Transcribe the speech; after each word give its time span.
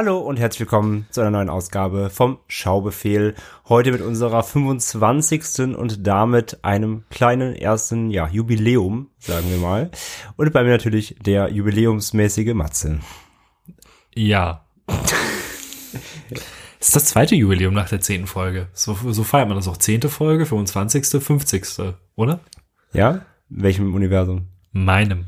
Hallo 0.00 0.20
und 0.20 0.38
herzlich 0.38 0.60
willkommen 0.60 1.08
zu 1.10 1.22
einer 1.22 1.32
neuen 1.32 1.50
Ausgabe 1.50 2.08
vom 2.08 2.38
Schaubefehl. 2.46 3.34
Heute 3.68 3.90
mit 3.90 4.00
unserer 4.00 4.44
25. 4.44 5.76
und 5.76 6.06
damit 6.06 6.62
einem 6.62 7.02
kleinen 7.10 7.56
ersten 7.56 8.08
ja, 8.12 8.28
Jubiläum, 8.28 9.10
sagen 9.18 9.50
wir 9.50 9.56
mal. 9.56 9.90
Und 10.36 10.52
bei 10.52 10.62
mir 10.62 10.70
natürlich 10.70 11.16
der 11.20 11.50
jubiläumsmäßige 11.50 12.54
Matze. 12.54 13.00
Ja. 14.14 14.66
ist 16.78 16.94
das 16.94 17.06
zweite 17.06 17.34
Jubiläum 17.34 17.74
nach 17.74 17.88
der 17.88 18.00
zehnten 18.00 18.28
Folge. 18.28 18.68
So, 18.74 18.96
so 19.04 19.24
feiert 19.24 19.48
man 19.48 19.56
das 19.56 19.66
auch. 19.66 19.78
Zehnte 19.78 20.08
Folge, 20.08 20.46
25., 20.46 21.20
50., 21.20 21.96
oder? 22.14 22.38
Ja? 22.92 23.22
In 23.50 23.62
welchem 23.64 23.92
Universum? 23.92 24.46
Meinem. 24.70 25.26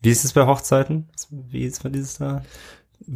Wie 0.00 0.10
ist 0.10 0.24
es 0.24 0.32
bei 0.32 0.46
Hochzeiten? 0.46 1.10
Wie 1.30 1.64
ist 1.64 1.84
es 1.84 1.92
dieses 1.92 2.18
Jahr? 2.18 2.44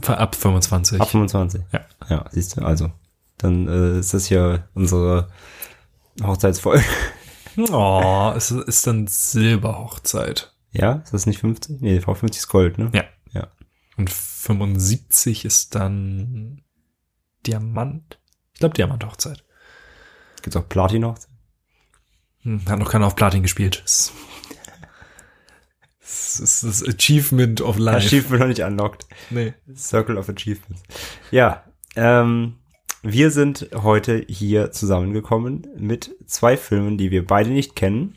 Ab 0.06 0.34
25. 0.34 1.00
Ab 1.00 1.08
25. 1.10 1.62
Ja. 1.72 1.80
Ja, 2.08 2.24
siehst 2.30 2.56
du, 2.56 2.62
also. 2.62 2.90
Dann 3.38 3.68
äh, 3.68 3.98
ist 4.00 4.12
das 4.14 4.26
hier 4.26 4.68
unsere 4.74 5.28
Hochzeitsfolge. 6.22 6.84
Oh, 7.72 8.32
es 8.36 8.52
ist 8.52 8.86
dann 8.86 9.08
Silberhochzeit. 9.08 10.54
Ja, 10.70 10.92
ist 11.04 11.12
das 11.12 11.26
nicht 11.26 11.40
50? 11.40 11.80
Nee, 11.80 11.98
V50 11.98 12.30
ist 12.30 12.48
Gold, 12.48 12.78
ne? 12.78 12.90
Ja. 12.94 13.04
Ja. 13.32 13.48
Und 13.96 14.08
75 14.08 15.44
ist 15.44 15.74
dann 15.74 16.62
Diamant. 17.46 18.18
Ich 18.54 18.60
glaube 18.60 18.74
Diamanthochzeit. 18.74 19.44
Gibt's 20.42 20.56
auch 20.56 20.68
Platin-Hochzeit? 20.68 21.28
Hm, 22.42 22.62
hat 22.68 22.78
noch 22.78 22.90
keiner 22.90 23.06
auf 23.06 23.16
Platin 23.16 23.42
gespielt. 23.42 23.82
Das 23.82 24.12
das 26.10 26.40
ist 26.40 26.64
das 26.64 26.82
Achievement 26.88 27.60
of 27.60 27.78
Life. 27.78 27.98
Achievement 27.98 28.40
noch 28.40 28.48
nicht 28.48 28.62
unlocked. 28.62 29.06
Nee. 29.30 29.54
Circle 29.76 30.16
of 30.18 30.28
Achievements. 30.28 30.82
Ja, 31.30 31.64
ähm, 31.96 32.54
wir 33.02 33.30
sind 33.30 33.68
heute 33.74 34.24
hier 34.28 34.70
zusammengekommen 34.72 35.66
mit 35.78 36.14
zwei 36.26 36.56
Filmen, 36.56 36.98
die 36.98 37.10
wir 37.10 37.26
beide 37.26 37.50
nicht 37.50 37.74
kennen 37.76 38.14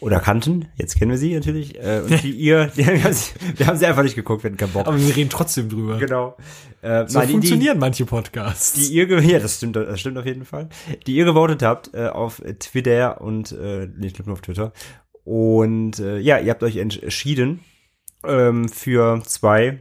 oder 0.00 0.18
kannten. 0.20 0.68
Jetzt 0.76 0.96
kennen 0.98 1.10
wir 1.10 1.18
sie 1.18 1.34
natürlich. 1.34 1.76
Äh, 1.78 2.02
und 2.04 2.22
die 2.22 2.30
ihr, 2.30 2.66
die, 2.68 2.86
wir, 2.86 3.02
haben 3.04 3.12
sie, 3.12 3.32
wir 3.56 3.66
haben 3.66 3.76
sie 3.76 3.86
einfach 3.86 4.02
nicht 4.02 4.14
geguckt, 4.14 4.42
wir 4.44 4.48
hatten 4.50 4.56
keinen 4.56 4.72
Bock. 4.72 4.86
Aber 4.86 4.98
wir 4.98 5.14
reden 5.16 5.30
trotzdem 5.30 5.68
drüber. 5.68 5.98
Genau. 5.98 6.36
Äh, 6.82 7.06
So 7.08 7.18
nein, 7.18 7.26
die- 7.28 7.32
funktionieren 7.32 7.78
manche 7.78 8.06
Podcasts. 8.06 8.72
Die 8.74 8.94
ihr, 8.94 9.06
ja, 9.22 9.38
das 9.40 9.56
stimmt, 9.56 9.76
das 9.76 9.98
stimmt 10.00 10.16
auf 10.16 10.24
jeden 10.26 10.44
Fall. 10.44 10.68
Die 11.06 11.16
ihr 11.16 11.24
gewotet 11.24 11.62
habt 11.62 11.92
äh, 11.92 12.06
auf 12.06 12.40
Twitter 12.60 13.20
und 13.20 13.52
äh, 13.52 13.88
nicht 13.96 14.24
nur 14.24 14.32
auf 14.34 14.40
Twitter. 14.40 14.72
Und 15.30 16.00
äh, 16.00 16.18
ja, 16.18 16.38
ihr 16.40 16.50
habt 16.50 16.64
euch 16.64 16.74
entschieden 16.74 17.60
ähm, 18.26 18.68
für 18.68 19.22
zwei, 19.22 19.78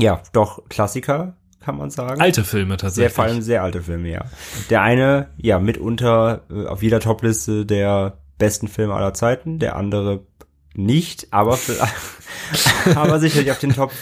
ja, 0.00 0.22
doch 0.32 0.66
Klassiker, 0.70 1.36
kann 1.60 1.76
man 1.76 1.90
sagen. 1.90 2.22
Alte 2.22 2.42
Filme 2.42 2.70
Sehr, 2.70 2.78
tatsächlich. 2.78 3.12
vor 3.12 3.24
allem 3.24 3.42
sehr 3.42 3.62
alte 3.62 3.82
Filme, 3.82 4.08
ja. 4.08 4.24
Der 4.70 4.80
eine, 4.80 5.28
ja, 5.36 5.58
mitunter 5.58 6.46
äh, 6.50 6.64
auf 6.68 6.82
jeder 6.82 7.00
Topliste 7.00 7.66
der 7.66 8.16
besten 8.38 8.66
Filme 8.66 8.94
aller 8.94 9.12
Zeiten, 9.12 9.58
der 9.58 9.76
andere 9.76 10.24
nicht, 10.72 11.34
aber, 11.34 11.58
aber 12.94 13.20
sicherlich 13.20 13.50
auf 13.50 13.58
den 13.58 13.74
Top, 13.74 13.92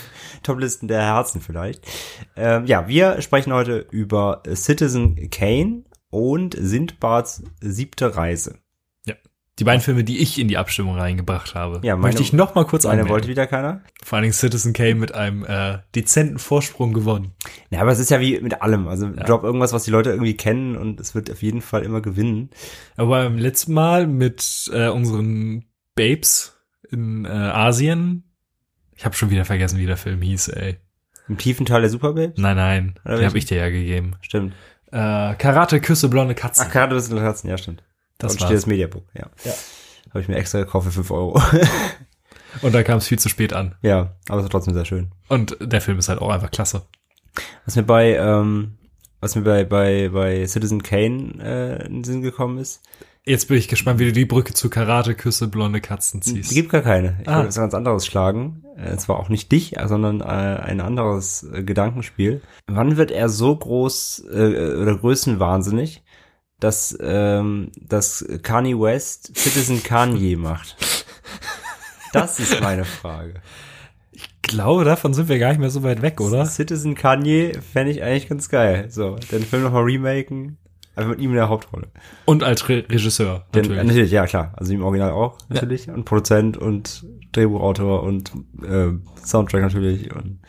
Toplisten 0.45 0.87
der 0.87 1.03
Herzen 1.03 1.41
vielleicht. 1.41 1.85
Ähm, 2.37 2.65
ja, 2.67 2.87
wir 2.87 3.21
sprechen 3.23 3.53
heute 3.53 3.89
über 3.91 4.45
Citizen 4.55 5.31
Kane 5.31 5.83
und 6.11 6.55
Sindbads 6.57 7.43
siebte 7.61 8.15
Reise. 8.15 8.60
Die 9.61 9.65
beiden 9.65 9.83
Filme, 9.83 10.03
die 10.05 10.19
ich 10.19 10.39
in 10.39 10.49
die 10.49 10.57
Abstimmung 10.57 10.97
reingebracht 10.97 11.55
habe. 11.55 11.81
Ja, 11.85 11.95
meine- 11.95 12.09
möchte 12.09 12.23
ich 12.23 12.33
noch 12.33 12.55
mal 12.55 12.65
kurz 12.65 12.85
Meine 12.85 12.93
anmerken. 12.95 13.11
wollte 13.11 13.29
wieder 13.29 13.47
keiner? 13.47 13.83
Vor 14.03 14.17
allen 14.17 14.23
Dingen 14.23 14.33
Citizen 14.33 14.73
Kane 14.73 14.95
mit 14.95 15.15
einem 15.15 15.45
äh, 15.45 15.79
dezenten 15.95 16.39
Vorsprung 16.39 16.93
gewonnen. 16.95 17.33
Ja, 17.71 17.83
aber 17.83 17.93
es 17.93 17.99
ist 17.99 18.11
ja 18.11 18.21
wie 18.21 18.41
mit 18.41 18.63
allem. 18.63 18.89
Also, 18.89 19.07
Ja. 19.07 19.23
glaub 19.25 19.45
irgendwas, 19.45 19.73
was 19.73 19.85
die 19.85 19.91
Leute 19.91 20.11
irgendwie 20.11 20.35
kennen 20.37 20.77
und 20.77 20.99
es 20.99 21.15
wird 21.15 21.31
auf 21.31 21.43
jeden 21.43 21.61
Fall 21.61 21.83
immer 21.83 22.01
gewinnen. 22.01 22.51
Aber 22.97 23.23
beim 23.25 23.37
letzten 23.39 23.75
Mal 23.75 24.07
mit 24.07 24.71
äh, 24.73 24.89
unseren 24.89 25.67
Babes 25.95 26.57
in 26.91 27.27
äh, 27.27 27.29
Asien, 27.29 28.25
ich 28.97 29.05
habe 29.05 29.15
schon 29.15 29.31
wieder 29.31 29.45
vergessen, 29.45 29.79
wie 29.79 29.87
der 29.87 29.97
Film 29.99 30.23
hieß, 30.23 30.49
ey. 30.49 30.79
Im 31.29 31.37
tiefen 31.39 31.67
Teil 31.67 31.83
der 31.83 31.91
Superbabes? 31.91 32.39
Nein, 32.39 32.57
nein, 32.57 32.95
den 33.07 33.27
habe 33.27 33.39
ich 33.39 33.45
dir 33.45 33.59
ja 33.59 33.69
gegeben. 33.69 34.17
Stimmt. 34.23 34.55
Äh, 34.91 35.35
Karate, 35.35 35.81
Küsse, 35.81 36.09
blonde 36.09 36.35
Katzen. 36.35 36.65
Ach, 36.67 36.73
gerade 36.73 36.95
das 36.95 37.11
Herzen, 37.13 37.49
ja, 37.49 37.57
stimmt. 37.59 37.85
Das 38.23 38.33
und 38.33 38.41
steht 38.43 38.57
das 38.57 38.67
Mediabook, 38.67 39.05
ja. 39.15 39.27
Ja. 39.45 39.53
Habe 40.11 40.21
ich 40.21 40.29
mir 40.29 40.37
extra 40.37 40.59
gekauft 40.61 40.87
für 40.87 40.93
5 40.93 41.11
Euro. 41.11 41.41
Und 42.63 42.75
da 42.75 42.83
kam 42.83 42.99
es 42.99 43.07
viel 43.07 43.19
zu 43.19 43.29
spät 43.29 43.53
an. 43.53 43.77
ja, 43.81 44.17
aber 44.29 44.39
es 44.39 44.43
war 44.45 44.51
trotzdem 44.51 44.75
sehr 44.75 44.85
schön. 44.85 45.13
Und 45.29 45.57
der 45.61 45.81
Film 45.81 45.99
ist 45.99 46.09
halt 46.09 46.21
auch 46.21 46.31
einfach 46.31 46.51
klasse. 46.51 46.83
Was 47.65 47.77
mir 47.77 47.85
bei, 47.85 48.17
ähm, 48.17 48.77
was 49.21 49.37
mir 49.37 49.43
bei, 49.43 49.63
bei, 49.65 50.09
bei 50.13 50.45
Citizen 50.49 50.83
Kane 50.83 51.35
äh, 51.41 51.87
in 51.87 51.95
den 51.99 52.05
Sinn 52.05 52.23
gekommen 52.23 52.59
ist, 52.59 52.83
Jetzt 53.27 53.49
bin 53.49 53.59
ich 53.59 53.69
gespannt, 53.69 54.01
wie 54.01 54.07
du 54.07 54.13
die 54.13 54.25
Brücke 54.25 54.55
zu 54.55 54.71
Karate, 54.71 55.15
Küsse, 55.15 55.47
blonde 55.47 55.83
Katzen 55.83 56.21
es 56.21 56.27
ziehst. 56.27 56.53
gibt 56.55 56.71
gar 56.71 56.81
keine. 56.81 57.19
Ich 57.21 57.29
Ah. 57.29 57.35
wollte 57.37 57.49
was 57.49 57.57
ganz 57.57 57.75
anderes 57.75 58.07
schlagen. 58.07 58.65
Äh, 58.79 58.97
zwar 58.97 59.21
auch 59.21 59.29
nicht 59.29 59.53
dich, 59.53 59.75
sondern 59.85 60.23
äh, 60.23 60.25
ein 60.25 60.81
anderes 60.81 61.43
äh, 61.53 61.63
Gedankenspiel. 61.63 62.41
Wann 62.67 62.97
wird 62.97 63.11
er 63.11 63.29
so 63.29 63.55
groß 63.55 64.25
äh, 64.33 64.75
oder 64.75 64.97
größenwahnsinnig, 64.97 66.03
dass, 66.61 66.97
ähm, 67.01 67.73
dass 67.81 68.25
Kanye 68.43 68.79
West 68.79 69.37
Citizen 69.37 69.83
Kanye 69.83 70.37
macht? 70.37 70.77
Das 72.13 72.41
ist 72.41 72.61
meine 72.61 72.85
Frage. 72.85 73.35
Ich 74.13 74.29
glaube, 74.43 74.85
davon 74.85 75.15
sind 75.15 75.29
wir 75.29 75.39
gar 75.39 75.51
nicht 75.51 75.61
mehr 75.61 75.71
so 75.71 75.83
weit 75.83 76.03
weg, 76.03 76.21
oder? 76.21 76.45
Citizen 76.45 76.95
Kanye 76.95 77.53
fände 77.73 77.93
ich 77.93 78.03
eigentlich 78.03 78.29
ganz 78.29 78.49
geil. 78.49 78.87
So, 78.91 79.17
den 79.31 79.45
Film 79.45 79.63
nochmal 79.63 79.85
remaken, 79.85 80.59
einfach 80.97 81.11
mit 81.11 81.21
ihm 81.21 81.31
in 81.31 81.37
der 81.37 81.49
Hauptrolle. 81.49 81.89
Und 82.25 82.43
als 82.43 82.69
Re 82.69 82.85
Regisseur, 82.89 83.47
Den, 83.55 83.63
natürlich. 83.63 83.69
natürlich. 83.69 83.87
natürlich, 83.87 84.11
ja 84.13 84.27
klar. 84.27 84.53
Also 84.57 84.73
im 84.73 84.83
Original 84.83 85.13
auch, 85.13 85.39
natürlich. 85.49 85.89
Und 85.89 86.05
Produzent 86.05 86.57
und 86.57 87.07
Drehbuchautor 87.33 88.03
und 88.03 88.33
äh, 88.63 88.89
Soundtrack 89.25 89.63
natürlich. 89.63 90.13
Und 90.15 90.41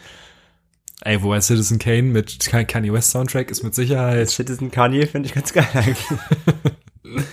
Ey, 1.04 1.22
wobei 1.24 1.42
Citizen 1.42 1.80
Kane 1.80 2.04
mit 2.04 2.40
Kanye 2.40 2.94
West 2.94 3.12
Soundtrack 3.12 3.50
ist 3.50 3.64
mit 3.64 3.74
Sicherheit. 3.74 4.30
Citizen 4.30 4.70
Kanye 4.70 5.08
finde 5.08 5.28
ich 5.28 5.34
ganz 5.34 5.52
geil 5.52 5.68
eigentlich. 5.74 6.06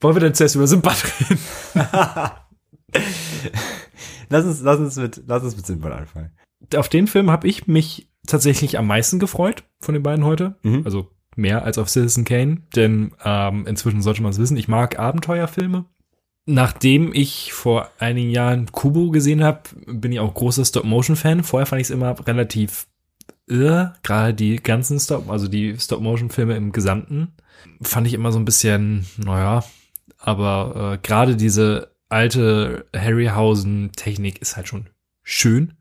Wollen 0.00 0.16
wir 0.16 0.20
denn 0.20 0.34
zuerst 0.34 0.54
über 0.54 0.66
Simba 0.66 0.92
reden? 0.92 1.40
lass 4.28 4.44
uns, 4.44 4.60
lass 4.60 4.78
uns 4.78 4.96
mit, 4.96 5.22
lass 5.26 5.42
uns 5.42 5.56
mit 5.56 5.66
Sinbad 5.66 5.92
anfangen. 5.92 6.30
Auf 6.76 6.88
den 6.88 7.06
Film 7.06 7.30
habe 7.30 7.48
ich 7.48 7.66
mich 7.66 8.08
tatsächlich 8.26 8.78
am 8.78 8.86
meisten 8.86 9.18
gefreut 9.18 9.64
von 9.80 9.94
den 9.94 10.02
beiden 10.02 10.24
heute. 10.24 10.56
Mhm. 10.62 10.82
Also 10.84 11.10
mehr 11.36 11.64
als 11.64 11.78
auf 11.78 11.88
Citizen 11.88 12.24
Kane, 12.24 12.62
denn 12.76 13.14
ähm, 13.24 13.66
inzwischen 13.66 14.02
sollte 14.02 14.22
man 14.22 14.30
es 14.30 14.38
wissen, 14.38 14.56
ich 14.56 14.68
mag 14.68 14.98
Abenteuerfilme. 14.98 15.86
Nachdem 16.46 17.12
ich 17.14 17.52
vor 17.52 17.90
einigen 17.98 18.30
Jahren 18.30 18.70
Kubo 18.70 19.10
gesehen 19.10 19.42
habe, 19.42 19.62
bin 19.86 20.12
ich 20.12 20.20
auch 20.20 20.34
großer 20.34 20.64
Stop-Motion-Fan. 20.64 21.42
Vorher 21.42 21.66
fand 21.66 21.80
ich 21.80 21.86
es 21.86 21.90
immer 21.90 22.14
relativ 22.26 22.86
irr, 23.46 23.94
gerade 24.02 24.34
die 24.34 24.56
ganzen 24.56 24.98
Stop, 25.00 25.30
also 25.30 25.48
die 25.48 25.78
Stop-Motion-Filme 25.78 26.56
im 26.56 26.72
Gesamten, 26.72 27.32
fand 27.82 28.06
ich 28.06 28.14
immer 28.14 28.32
so 28.32 28.38
ein 28.38 28.44
bisschen, 28.44 29.06
naja, 29.16 29.64
aber 30.18 30.94
äh, 30.94 30.98
gerade 31.06 31.36
diese 31.36 31.94
alte 32.08 32.86
Harryhausen-Technik 32.94 34.40
ist 34.40 34.56
halt 34.56 34.68
schon 34.68 34.88
schön. 35.22 35.74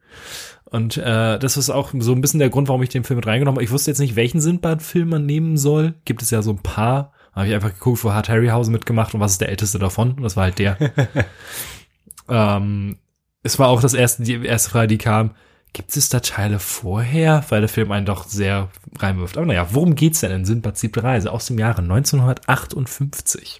Und 0.65 0.97
äh, 0.97 1.37
das 1.37 1.55
ist 1.57 1.69
auch 1.69 1.93
so 1.99 2.13
ein 2.13 2.21
bisschen 2.21 2.39
der 2.39 2.49
Grund, 2.49 2.67
warum 2.67 2.81
ich 2.81 2.89
den 2.89 3.03
Film 3.03 3.17
mit 3.17 3.27
reingenommen 3.27 3.57
habe. 3.57 3.63
Ich 3.63 3.71
wusste 3.71 3.91
jetzt 3.91 3.99
nicht, 3.99 4.15
welchen 4.15 4.41
Sindbad-Film 4.41 5.09
man 5.09 5.25
nehmen 5.25 5.55
soll. 5.55 5.93
Gibt 6.05 6.21
es 6.23 6.31
ja 6.31 6.41
so 6.41 6.51
ein 6.51 6.63
paar. 6.63 7.13
Habe 7.33 7.47
ich 7.47 7.53
einfach 7.53 7.73
geguckt, 7.73 8.03
wo 8.03 8.13
hat 8.13 8.29
Harryhausen 8.29 8.71
mitgemacht 8.71 9.13
und 9.13 9.19
was 9.19 9.33
ist 9.33 9.41
der 9.41 9.49
älteste 9.49 9.79
davon? 9.79 10.13
Und 10.13 10.23
das 10.23 10.35
war 10.35 10.43
halt 10.43 10.59
der. 10.59 10.77
ähm, 12.29 12.97
es 13.41 13.59
war 13.59 13.69
auch 13.69 13.81
das 13.81 13.93
erste, 13.93 14.23
die 14.23 14.45
erste 14.45 14.69
Frage, 14.69 14.87
die 14.87 14.97
kam. 14.97 15.31
Gibt 15.73 15.97
es 15.97 16.09
da 16.09 16.19
Teile 16.19 16.59
vorher? 16.59 17.43
Weil 17.49 17.61
der 17.61 17.69
Film 17.69 17.91
einen 17.91 18.05
doch 18.05 18.25
sehr 18.25 18.69
reinwirft. 18.99 19.37
Aber 19.37 19.47
naja, 19.47 19.67
worum 19.71 19.95
geht's 19.95 20.19
denn 20.19 20.31
in 20.31 20.45
Sindbad 20.45 20.77
siebte 20.77 21.03
Reise 21.03 21.31
aus 21.31 21.47
dem 21.47 21.57
Jahre 21.57 21.81
1958? 21.81 23.59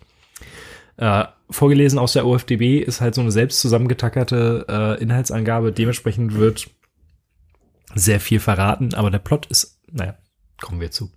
Äh, 0.97 1.25
vorgelesen 1.49 1.97
aus 1.97 2.13
der 2.13 2.27
OFDB, 2.27 2.79
ist 2.79 3.01
halt 3.01 3.15
so 3.15 3.21
eine 3.21 3.31
selbst 3.31 3.59
zusammengetackerte 3.61 4.65
äh, 4.69 5.01
Inhaltsangabe. 5.01 5.71
Dementsprechend 5.71 6.35
wird 6.35 6.69
sehr 7.95 8.19
viel 8.19 8.39
verraten, 8.39 8.93
aber 8.93 9.09
der 9.09 9.19
Plot 9.19 9.47
ist, 9.47 9.79
naja, 9.91 10.15
kommen 10.61 10.81
wir 10.81 10.91
zu. 10.91 11.11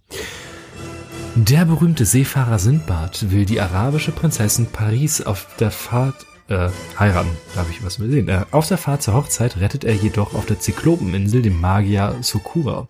Der 1.38 1.66
berühmte 1.66 2.06
Seefahrer 2.06 2.58
Sindbad 2.58 3.30
will 3.30 3.44
die 3.44 3.60
arabische 3.60 4.10
Prinzessin 4.10 4.68
Paris 4.68 5.20
auf 5.20 5.46
der 5.60 5.70
Fahrt 5.70 6.24
äh, 6.48 6.70
heiraten. 6.98 7.28
Da 7.52 7.60
habe 7.60 7.70
ich 7.70 7.84
was 7.84 7.98
übersehen. 7.98 8.30
Äh, 8.30 8.46
auf 8.52 8.66
der 8.68 8.78
Fahrt 8.78 9.02
zur 9.02 9.12
Hochzeit 9.12 9.58
rettet 9.58 9.84
er 9.84 9.94
jedoch 9.94 10.32
auf 10.32 10.46
der 10.46 10.60
Zyklopeninsel 10.60 11.42
den 11.42 11.60
Magier 11.60 12.16
Sokura 12.22 12.88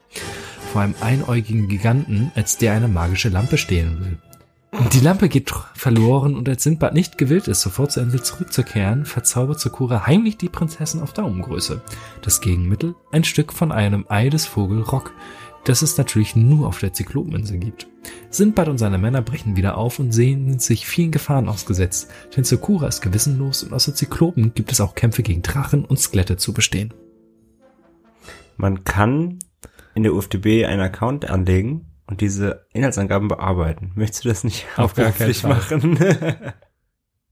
vor 0.72 0.80
einem 0.80 0.94
einäugigen 1.00 1.66
Giganten, 1.66 2.30
als 2.36 2.56
der 2.56 2.74
eine 2.74 2.86
magische 2.86 3.30
Lampe 3.30 3.58
stehlen 3.58 3.98
will. 3.98 4.18
Die 4.92 5.00
Lampe 5.00 5.28
geht 5.28 5.52
verloren 5.74 6.36
und 6.36 6.48
als 6.48 6.62
Sindbad 6.62 6.92
nicht 6.92 7.18
gewillt 7.18 7.48
ist, 7.48 7.62
sofort 7.62 7.92
zur 7.92 8.02
Insel 8.02 8.22
zurückzukehren, 8.22 9.06
verzaubert 9.06 9.58
Sakura 9.58 10.06
heimlich 10.06 10.36
die 10.36 10.50
Prinzessin 10.50 11.00
auf 11.00 11.12
Daumengröße. 11.14 11.80
Das 12.20 12.40
Gegenmittel? 12.40 12.94
Ein 13.10 13.24
Stück 13.24 13.52
von 13.52 13.72
einem 13.72 14.04
Ei 14.08 14.28
des 14.28 14.44
Vogel 14.46 14.82
Rock, 14.82 15.12
das 15.68 15.82
es 15.82 15.98
natürlich 15.98 16.36
nur 16.36 16.68
auf 16.68 16.78
der 16.78 16.92
Zyklopeninsel 16.92 17.58
gibt. 17.58 17.88
Sindbad 18.30 18.68
und 18.68 18.78
seine 18.78 18.98
Männer 18.98 19.20
brechen 19.20 19.56
wieder 19.56 19.76
auf 19.76 19.98
und 19.98 20.12
sehen 20.12 20.58
sich 20.60 20.86
vielen 20.86 21.10
Gefahren 21.10 21.48
ausgesetzt, 21.48 22.08
denn 22.36 22.44
Sakura 22.44 22.86
ist 22.86 23.00
gewissenlos 23.00 23.64
und 23.64 23.72
außer 23.72 23.94
Zyklopen 23.94 24.54
gibt 24.54 24.70
es 24.70 24.80
auch 24.80 24.94
Kämpfe 24.94 25.22
gegen 25.22 25.42
Drachen 25.42 25.84
und 25.84 25.98
Skelette 25.98 26.36
zu 26.36 26.54
bestehen. 26.54 26.94
Man 28.56 28.84
kann 28.84 29.40
in 29.94 30.04
der 30.04 30.14
UFDB 30.14 30.64
einen 30.66 30.82
Account 30.82 31.28
anlegen 31.28 31.92
und 32.06 32.20
diese 32.20 32.66
Inhaltsangaben 32.72 33.28
bearbeiten. 33.28 33.92
Möchtest 33.96 34.24
du 34.24 34.28
das 34.28 34.44
nicht 34.44 34.66
Auf 34.76 34.94
gar 34.94 35.10
keinen 35.10 35.34
hauptberuflich 35.34 35.40
Fall. 35.40 35.50
machen? 35.50 35.98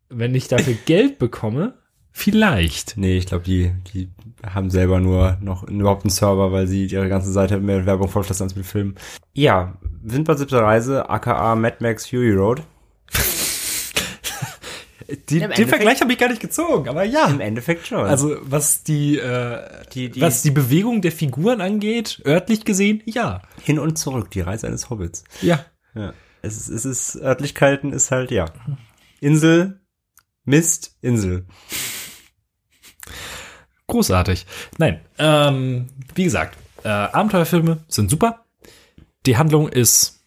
Wenn 0.09 0.35
ich 0.35 0.49
dafür 0.49 0.75
Geld 0.85 1.19
bekomme, 1.19 1.79
vielleicht. 2.17 2.97
nee, 2.97 3.19
ich 3.19 3.27
glaube, 3.27 3.45
die, 3.45 3.73
die 3.93 4.09
haben 4.47 4.71
selber 4.71 5.01
nur 5.01 5.37
noch 5.43 5.65
überhaupt 5.69 6.05
einen 6.05 6.11
Server, 6.11 6.53
weil 6.53 6.67
sie 6.67 6.87
ihre 6.87 7.09
ganze 7.09 7.33
Seite 7.33 7.59
mehr 7.61 7.85
Werbung 7.85 8.09
vollflassen 8.09 8.45
als 8.45 8.57
mit 8.57 8.65
Filmen. 8.65 8.95
Ja, 9.35 9.77
Windbad 10.03 10.39
siebte 10.39 10.61
Reise, 10.63 11.11
aka 11.11 11.55
Mad 11.57 11.77
Max 11.81 12.07
Fury 12.09 12.33
Road. 12.33 12.63
Die, 15.29 15.35
den 15.35 15.43
Endeffekt- 15.43 15.69
Vergleich 15.69 16.01
habe 16.01 16.13
ich 16.13 16.19
gar 16.19 16.29
nicht 16.31 16.41
gezogen, 16.41 16.89
aber 16.89 17.05
ja. 17.05 17.27
Im 17.29 17.41
Endeffekt 17.41 17.87
schon. 17.87 17.99
Also 18.07 18.37
was 18.43 18.85
die, 18.85 19.19
äh, 19.19 19.61
Die- 19.93 20.09
die- 20.11 20.21
was 20.21 20.41
die 20.43 20.51
Bewegung 20.51 21.03
der 21.03 21.13
Figuren 21.13 21.61
angeht, 21.61 22.23
örtlich 22.27 22.65
gesehen, 22.65 23.03
ja. 23.05 23.43
hin 23.63 23.79
und 23.79 23.99
zurück, 23.99 24.31
die 24.31 24.41
Reise 24.41 24.67
eines 24.67 24.89
Hobbits. 24.89 25.25
Ja. 25.43 25.65
Ja. 25.95 26.15
Es 26.41 26.57
ist, 26.57 26.69
es 26.69 26.85
ist, 26.87 27.17
Örtlichkeiten 27.23 27.93
ist 27.93 28.11
halt, 28.11 28.31
ja. 28.31 28.47
Insel, 29.21 29.81
Mist, 30.45 30.97
Insel. 31.03 31.47
Großartig. 33.95 34.45
Nein, 34.77 35.01
ähm, 35.19 35.87
wie 36.17 36.25
gesagt, 36.25 36.59
äh, 36.83 36.89
Abenteuerfilme 36.89 37.79
sind 37.87 38.11
super. 38.11 38.45
Die 39.25 39.37
Handlung 39.37 39.69
ist, 39.69 40.21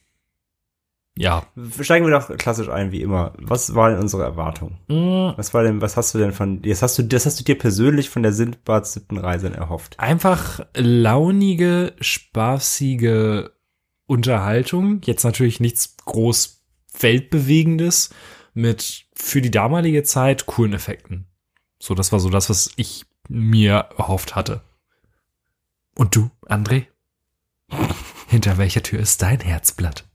ja, 1.18 1.46
Steigen 1.82 2.06
wir 2.06 2.18
doch 2.18 2.30
klassisch 2.38 2.70
ein, 2.70 2.94
wie 2.94 3.02
immer. 3.02 3.34
Was 3.40 3.76
war 3.76 3.90
denn 3.90 4.00
unsere 4.00 4.24
Erwartung? 4.24 4.78
mh, 4.88 5.34
Was 5.36 5.54
war 5.54 5.64
denn, 5.64 5.82
was 5.82 5.98
hast 5.98 6.14
du 6.14 6.18
denn 6.20 6.32
von, 6.32 6.62
das 6.62 6.82
hast 6.82 6.98
du, 6.98 7.04
das 7.04 7.26
hast 7.26 7.40
du 7.40 7.44
dir 7.44 7.58
persönlich 7.58 8.10
von 8.10 8.24
der 8.24 8.32
Sindbads 8.32 8.94
siebten 8.94 9.18
Reise 9.18 9.54
erhofft? 9.54 10.00
einfach 10.00 10.62
launige, 10.76 11.94
spaßige 12.00 13.50
Unterhaltung. 14.06 15.02
Jetzt 15.04 15.24
natürlich 15.26 15.60
nichts 15.60 15.98
groß 16.06 16.64
weltbewegendes 17.00 18.12
mit 18.54 19.08
für 19.14 19.42
die 19.42 19.52
damalige 19.52 20.04
Zeit 20.04 20.46
coolen 20.46 20.74
Effekten. 20.74 21.28
So, 21.80 21.94
das 21.96 22.12
war 22.12 22.20
so 22.20 22.30
das, 22.30 22.50
was 22.50 22.72
ich 22.76 23.07
mir 23.30 23.90
erhofft 23.98 24.36
hatte. 24.36 24.62
Und 25.96 26.16
du, 26.16 26.30
André? 26.48 26.86
Hinter 28.28 28.58
welcher 28.58 28.84
Tür 28.84 29.00
ist 29.00 29.22
dein 29.22 29.40
Herzblatt? 29.40 30.06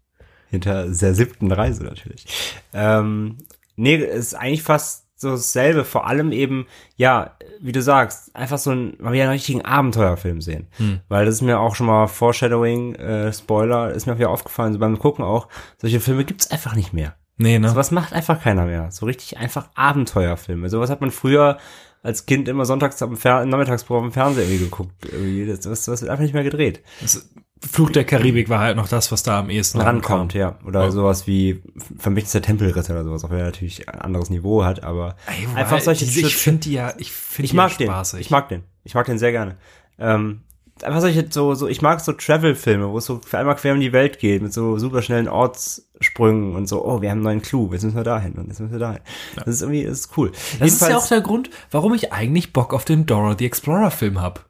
Hinter 0.48 0.86
der 0.86 1.14
siebten 1.14 1.50
Reise 1.50 1.82
natürlich. 1.82 2.26
Ähm, 2.72 3.38
nee, 3.76 3.96
es 3.96 4.26
ist 4.26 4.34
eigentlich 4.34 4.62
fast 4.62 5.06
so 5.16 5.30
dasselbe. 5.30 5.84
Vor 5.84 6.06
allem 6.06 6.30
eben, 6.30 6.66
ja, 6.96 7.36
wie 7.60 7.72
du 7.72 7.80
sagst, 7.80 8.36
einfach 8.36 8.58
so 8.58 8.70
ein, 8.70 8.96
mal 8.98 9.14
wieder 9.14 9.24
einen 9.24 9.32
richtigen 9.32 9.64
Abenteuerfilm 9.64 10.42
sehen. 10.42 10.66
Weil 11.08 11.24
das 11.24 11.36
ist 11.36 11.42
mir 11.42 11.58
auch 11.58 11.74
schon 11.74 11.86
mal 11.86 12.06
Foreshadowing, 12.06 12.96
äh, 12.96 13.32
Spoiler, 13.32 13.92
ist 13.92 14.06
mir 14.06 14.12
auch 14.12 14.18
wieder 14.18 14.30
aufgefallen, 14.30 14.74
so 14.74 14.78
beim 14.78 14.98
Gucken 14.98 15.24
auch, 15.24 15.48
solche 15.78 16.00
Filme 16.00 16.24
gibt's 16.24 16.50
einfach 16.50 16.74
nicht 16.74 16.92
mehr. 16.92 17.14
Nee, 17.38 17.58
ne? 17.58 17.70
Sowas 17.70 17.90
macht 17.90 18.12
einfach 18.12 18.42
keiner 18.42 18.66
mehr. 18.66 18.90
So 18.90 19.06
richtig 19.06 19.38
einfach 19.38 19.68
Abenteuerfilme. 19.74 20.68
Sowas 20.68 20.90
hat 20.90 21.00
man 21.00 21.10
früher 21.10 21.58
als 22.02 22.26
Kind 22.26 22.48
immer 22.48 22.64
sonntags 22.64 23.00
am 23.02 23.16
Fer 23.16 23.44
Nachmittagsprogramm 23.44 24.06
im 24.06 24.12
Fernsehen 24.12 24.44
irgendwie 24.48 24.64
geguckt. 24.64 24.92
Irgendwie. 25.10 25.46
Das, 25.46 25.60
das, 25.60 25.84
das 25.84 26.00
wird 26.02 26.10
einfach 26.10 26.22
nicht 26.22 26.34
mehr 26.34 26.42
gedreht. 26.44 26.82
Das 27.00 27.28
Fluch 27.64 27.90
der 27.90 28.02
Karibik 28.04 28.48
war 28.48 28.58
halt 28.58 28.76
noch 28.76 28.88
das, 28.88 29.12
was 29.12 29.22
da 29.22 29.38
am 29.38 29.48
ehesten 29.48 29.80
rankommt, 29.80 30.34
ja. 30.34 30.58
Oder 30.66 30.82
Ja. 30.82 30.90
sowas 30.90 31.28
wie 31.28 31.62
Vermächtnis 31.96 32.32
der 32.32 32.42
Tempelritter 32.42 32.92
oder 32.92 33.04
sowas, 33.04 33.24
auch 33.24 33.30
wenn 33.30 33.38
er 33.38 33.44
natürlich 33.44 33.88
ein 33.88 34.00
anderes 34.00 34.30
Niveau 34.30 34.64
hat, 34.64 34.82
aber 34.82 35.14
Ey, 35.28 35.46
einfach 35.54 35.80
solche 35.80 36.04
diese, 36.04 36.26
ich 36.26 36.36
finde 36.36 36.62
die 36.62 36.72
ja, 36.72 36.92
ich 36.98 37.12
finde 37.12 37.46
ich 37.46 37.54
mag 37.54 37.78
den. 37.78 37.86
spaßig. 37.86 38.20
Ich 38.20 38.30
mag 38.30 38.48
den. 38.48 38.64
Ich 38.82 38.94
mag 38.94 39.06
den 39.06 39.18
sehr 39.18 39.30
gerne. 39.30 39.56
Ähm, 39.98 40.40
einfach 40.84 41.00
solche, 41.00 41.26
so, 41.30 41.54
so, 41.54 41.68
ich 41.68 41.82
mag 41.82 42.00
so 42.00 42.12
Travel-Filme, 42.12 42.90
wo 42.90 42.98
es 42.98 43.06
so 43.06 43.20
für 43.24 43.38
einmal 43.38 43.56
quer 43.56 43.74
um 43.74 43.80
die 43.80 43.92
Welt 43.92 44.18
geht, 44.18 44.42
mit 44.42 44.52
so 44.52 44.78
super 44.78 45.02
schnellen 45.02 45.28
Ortssprüngen 45.28 46.54
und 46.54 46.66
so, 46.66 46.84
oh, 46.84 47.00
wir 47.00 47.10
haben 47.10 47.18
einen 47.18 47.24
neuen 47.24 47.42
Clou, 47.42 47.72
jetzt 47.72 47.82
müssen 47.82 47.96
wir 47.96 48.04
dahin 48.04 48.34
und 48.34 48.48
jetzt 48.48 48.60
müssen 48.60 48.72
wir 48.72 48.78
dahin. 48.78 49.00
Das 49.36 49.48
ist 49.48 49.62
irgendwie, 49.62 49.84
das 49.84 50.00
ist 50.00 50.16
cool. 50.16 50.32
Das 50.58 50.72
ist 50.72 50.82
ja 50.82 50.96
auch 50.96 51.06
der 51.06 51.20
Grund, 51.20 51.50
warum 51.70 51.94
ich 51.94 52.12
eigentlich 52.12 52.52
Bock 52.52 52.74
auf 52.74 52.84
den 52.84 53.06
Dora 53.06 53.36
the 53.38 53.46
Explorer 53.46 53.90
Film 53.90 54.20
hab. 54.20 54.48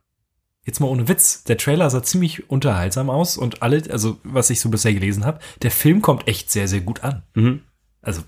Jetzt 0.64 0.79
mal 0.79 0.87
ohne 0.87 1.08
Witz. 1.08 1.43
Der 1.44 1.58
Trailer 1.58 1.90
sah 1.90 2.02
ziemlich 2.02 2.49
unterhaltsam 2.49 3.11
aus 3.11 3.37
und 3.37 3.62
alle, 3.62 3.82
also 3.90 4.19
was 4.23 4.50
ich 4.50 4.61
so 4.61 4.69
bisher 4.69 4.94
gelesen 4.94 5.25
habe, 5.25 5.40
der 5.62 5.73
Film 5.73 6.02
kommt 6.02 6.28
echt 6.28 6.52
sehr, 6.52 6.69
sehr 6.69 6.81
gut 6.81 7.02
an. 7.02 7.25
Mhm. 7.35 7.62
Also, 8.00 8.23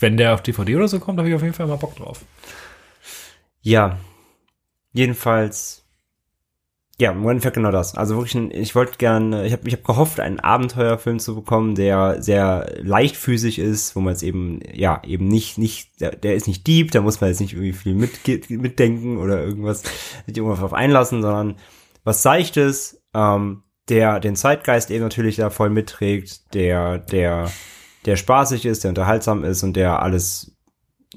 wenn 0.00 0.16
der 0.16 0.34
auf 0.34 0.42
DVD 0.42 0.76
oder 0.76 0.88
so 0.88 0.98
kommt, 0.98 1.18
habe 1.18 1.28
ich 1.28 1.34
auf 1.34 1.42
jeden 1.42 1.54
Fall 1.54 1.66
mal 1.66 1.76
Bock 1.76 1.96
drauf. 1.96 2.24
Ja. 3.60 3.98
Jedenfalls. 4.92 5.81
Ja, 7.02 7.10
im 7.10 7.28
Endeffekt 7.28 7.56
genau 7.56 7.72
das. 7.72 7.96
Also 7.96 8.14
wirklich, 8.14 8.36
ein, 8.36 8.52
ich 8.52 8.76
wollte 8.76 8.96
gerne, 8.96 9.44
ich 9.44 9.52
habe 9.52 9.66
ich 9.66 9.74
hab 9.74 9.82
gehofft, 9.82 10.20
einen 10.20 10.38
Abenteuerfilm 10.38 11.18
zu 11.18 11.34
bekommen, 11.34 11.74
der 11.74 12.22
sehr 12.22 12.76
leichtfüßig 12.80 13.58
ist, 13.58 13.96
wo 13.96 14.00
man 14.00 14.12
jetzt 14.12 14.22
eben, 14.22 14.60
ja, 14.72 15.02
eben 15.04 15.26
nicht, 15.26 15.58
nicht, 15.58 16.00
der, 16.00 16.14
der 16.14 16.36
ist 16.36 16.46
nicht 16.46 16.64
deep, 16.64 16.92
da 16.92 17.00
muss 17.00 17.20
man 17.20 17.30
jetzt 17.30 17.40
nicht 17.40 17.54
irgendwie 17.54 17.72
viel 17.72 17.94
mit, 17.96 18.28
mitdenken 18.50 19.18
oder 19.18 19.42
irgendwas, 19.42 19.82
sich 20.26 20.36
irgendwas 20.36 20.60
drauf 20.60 20.74
einlassen, 20.74 21.22
sondern 21.22 21.56
was 22.04 22.22
Seichtes, 22.22 23.02
ähm, 23.14 23.64
der 23.88 24.20
den 24.20 24.36
Zeitgeist 24.36 24.92
eben 24.92 25.02
natürlich 25.02 25.34
da 25.34 25.50
voll 25.50 25.70
mitträgt, 25.70 26.54
der, 26.54 26.98
der, 26.98 27.50
der 28.06 28.14
spaßig 28.14 28.64
ist, 28.64 28.84
der 28.84 28.90
unterhaltsam 28.90 29.42
ist 29.42 29.64
und 29.64 29.74
der 29.74 30.00
alles 30.04 30.51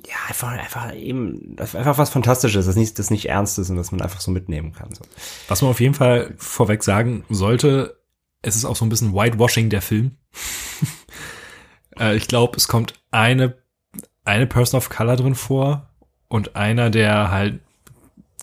ja, 0.07 0.15
einfach, 0.27 0.49
einfach 0.49 0.93
eben, 0.93 1.55
einfach 1.59 1.97
was 1.97 2.09
Fantastisches, 2.09 2.65
das 2.65 2.75
nicht, 2.75 2.99
das 2.99 3.09
nicht 3.09 3.27
ernst 3.29 3.57
ist 3.59 3.69
und 3.69 3.75
das 3.77 3.91
man 3.91 4.01
einfach 4.01 4.21
so 4.21 4.31
mitnehmen 4.31 4.71
kann. 4.73 4.93
So. 4.93 5.01
Was 5.47 5.61
man 5.61 5.71
auf 5.71 5.79
jeden 5.79 5.93
Fall 5.95 6.33
vorweg 6.37 6.83
sagen 6.83 7.23
sollte, 7.29 7.97
es 8.41 8.55
ist 8.55 8.65
auch 8.65 8.75
so 8.75 8.85
ein 8.85 8.89
bisschen 8.89 9.13
Whitewashing 9.13 9.69
der 9.69 9.81
Film. 9.81 10.17
äh, 11.99 12.15
ich 12.15 12.27
glaube, 12.27 12.57
es 12.57 12.67
kommt 12.67 12.93
eine, 13.11 13.55
eine 14.23 14.47
Person 14.47 14.77
of 14.77 14.89
Color 14.89 15.15
drin 15.15 15.35
vor 15.35 15.89
und 16.27 16.55
einer, 16.55 16.89
der 16.89 17.31
halt 17.31 17.59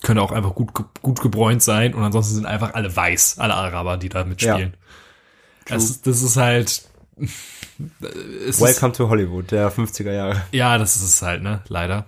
könnte 0.02 0.20
auch 0.22 0.32
einfach 0.32 0.54
gut, 0.56 0.72
gut 1.00 1.20
gebräunt 1.20 1.62
sein 1.62 1.94
und 1.94 2.02
ansonsten 2.02 2.34
sind 2.34 2.46
einfach 2.46 2.74
alle 2.74 2.94
weiß, 2.94 3.38
alle 3.38 3.54
Araber, 3.54 3.96
die 3.98 4.08
da 4.08 4.24
mitspielen. 4.24 4.74
Das, 5.66 5.84
ist- 5.84 6.06
das 6.08 6.22
ist 6.22 6.36
halt, 6.36 6.88
es 8.46 8.56
ist, 8.56 8.60
Welcome 8.60 8.92
to 8.92 9.08
Hollywood, 9.08 9.50
der 9.50 9.72
50er 9.72 10.12
Jahre. 10.12 10.42
ja, 10.52 10.78
das 10.78 10.96
ist 10.96 11.02
es 11.02 11.22
halt, 11.22 11.42
ne, 11.42 11.62
leider. 11.68 12.06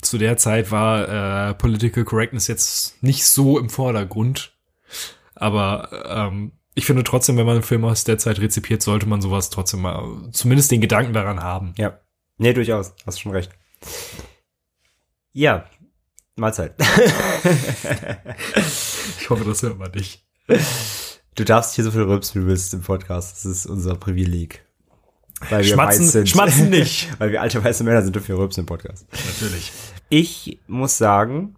Zu 0.00 0.16
der 0.16 0.36
Zeit 0.38 0.70
war 0.70 1.50
äh, 1.50 1.54
Political 1.54 2.04
Correctness 2.04 2.46
jetzt 2.46 3.02
nicht 3.02 3.26
so 3.26 3.58
im 3.58 3.68
Vordergrund. 3.68 4.52
Aber 5.34 5.90
ähm, 6.08 6.52
ich 6.74 6.86
finde 6.86 7.04
trotzdem, 7.04 7.36
wenn 7.36 7.46
man 7.46 7.56
einen 7.56 7.64
Film 7.64 7.84
aus 7.84 8.04
der 8.04 8.18
Zeit 8.18 8.40
rezipiert, 8.40 8.82
sollte 8.82 9.06
man 9.06 9.20
sowas 9.20 9.50
trotzdem 9.50 9.82
mal, 9.82 10.28
zumindest 10.32 10.70
den 10.70 10.80
Gedanken 10.80 11.12
daran 11.12 11.42
haben. 11.42 11.74
Ja. 11.76 11.98
Nee, 12.38 12.52
durchaus. 12.52 12.94
Hast 13.06 13.20
schon 13.20 13.32
recht. 13.32 13.50
Ja. 15.32 15.66
Mahlzeit. 16.36 16.74
Ich 19.20 19.30
hoffe, 19.30 19.44
das 19.44 19.62
hört 19.62 19.78
man 19.78 19.90
nicht. 19.92 20.22
Du 21.34 21.44
darfst 21.44 21.74
hier 21.74 21.84
so 21.84 21.90
viel 21.90 22.02
rülpsen, 22.02 22.40
wie 22.40 22.44
du 22.44 22.50
willst 22.50 22.72
im 22.74 22.82
Podcast. 22.82 23.36
Das 23.36 23.44
ist 23.44 23.66
unser 23.66 23.96
Privileg. 23.96 24.64
Weil 25.50 25.64
wir 25.64 25.74
Schmatzen- 25.74 26.02
weiß 26.04 26.12
sind. 26.12 26.28
schmatzen 26.28 26.70
nicht. 26.70 27.08
Weil 27.18 27.32
wir 27.32 27.42
alte 27.42 27.62
weiße 27.62 27.82
Männer 27.84 28.02
sind, 28.02 28.14
dürfen 28.14 28.28
wir 28.28 28.38
rülpsen 28.38 28.62
im 28.62 28.66
Podcast. 28.66 29.06
Natürlich. 29.12 29.72
Ich 30.08 30.60
muss 30.68 30.96
sagen, 30.96 31.56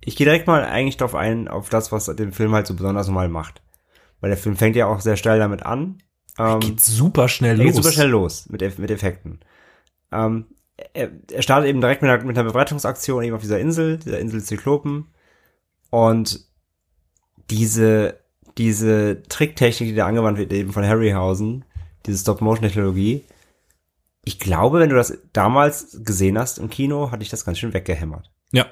ich 0.00 0.16
gehe 0.16 0.26
direkt 0.26 0.46
mal 0.46 0.64
eigentlich 0.64 0.98
darauf 0.98 1.14
ein, 1.14 1.48
auf 1.48 1.68
das, 1.70 1.90
was 1.90 2.06
den 2.06 2.32
Film 2.32 2.52
halt 2.52 2.66
so 2.66 2.74
besonders 2.74 3.06
normal 3.06 3.28
macht. 3.28 3.62
Weil 4.20 4.30
der 4.30 4.36
Film 4.36 4.56
fängt 4.56 4.76
ja 4.76 4.86
auch 4.86 5.00
sehr 5.00 5.16
steil 5.16 5.38
damit 5.38 5.64
an. 5.64 5.98
Ähm, 6.38 6.60
Geht 6.60 6.80
super 6.80 7.28
schnell 7.28 7.56
los. 7.56 7.64
geht 7.66 7.74
super 7.76 7.92
schnell 7.92 8.08
los 8.08 8.48
mit, 8.50 8.62
Eff- 8.62 8.78
mit 8.80 8.90
Effekten. 8.90 9.40
Ähm, 10.12 10.46
er, 10.94 11.10
er 11.30 11.42
startet 11.42 11.70
eben 11.70 11.80
direkt 11.80 12.02
mit 12.02 12.10
einer, 12.10 12.22
mit 12.24 12.36
einer 12.36 12.46
Befreitungsaktion 12.46 13.22
eben 13.24 13.34
auf 13.34 13.42
dieser 13.42 13.58
Insel, 13.58 13.98
dieser 13.98 14.18
Insel 14.18 14.42
Zyklopen. 14.42 15.06
Und 15.90 16.40
diese, 17.50 18.18
diese 18.58 19.22
Tricktechnik, 19.28 19.90
die 19.90 19.94
da 19.94 20.06
angewandt 20.06 20.38
wird, 20.38 20.52
eben 20.52 20.72
von 20.72 20.84
Harryhausen, 20.84 21.64
diese 22.06 22.18
Stop-Motion-Technologie, 22.18 23.24
ich 24.24 24.38
glaube, 24.38 24.78
wenn 24.78 24.90
du 24.90 24.96
das 24.96 25.18
damals 25.32 25.98
gesehen 26.04 26.38
hast 26.38 26.58
im 26.58 26.70
Kino, 26.70 27.10
hatte 27.10 27.22
ich 27.22 27.28
das 27.28 27.44
ganz 27.44 27.58
schön 27.58 27.72
weggehämmert. 27.72 28.30
Ja. 28.52 28.66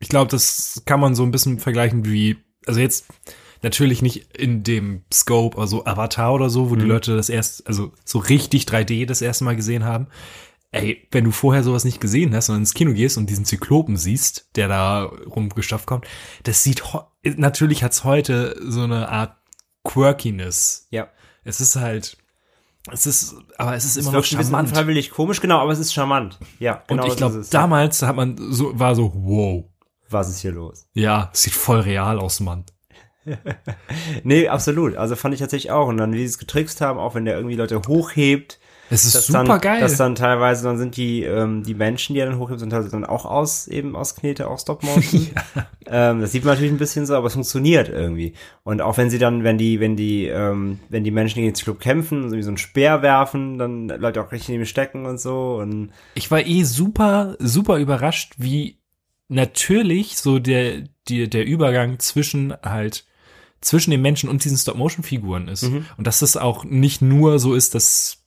Ich 0.00 0.08
glaube, 0.08 0.30
das 0.30 0.82
kann 0.84 1.00
man 1.00 1.14
so 1.14 1.22
ein 1.22 1.30
bisschen 1.30 1.60
vergleichen 1.60 2.04
wie, 2.04 2.36
also 2.66 2.80
jetzt 2.80 3.06
natürlich 3.62 4.02
nicht 4.02 4.36
in 4.36 4.64
dem 4.64 5.02
Scope, 5.12 5.58
also 5.58 5.86
Avatar 5.86 6.34
oder 6.34 6.50
so, 6.50 6.70
wo 6.70 6.76
die 6.76 6.84
Leute 6.84 7.16
das 7.16 7.28
erst, 7.28 7.66
also 7.66 7.92
so 8.04 8.18
richtig 8.18 8.64
3D 8.64 9.06
das 9.06 9.22
erste 9.22 9.44
Mal 9.44 9.56
gesehen 9.56 9.84
haben. 9.84 10.08
Ey, 10.72 11.06
wenn 11.10 11.24
du 11.24 11.30
vorher 11.30 11.62
sowas 11.62 11.84
nicht 11.84 12.00
gesehen 12.00 12.34
hast 12.34 12.48
und 12.48 12.56
ins 12.56 12.72
Kino 12.74 12.92
gehst 12.94 13.18
und 13.18 13.28
diesen 13.28 13.44
Zyklopen 13.44 13.96
siehst, 13.98 14.48
der 14.56 14.68
da 14.68 15.04
rumgestafft 15.04 15.86
kommt, 15.86 16.06
das 16.44 16.62
sieht, 16.64 16.82
natürlich 17.22 17.84
hat's 17.84 18.04
heute 18.04 18.56
so 18.62 18.82
eine 18.82 19.08
Art 19.10 19.36
Quirkiness. 19.84 20.86
Ja. 20.90 21.08
Es 21.44 21.60
ist 21.60 21.76
halt, 21.76 22.16
es 22.90 23.04
ist, 23.04 23.34
aber 23.58 23.76
es 23.76 23.84
ist 23.84 23.96
Es 23.96 23.96
immer 23.98 24.06
noch 24.06 24.14
wirkt 24.14 24.32
ein 24.32 24.38
bisschen 24.38 24.52
charmant. 24.52 24.68
unfreiwillig 24.70 25.10
komisch, 25.10 25.40
genau, 25.40 25.58
aber 25.58 25.72
es 25.72 25.78
ist 25.78 25.92
charmant. 25.92 26.38
Ja, 26.58 26.82
genau 26.86 27.02
und 27.04 27.08
ich 27.10 27.16
glaube, 27.16 27.44
damals 27.50 28.00
hat 28.02 28.16
man 28.16 28.36
so, 28.38 28.78
war 28.78 28.94
so, 28.94 29.12
wow. 29.14 29.64
Was 30.08 30.28
ist 30.30 30.40
hier 30.40 30.52
los? 30.52 30.86
Ja, 30.94 31.30
es 31.32 31.42
sieht 31.42 31.54
voll 31.54 31.80
real 31.80 32.18
aus, 32.18 32.40
Mann. 32.40 32.64
Nee, 34.24 34.48
absolut. 34.48 34.96
Also 34.96 35.16
fand 35.16 35.34
ich 35.34 35.40
tatsächlich 35.40 35.70
auch. 35.70 35.86
Und 35.88 35.96
dann, 35.96 36.12
wie 36.12 36.18
sie 36.18 36.24
es 36.24 36.38
getrickst 36.38 36.80
haben, 36.80 36.98
auch 36.98 37.14
wenn 37.14 37.24
der 37.24 37.36
irgendwie 37.36 37.54
Leute 37.56 37.80
hochhebt, 37.86 38.58
Es 38.92 39.06
ist 39.06 39.26
super 39.26 39.44
dann, 39.44 39.60
geil. 39.60 39.80
dass 39.80 39.96
dann 39.96 40.14
teilweise, 40.14 40.64
dann 40.64 40.76
sind 40.76 40.96
die, 40.96 41.22
ähm, 41.22 41.62
die 41.62 41.74
Menschen, 41.74 42.12
die 42.14 42.20
er 42.20 42.26
dann 42.26 42.38
hochhebt, 42.38 42.60
sind 42.60 42.70
teilweise 42.70 42.90
dann 42.90 43.06
auch 43.06 43.24
aus, 43.24 43.66
eben 43.66 43.96
aus 43.96 44.14
Knete, 44.14 44.48
auch 44.48 44.58
Stop-Motion. 44.58 45.28
ähm, 45.86 46.20
das 46.20 46.32
sieht 46.32 46.44
man 46.44 46.54
natürlich 46.54 46.72
ein 46.72 46.78
bisschen 46.78 47.06
so, 47.06 47.14
aber 47.14 47.28
es 47.28 47.32
funktioniert 47.32 47.88
irgendwie. 47.88 48.34
Und 48.64 48.82
auch 48.82 48.98
wenn 48.98 49.08
sie 49.08 49.18
dann, 49.18 49.44
wenn 49.44 49.56
die, 49.56 49.80
wenn 49.80 49.96
die, 49.96 50.26
ähm, 50.26 50.78
wenn 50.90 51.04
die 51.04 51.10
Menschen 51.10 51.36
gegen 51.36 51.48
den 51.48 51.54
Zyklop 51.54 51.80
kämpfen, 51.80 52.28
so 52.28 52.36
wie 52.36 52.42
so 52.42 52.50
ein 52.50 52.58
Speer 52.58 53.00
werfen, 53.00 53.58
dann 53.58 53.88
Leute 53.88 54.20
auch 54.20 54.30
richtig 54.30 54.50
in 54.50 54.60
ihm 54.60 54.66
stecken 54.66 55.06
und 55.06 55.18
so 55.18 55.56
und 55.56 55.90
ich 56.14 56.30
war 56.30 56.44
eh 56.44 56.64
super, 56.64 57.36
super 57.38 57.78
überrascht, 57.78 58.34
wie 58.36 58.78
natürlich 59.28 60.18
so 60.18 60.38
der, 60.38 60.84
der, 61.08 61.26
der 61.28 61.46
Übergang 61.46 61.98
zwischen 61.98 62.54
halt, 62.62 63.06
zwischen 63.60 63.90
den 63.90 64.02
Menschen 64.02 64.28
und 64.28 64.44
diesen 64.44 64.58
Stop-Motion-Figuren 64.58 65.48
ist. 65.48 65.62
Mhm. 65.62 65.86
Und 65.96 66.06
dass 66.06 66.18
das 66.18 66.36
auch 66.36 66.64
nicht 66.64 67.00
nur 67.00 67.38
so 67.38 67.54
ist, 67.54 67.74
dass 67.74 68.21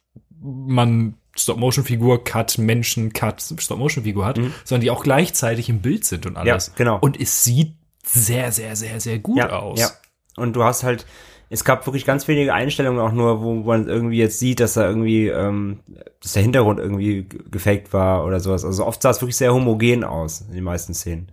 man 0.46 1.16
Stop-Motion-Figur, 1.36 2.24
Cut, 2.24 2.58
Menschen, 2.58 3.12
Cut, 3.14 3.42
Stop-Motion-Figur 3.42 4.26
hat, 4.26 4.40
sondern 4.64 4.82
die 4.82 4.92
auch 4.92 5.04
gleichzeitig 5.04 5.70
im 5.70 5.82
Bild 5.82 6.06
sind 6.06 6.26
und 6.26 6.38
alles. 6.38 6.70
Mhm. 6.70 6.72
Ja, 6.72 6.78
genau. 6.78 7.00
Und 7.00 7.20
es 7.20 7.44
sieht 7.44 7.76
sehr, 8.04 8.52
sehr, 8.52 8.76
sehr, 8.76 9.00
sehr 9.02 9.20
gut 9.20 9.42
aus. 9.42 9.80
Ja. 9.80 9.90
Und 10.38 10.56
du 10.56 10.64
hast 10.64 10.84
halt, 10.84 11.06
es 11.50 11.64
gab 11.64 11.86
wirklich 11.88 12.06
ganz 12.06 12.28
wenige 12.28 12.54
Einstellungen 12.54 13.00
auch 13.00 13.12
nur, 13.12 13.42
wo 13.42 13.54
man 13.56 13.88
irgendwie 13.88 14.18
jetzt 14.18 14.40
sieht, 14.40 14.60
dass 14.60 14.74
da 14.74 14.88
irgendwie, 14.88 15.28
ähm, 15.28 15.80
dass 16.22 16.34
der 16.34 16.44
Hintergrund 16.44 16.80
irgendwie 16.80 17.28
gefaked 17.52 17.94
war 17.94 18.26
oder 18.26 18.40
sowas. 18.40 18.64
Also 18.64 18.86
oft 18.86 19.02
sah 19.02 19.10
es 19.10 19.22
wirklich 19.22 19.38
sehr 19.38 19.54
homogen 19.54 20.04
aus 20.04 20.42
in 20.42 20.56
den 20.56 20.64
meisten 20.64 20.94
Szenen. 20.94 21.32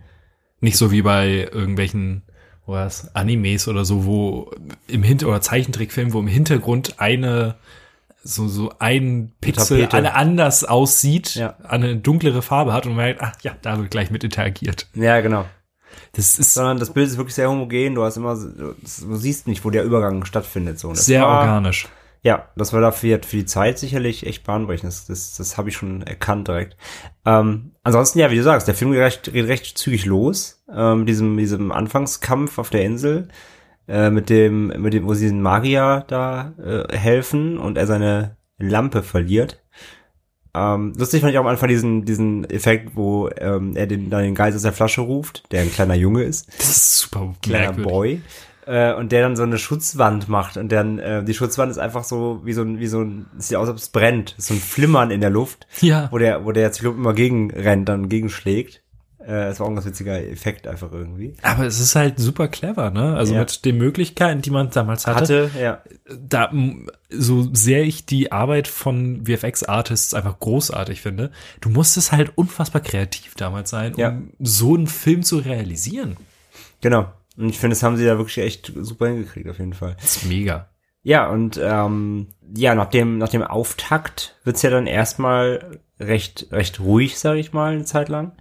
Nicht 0.61 0.77
so 0.77 0.91
wie 0.91 1.03
bei 1.03 1.49
irgendwelchen 1.53 2.23
was, 2.67 3.15
Animes 3.15 3.67
oder 3.67 3.85
so, 3.85 4.07
wo 4.07 4.51
im 4.87 5.03
Hinter- 5.03 5.29
oder 5.29 5.41
Zeichentrickfilmen, 5.41 6.13
wo 6.13 6.21
im 6.21 6.29
Hintergrund 6.29 7.01
eine 7.01 7.57
so, 8.23 8.49
so 8.49 8.73
ein 8.79 9.33
Pixel 9.41 9.81
Tapete. 9.81 9.97
alle 9.97 10.15
anders 10.15 10.65
aussieht, 10.65 11.35
Ja. 11.35 11.57
eine 11.65 11.97
dunklere 11.97 12.43
Farbe 12.43 12.73
hat 12.73 12.87
und 12.87 12.95
man 12.95 13.05
merkt, 13.07 13.21
ach 13.23 13.33
ja, 13.43 13.57
da 13.63 13.79
wird 13.79 13.91
gleich 13.91 14.11
mit 14.11 14.25
interagiert. 14.25 14.89
Ja, 14.95 15.21
genau. 15.21 15.45
Das 16.15 16.39
ist 16.39 16.55
Sondern 16.55 16.79
das 16.79 16.93
Bild 16.93 17.09
ist 17.09 17.17
wirklich 17.17 17.35
sehr 17.35 17.51
homogen. 17.51 17.95
Du 17.95 18.03
hast 18.05 18.17
immer, 18.17 18.35
du 18.35 18.75
siehst 18.87 19.47
nicht, 19.47 19.65
wo 19.65 19.71
der 19.71 19.85
Übergang 19.85 20.25
stattfindet. 20.25 20.79
So. 20.79 20.91
Das 20.91 21.07
sehr 21.07 21.23
war, 21.23 21.41
organisch. 21.41 21.89
Ja, 22.23 22.49
das 22.55 22.73
war 22.73 22.81
dafür 22.81 23.19
für 23.25 23.37
die 23.39 23.47
Zeit 23.47 23.79
sicherlich 23.79 24.27
echt 24.27 24.45
bahnbrechend. 24.45 24.89
Das, 24.89 25.07
das, 25.07 25.37
das 25.37 25.59
habe 25.59 25.71
ich 25.71 25.77
schon 25.77 26.03
erkannt 26.03 26.47
direkt. 26.49 26.77
Ähm, 27.27 27.73
ansonsten, 27.83 28.21
ja, 28.21 28.31
wie 28.31 28.37
du 28.37 28.43
sagst, 28.43 28.69
der 28.69 28.75
Film 28.75 28.93
geht 28.93 29.01
recht, 29.01 29.33
geht 29.33 29.49
recht 29.49 29.77
zügig 29.77 30.05
los. 30.07 30.63
Ähm, 30.73 31.01
mit 31.01 31.09
diesem, 31.09 31.37
diesem 31.37 31.73
Anfangskampf 31.73 32.59
auf 32.59 32.71
der 32.71 32.85
Insel. 32.85 33.29
Äh, 33.89 34.11
mit 34.11 34.31
dem, 34.31 34.69
mit 34.81 34.93
dem, 34.95 35.07
wo 35.07 35.15
sie 35.15 35.27
den 35.29 35.43
Magier 35.43 36.05
da 36.09 36.53
äh, 36.63 36.97
helfen 36.97 37.59
und 37.59 37.77
er 37.77 37.87
seine 37.87 38.37
Lampe 38.59 39.03
verliert. 39.03 39.61
Ähm, 40.55 40.93
lustig 40.97 41.21
fand 41.23 41.33
ich 41.33 41.39
auch 41.39 41.43
am 41.45 41.49
Anfang 41.49 41.69
diesen, 41.69 42.05
diesen 42.05 42.45
Effekt, 42.51 42.95
wo 42.95 43.29
ähm, 43.39 43.75
er 43.75 43.87
den, 43.87 44.11
dann 44.11 44.23
den 44.23 44.35
Geist 44.35 44.55
aus 44.55 44.63
der 44.63 44.73
Flasche 44.73 45.01
ruft, 45.01 45.45
der 45.51 45.63
ein 45.63 45.73
kleiner 45.73 45.95
Junge 45.95 46.23
ist 46.25 46.47
Das 46.59 46.69
ist 46.69 46.99
super 46.99 47.35
kleiner 47.43 47.73
merkwürdig. 47.73 47.91
Boy. 47.93 48.21
Äh, 48.67 48.95
und 48.95 49.11
der 49.11 49.23
dann 49.23 49.35
so 49.35 49.43
eine 49.43 49.59
Schutzwand 49.59 50.29
macht 50.29 50.57
und 50.59 50.71
dann 50.71 50.99
äh, 51.01 51.25
die 51.25 51.35
Schutzwand 51.35 51.71
ist 51.73 51.79
einfach 51.79 52.05
so 52.05 52.43
wie 52.45 52.53
so 52.53 52.63
ein 52.63 52.79
wie 52.79 52.87
so 52.87 53.01
ein 53.01 53.27
sieht 53.39 53.57
aus, 53.57 53.63
als 53.63 53.71
ob 53.71 53.77
es 53.79 53.89
brennt, 53.89 54.35
so 54.39 54.55
ein 54.55 54.61
Flimmern 54.61 55.11
in 55.11 55.21
der 55.21 55.31
Luft, 55.31 55.67
Ja. 55.81 56.07
wo 56.13 56.19
der 56.19 56.45
wo 56.45 56.53
der 56.53 56.71
Zyklop 56.71 56.97
immer 56.97 57.15
gegen 57.15 57.51
rennt, 57.51 57.89
dann 57.89 58.09
gegenschlägt. 58.09 58.82
Äh, 59.25 59.47
das 59.47 59.61
war 59.61 59.67
auch 59.67 59.71
ein 59.71 59.75
ganz 59.77 59.87
witziger 59.87 60.21
Effekt 60.25 60.67
einfach 60.67 60.91
irgendwie. 60.93 61.35
Aber 61.43 61.65
es 61.67 61.79
ist 61.81 61.95
halt 61.95 62.19
super 62.19 62.49
clever, 62.49 62.91
ne? 62.91 63.15
Also 63.17 63.35
Ja. 63.35 63.41
mit 63.41 63.65
den 63.65 63.79
Möglichkeiten, 63.79 64.43
die 64.43 64.51
man 64.51 64.71
damals 64.71 65.07
hatte, 65.07 65.45
Hatte, 65.47 65.51
ja. 65.61 65.83
da 66.21 66.51
so 67.11 67.49
sehr 67.55 67.85
ich 67.85 68.07
die 68.07 68.33
Arbeit 68.33 68.69
von 68.69 69.25
VFX-Artists 69.27 70.15
einfach 70.15 70.39
großartig 70.41 71.01
finde, 71.01 71.31
du 71.61 71.69
musstest 71.69 72.13
halt 72.13 72.33
unfassbar 72.37 72.83
kreativ 72.83 73.35
damals 73.35 73.71
sein, 73.71 73.95
um 73.95 74.01
Ja. 74.01 74.19
so 74.41 74.75
einen 74.75 74.87
Film 74.87 75.23
zu 75.23 75.39
realisieren. 75.39 76.17
Genau. 76.81 77.07
Und 77.37 77.49
ich 77.49 77.59
finde, 77.59 77.75
das 77.77 77.83
haben 77.83 77.97
sie 77.97 78.05
da 78.05 78.19
wirklich 78.19 78.39
echt 78.39 78.73
super 78.77 79.09
hingekriegt 79.09 79.49
auf 79.49 79.59
jeden 79.59 79.73
Fall. 79.75 79.97
Das 80.01 80.17
ist 80.17 80.27
mega. 80.27 80.69
Ja, 81.05 81.29
und 81.31 81.59
ähm, 81.63 82.29
ja, 82.55 82.75
nach 82.75 82.87
dem, 82.91 83.19
nach 83.19 83.29
dem 83.31 83.43
Auftakt 83.43 84.37
wird's 84.45 84.63
ja 84.63 84.71
dann 84.71 84.87
erstmal 84.87 85.81
recht, 85.99 86.47
recht 86.53 86.79
ruhig, 86.81 87.19
sage 87.19 87.41
ich 87.41 87.53
mal, 87.53 87.73
eine 87.73 87.85
Zeit 87.85 88.09
lang. 88.09 88.33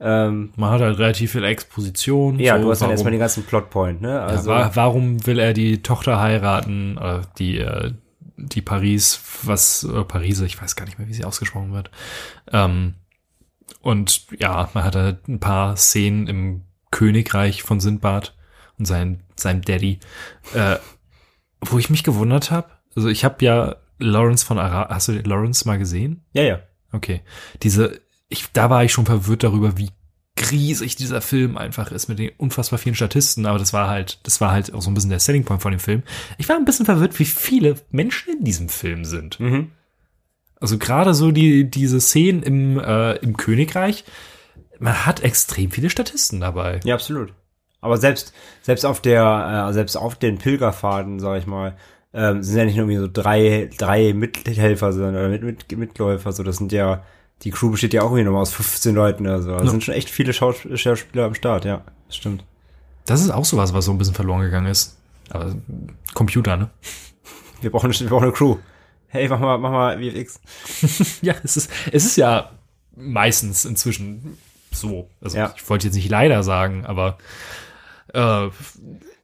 Ähm, 0.00 0.52
Man 0.56 0.70
hat 0.70 0.80
halt 0.80 0.98
relativ 0.98 1.32
viel 1.32 1.44
Exposition. 1.44 2.38
ja, 2.38 2.56
so, 2.56 2.62
du 2.64 2.70
hast 2.70 2.78
dann 2.80 2.86
warum, 2.86 2.92
erstmal 2.92 3.10
den 3.12 3.20
ganzen 3.20 3.44
Plotpoint, 3.44 4.00
ne? 4.00 4.08
ja, 4.08 4.26
Also, 4.26 4.50
wa 4.50 4.70
warum 4.74 5.26
will 5.26 5.38
er 5.38 5.52
die 5.52 5.82
Tochter 5.82 6.20
heiraten? 6.20 6.96
Oder 6.96 7.22
die, 7.38 7.58
äh, 7.58 7.92
die 8.36 8.62
Paris, 8.62 9.20
was, 9.42 9.84
äh, 9.84 10.04
Parise, 10.04 10.46
ich 10.46 10.60
weiß 10.60 10.74
gar 10.76 10.86
nicht 10.86 10.98
mehr, 10.98 11.06
wie 11.08 11.12
sie 11.14 11.24
ausgesprochen 11.24 11.72
wird. 11.74 11.90
Ähm, 12.50 12.94
und 13.82 14.26
ja, 14.38 14.70
man 14.74 14.84
hat 14.84 14.96
halt 14.96 15.28
ein 15.28 15.40
paar 15.40 15.76
Szenen 15.76 16.26
im 16.26 16.62
Königreich 16.90 17.62
von 17.62 17.80
Sindbad 17.80 18.34
und 18.78 18.86
sein, 18.86 19.22
seinem 19.36 19.62
Daddy, 19.62 20.00
äh, 20.54 20.76
wo 21.60 21.78
ich 21.78 21.90
mich 21.90 22.04
gewundert 22.04 22.50
habe. 22.50 22.70
Also 22.96 23.08
ich 23.08 23.24
habe 23.24 23.44
ja 23.44 23.76
Lawrence 23.98 24.44
von 24.44 24.58
Ara 24.58 24.88
hast 24.88 25.08
du 25.08 25.12
Lawrence 25.12 25.66
mal 25.66 25.78
gesehen? 25.78 26.24
ja, 26.32 26.42
ja. 26.42 26.58
Okay. 26.92 27.20
Diese, 27.62 28.00
ich, 28.30 28.50
da 28.52 28.70
war 28.70 28.84
ich 28.84 28.92
schon 28.92 29.04
verwirrt 29.04 29.42
darüber, 29.42 29.76
wie 29.76 29.90
riesig 30.50 30.96
dieser 30.96 31.20
Film 31.20 31.58
einfach 31.58 31.92
ist 31.92 32.08
mit 32.08 32.18
den 32.18 32.30
unfassbar 32.38 32.78
vielen 32.78 32.94
Statisten, 32.94 33.44
aber 33.44 33.58
das 33.58 33.72
war 33.72 33.88
halt, 33.88 34.20
das 34.22 34.40
war 34.40 34.52
halt 34.52 34.72
auch 34.72 34.80
so 34.80 34.90
ein 34.90 34.94
bisschen 34.94 35.10
der 35.10 35.20
Selling 35.20 35.44
Point 35.44 35.60
von 35.60 35.72
dem 35.72 35.80
Film. 35.80 36.02
Ich 36.38 36.48
war 36.48 36.56
ein 36.56 36.64
bisschen 36.64 36.86
verwirrt, 36.86 37.18
wie 37.18 37.26
viele 37.26 37.74
Menschen 37.90 38.38
in 38.38 38.44
diesem 38.44 38.68
Film 38.70 39.04
sind. 39.04 39.38
Mhm. 39.38 39.72
Also 40.58 40.78
gerade 40.78 41.12
so 41.12 41.30
die, 41.30 41.68
diese 41.68 42.00
Szenen 42.00 42.42
im, 42.42 42.78
äh, 42.78 43.16
im 43.16 43.36
Königreich, 43.36 44.04
man 44.78 45.04
hat 45.04 45.22
extrem 45.22 45.70
viele 45.70 45.90
Statisten 45.90 46.40
dabei. 46.40 46.80
Ja, 46.84 46.94
absolut. 46.94 47.34
Aber 47.80 47.96
selbst, 47.96 48.32
selbst 48.62 48.84
auf 48.84 49.00
der, 49.00 49.68
äh, 49.68 49.72
selbst 49.72 49.96
auf 49.96 50.16
den 50.16 50.38
Pilgerfaden, 50.38 51.18
sag 51.18 51.38
ich 51.38 51.46
mal, 51.46 51.76
ähm, 52.12 52.42
sind 52.42 52.58
ja 52.58 52.64
nicht 52.64 52.76
nur 52.76 52.88
irgendwie 52.88 53.00
so 53.00 53.10
drei, 53.10 53.70
drei 53.76 54.12
Mithelfer, 54.12 54.92
sondern 54.92 55.14
oder 55.14 55.28
mit, 55.28 55.42
mit, 55.42 55.78
Mitläufer, 55.78 56.32
so 56.32 56.42
das 56.42 56.56
sind 56.56 56.72
ja, 56.72 57.04
die 57.42 57.50
Crew 57.50 57.70
besteht 57.70 57.94
ja 57.94 58.02
auch 58.02 58.06
irgendwie 58.06 58.24
nochmal 58.24 58.42
aus 58.42 58.52
15 58.52 58.94
Leuten 58.94 59.26
oder 59.26 59.40
so. 59.42 59.52
Das 59.52 59.64
Ja. 59.64 59.70
sind 59.70 59.84
schon 59.84 59.94
echt 59.94 60.10
viele 60.10 60.32
Schaus 60.32 60.56
Schauspieler 60.74 61.24
am 61.24 61.34
Start, 61.34 61.64
ja. 61.64 61.82
Das 62.06 62.16
stimmt. 62.16 62.44
Das 63.06 63.20
ist 63.22 63.30
auch 63.30 63.44
sowas, 63.44 63.72
was 63.72 63.84
so 63.86 63.92
ein 63.92 63.98
bisschen 63.98 64.14
verloren 64.14 64.42
gegangen 64.42 64.66
ist. 64.66 64.96
Aber 65.30 65.54
Computer, 66.14 66.56
ne? 66.56 66.70
Wir 67.60 67.70
brauchen, 67.70 67.86
eine- 67.90 67.98
wir 68.00 68.08
brauchen 68.08 68.24
eine 68.24 68.32
Crew. 68.32 68.56
Hey, 69.08 69.28
mach 69.28 69.40
mal, 69.40 69.58
mach 69.58 69.70
mal 69.70 69.98
VFX. 69.98 70.40
Ja, 71.22 71.34
es 71.42 71.56
ist, 71.56 71.70
es 71.92 72.04
ist 72.04 72.16
ja 72.16 72.50
meistens 72.96 73.64
inzwischen 73.64 74.36
so. 74.72 75.08
Also 75.20 75.38
Ja. 75.38 75.52
ich 75.56 75.68
wollte 75.68 75.86
jetzt 75.88 75.94
nicht 75.94 76.08
leider 76.10 76.42
sagen, 76.42 76.84
aber 76.86 77.18
äh, 78.14 78.46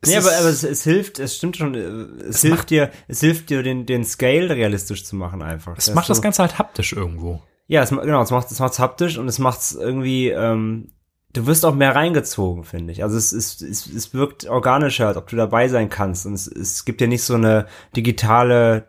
es 0.01 0.11
Nee, 0.11 0.17
aber, 0.17 0.31
aber 0.39 0.49
es, 0.49 0.63
es 0.63 0.83
hilft, 0.85 1.19
es 1.19 1.37
stimmt 1.37 1.57
schon, 1.57 1.75
äh, 1.75 2.29
es, 2.29 2.43
hilft 2.43 2.71
dir, 2.71 2.91
es 3.09 3.21
hilft 3.21 3.51
dir, 3.51 3.63
den, 3.63 3.87
den 3.87 4.05
Scale 4.05 4.51
realistisch 4.51 5.05
zu 5.05 5.17
machen 5.17 5.43
einfach. 5.43 5.75
es 5.77 5.93
macht 5.95 6.09
das 6.09 6.23
Ganze 6.23 6.43
halt 6.43 6.59
haptisch 6.59 6.93
irgendwo. 6.93 7.43
Ja, 7.67 7.83
es, 7.83 7.91
genau, 7.91 8.23
es 8.23 8.31
macht 8.31 8.51
es 8.51 8.61
macht's 8.61 8.79
haptisch 8.79 9.19
und 9.19 9.29
es 9.29 9.39
macht's 9.39 9.73
irgendwie, 9.73 10.29
ähm, 10.29 10.93
du 11.33 11.47
wirst 11.47 11.65
auch 11.65 11.75
mehr 11.75 11.95
reingezogen, 11.95 12.65
finde 12.65 12.93
ich. 12.93 13.03
Also 13.03 13.17
es, 13.17 13.33
es, 13.33 13.61
es, 13.61 13.87
es 13.87 14.15
wirkt 14.15 14.49
organischer, 14.49 15.09
als 15.09 15.17
ob 15.17 15.29
du 15.29 15.37
dabei 15.37 15.69
sein 15.69 15.91
kannst. 15.91 16.27
Und 16.27 16.35
es, 16.35 16.47
es 16.47 16.85
gibt 16.85 17.01
ja 17.01 17.07
nicht 17.07 17.23
so 17.23 17.35
eine 17.35 17.67
digitale 17.97 18.89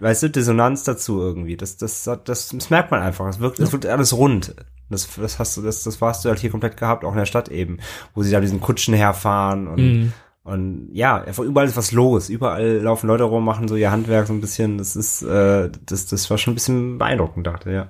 weißt 0.00 0.24
du, 0.24 0.30
Dissonanz 0.30 0.84
dazu 0.84 1.20
irgendwie. 1.20 1.56
Das, 1.56 1.76
das, 1.76 2.04
das, 2.04 2.48
das 2.48 2.70
merkt 2.70 2.90
man 2.90 3.00
einfach. 3.00 3.26
Es 3.28 3.40
wirkt, 3.40 3.60
es 3.60 3.72
wirkt 3.72 3.86
alles 3.86 4.12
rund. 4.12 4.54
Das, 4.90 5.08
das 5.16 5.38
hast 5.38 5.56
du, 5.56 5.62
das, 5.62 5.82
das 5.82 6.00
warst 6.00 6.24
du 6.24 6.28
halt 6.28 6.38
hier 6.38 6.50
komplett 6.50 6.76
gehabt, 6.76 7.04
auch 7.04 7.12
in 7.12 7.18
der 7.18 7.26
Stadt 7.26 7.48
eben, 7.48 7.78
wo 8.14 8.22
sie 8.22 8.30
da 8.30 8.40
diesen 8.40 8.60
Kutschen 8.60 8.94
herfahren 8.94 9.66
und, 9.66 9.80
Mhm. 9.80 10.12
Und 10.44 10.90
ja, 10.92 11.24
überall 11.42 11.66
ist 11.66 11.76
was 11.76 11.90
los. 11.92 12.28
Überall 12.28 12.76
laufen 12.82 13.06
Leute 13.06 13.24
rum, 13.24 13.44
machen 13.44 13.66
so 13.66 13.76
ihr 13.76 13.90
Handwerk 13.90 14.26
so 14.26 14.34
ein 14.34 14.42
bisschen. 14.42 14.76
Das 14.76 14.94
ist, 14.94 15.22
äh, 15.22 15.70
das, 15.86 16.06
das 16.06 16.28
war 16.28 16.36
schon 16.36 16.52
ein 16.52 16.54
bisschen 16.54 16.98
beeindruckend, 16.98 17.46
dachte 17.46 17.72
ja. 17.72 17.88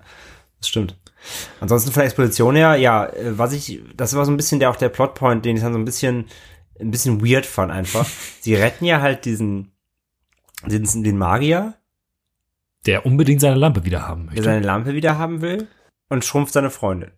Das 0.60 0.68
stimmt. 0.68 0.96
Ansonsten 1.60 1.90
von 1.90 2.00
der 2.00 2.06
Exposition 2.06 2.54
her, 2.54 2.76
ja, 2.76 3.06
äh, 3.06 3.36
was 3.36 3.52
ich, 3.52 3.80
das 3.96 4.14
war 4.14 4.24
so 4.24 4.30
ein 4.30 4.36
bisschen 4.36 4.60
der 4.60 4.70
auch 4.70 4.76
der 4.76 4.88
Plotpoint, 4.88 5.44
den 5.44 5.56
ich 5.56 5.62
dann 5.62 5.72
so 5.72 5.78
ein 5.80 5.84
bisschen, 5.84 6.26
ein 6.78 6.92
bisschen 6.92 7.26
weird 7.26 7.44
fand 7.44 7.72
einfach. 7.72 8.06
Sie 8.40 8.54
retten 8.54 8.84
ja 8.84 9.00
halt 9.00 9.24
diesen, 9.24 9.72
den, 10.64 10.84
den 11.02 11.18
Magier, 11.18 11.74
Der 12.86 13.04
unbedingt 13.04 13.40
seine 13.40 13.56
Lampe 13.56 13.84
wieder 13.84 14.06
haben 14.06 14.26
der 14.26 14.30
möchte. 14.30 14.42
seine 14.44 14.64
Lampe 14.64 14.94
wieder 14.94 15.18
haben 15.18 15.40
will 15.40 15.66
und 16.08 16.24
schrumpft 16.24 16.52
seine 16.52 16.70
Freundin. 16.70 17.10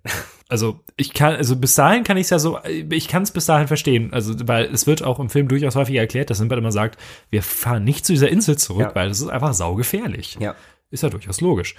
Also 0.48 0.80
ich 0.96 1.12
kann, 1.12 1.34
also 1.34 1.56
bis 1.56 1.74
dahin 1.74 2.04
kann 2.04 2.16
ich 2.16 2.24
es 2.24 2.30
ja 2.30 2.38
so, 2.38 2.58
ich 2.64 3.08
kann 3.08 3.24
es 3.24 3.32
bis 3.32 3.46
dahin 3.46 3.66
verstehen. 3.66 4.12
Also 4.12 4.34
weil 4.46 4.66
es 4.66 4.86
wird 4.86 5.02
auch 5.02 5.18
im 5.18 5.28
Film 5.28 5.48
durchaus 5.48 5.74
häufig 5.74 5.96
erklärt, 5.96 6.30
dass 6.30 6.38
Sinbad 6.38 6.58
immer 6.58 6.70
sagt, 6.72 6.98
wir 7.30 7.42
fahren 7.42 7.82
nicht 7.84 8.06
zu 8.06 8.12
dieser 8.12 8.28
Insel 8.28 8.56
zurück, 8.56 8.82
Ja. 8.88 8.94
weil 8.94 9.08
das 9.08 9.20
ist 9.20 9.28
einfach 9.28 9.54
saugefährlich. 9.54 10.36
Ja. 10.40 10.54
Ist 10.90 11.02
ja 11.02 11.08
durchaus 11.10 11.40
logisch. 11.40 11.74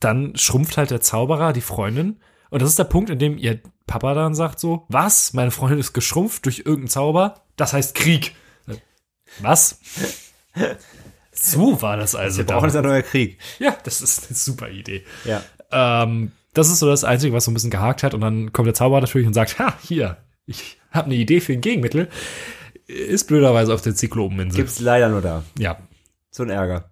Dann 0.00 0.36
schrumpft 0.36 0.76
halt 0.78 0.90
der 0.90 1.00
Zauberer 1.00 1.52
die 1.52 1.60
Freundin. 1.60 2.18
Und 2.50 2.62
das 2.62 2.70
ist 2.70 2.78
der 2.78 2.84
Punkt, 2.84 3.10
in 3.10 3.18
dem 3.18 3.38
ihr 3.38 3.60
Papa 3.86 4.14
dann 4.14 4.34
sagt 4.34 4.58
so, 4.58 4.84
was? 4.88 5.32
Meine 5.32 5.50
Freundin 5.50 5.78
ist 5.78 5.92
geschrumpft 5.92 6.44
durch 6.46 6.58
irgendeinen 6.60 6.88
Zauber? 6.88 7.42
Das 7.56 7.72
heißt 7.72 7.94
Krieg. 7.94 8.34
Was? 9.40 9.78
So 11.32 11.80
war 11.82 11.96
das 11.96 12.14
also. 12.14 12.38
Wir 12.38 12.46
brauchen 12.46 12.64
jetzt 12.64 12.76
ein 12.76 12.82
neuer 12.82 13.02
Krieg. 13.02 13.38
Ja, 13.58 13.76
das 13.84 14.00
ist 14.00 14.26
eine 14.28 14.36
super 14.36 14.68
Idee. 14.70 15.04
Ja. 15.24 15.42
Ähm, 15.70 16.32
das 16.58 16.68
ist 16.68 16.80
so 16.80 16.88
das 16.88 17.04
Einzige, 17.04 17.32
was 17.32 17.44
so 17.44 17.50
ein 17.50 17.54
bisschen 17.54 17.70
gehakt 17.70 18.02
hat. 18.02 18.14
Und 18.14 18.20
dann 18.20 18.52
kommt 18.52 18.66
der 18.66 18.74
Zauberer 18.74 19.00
natürlich 19.00 19.26
und 19.26 19.34
sagt, 19.34 19.58
ha, 19.58 19.74
hier, 19.82 20.18
ich 20.44 20.78
habe 20.90 21.06
eine 21.06 21.14
Idee 21.14 21.40
für 21.40 21.52
ein 21.52 21.60
Gegenmittel. 21.60 22.08
Ist 22.86 23.28
blöderweise 23.28 23.72
auf 23.72 23.82
der 23.82 23.94
Zyklopeninsel. 23.94 24.56
Gibt's 24.56 24.80
leider 24.80 25.08
nur 25.08 25.20
da. 25.20 25.44
Ja. 25.58 25.78
So 26.30 26.42
ein 26.42 26.50
Ärger. 26.50 26.90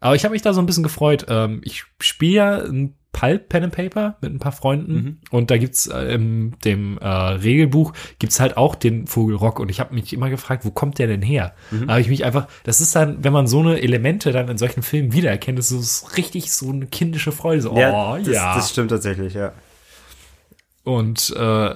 Aber 0.00 0.14
ich 0.14 0.24
habe 0.24 0.32
mich 0.32 0.42
da 0.42 0.52
so 0.52 0.60
ein 0.60 0.66
bisschen 0.66 0.82
gefreut. 0.82 1.26
Ähm, 1.28 1.60
ich 1.64 1.84
spiele 2.00 2.34
ja 2.34 2.58
ein 2.58 2.97
Pulp 3.12 3.48
Pen 3.48 3.64
and 3.64 3.72
Paper 3.74 4.16
mit 4.20 4.32
ein 4.32 4.38
paar 4.38 4.52
Freunden 4.52 4.92
Mhm. 4.94 5.18
und 5.30 5.50
da 5.50 5.56
gibt's 5.56 5.86
äh, 5.86 6.14
in 6.14 6.56
dem 6.64 6.98
äh, 6.98 7.06
Regelbuch 7.08 7.92
gibt's 8.18 8.38
halt 8.38 8.56
auch 8.56 8.74
den 8.74 9.06
Vogel 9.06 9.34
Rock 9.34 9.58
und 9.60 9.70
ich 9.70 9.80
habe 9.80 9.94
mich 9.94 10.12
immer 10.12 10.30
gefragt, 10.30 10.64
wo 10.64 10.70
kommt 10.70 10.98
der 10.98 11.06
denn 11.06 11.22
her? 11.22 11.54
Mhm. 11.70 11.86
Da 11.86 11.94
habe 11.94 12.00
ich 12.00 12.08
mich 12.08 12.24
einfach, 12.24 12.46
das 12.64 12.80
ist 12.80 12.94
dann, 12.94 13.24
wenn 13.24 13.32
man 13.32 13.46
so 13.48 13.60
eine 13.60 13.80
Elemente 13.80 14.30
dann 14.30 14.48
in 14.48 14.58
solchen 14.58 14.82
Filmen 14.82 15.12
wiedererkennt, 15.12 15.58
ist 15.58 15.70
es 15.70 16.16
richtig 16.16 16.52
so 16.52 16.70
eine 16.70 16.86
kindische 16.86 17.32
Freude. 17.32 17.62
So, 17.62 17.72
oh 17.72 17.78
ja, 17.78 18.18
das, 18.18 18.26
das 18.26 18.70
stimmt 18.70 18.90
tatsächlich, 18.90 19.34
ja. 19.34 19.52
Und 20.84 21.34
äh, 21.36 21.74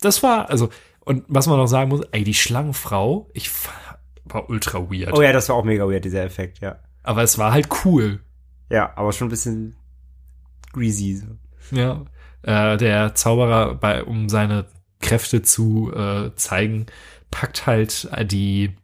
das 0.00 0.22
war, 0.22 0.48
also, 0.50 0.68
und 1.04 1.24
was 1.28 1.46
man 1.46 1.56
noch 1.58 1.66
sagen 1.66 1.88
muss, 1.90 2.02
ey, 2.12 2.24
die 2.24 2.34
Schlangenfrau, 2.34 3.28
ich 3.34 3.50
war 4.26 4.48
ultra 4.48 4.90
weird. 4.90 5.12
Oh 5.16 5.22
ja, 5.22 5.32
das 5.32 5.48
war 5.48 5.56
auch 5.56 5.64
mega 5.64 5.88
weird, 5.88 6.04
dieser 6.04 6.22
Effekt, 6.24 6.60
ja. 6.60 6.76
Aber 7.02 7.22
es 7.22 7.38
war 7.38 7.52
halt 7.52 7.68
cool. 7.84 8.20
Ja, 8.70 8.92
aber 8.96 9.12
schon 9.12 9.28
ein 9.28 9.30
bisschen 9.30 9.74
greasy. 10.78 11.22
Ja. 11.70 12.04
Äh, 12.42 12.76
der 12.76 13.14
Zauberer, 13.14 13.74
bei, 13.74 14.04
um 14.04 14.28
seine 14.28 14.66
Kräfte 15.00 15.42
zu 15.42 15.92
äh, 15.94 16.34
zeigen, 16.36 16.86
packt 17.30 17.66
halt 17.66 18.08
die, 18.30 18.74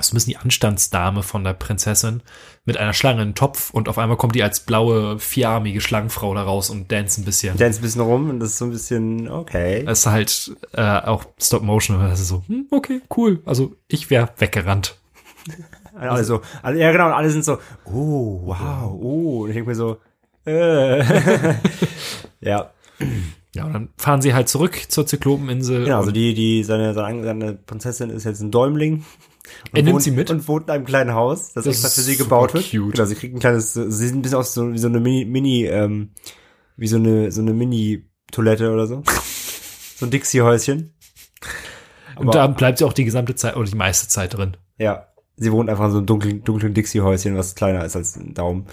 so 0.00 0.12
ein 0.12 0.14
bisschen 0.14 0.32
die 0.32 0.36
Anstandsdame 0.36 1.22
von 1.22 1.44
der 1.44 1.54
Prinzessin 1.54 2.22
mit 2.64 2.76
einer 2.76 2.92
Schlange 2.92 3.22
in 3.22 3.28
den 3.30 3.34
Topf 3.34 3.70
und 3.70 3.88
auf 3.88 3.98
einmal 3.98 4.16
kommt 4.16 4.34
die 4.34 4.42
als 4.42 4.60
blaue, 4.60 5.18
vierarmige 5.18 5.80
Schlangenfrau 5.80 6.34
da 6.34 6.42
raus 6.42 6.70
und 6.70 6.92
dance 6.92 7.20
ein 7.20 7.24
bisschen. 7.24 7.56
Dance 7.56 7.80
ein 7.80 7.82
bisschen 7.82 8.02
rum 8.02 8.28
und 8.28 8.40
das 8.40 8.50
ist 8.50 8.58
so 8.58 8.66
ein 8.66 8.70
bisschen, 8.70 9.28
okay. 9.28 9.84
Es 9.86 10.00
ist 10.00 10.06
halt 10.06 10.56
äh, 10.72 10.82
auch 10.82 11.24
Stop 11.40 11.62
Motion, 11.62 11.96
aber 11.96 12.08
das 12.08 12.20
ist 12.20 12.28
so, 12.28 12.44
hm, 12.46 12.66
okay, 12.70 13.00
cool. 13.16 13.40
Also 13.46 13.74
ich 13.88 14.10
wäre 14.10 14.28
weggerannt. 14.36 14.98
alle 15.98 16.24
so, 16.24 16.42
alle, 16.62 16.78
ja 16.78 16.92
genau, 16.92 17.06
und 17.06 17.12
alle 17.12 17.30
sind 17.30 17.44
so, 17.44 17.58
oh, 17.86 18.42
wow, 18.44 18.92
oh. 19.00 19.42
Und 19.42 19.48
ich 19.48 19.54
denke 19.54 19.70
mir 19.70 19.76
so, 19.76 19.98
äh. 20.48 21.54
ja, 22.40 22.70
Ja, 23.54 23.64
und 23.64 23.72
dann 23.72 23.88
fahren 23.96 24.22
sie 24.22 24.34
halt 24.34 24.48
zurück 24.48 24.78
zur 24.88 25.06
Zyklopeninsel. 25.06 25.84
genau, 25.84 25.98
also 25.98 26.10
die, 26.10 26.34
die, 26.34 26.62
seine, 26.64 26.94
seine, 26.94 27.24
seine 27.24 27.54
Prinzessin 27.54 28.10
ist 28.10 28.24
jetzt 28.24 28.40
ein 28.40 28.50
Däumling. 28.50 29.04
Und 29.72 29.78
Er 29.78 29.82
nimmt 29.82 29.94
wohnt, 29.94 30.02
sie 30.02 30.10
mit? 30.10 30.30
Und 30.30 30.46
wohnt 30.46 30.64
in 30.68 30.74
einem 30.74 30.84
kleinen 30.84 31.14
Haus, 31.14 31.52
das, 31.54 31.64
Das 31.64 31.74
extra 31.74 31.88
für 31.88 32.00
sie 32.02 32.16
gebaut 32.16 32.52
wird. 32.54 32.70
cute. 32.70 32.92
Genau, 32.94 33.04
sie 33.06 33.14
kriegt 33.14 33.34
ein 33.34 33.40
kleines, 33.40 33.72
sie 33.72 33.90
sieht 33.90 34.14
ein 34.14 34.22
bisschen 34.22 34.38
aus 34.38 34.52
so, 34.52 34.72
wie 34.72 34.78
so 34.78 34.88
eine 34.88 35.00
Mini, 35.00 35.24
Mini, 35.24 35.64
ähm, 35.64 36.10
wie 36.76 36.86
so 36.86 36.96
eine, 36.96 37.32
so 37.32 37.40
eine 37.40 37.54
Mini-Toilette 37.54 38.70
oder 38.70 38.86
so. 38.86 39.02
so 39.96 40.06
ein 40.06 40.10
Dixie-Häuschen. 40.10 40.92
und 42.16 42.34
da 42.34 42.46
bleibt 42.46 42.78
sie 42.78 42.84
auch 42.84 42.92
die 42.92 43.04
gesamte 43.06 43.34
Zeit 43.34 43.56
oder 43.56 43.68
die 43.70 43.76
meiste 43.76 44.08
Zeit 44.08 44.34
drin. 44.34 44.56
Ja, 44.76 45.08
sie 45.36 45.50
wohnt 45.50 45.70
einfach 45.70 45.86
in 45.86 45.90
so 45.92 45.96
einem 45.98 46.06
dunklen, 46.06 46.44
dunklen 46.44 46.74
Dixie-Häuschen, 46.74 47.36
was 47.36 47.54
kleiner 47.54 47.84
ist 47.84 47.96
als 47.96 48.16
ein 48.16 48.34
Daumen. 48.34 48.66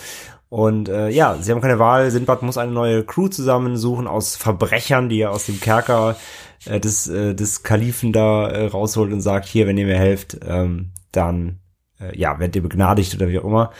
Und 0.55 0.87
äh, 0.87 1.09
ja, 1.09 1.35
sie 1.37 1.51
haben 1.51 1.59
keine 1.59 1.79
Wahl. 1.79 2.09
Sindbad 2.09 2.41
muss 2.41 2.57
eine 2.57 2.71
neue 2.71 3.03
Crew 3.03 3.27
zusammensuchen 3.27 4.07
aus 4.07 4.37
Verbrechern, 4.37 5.09
die 5.09 5.19
er 5.19 5.31
aus 5.31 5.47
dem 5.47 5.59
Kerker 5.59 6.15
äh, 6.63 6.79
des, 6.79 7.09
äh, 7.09 7.35
des 7.35 7.63
Kalifen 7.63 8.13
da 8.13 8.47
äh, 8.47 8.67
rausholt 8.67 9.11
und 9.11 9.19
sagt, 9.19 9.47
hier, 9.47 9.67
wenn 9.67 9.77
ihr 9.77 9.85
mir 9.85 9.97
helft, 9.97 10.39
ähm, 10.47 10.93
dann 11.11 11.59
äh, 11.99 12.17
ja, 12.17 12.39
werdet 12.39 12.55
ihr 12.55 12.61
begnadigt 12.61 13.13
oder 13.15 13.27
wie 13.27 13.37
auch 13.37 13.43
immer. 13.43 13.73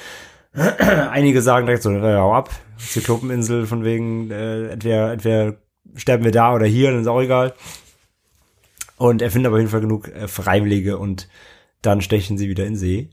Einige 0.53 1.41
sagen 1.41 1.65
direkt 1.65 1.83
so, 1.83 1.91
äh, 1.91 2.17
hau 2.17 2.33
ab, 2.33 2.49
Zyklopeninsel 2.77 3.67
von 3.67 3.85
wegen, 3.85 4.29
äh, 4.29 4.67
entweder, 4.71 5.13
entweder 5.13 5.55
sterben 5.95 6.25
wir 6.25 6.33
da 6.33 6.53
oder 6.53 6.65
hier, 6.65 6.91
dann 6.91 6.99
ist 6.99 7.07
auch 7.07 7.21
egal. 7.21 7.53
Und 8.97 9.21
er 9.21 9.31
findet 9.31 9.47
aber 9.47 9.55
auf 9.55 9.61
jeden 9.61 9.71
Fall 9.71 9.79
genug 9.79 10.09
äh, 10.09 10.27
Freiwillige 10.27 10.97
und 10.97 11.29
dann 11.81 12.01
stechen 12.01 12.37
sie 12.37 12.49
wieder 12.49 12.65
in 12.65 12.75
See. 12.75 13.11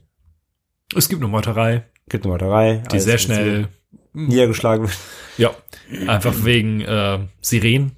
Es 0.93 1.07
gibt 1.07 1.21
eine 1.21 1.31
Meuterei, 1.31 1.85
Gibt 2.09 2.25
eine 2.25 2.31
Meuterei. 2.33 2.83
die 2.91 2.99
sehr 2.99 3.17
schnell, 3.17 3.67
niedergeschlagen 4.13 4.87
wird. 4.87 4.97
ja, 5.37 5.51
einfach 6.07 6.33
wegen 6.43 6.81
äh, 6.81 7.19
Sirenen, 7.41 7.95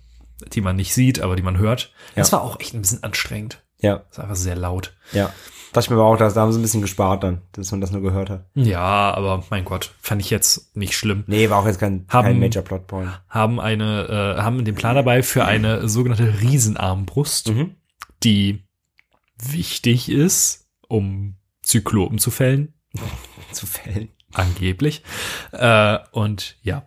die 0.53 0.61
man 0.61 0.75
nicht 0.75 0.93
sieht, 0.93 1.19
aber 1.19 1.35
die 1.35 1.43
man 1.43 1.57
hört. 1.57 1.91
Das 2.15 2.31
war 2.31 2.41
auch 2.41 2.59
echt 2.59 2.73
ein 2.73 2.81
bisschen 2.81 3.03
anstrengend. 3.03 3.63
Ja, 3.79 3.97
Das 3.97 4.11
ist 4.11 4.19
einfach 4.19 4.35
sehr 4.35 4.55
laut. 4.55 4.95
ja. 5.11 5.33
Dachte 5.73 5.87
ich 5.87 5.89
mir 5.89 5.97
aber 5.97 6.05
auch, 6.05 6.15
da 6.17 6.33
haben 6.33 6.53
sie 6.53 6.59
ein 6.59 6.61
bisschen 6.61 6.81
gespart 6.81 7.21
dann, 7.25 7.41
dass 7.51 7.69
man 7.71 7.81
das 7.81 7.91
nur 7.91 8.01
gehört 8.01 8.29
hat. 8.29 8.45
Ja, 8.53 9.13
aber 9.13 9.43
mein 9.49 9.65
Gott, 9.65 9.93
fand 10.01 10.21
ich 10.21 10.29
jetzt 10.29 10.73
nicht 10.77 10.95
schlimm. 10.95 11.25
Nee, 11.27 11.49
war 11.49 11.59
auch 11.59 11.65
jetzt 11.65 11.81
kein, 11.81 12.05
Haben- 12.07 12.23
kein 12.27 12.39
Major 12.39 12.63
Plotpoint. 12.63 13.09
Haben 13.27 13.59
eine, 13.59 14.35
äh, 14.37 14.41
haben 14.41 14.63
den 14.63 14.73
Plan 14.75 14.95
dabei 14.95 15.21
für 15.21 15.43
eine 15.43 15.89
sogenannte 15.89 16.39
Riesenarmbrust, 16.39 17.49
Mhm. 17.49 17.75
die 18.23 18.63
wichtig 19.37 20.07
ist, 20.09 20.65
um 20.87 21.35
Zyklopen 21.61 22.19
zu 22.19 22.31
fällen. 22.31 22.73
Zu 23.55 23.65
fällen. 23.65 24.09
angeblich. 24.33 25.01
Äh, 25.51 25.97
und 26.11 26.57
ja, 26.61 26.83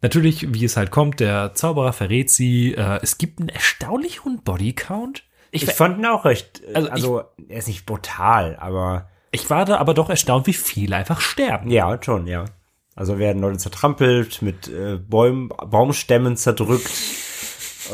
natürlich, 0.00 0.52
wie 0.54 0.64
es 0.64 0.76
halt 0.76 0.90
kommt, 0.90 1.20
der 1.20 1.54
Zauberer 1.54 1.92
verrät 1.92 2.30
sie. 2.30 2.74
Äh, 2.74 2.98
es 3.02 3.18
gibt 3.18 3.40
einen 3.40 3.48
erstaunlich 3.50 4.24
hohen 4.24 4.42
Bodycount. 4.42 5.22
Ich, 5.50 5.62
Ich 5.64 5.68
ich, 5.68 5.74
fand 5.74 5.98
ihn 5.98 6.06
auch 6.06 6.24
recht, 6.24 6.62
äh, 6.64 6.74
Also 6.74 6.88
also, 6.90 7.22
er 7.48 7.58
ist 7.58 7.68
nicht 7.68 7.84
brutal, 7.86 8.56
aber 8.58 9.08
ich 9.32 9.48
war 9.50 9.64
da 9.64 9.76
aber 9.78 9.94
doch 9.94 10.08
erstaunt, 10.10 10.46
wie 10.46 10.52
viele 10.54 10.96
einfach 10.96 11.20
sterben. 11.20 11.70
ja, 11.70 11.98
schon, 12.02 12.26
ja. 12.26 12.44
Also 12.94 13.18
werden 13.18 13.40
Leute 13.40 13.56
zertrampelt, 13.58 14.42
mit 14.42 14.68
äh, 14.68 14.96
Bäumen, 14.98 15.48
Baumstämmen 15.48 16.36
zerdrückt 16.36 16.90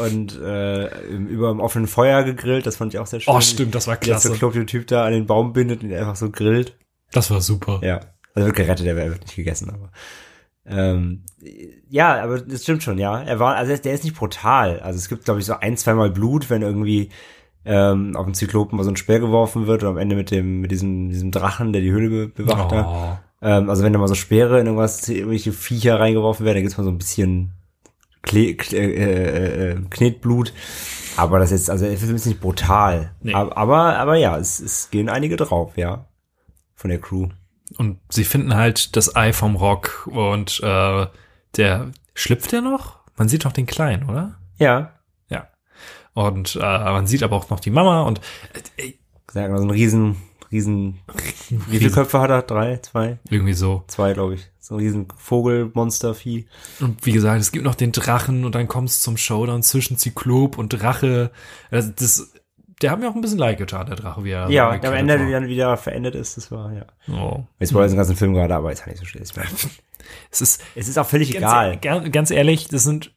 und 0.04 0.36
äh, 0.40 0.86
im- 1.08 1.26
über 1.28 1.48
dem 1.50 1.60
offenen 1.60 1.86
Feuer 1.86 2.22
gegrillt. 2.24 2.66
Das 2.66 2.76
fand 2.76 2.92
ich 2.94 2.98
auch 3.00 3.06
sehr 3.06 3.20
schön. 3.20 3.32
Oh, 3.34 3.40
stimmt, 3.40 3.74
das 3.74 3.86
war 3.86 3.94
Der 3.96 4.00
klasse. 4.08 4.28
zerklopfte 4.30 4.66
Typ 4.66 4.86
da 4.88 5.04
an 5.04 5.12
den 5.12 5.26
Baum 5.26 5.52
bindet 5.52 5.82
und 5.84 5.92
einfach 5.92 6.16
so 6.16 6.30
grillt. 6.30 6.76
Das 7.12 7.30
war 7.30 7.40
super. 7.40 7.80
Ja, 7.82 8.00
also 8.34 8.46
wird 8.46 8.56
gerettet, 8.56 8.86
er 8.86 8.96
wird 8.96 9.22
nicht 9.22 9.36
gegessen, 9.36 9.70
aber 9.70 9.90
ähm, 10.70 11.22
ja, 11.88 12.22
aber 12.22 12.40
das 12.40 12.62
stimmt 12.62 12.82
schon, 12.82 12.98
ja. 12.98 13.22
Er 13.22 13.38
war, 13.38 13.56
also 13.56 13.74
der 13.74 13.94
ist 13.94 14.04
nicht 14.04 14.16
brutal. 14.16 14.80
Also 14.80 14.98
es 14.98 15.08
gibt, 15.08 15.24
glaube 15.24 15.40
ich, 15.40 15.46
so 15.46 15.54
ein, 15.54 15.76
zweimal 15.76 16.10
Blut, 16.10 16.50
wenn 16.50 16.62
irgendwie 16.62 17.10
ähm, 17.64 18.16
auf 18.16 18.26
den 18.26 18.34
Zyklopen 18.34 18.76
mal 18.76 18.84
so 18.84 18.90
ein 18.90 18.96
Speer 18.96 19.20
geworfen 19.20 19.66
wird 19.66 19.82
und 19.82 19.88
am 19.88 19.98
Ende 19.98 20.16
mit 20.16 20.30
dem, 20.30 20.60
mit 20.60 20.70
diesem, 20.70 21.08
diesem 21.08 21.30
Drachen, 21.30 21.72
der 21.72 21.82
die 21.82 21.90
Höhle 21.90 22.08
be 22.08 22.28
bewacht 22.28 22.72
hat. 22.72 22.86
Oh. 22.86 23.18
Ähm, 23.40 23.70
also 23.70 23.82
wenn 23.82 23.92
da 23.92 23.98
mal 23.98 24.08
so 24.08 24.14
Speere 24.14 24.60
in 24.60 24.66
irgendwas, 24.66 25.08
irgendwelche 25.08 25.52
Viecher 25.52 25.98
reingeworfen 25.98 26.44
werden, 26.44 26.56
dann 26.56 26.62
gibt's 26.64 26.78
mal 26.78 26.84
so 26.84 26.90
ein 26.90 26.98
bisschen 26.98 27.52
Kle 28.22 28.54
Kle 28.54 28.78
äh, 28.78 29.70
äh, 29.70 29.80
Knetblut. 29.90 30.52
Aber 31.16 31.38
das 31.38 31.50
ist, 31.50 31.70
also 31.70 31.86
es 31.86 32.02
ist 32.02 32.26
nicht 32.26 32.40
brutal. 32.40 33.12
Nee. 33.22 33.34
Aber, 33.34 33.56
aber, 33.56 33.98
aber 33.98 34.16
ja, 34.16 34.36
es, 34.36 34.60
es 34.60 34.90
gehen 34.90 35.08
einige 35.08 35.36
drauf, 35.36 35.72
ja. 35.76 36.07
Von 36.78 36.90
der 36.90 37.00
Crew. 37.00 37.26
Und 37.76 37.98
sie 38.08 38.22
finden 38.22 38.54
halt 38.54 38.94
das 38.94 39.16
Ei 39.16 39.32
vom 39.32 39.56
Rock 39.56 40.06
und 40.06 40.60
äh, 40.62 41.06
der 41.56 41.90
schlüpft 42.14 42.52
der 42.52 42.60
noch? 42.62 42.98
Man 43.16 43.28
sieht 43.28 43.44
doch 43.44 43.52
den 43.52 43.66
Kleinen, 43.66 44.08
oder? 44.08 44.38
Ja, 44.58 44.92
Ja. 45.28 45.48
Und 46.14 46.54
äh, 46.54 46.60
man 46.60 47.08
sieht 47.08 47.24
aber 47.24 47.34
auch 47.34 47.50
noch 47.50 47.58
die 47.58 47.70
Mama 47.70 48.02
und 48.02 48.20
äh, 48.54 48.82
ey, 48.82 48.98
sagen 49.28 49.56
so 49.58 49.64
ein 49.64 49.70
riesen, 49.70 50.16
riesen, 50.52 51.00
wie 51.48 51.78
viele 51.78 51.90
Köpfe 51.90 52.20
hat 52.20 52.30
er? 52.30 52.42
Drei, 52.42 52.76
zwei? 52.76 53.18
Irgendwie 53.28 53.54
so. 53.54 53.82
Zwei, 53.88 54.12
glaube 54.12 54.34
ich. 54.34 54.48
So 54.60 54.76
ein 54.76 54.80
riesen 54.80 55.08
Vogelmonstervieh. 55.16 56.46
Und 56.78 57.04
wie 57.04 57.12
gesagt, 57.12 57.40
es 57.40 57.50
gibt 57.50 57.64
noch 57.64 57.74
den 57.74 57.90
Drachen 57.90 58.44
und 58.44 58.54
dann 58.54 58.68
kommt 58.68 58.88
es 58.90 59.00
zum 59.00 59.16
Showdown 59.16 59.64
zwischen 59.64 59.98
Zyklop 59.98 60.58
und 60.58 60.68
Drache. 60.68 61.32
Das, 61.72 61.92
das, 61.96 62.32
der 62.82 62.90
hat 62.90 63.00
mir 63.00 63.08
auch 63.08 63.14
ein 63.14 63.20
bisschen 63.20 63.38
leid 63.38 63.58
getan, 63.58 63.86
der 63.86 63.96
Drache, 63.96 64.24
wie 64.24 64.30
er 64.30 64.48
Ja, 64.50 64.70
am 64.70 64.92
Ende 64.92 65.18
war. 65.18 65.30
dann 65.30 65.46
wieder 65.48 65.76
verendet 65.76 66.14
ist, 66.14 66.36
das 66.36 66.50
war, 66.50 66.72
ja. 66.72 66.86
Oh. 67.12 67.44
Jetzt 67.58 67.74
war 67.74 67.86
den 67.86 67.96
ganzen 67.96 68.16
Film 68.16 68.34
gerade, 68.34 68.54
aber 68.54 68.70
ist 68.72 68.86
halt 68.86 68.92
nicht 68.92 69.00
so 69.00 69.06
schlimm. 69.06 69.24
Es 70.30 70.40
ist 70.40 70.62
Es 70.74 70.88
ist 70.88 70.98
auch 70.98 71.06
völlig 71.06 71.32
ganz, 71.32 71.38
egal. 71.44 71.76
Ganz, 71.78 72.12
ganz 72.12 72.30
ehrlich, 72.30 72.68
das 72.68 72.84
sind, 72.84 73.14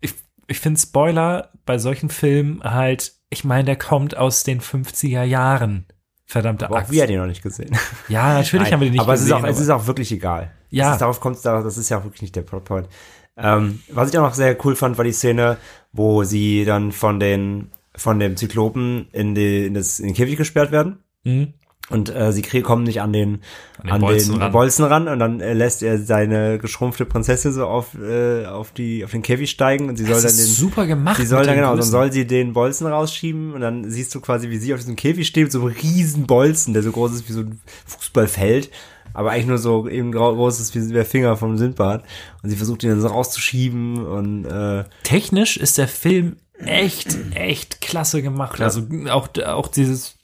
ich, 0.00 0.14
ich 0.46 0.58
finde 0.60 0.80
Spoiler 0.80 1.50
bei 1.66 1.76
solchen 1.78 2.08
Filmen 2.08 2.62
halt, 2.62 3.12
ich 3.28 3.44
meine, 3.44 3.64
der 3.64 3.76
kommt 3.76 4.16
aus 4.16 4.42
den 4.44 4.60
50er 4.60 5.22
Jahren. 5.22 5.86
Verdammte 6.24 6.66
Aber 6.66 6.76
auch 6.76 6.80
Axt. 6.80 6.92
wir 6.92 7.02
haben 7.02 7.08
den 7.08 7.18
noch 7.18 7.26
nicht 7.26 7.42
gesehen. 7.42 7.76
Ja, 8.08 8.34
natürlich 8.34 8.62
Nein, 8.64 8.72
haben 8.72 8.80
wir 8.80 8.86
den 8.88 8.92
nicht 8.92 9.00
aber 9.02 9.12
gesehen. 9.14 9.32
es 9.32 9.38
ist, 9.38 9.44
auch, 9.44 9.48
es 9.48 9.60
ist 9.60 9.68
auch 9.70 9.86
wirklich 9.86 10.12
egal. 10.12 10.52
Ja. 10.70 10.88
Es 10.88 10.92
ist, 10.94 11.00
darauf 11.00 11.20
kommt 11.20 11.36
es, 11.36 11.42
das 11.42 11.76
ist 11.76 11.88
ja 11.88 11.98
auch 11.98 12.04
wirklich 12.04 12.22
nicht 12.22 12.36
der 12.36 12.42
Plotpoint. 12.42 12.88
Ähm, 13.36 13.80
was 13.90 14.10
ich 14.10 14.18
auch 14.18 14.22
noch 14.22 14.34
sehr 14.34 14.56
cool 14.64 14.76
fand, 14.76 14.96
war 14.96 15.04
die 15.04 15.12
Szene, 15.12 15.56
wo 15.92 16.22
sie 16.24 16.64
dann 16.64 16.92
von 16.92 17.18
den 17.18 17.72
von 18.00 18.18
dem 18.18 18.36
Zyklopen 18.36 19.08
in, 19.12 19.34
die, 19.34 19.66
in, 19.66 19.74
das, 19.74 20.00
in 20.00 20.06
den 20.06 20.14
Käfig 20.14 20.38
gesperrt 20.38 20.72
werden. 20.72 21.00
Mhm. 21.24 21.52
Und 21.90 22.08
äh, 22.14 22.32
sie 22.32 22.42
kommen 22.42 22.84
nicht 22.84 23.02
an 23.02 23.12
den, 23.12 23.40
An 23.78 23.86
den 23.86 23.90
an 23.90 24.00
Bolzen 24.00 24.34
den 24.34 24.42
ran. 24.42 24.52
Bolzen 24.52 24.84
ran 24.84 25.08
und 25.08 25.18
dann 25.18 25.40
äh, 25.40 25.54
lässt 25.54 25.82
er 25.82 25.98
seine 25.98 26.58
geschrumpfte 26.58 27.04
Prinzessin 27.04 27.52
so 27.52 27.66
auf, 27.66 27.94
äh, 28.00 28.46
auf, 28.46 28.70
die, 28.70 29.04
auf 29.04 29.10
den 29.10 29.22
Käfig 29.22 29.50
steigen 29.50 29.88
und 29.88 29.96
sie 29.96 30.04
soll 30.04 30.14
Das 30.14 30.22
dann 30.22 30.30
ist 30.30 30.38
den, 30.38 30.54
super 30.54 30.86
gemacht. 30.86 31.16
Sie 31.16 31.26
soll 31.26 31.44
dann, 31.44 31.56
genau, 31.56 31.74
dann 31.74 31.82
soll 31.82 32.12
sie 32.12 32.26
den 32.26 32.52
Bolzen 32.52 32.86
rausschieben 32.86 33.52
und 33.52 33.60
dann 33.60 33.90
siehst 33.90 34.14
du 34.14 34.20
quasi, 34.20 34.50
wie 34.50 34.58
sie 34.58 34.72
auf 34.72 34.80
diesem 34.80 34.96
Käfig 34.96 35.26
steht, 35.26 35.44
mit 35.44 35.52
so 35.52 35.60
einem 35.60 35.74
riesen 35.82 36.26
Bolzen, 36.26 36.74
der 36.74 36.84
so 36.84 36.92
groß 36.92 37.12
ist 37.12 37.28
wie 37.28 37.32
so 37.32 37.40
ein 37.40 37.60
Fußballfeld, 37.86 38.70
aber 39.12 39.32
eigentlich 39.32 39.46
nur 39.46 39.58
so 39.58 39.88
eben 39.88 40.12
groß 40.12 40.60
ist 40.60 40.74
wie 40.76 40.92
der 40.92 41.04
Finger 41.04 41.36
vom 41.36 41.58
Sindbad. 41.58 42.04
Und 42.42 42.50
sie 42.50 42.56
versucht 42.56 42.84
ihn 42.84 42.90
dann 42.90 43.00
so 43.00 43.08
rauszuschieben 43.08 44.06
und 44.06 44.44
äh, 44.44 44.84
Technisch 45.02 45.56
ist 45.56 45.76
der 45.76 45.88
Film 45.88 46.36
echt, 46.64 47.16
echt 47.34 47.80
klasse 47.80 48.22
gemacht. 48.22 48.60
Also 48.60 48.86
auch, 49.08 49.28
auch 49.44 49.68
dieses, 49.68 50.16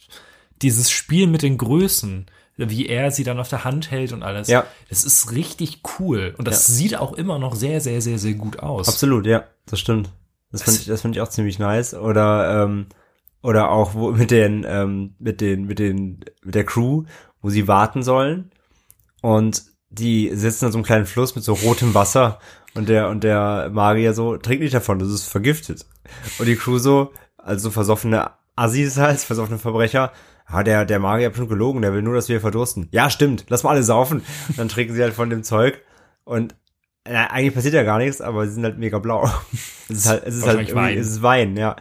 dieses 0.62 0.90
Spiel 0.90 1.26
mit 1.26 1.42
den 1.42 1.58
Größen, 1.58 2.26
wie 2.56 2.86
er 2.86 3.10
sie 3.10 3.24
dann 3.24 3.38
auf 3.38 3.48
der 3.48 3.64
Hand 3.64 3.90
hält 3.90 4.12
und 4.12 4.22
alles. 4.22 4.48
Ja. 4.48 4.64
Das 4.88 5.04
ist 5.04 5.32
richtig 5.32 5.80
cool. 5.98 6.34
Und 6.38 6.48
das 6.48 6.66
sieht 6.66 6.96
auch 6.96 7.12
immer 7.12 7.38
noch 7.38 7.54
sehr, 7.54 7.80
sehr, 7.80 8.00
sehr, 8.00 8.18
sehr 8.18 8.34
gut 8.34 8.60
aus. 8.60 8.88
absolut, 8.88 9.26
ja, 9.26 9.44
das 9.66 9.80
stimmt. 9.80 10.10
Das 10.52 10.62
fand 10.62 10.78
ich, 10.78 10.86
das 10.86 11.02
fand 11.02 11.16
ich 11.16 11.22
auch 11.22 11.28
ziemlich 11.28 11.58
nice. 11.58 11.94
Oder 11.94 12.64
ähm, 12.64 12.86
oder 13.42 13.70
auch 13.70 13.94
wo 13.94 14.12
mit 14.12 14.30
den 14.30 14.64
ähm, 14.66 15.14
mit 15.18 15.40
den 15.40 15.66
mit 15.66 15.78
den 15.78 16.24
mit 16.42 16.54
der 16.54 16.64
Crew, 16.64 17.04
wo 17.42 17.50
sie 17.50 17.68
warten 17.68 18.02
sollen 18.02 18.50
und 19.22 19.64
die 19.98 20.30
sitzen 20.34 20.66
an 20.66 20.72
so 20.72 20.78
einem 20.78 20.84
kleinen 20.84 21.06
Fluss 21.06 21.34
mit 21.34 21.44
so 21.44 21.54
rotem 21.54 21.94
Wasser 21.94 22.38
und 22.74 22.88
der 22.88 23.08
und 23.08 23.24
der 23.24 23.70
Magier 23.72 24.14
so 24.14 24.36
trink 24.36 24.60
nicht 24.60 24.74
davon, 24.74 24.98
das 24.98 25.08
ist 25.08 25.24
vergiftet. 25.24 25.86
Und 26.38 26.46
die 26.46 26.56
Crew 26.56 26.78
so, 26.78 27.12
also 27.38 27.70
versoffene 27.70 28.30
Assis 28.54 28.96
halt, 28.96 29.20
versoffene 29.20 29.58
Verbrecher. 29.58 30.12
Ja, 30.50 30.62
der, 30.62 30.84
der 30.84 31.00
Magier 31.00 31.26
hat 31.26 31.36
schon 31.36 31.48
gelogen, 31.48 31.82
der 31.82 31.92
will 31.92 32.02
nur, 32.02 32.14
dass 32.14 32.28
wir 32.28 32.40
verdursten. 32.40 32.88
Ja, 32.92 33.10
stimmt, 33.10 33.46
lass 33.48 33.64
mal 33.64 33.70
alle 33.70 33.82
saufen. 33.82 34.22
Dann 34.56 34.68
trinken 34.68 34.94
sie 34.94 35.02
halt 35.02 35.14
von 35.14 35.30
dem 35.30 35.42
Zeug 35.42 35.80
und 36.24 36.54
na, 37.08 37.30
eigentlich 37.30 37.54
passiert 37.54 37.74
ja 37.74 37.84
gar 37.84 37.98
nichts, 37.98 38.20
aber 38.20 38.46
sie 38.46 38.54
sind 38.54 38.64
halt 38.64 38.78
mega 38.78 38.98
blau. 38.98 39.30
Es 39.88 39.98
ist 39.98 40.08
halt, 40.08 40.24
es 40.26 40.34
ist 40.34 40.46
halt 40.46 40.74
Wein. 40.74 40.98
es 40.98 41.06
ist 41.06 41.22
Wein, 41.22 41.56
ja. 41.56 41.76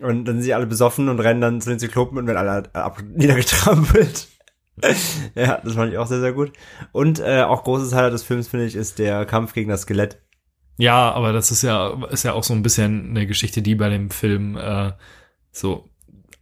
Und 0.00 0.24
dann 0.24 0.36
sind 0.36 0.44
sie 0.44 0.54
alle 0.54 0.66
besoffen 0.66 1.10
und 1.10 1.20
rennen 1.20 1.42
dann 1.42 1.60
zu 1.60 1.68
den 1.68 1.78
Zyklopen 1.78 2.16
und 2.16 2.26
werden 2.26 2.38
alle 2.38 2.74
ab 2.74 3.02
niedergetrampelt. 3.14 4.28
ja, 5.34 5.60
das 5.62 5.74
fand 5.74 5.92
ich 5.92 5.98
auch 5.98 6.06
sehr, 6.06 6.20
sehr 6.20 6.32
gut. 6.32 6.52
Und 6.92 7.20
äh, 7.20 7.42
auch 7.42 7.64
großes 7.64 7.94
Highlight 7.94 8.12
des 8.12 8.22
Films, 8.24 8.48
finde 8.48 8.66
ich, 8.66 8.74
ist 8.74 8.98
der 8.98 9.24
Kampf 9.26 9.52
gegen 9.52 9.70
das 9.70 9.82
Skelett. 9.82 10.20
Ja, 10.76 11.12
aber 11.12 11.32
das 11.32 11.50
ist 11.50 11.62
ja, 11.62 12.04
ist 12.10 12.24
ja 12.24 12.32
auch 12.32 12.42
so 12.42 12.52
ein 12.54 12.62
bisschen 12.62 13.10
eine 13.10 13.26
Geschichte, 13.26 13.62
die 13.62 13.76
bei 13.76 13.88
dem 13.88 14.10
Film 14.10 14.56
äh, 14.56 14.92
so 15.52 15.88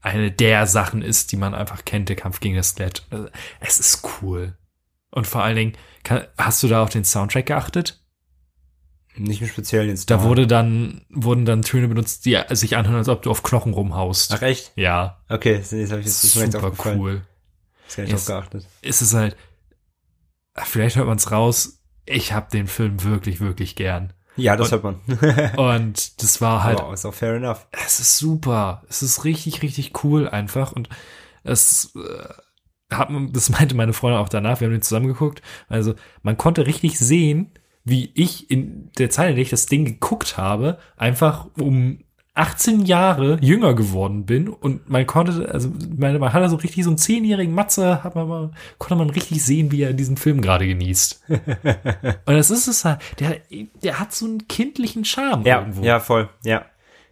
eine 0.00 0.32
der 0.32 0.66
Sachen 0.66 1.02
ist, 1.02 1.32
die 1.32 1.36
man 1.36 1.54
einfach 1.54 1.84
kennt, 1.84 2.08
der 2.08 2.16
Kampf 2.16 2.40
gegen 2.40 2.56
das 2.56 2.70
Skelett. 2.70 3.06
Also, 3.10 3.28
Es 3.60 3.78
ist 3.78 4.02
cool. 4.22 4.56
Und 5.10 5.26
vor 5.26 5.42
allen 5.42 5.56
Dingen, 5.56 5.72
kann, 6.02 6.24
hast 6.38 6.62
du 6.62 6.68
da 6.68 6.82
auf 6.82 6.88
den 6.88 7.04
Soundtrack 7.04 7.46
geachtet? 7.46 8.02
Nicht 9.14 9.42
im 9.42 9.48
Speziellen 9.48 9.90
jetzt. 9.90 10.10
Da 10.10 10.22
wurde 10.22 10.46
dann, 10.46 11.04
wurden 11.10 11.44
dann 11.44 11.60
Töne 11.60 11.86
benutzt, 11.86 12.24
die 12.24 12.40
sich 12.52 12.76
anhören, 12.78 12.96
als 12.96 13.10
ob 13.10 13.20
du 13.20 13.30
auf 13.30 13.42
Knochen 13.42 13.74
rumhaust. 13.74 14.32
Ach 14.34 14.40
echt? 14.40 14.72
Ja, 14.74 15.22
Okay, 15.28 15.58
das 15.58 15.70
habe 15.70 16.00
ich 16.00 16.06
jetzt 16.06 16.24
ist 16.24 16.36
mir 16.36 16.44
jetzt 16.44 16.54
super 16.54 16.72
cool. 16.96 17.20
Yes. 17.96 18.10
drauf 18.10 18.26
geachtet. 18.26 18.66
Es 18.82 19.02
ist 19.02 19.14
halt, 19.14 19.36
vielleicht 20.64 20.96
hört 20.96 21.06
man 21.06 21.16
es 21.16 21.30
raus, 21.30 21.82
ich 22.04 22.32
habe 22.32 22.48
den 22.50 22.66
Film 22.66 23.02
wirklich, 23.04 23.40
wirklich 23.40 23.76
gern. 23.76 24.12
Ja, 24.36 24.56
das 24.56 24.72
Und- 24.72 24.82
hört 24.82 24.84
man. 24.84 25.56
Und 25.78 26.22
das 26.22 26.40
war 26.40 26.64
halt 26.64 26.80
Aber 26.80 26.94
ist 26.94 27.04
auch 27.04 27.14
fair 27.14 27.34
enough. 27.34 27.66
es 27.84 28.00
ist 28.00 28.18
super. 28.18 28.82
Es 28.88 29.02
ist 29.02 29.24
richtig, 29.24 29.62
richtig 29.62 30.04
cool 30.04 30.28
einfach. 30.28 30.72
Und 30.72 30.88
es 31.44 31.94
äh, 31.96 32.94
hat, 32.94 33.10
man- 33.10 33.32
das 33.32 33.50
meinte 33.50 33.74
meine 33.74 33.92
Freundin 33.92 34.20
auch 34.20 34.28
danach, 34.28 34.60
wir 34.60 34.66
haben 34.66 34.72
den 34.72 34.82
zusammen 34.82 35.06
geguckt. 35.08 35.42
Also 35.68 35.94
man 36.22 36.36
konnte 36.38 36.66
richtig 36.66 36.98
sehen, 36.98 37.52
wie 37.84 38.10
ich 38.14 38.50
in 38.50 38.90
der 38.98 39.10
Zeit, 39.10 39.30
in 39.30 39.34
der 39.36 39.42
ich 39.42 39.50
das 39.50 39.66
Ding 39.66 39.84
geguckt 39.84 40.36
habe, 40.38 40.78
einfach 40.96 41.48
um 41.58 42.04
18 42.34 42.86
Jahre 42.86 43.38
jünger 43.42 43.74
geworden 43.74 44.24
bin 44.24 44.48
und 44.48 44.88
man 44.88 45.06
konnte, 45.06 45.50
also 45.52 45.70
meine, 45.96 46.18
man 46.18 46.32
hat 46.32 46.48
so 46.48 46.56
richtig 46.56 46.84
so 46.84 46.90
einen 46.90 46.96
zehnjährigen 46.98 47.54
Matze, 47.54 48.02
hat 48.02 48.14
man 48.14 48.26
mal, 48.26 48.50
konnte 48.78 48.96
man 48.96 49.10
richtig 49.10 49.44
sehen, 49.44 49.70
wie 49.70 49.82
er 49.82 49.92
diesen 49.92 50.16
Film 50.16 50.40
gerade 50.40 50.66
genießt. 50.66 51.24
und 51.28 52.34
das 52.34 52.50
ist 52.50 52.68
es 52.68 52.86
halt, 52.86 53.00
der, 53.20 53.36
der 53.82 54.00
hat 54.00 54.14
so 54.14 54.24
einen 54.24 54.48
kindlichen 54.48 55.04
Charme 55.04 55.44
Ja, 55.44 55.60
irgendwo. 55.60 55.82
ja, 55.82 56.00
voll, 56.00 56.30
ja. 56.44 56.64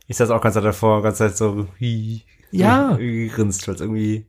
Ich 0.06 0.16
saß 0.16 0.30
auch 0.30 0.40
ganz 0.40 0.54
davor, 0.54 1.02
ganz 1.02 1.18
Zeit 1.18 1.36
so, 1.36 1.68
hi, 1.78 2.22
Ja. 2.50 2.94
gegrinst, 2.96 3.68
weil 3.68 3.74
es 3.74 3.80
irgendwie 3.82 4.26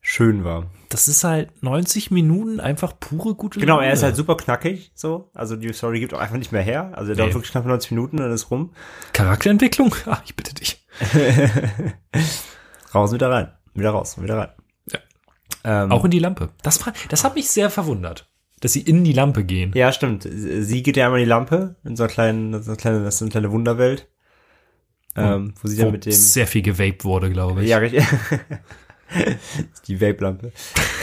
schön 0.00 0.44
war. 0.44 0.70
Das 0.88 1.08
ist 1.08 1.24
halt 1.24 1.62
90 1.62 2.10
Minuten 2.10 2.60
einfach 2.60 2.98
pure 3.00 3.34
gute 3.34 3.58
Genau, 3.58 3.80
er 3.80 3.92
ist 3.92 4.00
Laune. 4.00 4.06
halt 4.08 4.16
super 4.16 4.36
knackig, 4.36 4.92
so. 4.94 5.30
Also 5.34 5.56
die 5.56 5.72
Story 5.72 6.00
gibt 6.00 6.14
auch 6.14 6.20
einfach 6.20 6.36
nicht 6.36 6.52
mehr 6.52 6.62
her. 6.62 6.92
Also 6.94 7.10
er 7.12 7.16
Nee. 7.16 7.22
dauert 7.22 7.34
wirklich 7.34 7.50
knapp 7.52 7.66
90 7.66 7.90
Minuten, 7.92 8.18
dann 8.18 8.30
ist 8.32 8.50
rum. 8.50 8.72
Charakterentwicklung? 9.12 9.94
Ah, 10.06 10.18
ich 10.24 10.36
bitte 10.36 10.54
dich. 10.54 10.84
Raus, 12.94 13.12
wieder 13.12 13.30
rein. 13.30 13.52
Wieder 13.74 13.90
raus, 13.90 14.20
wieder 14.22 14.36
rein. 14.38 14.48
Ja. 14.92 14.98
Ähm, 15.84 15.90
Auch 15.92 16.04
in 16.04 16.10
die 16.10 16.18
Lampe. 16.20 16.50
Das, 16.62 16.78
das 17.08 17.24
hat 17.24 17.34
mich 17.34 17.48
sehr 17.50 17.70
verwundert, 17.70 18.30
dass 18.60 18.72
sie 18.72 18.82
in 18.82 19.02
die 19.04 19.12
Lampe 19.12 19.44
gehen. 19.44 19.72
ja, 19.74 19.90
stimmt. 19.92 20.28
Sie 20.30 20.82
geht 20.82 20.96
ja 20.96 21.06
einmal 21.06 21.18
in 21.20 21.24
die 21.24 21.28
Lampe, 21.30 21.76
in 21.84 21.96
so 21.96 22.04
einer 22.04 22.12
kleinen, 22.12 22.62
so 22.62 22.70
eine 22.70 22.76
kleine, 22.76 23.02
das 23.04 23.16
ist 23.16 23.22
eine 23.22 23.30
kleine 23.30 23.50
Wunderwelt. 23.50 24.08
Ähm, 25.16 25.54
wo 25.62 25.68
sie 25.68 25.76
dann 25.76 25.92
mit 25.92 26.06
dem, 26.06 26.12
sehr 26.12 26.46
viel 26.48 26.62
gewaped 26.62 27.04
wurde, 27.04 27.30
glaube 27.30 27.62
ich. 27.62 27.68
Ja, 27.70 27.78
richtig. 27.78 28.04
die 29.86 30.00
Vape-Lampe. 30.00 30.52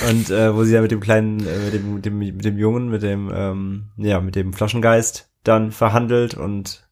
Und 0.10 0.30
äh, 0.30 0.56
wo 0.56 0.64
sie 0.64 0.74
dann 0.74 0.82
mit 0.82 0.92
dem 0.92 1.00
kleinen, 1.00 1.40
äh, 1.46 1.60
mit 1.66 1.74
dem, 1.74 1.94
mit 1.96 2.06
dem, 2.06 2.18
mit 2.20 2.46
dem 2.46 2.58
Jungen, 2.58 2.90
mit 2.90 3.04
dem, 3.04 3.32
ähm, 3.34 3.90
ja, 3.98 4.20
mit 4.22 4.36
dem 4.36 4.54
Flaschengeist 4.54 5.30
dann 5.44 5.72
verhandelt 5.72 6.34
und 6.36 6.88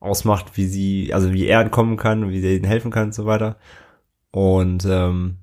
ausmacht, 0.00 0.56
wie 0.56 0.66
sie, 0.66 1.14
also 1.14 1.32
wie 1.32 1.46
er 1.46 1.60
entkommen 1.60 1.96
kann 1.96 2.24
und 2.24 2.30
wie 2.30 2.40
sie 2.40 2.56
ihnen 2.56 2.64
helfen 2.64 2.90
kann 2.90 3.04
und 3.06 3.14
so 3.14 3.24
weiter. 3.26 3.56
Und 4.30 4.84
ähm, 4.84 5.36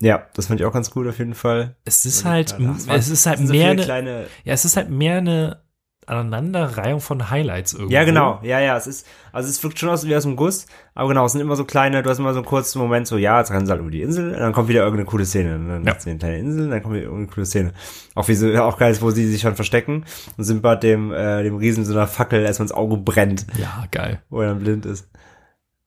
ja, 0.00 0.26
das 0.34 0.46
fand 0.48 0.60
ich 0.60 0.66
auch 0.66 0.72
ganz 0.72 0.90
gut 0.90 1.06
auf 1.06 1.18
jeden 1.18 1.34
Fall. 1.34 1.76
Es 1.84 2.04
ist 2.04 2.24
halt, 2.24 2.50
Ja, 2.58 2.58
das 2.58 2.86
war- 2.88 2.96
es 2.96 3.08
ist 3.08 3.24
halt 3.26 3.38
so 3.38 3.44
mehr 3.44 3.52
viele 3.52 3.70
eine, 3.70 3.82
kleine, 3.84 4.26
ja, 4.44 4.52
es 4.52 4.64
ist 4.64 4.76
halt 4.76 4.90
mehr 4.90 5.18
eine 5.18 5.62
Aneinanderreihung 6.06 7.00
von 7.00 7.30
Highlights 7.30 7.74
irgendwie. 7.74 7.94
Ja, 7.94 8.04
genau. 8.04 8.38
Ja, 8.42 8.60
ja, 8.60 8.76
es 8.76 8.86
ist, 8.86 9.06
also 9.32 9.48
es 9.48 9.62
wirkt 9.62 9.78
schon 9.78 9.88
aus 9.88 10.06
wie 10.06 10.14
aus 10.14 10.22
dem 10.22 10.36
Guss, 10.36 10.66
aber 10.94 11.08
genau, 11.08 11.26
es 11.26 11.32
sind 11.32 11.40
immer 11.40 11.56
so 11.56 11.64
kleine, 11.64 12.02
du 12.02 12.10
hast 12.10 12.18
immer 12.18 12.32
so 12.32 12.38
einen 12.38 12.46
kurzen 12.46 12.78
Moment, 12.78 13.06
so, 13.06 13.16
ja, 13.16 13.38
jetzt 13.38 13.50
rennen 13.50 13.66
sie 13.66 13.72
halt 13.72 13.80
über 13.82 13.90
die 13.90 14.02
Insel, 14.02 14.32
und 14.32 14.38
dann 14.40 14.52
kommt 14.52 14.68
wieder 14.68 14.82
irgendeine 14.82 15.06
coole 15.06 15.24
Szene. 15.26 15.56
Und 15.56 15.68
dann 15.68 15.84
Ja. 15.84 15.92
ja. 15.94 16.00
sie 16.00 16.10
eine 16.10 16.18
kleine 16.18 16.38
Insel, 16.38 16.64
und 16.64 16.70
dann 16.70 16.82
kommt 16.82 16.94
wieder 16.94 17.04
irgendeine 17.06 17.34
coole 17.34 17.46
Szene. 17.46 17.72
Auch 18.14 18.28
wie 18.28 18.34
so, 18.34 18.46
ja, 18.46 18.64
auch 18.64 18.78
geil 18.78 18.92
ist, 18.92 19.02
wo 19.02 19.10
sie 19.10 19.26
sich 19.28 19.40
schon 19.40 19.56
verstecken 19.56 20.04
und 20.36 20.44
Simba 20.44 20.76
dem, 20.76 21.12
äh, 21.12 21.42
dem 21.42 21.56
Riesen 21.56 21.84
so 21.84 21.92
einer 21.92 22.06
Fackel 22.06 22.42
erstmal 22.44 22.64
ins 22.66 22.72
Auge 22.72 22.96
brennt, 22.96 23.46
Ja, 23.58 23.84
geil. 23.90 24.22
wo 24.30 24.40
er 24.42 24.48
dann 24.48 24.60
blind 24.60 24.86
ist. 24.86 25.08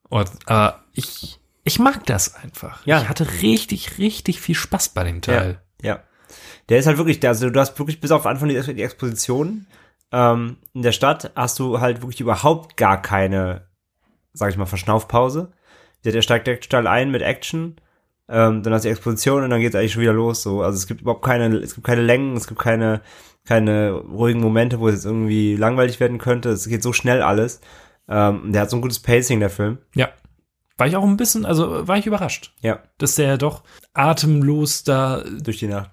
Und 0.10 0.30
äh, 0.48 0.72
ich, 0.94 1.40
ich 1.64 1.80
mag 1.80 2.06
das 2.08 2.36
einfach. 2.36 2.86
Ja. 2.86 3.02
Ich 3.02 3.10
hatte 3.10 3.28
richtig, 3.42 3.98
richtig 4.00 4.42
viel 4.42 4.56
Spaß 4.56 4.90
bei 4.90 5.04
dem 5.04 5.22
Teil. 5.22 5.62
Ja. 5.82 6.00
Der 6.68 6.78
ist 6.78 6.86
halt 6.86 6.98
wirklich, 6.98 7.20
der, 7.20 7.32
also 7.32 7.50
du 7.50 7.60
hast 7.60 7.78
wirklich 7.80 8.00
bis 8.00 8.12
auf 8.12 8.26
Anfang 8.28 8.50
die, 8.50 8.60
die 8.76 8.84
Exposition 8.84 9.66
ähm, 10.12 10.58
in 10.74 10.82
der 10.82 10.92
Stadt 10.92 11.32
hast 11.36 11.60
du 11.60 11.80
halt 11.80 12.02
wirklich 12.02 12.22
überhaupt 12.22 12.78
gar 12.78 13.02
keine, 13.02 13.68
sag 14.34 14.50
ich 14.52 14.58
mal, 14.58 14.66
Verschnaufpause. 14.66 15.52
Der, 16.06 16.22
steigt 16.22 16.48
direkt 16.48 16.66
steil 16.66 16.88
ein 16.88 17.12
mit 17.12 17.22
Action, 17.22 17.76
ähm, 18.30 18.64
dann 18.64 18.74
hast 18.74 18.84
du 18.86 18.88
die 18.90 18.94
Exposition 18.94 19.44
und 19.44 19.50
dann 19.50 19.60
geht's 19.60 19.76
eigentlich 19.76 19.92
schon 19.94 20.02
wieder 20.02 20.14
los. 20.14 20.42
So, 20.44 20.62
also 20.62 20.78
es 20.78 20.88
gibt 20.88 21.02
überhaupt 21.02 21.26
keine, 21.26 21.54
es 21.58 21.76
gibt 21.76 21.86
keine 21.86 22.02
Längen, 22.04 22.38
es 22.38 22.48
gibt 22.48 22.60
keine, 22.62 23.02
keine 23.46 23.92
ruhigen 23.92 24.40
Momente, 24.40 24.80
wo 24.80 24.88
es 24.88 24.96
jetzt 24.96 25.06
irgendwie 25.06 25.56
langweilig 25.56 26.00
werden 26.00 26.18
könnte. 26.20 26.50
Es 26.50 26.68
geht 26.68 26.84
so 26.84 26.94
schnell 26.94 27.22
alles. 27.22 27.60
Ähm, 28.08 28.52
der 28.52 28.62
hat 28.62 28.70
so 28.70 28.78
ein 28.78 28.82
gutes 28.82 29.00
Pacing, 29.00 29.40
der 29.40 29.50
Film. 29.50 29.80
Ja. 29.94 30.10
war 30.78 30.88
ich 30.88 30.96
auch 30.96 31.04
ein 31.04 31.18
bisschen, 31.18 31.46
also 31.46 31.88
war 31.88 31.98
ich 31.98 32.06
überrascht, 32.06 32.54
Ja, 32.62 32.80
dass 32.98 33.16
der 33.16 33.38
doch 33.38 33.64
atemlos 33.94 34.84
da. 34.84 35.24
durch 35.42 35.58
die 35.60 35.68
Nacht. 35.68 35.92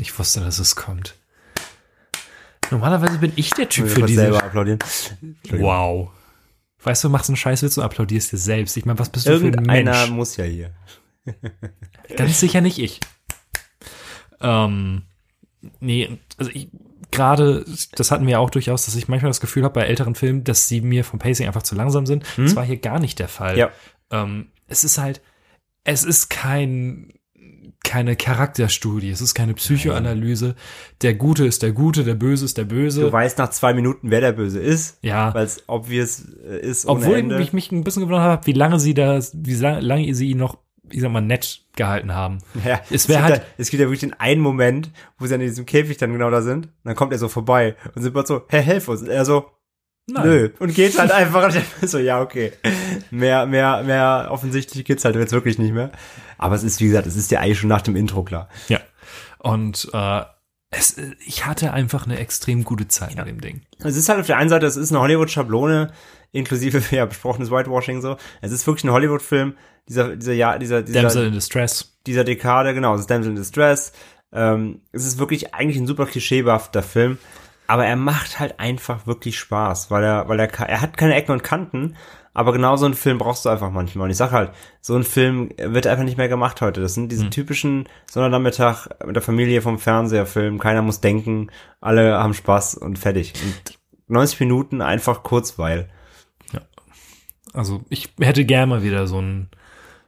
Ich 0.00 0.18
wusste, 0.18 0.40
dass 0.40 0.58
es 0.58 0.74
kommt. 0.76 1.14
Normalerweise 2.70 3.18
bin 3.18 3.32
ich 3.36 3.50
der 3.50 3.68
Typ 3.68 3.86
Ich 3.86 3.92
für 3.92 4.02
diese. 4.02 4.22
selber 4.22 4.42
applaudieren. 4.42 4.78
Wow. 5.50 6.10
Weißt 6.82 7.02
du, 7.02 7.08
du 7.08 7.12
machst 7.12 7.28
einen 7.28 7.36
Scheißwitz 7.36 7.76
und 7.76 7.84
applaudierst 7.84 8.32
dir 8.32 8.38
selbst. 8.38 8.76
Ich 8.76 8.84
meine, 8.84 8.98
was 8.98 9.10
bist 9.10 9.26
du 9.26 9.38
für 9.38 9.46
ein 9.46 9.64
Mensch? 9.64 10.10
muss 10.10 10.36
ja 10.36 10.44
hier. 10.44 10.70
Ganz 12.16 12.40
sicher 12.40 12.60
nicht 12.60 12.78
ich. 12.78 13.00
Ähm, 14.40 15.02
nee, 15.80 16.18
also 16.36 16.50
ich, 16.54 16.68
gerade, 17.10 17.64
das 17.92 18.10
hatten 18.10 18.26
wir 18.26 18.32
ja 18.32 18.38
auch 18.38 18.50
durchaus, 18.50 18.84
dass 18.84 18.94
ich 18.94 19.08
manchmal 19.08 19.30
das 19.30 19.40
Gefühl 19.40 19.64
habe 19.64 19.74
bei 19.74 19.86
älteren 19.86 20.14
Filmen, 20.14 20.44
dass 20.44 20.68
sie 20.68 20.80
mir 20.80 21.04
vom 21.04 21.18
Pacing 21.18 21.46
einfach 21.46 21.62
zu 21.64 21.74
langsam 21.74 22.06
sind. 22.06 22.24
Das 22.36 22.54
war 22.54 22.64
hier 22.64 22.76
gar 22.78 23.00
nicht 23.00 23.18
der 23.18 23.28
Fall. 23.28 23.58
Ja. 23.58 23.70
Ähm, 24.10 24.48
es 24.68 24.84
ist 24.84 24.98
halt, 24.98 25.20
es 25.84 26.04
ist 26.04 26.28
kein, 26.30 27.12
keine 27.84 28.16
Charakterstudie, 28.16 29.10
es 29.10 29.20
ist 29.20 29.34
keine 29.34 29.54
Psychoanalyse. 29.54 30.54
Der 31.02 31.14
Gute 31.14 31.46
ist 31.46 31.62
der 31.62 31.72
Gute, 31.72 32.04
der 32.04 32.14
Böse 32.14 32.44
ist 32.44 32.58
der 32.58 32.64
Böse. 32.64 33.02
Du 33.02 33.12
weißt 33.12 33.38
nach 33.38 33.50
zwei 33.50 33.72
Minuten, 33.72 34.10
wer 34.10 34.20
der 34.20 34.32
Böse 34.32 34.60
ist, 34.60 34.98
ja. 35.02 35.32
weil 35.32 35.46
es 35.46 35.62
obvious 35.68 36.24
äh, 36.46 36.58
ist 36.60 36.86
ohne 36.86 37.00
Obwohl 37.00 37.18
Ende. 37.18 37.40
ich 37.40 37.52
mich 37.52 37.72
ein 37.72 37.84
bisschen 37.84 38.02
gewundert 38.02 38.22
habe, 38.22 38.46
wie 38.46 38.52
lange 38.52 38.78
sie 38.78 38.94
das, 38.94 39.32
wie 39.34 39.54
lange 39.54 40.14
sie 40.14 40.30
ihn 40.30 40.38
noch, 40.38 40.58
ich 40.90 41.00
sag 41.00 41.10
mal, 41.10 41.20
nett 41.22 41.62
gehalten 41.76 42.14
haben. 42.14 42.38
Ja, 42.64 42.80
Es 42.90 43.08
wär 43.08 43.16
gibt 43.18 43.28
halt- 43.28 43.36
ja, 43.42 43.46
es 43.58 43.70
gibt 43.70 43.80
ja 43.80 43.86
wirklich 43.86 44.00
den 44.00 44.14
einen 44.14 44.40
Moment, 44.42 44.90
wo 45.18 45.26
sie 45.26 45.34
an 45.34 45.40
diesem 45.40 45.64
Käfig 45.64 45.96
dann 45.96 46.12
genau 46.12 46.30
da 46.30 46.42
sind. 46.42 46.66
Und 46.66 46.72
dann 46.84 46.94
kommt 46.96 47.12
er 47.12 47.18
so 47.18 47.28
vorbei 47.28 47.76
und 47.94 48.02
sind 48.02 48.26
so, 48.26 48.42
Herr, 48.48 48.60
helf 48.62 48.88
uns. 48.88 49.02
Und 49.02 49.08
er 49.08 49.24
so, 49.24 49.46
nö. 50.08 50.50
Und 50.58 50.74
geht 50.74 50.98
halt 50.98 51.10
einfach. 51.12 51.54
So, 51.82 51.98
ja, 51.98 52.20
okay. 52.20 52.52
Mehr, 53.10 53.46
mehr, 53.46 53.82
mehr 53.82 54.28
offensichtlich 54.30 54.84
geht's 54.84 55.04
halt 55.04 55.16
jetzt 55.16 55.32
wirklich 55.32 55.58
nicht 55.58 55.72
mehr. 55.72 55.90
Aber 56.38 56.54
es 56.54 56.62
ist, 56.62 56.80
wie 56.80 56.86
gesagt, 56.86 57.06
es 57.06 57.16
ist 57.16 57.30
ja 57.30 57.40
eigentlich 57.40 57.58
schon 57.58 57.68
nach 57.68 57.82
dem 57.82 57.96
Intro 57.96 58.22
klar. 58.22 58.48
Ja. 58.68 58.80
Und 59.38 59.88
äh, 59.92 60.22
es, 60.70 60.96
ich 61.24 61.46
hatte 61.46 61.72
einfach 61.72 62.06
eine 62.06 62.18
extrem 62.18 62.64
gute 62.64 62.88
Zeit 62.88 63.16
mit 63.16 63.26
dem 63.26 63.40
Ding. 63.40 63.62
Es 63.78 63.96
ist 63.96 64.08
halt 64.08 64.20
auf 64.20 64.26
der 64.26 64.36
einen 64.36 64.50
Seite, 64.50 64.66
es 64.66 64.76
ist 64.76 64.90
eine 64.90 65.00
Hollywood-Schablone, 65.00 65.92
inklusive, 66.32 66.82
ja, 66.94 67.06
besprochenes 67.06 67.50
Whitewashing 67.50 68.00
so. 68.00 68.16
Es 68.40 68.52
ist 68.52 68.66
wirklich 68.66 68.84
ein 68.84 68.92
Hollywood-Film 68.92 69.54
dieser, 69.88 70.16
dieser, 70.16 70.34
ja, 70.34 70.58
dieser, 70.58 70.82
dieser, 70.82 71.02
Damsel 71.02 71.26
in 71.26 71.32
Distress. 71.32 71.96
dieser 72.06 72.24
Dekade, 72.24 72.74
genau, 72.74 72.94
es 72.94 73.02
ist 73.02 73.10
Damsel 73.10 73.30
in 73.30 73.36
Distress. 73.36 73.92
Ähm, 74.32 74.82
es 74.92 75.06
ist 75.06 75.18
wirklich 75.18 75.54
eigentlich 75.54 75.78
ein 75.78 75.86
super 75.86 76.04
klischeebehafter 76.04 76.82
Film, 76.82 77.16
aber 77.68 77.86
er 77.86 77.96
macht 77.96 78.40
halt 78.40 78.58
einfach 78.58 79.06
wirklich 79.06 79.38
Spaß, 79.38 79.90
weil 79.90 80.02
er, 80.02 80.28
weil 80.28 80.40
er, 80.40 80.52
er 80.52 80.80
hat 80.80 80.96
keine 80.96 81.14
Ecken 81.14 81.32
und 81.32 81.44
Kanten, 81.44 81.96
aber 82.34 82.52
genau 82.52 82.76
so 82.76 82.86
einen 82.86 82.94
Film 82.94 83.18
brauchst 83.18 83.44
du 83.44 83.50
einfach 83.50 83.70
manchmal. 83.70 84.04
Und 84.04 84.10
ich 84.10 84.16
sag 84.16 84.32
halt, 84.32 84.52
so 84.80 84.96
ein 84.96 85.04
Film 85.04 85.50
wird 85.56 85.86
einfach 85.86 86.04
nicht 86.04 86.16
mehr 86.16 86.28
gemacht 86.28 86.60
heute. 86.60 86.80
Das 86.80 86.94
sind 86.94 87.12
diese 87.12 87.30
typischen 87.30 87.88
Sonnernachmittag 88.10 88.88
mit 89.04 89.16
der 89.16 89.22
Familie 89.22 89.60
vom 89.60 89.78
Fernseherfilm, 89.78 90.58
keiner 90.58 90.82
muss 90.82 91.00
denken, 91.00 91.50
alle 91.80 92.18
haben 92.18 92.34
Spaß 92.34 92.74
und 92.76 92.98
fertig. 92.98 93.34
Und 93.44 93.78
90 94.08 94.40
Minuten 94.40 94.80
einfach 94.82 95.22
Kurzweil. 95.22 95.88
Also 97.52 97.82
ich 97.88 98.12
hätte 98.20 98.44
gerne 98.44 98.66
mal 98.66 98.82
wieder 98.82 99.06
so 99.06 99.20
ein 99.20 99.48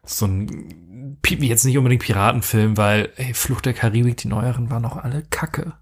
so 0.04 0.26
ein 0.26 1.18
jetzt 1.28 1.64
nicht 1.64 1.78
unbedingt 1.78 2.02
Piratenfilm, 2.02 2.76
weil 2.76 3.12
ey, 3.16 3.34
Flucht 3.34 3.66
der 3.66 3.74
Karibik, 3.74 4.16
die 4.16 4.28
neueren 4.28 4.70
waren 4.70 4.84
auch 4.84 4.96
alle 4.96 5.22
Kacke. 5.30 5.74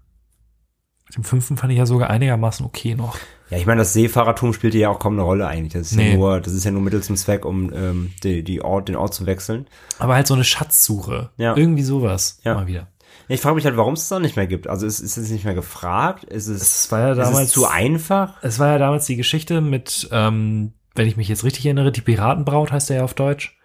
Mit 1.09 1.17
dem 1.17 1.23
fünften 1.23 1.57
fand 1.57 1.71
ich 1.73 1.79
ja 1.79 1.85
sogar 1.85 2.09
einigermaßen 2.09 2.65
okay 2.65 2.95
noch. 2.95 3.17
Ja, 3.49 3.57
ich 3.57 3.65
meine, 3.65 3.79
das 3.79 3.93
Seefahrertum 3.93 4.53
spielt 4.53 4.73
hier 4.73 4.83
ja 4.83 4.89
auch 4.89 4.99
kaum 4.99 5.13
eine 5.13 5.23
Rolle 5.23 5.47
eigentlich. 5.47 5.73
Das 5.73 5.91
ist 5.91 5.97
Nee. 5.97 6.11
ja 6.11 6.17
nur, 6.17 6.39
das 6.39 6.53
ist 6.53 6.63
ja 6.65 6.71
nur 6.71 6.81
Mittel 6.83 7.01
zum 7.01 7.15
Zweck, 7.15 7.45
um 7.45 7.73
ähm, 7.73 8.11
die, 8.23 8.43
die 8.43 8.61
Ort, 8.61 8.89
den 8.89 8.95
Ort 8.95 9.13
zu 9.15 9.25
wechseln. 9.25 9.67
Aber 9.97 10.13
halt 10.13 10.27
so 10.27 10.35
eine 10.35 10.43
Schatzsuche. 10.43 11.31
Ja. 11.37 11.55
Irgendwie 11.57 11.81
sowas. 11.81 12.39
Ja. 12.43 12.53
Mal 12.53 12.67
wieder. 12.67 12.87
Ich 13.27 13.41
frage 13.41 13.55
mich 13.55 13.65
halt, 13.65 13.75
warum 13.77 13.93
es 13.95 14.01
das 14.01 14.09
dann 14.09 14.21
nicht 14.21 14.35
mehr 14.35 14.47
gibt. 14.47 14.67
Also 14.67 14.85
ist, 14.85 14.99
ist 14.99 15.17
es 15.17 15.29
nicht 15.31 15.45
mehr 15.45 15.53
gefragt? 15.55 16.23
Ist 16.25 16.47
es, 16.47 16.61
Es 16.61 16.91
war 16.91 16.99
ja 16.99 17.11
ist 17.13 17.17
damals 17.17 17.47
es 17.47 17.51
zu 17.53 17.67
einfach? 17.67 18.35
Es 18.41 18.59
war 18.59 18.67
ja 18.67 18.77
damals 18.77 19.05
die 19.07 19.15
Geschichte 19.15 19.61
mit, 19.61 20.07
ähm, 20.11 20.73
wenn 20.95 21.07
ich 21.07 21.17
mich 21.17 21.27
jetzt 21.27 21.43
richtig 21.43 21.65
erinnere, 21.65 21.91
die 21.91 22.01
Piratenbraut 22.01 22.71
heißt 22.71 22.89
der 22.89 22.97
ja 22.97 23.03
auf 23.03 23.13
Deutsch. 23.15 23.58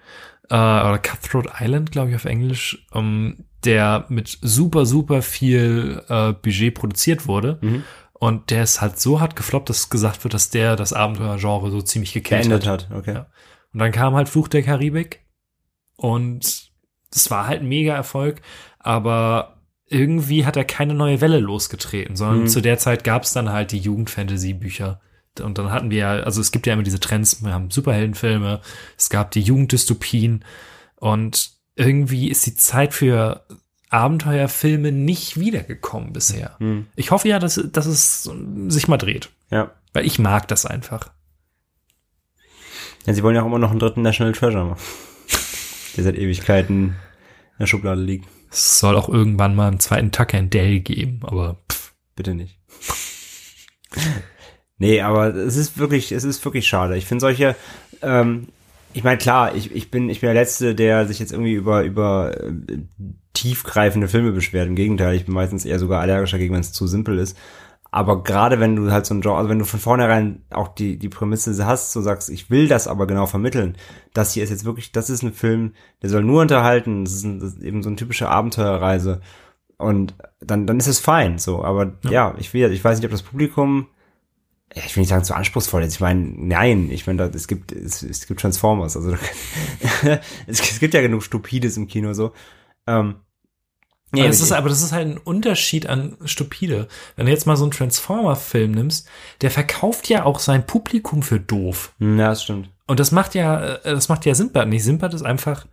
Äh, 0.50 0.54
oder 0.54 0.98
Cutthroat 0.98 1.46
Island, 1.61 1.90
glaube 1.92 2.11
ich, 2.11 2.16
auf 2.16 2.24
Englisch, 2.24 2.87
ähm, 2.94 3.44
der 3.64 4.04
mit 4.09 4.38
super, 4.42 4.85
super 4.85 5.22
viel 5.22 6.02
äh, 6.09 6.33
Budget 6.33 6.74
produziert 6.74 7.26
wurde. 7.26 7.59
Mhm. 7.62 7.83
Und 8.12 8.50
der 8.50 8.62
ist 8.62 8.80
halt 8.80 8.98
so 9.00 9.20
hart 9.20 9.37
gefloppt, 9.37 9.68
dass 9.70 9.90
gesagt 9.90 10.22
wird, 10.24 10.35
dass 10.35 10.50
der 10.50 10.76
das 10.76 10.92
Abenteuergenre 10.92 11.70
so 11.70 11.83
ziemlich 11.83 12.12
gekillt 12.12 12.50
hat. 12.50 12.66
hat, 12.66 12.88
okay. 12.94 13.14
Ja. 13.14 13.26
Und 13.72 13.80
dann 13.80 13.92
kam 13.92 14.14
halt 14.14 14.28
Fluch 14.28 14.48
der 14.48 14.62
Karibik. 14.62 15.20
Und 15.96 16.70
es 17.14 17.30
war 17.30 17.46
halt 17.46 17.61
ein 17.62 17.68
mega 17.68 17.94
Erfolg, 17.94 18.40
aber 18.78 19.62
irgendwie 19.87 20.44
hat 20.46 20.57
er 20.57 20.64
keine 20.64 20.94
neue 20.94 21.20
Welle 21.20 21.38
losgetreten, 21.38 22.16
sondern 22.16 22.42
Mhm. 22.42 22.48
zu 22.48 22.61
der 22.61 22.78
Zeit 22.78 23.04
gab 23.04 23.22
es 23.22 23.33
dann 23.33 23.50
halt 23.52 23.72
die 23.72 23.78
Jugend-Fantasy-Bücher. 23.78 25.00
Und 25.40 25.59
dann 25.59 25.70
hatten 25.73 25.90
wir 25.90 25.99
ja, 25.99 26.11
also 26.20 26.40
es 26.40 26.53
gibt 26.53 26.66
ja 26.66 26.73
immer 26.75 26.83
diese 26.83 27.01
Trends, 27.01 27.42
wir 27.42 27.53
haben 27.53 27.70
Superheldenfilme, 27.70 28.61
es 28.97 29.11
gab 29.11 29.31
die 29.33 29.40
Jugenddystopien 29.40 30.44
und 30.97 31.51
irgendwie 31.77 32.29
ist 32.31 32.47
die 32.47 32.55
Zeit 32.55 32.94
für 32.94 33.44
Abenteuerfilme 33.90 34.92
nicht 34.92 35.38
wiedergekommen 35.38 36.12
bisher. 36.12 36.57
Hm. 36.59 36.87
Ich 36.97 37.11
hoffe 37.11 37.29
ja, 37.29 37.38
dass, 37.38 37.61
dass 37.73 37.87
es 37.87 38.23
sich 38.68 38.88
mal 38.88 38.97
dreht, 38.97 39.31
Ja. 39.51 39.73
weil 39.92 40.07
ich 40.07 40.18
mag 40.18 40.47
das 40.49 40.66
einfach. 40.66 41.11
ja. 43.07 43.14
Sie 43.14 43.23
wollen 43.23 43.35
ja 43.37 43.42
auch 43.42 43.47
immer 43.47 43.59
noch 43.59 43.70
einen 43.70 43.81
dritten 43.81 44.03
National 44.03 44.33
Treasure 44.33 44.64
machen. 44.64 44.83
Der 45.97 46.05
seit 46.05 46.16
Ewigkeiten 46.16 46.88
in 46.88 47.59
der 47.61 47.66
Schublade 47.66 48.01
liegt. 48.03 48.29
Es 48.51 48.79
soll 48.81 48.97
auch 48.97 49.09
irgendwann 49.09 49.55
mal 49.55 49.68
einen 49.68 49.81
zweiten 49.81 50.11
Tucker 50.12 50.38
in 50.38 50.51
Dell 50.51 50.81
geben, 50.81 51.20
aber 51.23 51.62
pff, 51.70 51.92
Bitte 52.16 52.35
nicht. 52.35 52.59
Nee, 54.85 55.01
aber 55.01 55.35
es 55.35 55.57
ist 55.57 55.79
wirklich, 55.79 56.12
es 56.12 56.25
ist 56.25 56.44
wirklich 56.44 56.68
schade. 56.68 56.97
Ich 56.97 57.07
finde 57.07 57.23
solche, 57.23 57.57
ähm, 58.03 58.49
ich 58.92 59.03
meine, 59.03 59.16
klar, 59.16 59.55
ich, 59.55 59.75
ich 59.75 59.90
bin, 59.90 60.11
ich 60.11 60.20
bin 60.20 60.29
der 60.29 60.35
Letzte, 60.35 60.75
der 60.75 61.07
sich 61.07 61.18
jetzt 61.18 61.33
irgendwie 61.33 61.55
über, 61.55 61.85
über 61.85 62.38
äh, 62.38 62.79
tiefgreifende 63.33 64.09
Filme 64.09 64.33
beschwert. 64.33 64.68
Im 64.68 64.77
Gegenteil, 64.77 65.14
ich 65.14 65.25
bin 65.25 65.35
meistens 65.35 65.64
eher 65.64 65.79
sogar 65.79 66.03
allergisch 66.03 66.33
dagegen, 66.33 66.53
wenn 66.53 66.61
es 66.61 66.73
zu 66.73 66.87
simpel 66.87 67.18
ist. 67.18 67.37
Aber 67.90 68.23
gerade 68.25 68.61
wenn 68.61 68.77
du 68.77 68.90
halt 68.90 69.07
so 69.07 69.14
ein 69.14 69.23
Genre, 69.23 69.38
also 69.38 69.49
wenn 69.49 69.59
du 69.59 69.64
von 69.64 69.81
vornherein 69.81 70.42
auch 70.51 70.68
die, 70.68 70.99
die 70.99 71.09
Prämisse 71.09 71.64
hast, 71.64 71.92
so 71.92 72.03
sagst, 72.03 72.29
ich 72.29 72.51
will 72.51 72.68
das 72.68 72.87
aber 72.87 73.07
genau 73.07 73.27
vermitteln, 73.27 73.77
das 74.12 74.33
hier 74.33 74.44
ist 74.44 74.51
jetzt 74.51 74.64
wirklich, 74.64 74.92
das 74.92 75.09
ist 75.09 75.23
ein 75.23 75.33
Film, 75.33 75.73
der 76.03 76.11
soll 76.11 76.25
nur 76.25 76.42
unterhalten, 76.42 77.05
das 77.05 77.14
ist, 77.14 77.25
ein, 77.25 77.38
das 77.38 77.55
ist 77.55 77.62
eben 77.62 77.83
so 77.83 77.88
eine 77.88 77.97
typische 77.97 78.29
Abenteuerreise. 78.29 79.23
Und 79.79 80.14
dann, 80.40 80.66
dann 80.66 80.79
ist 80.79 80.88
es 80.88 81.01
fein, 81.01 81.38
so. 81.38 81.64
Aber 81.64 81.94
ja, 82.03 82.35
ich 82.38 82.53
will, 82.53 82.70
ich 82.73 82.85
weiß 82.85 82.99
nicht, 82.99 83.07
ob 83.07 83.12
das 83.12 83.23
Publikum, 83.23 83.87
ja, 83.87 83.93
ich 84.72 84.96
will 84.96 85.03
nicht 85.03 85.11
sagen 85.11 85.24
zu 85.24 85.35
anspruchsvoll 85.35 85.83
ist. 85.83 85.94
Ich 85.94 86.00
meine, 86.00 86.20
nein, 86.20 86.90
ich 86.90 87.07
meine, 87.07 87.22
es 87.24 87.46
gibt, 87.46 87.72
es, 87.72 88.03
es 88.03 88.27
gibt 88.27 88.40
Transformers, 88.40 88.96
also 88.96 89.12
es, 90.46 90.61
es 90.61 90.81
gibt 90.81 90.94
ja 90.94 91.00
genug 91.00 91.22
Stupides 91.22 91.77
im 91.77 91.87
Kino, 91.87 92.12
so. 92.12 92.33
Ähm, 92.87 93.16
Ja, 94.14 94.27
das 94.27 94.40
ist, 94.40 94.53
aber 94.53 94.68
das 94.68 94.83
ist 94.83 94.92
halt 94.92 95.09
ein 95.09 95.18
Unterschied 95.18 95.87
an 95.87 96.16
stupide. 96.24 96.88
Wenn 97.16 97.27
du 97.27 97.33
jetzt 97.33 97.46
mal 97.46 97.57
so 97.57 97.64
einen 97.64 97.72
Transformer-Film 97.72 98.72
nimmst, 98.72 99.09
der 99.42 99.50
verkauft 99.50 100.09
ja 100.09 100.24
auch 100.24 100.38
sein 100.38 100.66
Publikum 100.66 101.22
für 101.22 101.40
doof. 101.40 101.94
Ja, 101.98 102.31
das 102.31 102.44
stimmt. 102.44 102.70
Und 102.87 103.00
das 103.00 103.12
macht 103.12 103.35
ja, 103.35 103.77
äh, 103.77 103.92
das 103.92 104.09
macht 104.09 104.27
ja 104.27 104.35
Sinbad 104.35 104.68
nicht. 104.68 104.85
Sinbad 104.85 105.14
ist 105.14 105.22
einfach 105.22 105.66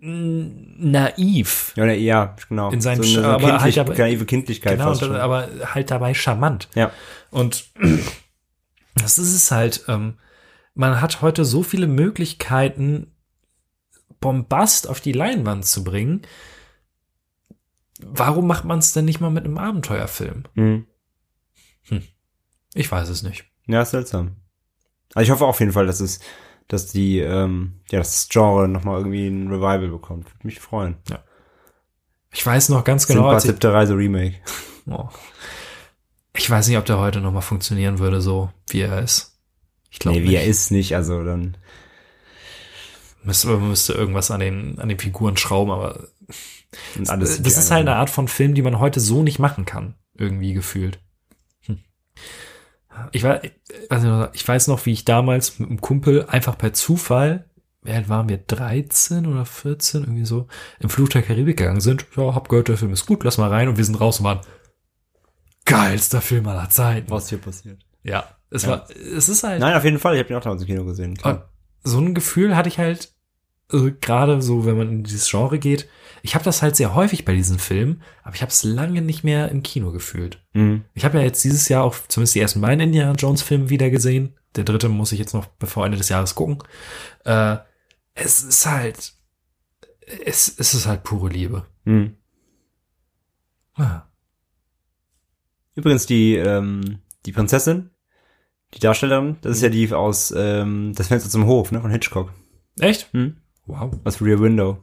naiv. 0.00 1.72
Ja, 1.76 1.84
oder 1.84 1.96
eher, 1.96 2.36
genau. 2.48 2.70
In 2.70 2.80
seinen 2.80 3.02
so 3.02 3.18
eine, 3.18 3.28
aber 3.28 3.38
kindlich, 3.58 3.62
halt 3.62 3.78
aber- 3.78 3.94
naive 3.98 4.26
Kindlichkeit 4.26 4.78
Genau, 4.78 4.94
schon. 4.94 5.16
aber 5.16 5.48
halt 5.74 5.90
dabei 5.90 6.14
charmant. 6.14 6.68
ja. 6.74 6.92
Und 7.30 7.66
das 8.94 9.18
ist 9.18 9.34
es 9.34 9.50
halt. 9.50 9.84
Ähm, 9.88 10.18
man 10.74 11.00
hat 11.00 11.20
heute 11.22 11.44
so 11.44 11.62
viele 11.64 11.86
Möglichkeiten, 11.88 13.12
Bombast 14.20 14.88
auf 14.88 15.00
die 15.00 15.12
Leinwand 15.12 15.66
zu 15.66 15.82
bringen. 15.84 16.22
Warum 18.00 18.46
macht 18.46 18.64
man 18.64 18.78
es 18.78 18.92
denn 18.92 19.04
nicht 19.04 19.20
mal 19.20 19.30
mit 19.30 19.44
einem 19.44 19.58
Abenteuerfilm? 19.58 20.44
Hm. 20.54 20.86
Ich 22.74 22.92
weiß 22.92 23.08
es 23.08 23.22
nicht. 23.22 23.44
Ja, 23.66 23.84
seltsam. 23.84 24.36
Also 25.14 25.24
ich 25.24 25.30
hoffe 25.32 25.46
auf 25.46 25.58
jeden 25.58 25.72
Fall, 25.72 25.86
dass 25.86 26.00
es, 26.00 26.20
dass 26.68 26.86
die, 26.86 27.18
ähm, 27.18 27.80
ja, 27.90 27.98
das 27.98 28.28
Genre 28.30 28.68
nochmal 28.68 28.98
irgendwie 28.98 29.26
ein 29.26 29.48
Revival 29.48 29.88
bekommt. 29.88 30.26
Würde 30.26 30.46
mich 30.46 30.60
freuen. 30.60 30.96
Ich 32.32 32.44
weiß 32.44 32.68
noch 32.68 32.84
ganz 32.84 33.06
genau, 33.06 33.34
ich, 33.34 33.42
siebte 33.42 33.72
Reise 33.72 33.96
Remake. 33.96 34.36
oh, 34.86 35.08
ich 36.36 36.48
weiß 36.48 36.68
nicht, 36.68 36.76
ob 36.76 36.84
der 36.84 36.98
heute 36.98 37.20
noch 37.20 37.32
mal 37.32 37.40
funktionieren 37.40 37.98
würde, 37.98 38.20
so 38.20 38.50
wie 38.68 38.82
er 38.82 39.02
ist. 39.02 39.38
Ich 39.90 39.98
glaube 39.98 40.18
Nee, 40.18 40.24
wie 40.24 40.28
nicht. 40.28 40.36
er 40.36 40.44
ist 40.44 40.70
nicht, 40.70 40.94
also 40.94 41.24
dann. 41.24 41.56
Müsste, 43.24 43.48
man 43.48 43.68
müsste 43.68 43.94
irgendwas 43.94 44.30
an 44.30 44.40
den, 44.40 44.78
an 44.78 44.88
den 44.88 44.98
Figuren 44.98 45.36
schrauben, 45.36 45.72
aber 45.72 46.08
das 46.96 47.38
ist 47.38 47.70
halt 47.70 47.88
eine 47.88 47.96
Art 47.96 48.10
von 48.10 48.28
Film, 48.28 48.54
die 48.54 48.62
man 48.62 48.78
heute 48.78 49.00
so 49.00 49.22
nicht 49.22 49.38
machen 49.38 49.64
kann. 49.64 49.96
Irgendwie 50.14 50.52
gefühlt. 50.52 51.00
Ich, 53.12 53.24
also 53.90 54.28
ich 54.32 54.46
weiß 54.46 54.66
noch, 54.68 54.84
wie 54.86 54.92
ich 54.92 55.04
damals 55.04 55.58
mit 55.58 55.68
einem 55.68 55.80
Kumpel 55.80 56.26
einfach 56.26 56.58
per 56.58 56.72
Zufall, 56.72 57.44
wie 57.82 57.92
alt 57.92 58.08
waren 58.08 58.28
wir, 58.28 58.38
13 58.38 59.26
oder 59.26 59.44
14, 59.44 60.02
irgendwie 60.02 60.24
so, 60.24 60.48
im 60.80 60.88
Fluch 60.88 61.08
der 61.08 61.22
Karibik 61.22 61.58
gegangen 61.58 61.80
sind. 61.80 62.06
Ja, 62.16 62.34
hab 62.34 62.48
gehört, 62.48 62.68
der 62.68 62.76
Film 62.76 62.92
ist 62.92 63.06
gut, 63.06 63.22
lass 63.24 63.38
mal 63.38 63.50
rein. 63.50 63.68
Und 63.68 63.76
wir 63.76 63.84
sind 63.84 64.00
raus 64.00 64.18
und 64.18 64.24
waren, 64.24 64.40
geilster 65.64 66.20
Film 66.20 66.48
aller 66.48 66.70
Zeiten. 66.70 67.10
Was 67.10 67.28
hier 67.28 67.38
passiert. 67.38 67.78
Ja, 68.02 68.24
es 68.50 68.62
Ja. 68.62 68.70
war, 68.70 68.90
es 68.90 69.28
ist 69.28 69.42
halt, 69.44 69.60
Nein, 69.60 69.76
auf 69.76 69.84
jeden 69.84 69.98
Fall. 69.98 70.14
Ich 70.14 70.18
habe 70.20 70.28
den 70.28 70.36
auch 70.36 70.42
damals 70.42 70.62
im 70.62 70.66
Kino 70.68 70.84
gesehen. 70.84 71.18
So 71.84 71.98
ein 72.00 72.14
Gefühl 72.14 72.56
hatte 72.56 72.68
ich 72.68 72.78
halt 72.78 73.12
äh, 73.72 73.92
gerade 74.00 74.40
so, 74.42 74.66
wenn 74.66 74.76
man 74.76 74.88
in 74.88 75.04
dieses 75.04 75.28
Genre 75.28 75.58
geht. 75.58 75.88
Ich 76.22 76.34
habe 76.34 76.44
das 76.44 76.62
halt 76.62 76.76
sehr 76.76 76.94
häufig 76.94 77.24
bei 77.24 77.34
diesen 77.34 77.58
Filmen, 77.58 78.02
aber 78.22 78.34
ich 78.34 78.42
habe 78.42 78.50
es 78.50 78.64
lange 78.64 79.02
nicht 79.02 79.24
mehr 79.24 79.50
im 79.50 79.62
Kino 79.62 79.92
gefühlt. 79.92 80.42
Mhm. 80.52 80.84
Ich 80.94 81.04
habe 81.04 81.18
ja 81.18 81.24
jetzt 81.24 81.44
dieses 81.44 81.68
Jahr 81.68 81.84
auch 81.84 81.96
zumindest 82.08 82.34
die 82.34 82.40
ersten 82.40 82.60
beiden 82.60 82.80
Indiana 82.80 83.12
Jones 83.12 83.42
Filme 83.42 83.70
wieder 83.70 83.90
gesehen. 83.90 84.34
Der 84.56 84.64
dritte 84.64 84.88
muss 84.88 85.12
ich 85.12 85.18
jetzt 85.18 85.34
noch 85.34 85.46
bevor 85.46 85.84
Ende 85.84 85.98
des 85.98 86.08
Jahres 86.08 86.34
gucken. 86.34 86.58
Äh, 87.24 87.58
es 88.14 88.42
ist 88.42 88.66
halt, 88.66 89.12
es, 90.24 90.52
es 90.58 90.74
ist 90.74 90.86
halt 90.86 91.04
pure 91.04 91.28
Liebe. 91.28 91.66
Mhm. 91.84 92.16
Ah. 93.74 94.02
Übrigens 95.76 96.06
die, 96.06 96.34
ähm, 96.34 96.98
die 97.24 97.32
Prinzessin, 97.32 97.90
die 98.74 98.80
Darstellerin, 98.80 99.36
das 99.42 99.56
ist 99.56 99.62
ja 99.62 99.68
die 99.68 99.92
aus 99.92 100.34
ähm, 100.36 100.92
Das 100.96 101.08
Fenster 101.08 101.30
zum 101.30 101.46
Hof, 101.46 101.70
ne, 101.70 101.80
von 101.80 101.92
Hitchcock. 101.92 102.32
Echt? 102.80 103.12
Hm? 103.12 103.36
Wow. 103.68 103.92
Aus 104.04 104.20
Rear 104.20 104.40
Window. 104.40 104.82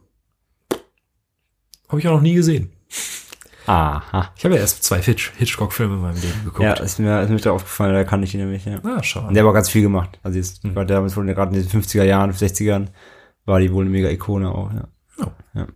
Habe 1.88 2.00
ich 2.00 2.08
auch 2.08 2.14
noch 2.14 2.20
nie 2.22 2.34
gesehen. 2.34 2.72
Aha. 3.66 4.32
Ich 4.36 4.44
habe 4.44 4.54
ja 4.54 4.60
erst 4.60 4.84
zwei 4.84 5.02
Hitch 5.02 5.32
Hitchcock-Filme 5.36 5.94
in 5.96 6.00
meinem 6.00 6.20
Leben 6.20 6.44
geguckt. 6.44 6.62
Ja, 6.62 6.74
ist 6.74 6.98
mir, 7.00 7.20
ist 7.22 7.30
mir 7.30 7.36
da 7.38 7.50
aufgefallen, 7.50 7.94
da 7.94 8.04
kann 8.04 8.22
ich 8.22 8.32
ihn 8.32 8.40
nämlich, 8.40 8.64
ja. 8.64 8.78
Ah, 8.84 9.02
schau. 9.02 9.26
Und 9.26 9.34
der 9.34 9.42
hat 9.42 9.46
aber 9.48 9.54
ganz 9.54 9.68
viel 9.70 9.82
gemacht. 9.82 10.20
Also 10.22 10.38
jetzt, 10.38 10.62
Mhm. 10.64 10.74
damals 10.86 11.16
wohl 11.16 11.26
gerade 11.26 11.54
in 11.56 11.60
den 11.62 11.68
50er 11.68 12.04
Jahren, 12.04 12.32
60ern, 12.32 12.90
war 13.44 13.58
die 13.58 13.72
wohl 13.72 13.82
eine 13.82 13.90
mega 13.90 14.08
Ikone 14.08 14.50
auch, 14.52 14.72
ja. 14.72 14.88
Oh. 15.18 15.32
ja. 15.54 15.66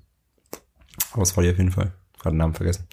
Aber 1.12 1.22
es 1.22 1.36
war 1.36 1.42
die 1.42 1.50
auf 1.50 1.58
jeden 1.58 1.72
Fall. 1.72 1.92
Gerade 2.20 2.34
den 2.34 2.38
Namen 2.38 2.54
vergessen. 2.54 2.86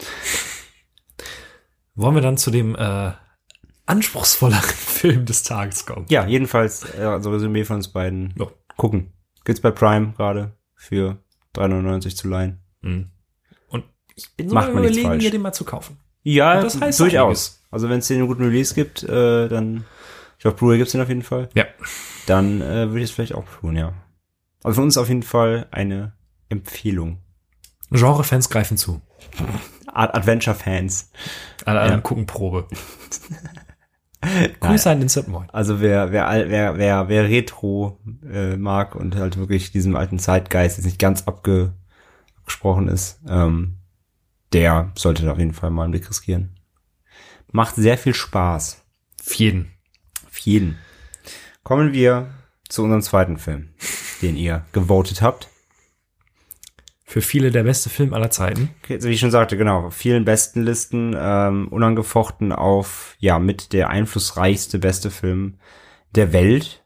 Wollen 1.93 2.15
wir 2.15 2.21
dann 2.21 2.37
zu 2.37 2.49
dem 2.49 2.75
äh, 2.75 3.11
anspruchsvolleren 3.85 4.63
Film 4.63 5.25
des 5.25 5.43
Tages 5.43 5.85
kommen? 5.85 6.05
Ja, 6.09 6.25
jedenfalls, 6.25 6.85
äh, 6.97 7.03
also 7.03 7.31
Resümee 7.31 7.65
von 7.65 7.77
uns 7.77 7.89
beiden. 7.89 8.33
Ja. 8.37 8.47
Gucken. 8.77 9.13
Gibt's 9.47 9.61
bei 9.61 9.71
Prime 9.71 10.11
gerade 10.17 10.51
für 10.75 11.19
3,99 11.55 12.17
zu 12.17 12.27
leihen. 12.27 12.59
Mhm. 12.81 13.11
Und 13.69 13.85
ich 14.13 14.35
bin 14.35 14.49
sogar 14.49 14.69
überlegen, 14.69 15.15
mir 15.15 15.31
den 15.31 15.41
mal 15.41 15.53
zu 15.53 15.63
kaufen. 15.63 15.97
Ja, 16.23 16.55
Und 16.57 16.65
das 16.65 16.81
heißt 16.81 16.99
durchaus. 16.99 17.63
Also 17.71 17.87
wenn 17.87 17.99
es 17.99 18.07
den 18.09 18.17
einen 18.17 18.27
guten 18.27 18.43
Release 18.43 18.75
gibt, 18.75 19.03
äh, 19.03 19.47
dann, 19.47 19.85
ich 20.37 20.41
glaube, 20.41 20.57
Blu-ray 20.57 20.77
gibt's 20.79 20.91
den 20.91 20.99
auf 20.99 21.07
jeden 21.07 21.21
Fall. 21.23 21.47
Ja. 21.53 21.63
Dann 22.25 22.59
äh, 22.61 22.89
würde 22.89 22.97
ich 22.99 23.05
es 23.05 23.11
vielleicht 23.11 23.35
auch 23.35 23.45
tun, 23.61 23.77
ja. 23.77 23.93
Also 24.65 24.75
von 24.75 24.83
uns 24.83 24.97
auf 24.97 25.07
jeden 25.07 25.23
Fall 25.23 25.67
eine 25.71 26.11
Empfehlung. 26.49 27.19
Genre-Fans 27.89 28.49
greifen 28.49 28.75
zu. 28.75 28.99
Ad 29.85 30.13
Adventure-Fans. 30.13 31.09
Alle 31.63 31.87
Ja. 31.89 31.97
gucken 32.01 32.25
Probe. 32.25 32.67
Grüße 34.59 34.89
an 34.89 34.99
den 34.99 35.09
Sid 35.09 35.27
Moin. 35.27 35.49
Also 35.51 35.81
wer, 35.81 36.11
wer, 36.11 36.49
wer, 36.49 36.77
wer, 36.77 37.09
wer 37.09 37.29
Retro 37.29 37.99
äh, 38.29 38.55
mag 38.57 38.95
und 38.95 39.15
halt 39.15 39.37
wirklich 39.37 39.71
diesem 39.71 39.95
alten 39.95 40.19
Zeitgeist 40.19 40.77
jetzt 40.77 40.85
nicht 40.85 40.99
ganz 40.99 41.27
abge, 41.27 41.73
abgesprochen 42.39 42.87
ist, 42.87 43.19
ähm, 43.27 43.77
der 44.53 44.91
sollte 44.95 45.25
da 45.25 45.33
auf 45.33 45.39
jeden 45.39 45.53
Fall 45.53 45.71
mal 45.71 45.83
einen 45.83 45.91
Blick 45.91 46.09
riskieren. 46.09 46.55
Macht 47.51 47.75
sehr 47.75 47.97
viel 47.97 48.13
Spaß. 48.13 48.83
Auf 49.25 49.33
jeden. 49.33 49.71
Auf 50.25 50.37
jeden. 50.39 50.77
Kommen 51.63 51.93
wir 51.93 52.29
zu 52.69 52.83
unserem 52.83 53.01
zweiten 53.01 53.37
Film, 53.37 53.69
den 54.21 54.35
ihr 54.35 54.65
gewotet 54.71 55.21
habt. 55.21 55.49
Für 57.09 57.21
viele 57.21 57.51
der 57.51 57.63
beste 57.63 57.89
Film 57.89 58.13
aller 58.13 58.29
Zeiten. 58.31 58.69
Okay, 58.83 59.01
wie 59.01 59.11
ich 59.11 59.21
schon 59.21 59.31
sagte, 59.31 59.55
genau, 59.55 59.91
vielen 59.91 60.25
besten 60.25 60.63
Listen, 60.63 61.15
ähm, 61.17 61.69
unangefochten 61.69 62.51
auf, 62.51 63.15
ja, 63.17 63.39
mit 63.39 63.71
der 63.71 63.89
einflussreichste 63.89 64.77
beste 64.77 65.09
Film 65.09 65.55
der 66.15 66.33
Welt. 66.33 66.83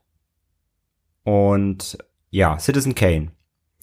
Und 1.24 1.98
ja, 2.30 2.60
Citizen 2.60 2.94
Kane. 2.94 3.32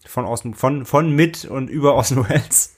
Von 0.07 0.27
Orson, 0.27 0.55
von, 0.55 0.87
von 0.87 1.11
mit 1.11 1.45
und 1.45 1.69
über 1.69 1.95
Orson 1.95 2.29
Welles. 2.29 2.77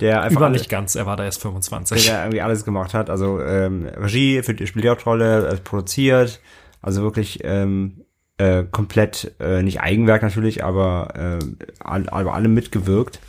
Der 0.00 0.22
einfach 0.22 0.40
Über 0.40 0.48
nicht 0.48 0.70
ganz, 0.70 0.94
er 0.94 1.04
war 1.04 1.18
da 1.18 1.24
erst 1.24 1.42
25. 1.42 2.06
der 2.06 2.22
irgendwie 2.22 2.40
alles 2.40 2.64
gemacht 2.64 2.94
hat. 2.94 3.10
Also 3.10 3.38
ähm, 3.42 3.86
Regie 3.86 4.42
für 4.42 4.54
die 4.54 4.66
spielt 4.66 4.86
die 4.86 4.88
Hauptrolle, 4.88 5.46
äh, 5.46 5.56
produziert, 5.56 6.40
also 6.80 7.02
wirklich 7.02 7.40
ähm, 7.44 8.03
äh, 8.38 8.64
komplett 8.64 9.34
äh, 9.40 9.62
nicht 9.62 9.80
Eigenwerk 9.80 10.22
natürlich, 10.22 10.64
aber 10.64 11.38
äh, 11.40 11.64
all, 11.80 12.08
aber 12.08 12.34
alle 12.34 12.48
mitgewirkt. 12.48 13.20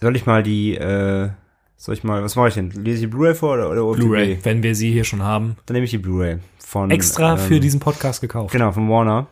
Soll 0.00 0.16
ich 0.16 0.26
mal 0.26 0.42
die, 0.42 0.76
äh, 0.76 1.30
soll 1.76 1.94
ich 1.94 2.04
mal, 2.04 2.22
was 2.22 2.36
mache 2.36 2.48
ich 2.48 2.54
denn? 2.54 2.70
Lese 2.70 2.96
ich 2.96 3.00
die 3.02 3.06
Blu-ray 3.06 3.34
vor 3.34 3.54
oder, 3.54 3.70
oder 3.70 3.96
Blu-ray, 3.96 4.38
wenn 4.42 4.62
wir 4.62 4.74
sie 4.74 4.92
hier 4.92 5.04
schon 5.04 5.22
haben. 5.22 5.56
Dann 5.66 5.74
nehme 5.74 5.84
ich 5.84 5.90
die 5.90 5.98
Blu-ray 5.98 6.38
von 6.58 6.90
Extra 6.90 7.32
ähm, 7.34 7.38
für 7.38 7.60
diesen 7.60 7.80
Podcast 7.80 8.20
gekauft. 8.20 8.52
Genau, 8.52 8.72
von 8.72 8.88
Warner. 8.88 9.28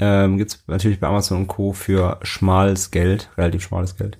Ähm, 0.00 0.38
gibt's 0.38 0.62
natürlich 0.68 1.00
bei 1.00 1.08
Amazon 1.08 1.38
und 1.38 1.46
Co. 1.48 1.72
für 1.72 2.20
schmales 2.22 2.90
Geld, 2.92 3.30
relativ 3.36 3.62
schmales 3.64 3.96
Geld. 3.96 4.16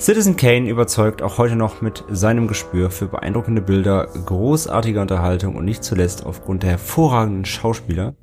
Citizen 0.00 0.34
Kane 0.34 0.66
überzeugt 0.66 1.20
auch 1.20 1.36
heute 1.36 1.56
noch 1.56 1.82
mit 1.82 2.04
seinem 2.08 2.48
Gespür 2.48 2.88
für 2.90 3.06
beeindruckende 3.06 3.60
Bilder, 3.60 4.06
großartige 4.06 4.98
Unterhaltung 4.98 5.56
und 5.56 5.66
nicht 5.66 5.84
zuletzt 5.84 6.24
aufgrund 6.24 6.62
der 6.62 6.70
hervorragenden 6.70 7.44
Schauspieler, 7.44 8.14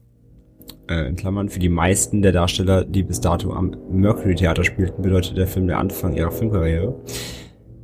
äh, 0.90 1.08
in 1.08 1.16
Klammern, 1.16 1.50
für 1.50 1.60
die 1.60 1.70
meisten 1.70 2.24
der 2.24 2.32
Darsteller, 2.32 2.84
die 2.84 3.04
bis 3.04 3.22
dato 3.22 3.54
am 3.54 3.76
Mercury 3.92 4.34
Theater 4.34 4.63
spielten, 4.63 5.04
bedeutet 5.04 5.38
der 5.38 5.46
Film 5.46 5.68
der 5.68 5.78
Anfang 5.78 6.13
ihrer 6.13 6.32
Filmkarriere. 6.32 7.00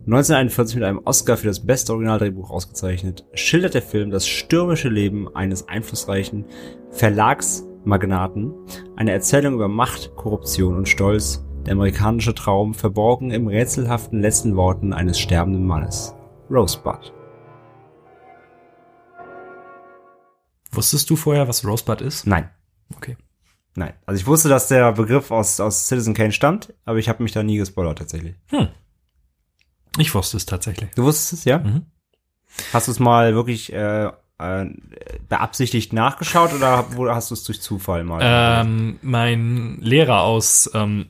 1941 0.07 0.77
mit 0.77 0.85
einem 0.85 1.01
Oscar 1.05 1.37
für 1.37 1.47
das 1.47 1.63
beste 1.63 1.93
Originaldrehbuch 1.93 2.49
ausgezeichnet, 2.49 3.25
schildert 3.35 3.75
der 3.75 3.83
Film 3.83 4.09
das 4.09 4.27
stürmische 4.27 4.89
Leben 4.89 5.33
eines 5.35 5.69
einflussreichen 5.69 6.45
Verlagsmagnaten, 6.89 8.53
eine 8.95 9.11
Erzählung 9.11 9.53
über 9.53 9.67
Macht, 9.67 10.15
Korruption 10.15 10.77
und 10.77 10.89
Stolz, 10.89 11.45
der 11.65 11.73
amerikanische 11.73 12.35
Traum 12.35 12.73
verborgen 12.73 13.31
im 13.31 13.47
rätselhaften 13.47 14.21
letzten 14.21 14.55
Worten 14.55 14.93
eines 14.93 15.19
sterbenden 15.19 15.65
Mannes. 15.65 16.13
Rosebud. 16.49 17.13
Wusstest 20.71 21.09
du 21.09 21.15
vorher, 21.15 21.47
was 21.47 21.65
Rosebud 21.65 22.01
ist? 22.01 22.25
Nein, 22.27 22.49
Okay. 22.95 23.15
nein. 23.75 23.93
Also 24.05 24.19
ich 24.19 24.27
wusste, 24.27 24.49
dass 24.49 24.67
der 24.67 24.91
Begriff 24.93 25.31
aus, 25.31 25.59
aus 25.59 25.87
Citizen 25.87 26.13
Kane 26.13 26.31
stammt, 26.31 26.73
aber 26.85 26.97
ich 26.97 27.09
habe 27.09 27.23
mich 27.23 27.31
da 27.31 27.43
nie 27.43 27.57
gespoilert 27.57 27.99
tatsächlich. 27.99 28.35
Hm. 28.49 28.67
Ich 29.99 30.13
wusste 30.15 30.37
es 30.37 30.45
tatsächlich. 30.45 30.89
Du 30.95 31.03
wusstest 31.03 31.33
es, 31.33 31.45
ja? 31.45 31.59
Mhm. 31.59 31.85
Hast 32.71 32.87
du 32.87 32.91
es 32.91 32.99
mal 32.99 33.35
wirklich 33.35 33.71
äh, 33.73 34.11
äh, 34.39 34.65
beabsichtigt 35.29 35.93
nachgeschaut 35.93 36.53
oder 36.53 37.15
hast 37.15 37.29
du 37.29 37.35
es 37.35 37.43
durch 37.43 37.61
Zufall 37.61 38.03
mal? 38.03 38.19
Ähm, 38.23 38.99
mein 39.01 39.77
Lehrer 39.79 40.21
aus 40.21 40.69
ähm, 40.73 41.09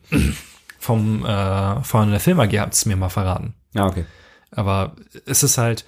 vom 0.80 1.26
äh, 1.26 1.84
von 1.84 2.12
der 2.12 2.20
Film 2.20 2.40
AG 2.40 2.60
hat 2.60 2.74
es 2.74 2.86
mir 2.86 2.96
mal 2.96 3.10
verraten. 3.10 3.56
ja, 3.74 3.86
okay. 3.86 4.06
Aber 4.52 4.96
es 5.26 5.42
ist 5.42 5.58
halt, 5.58 5.86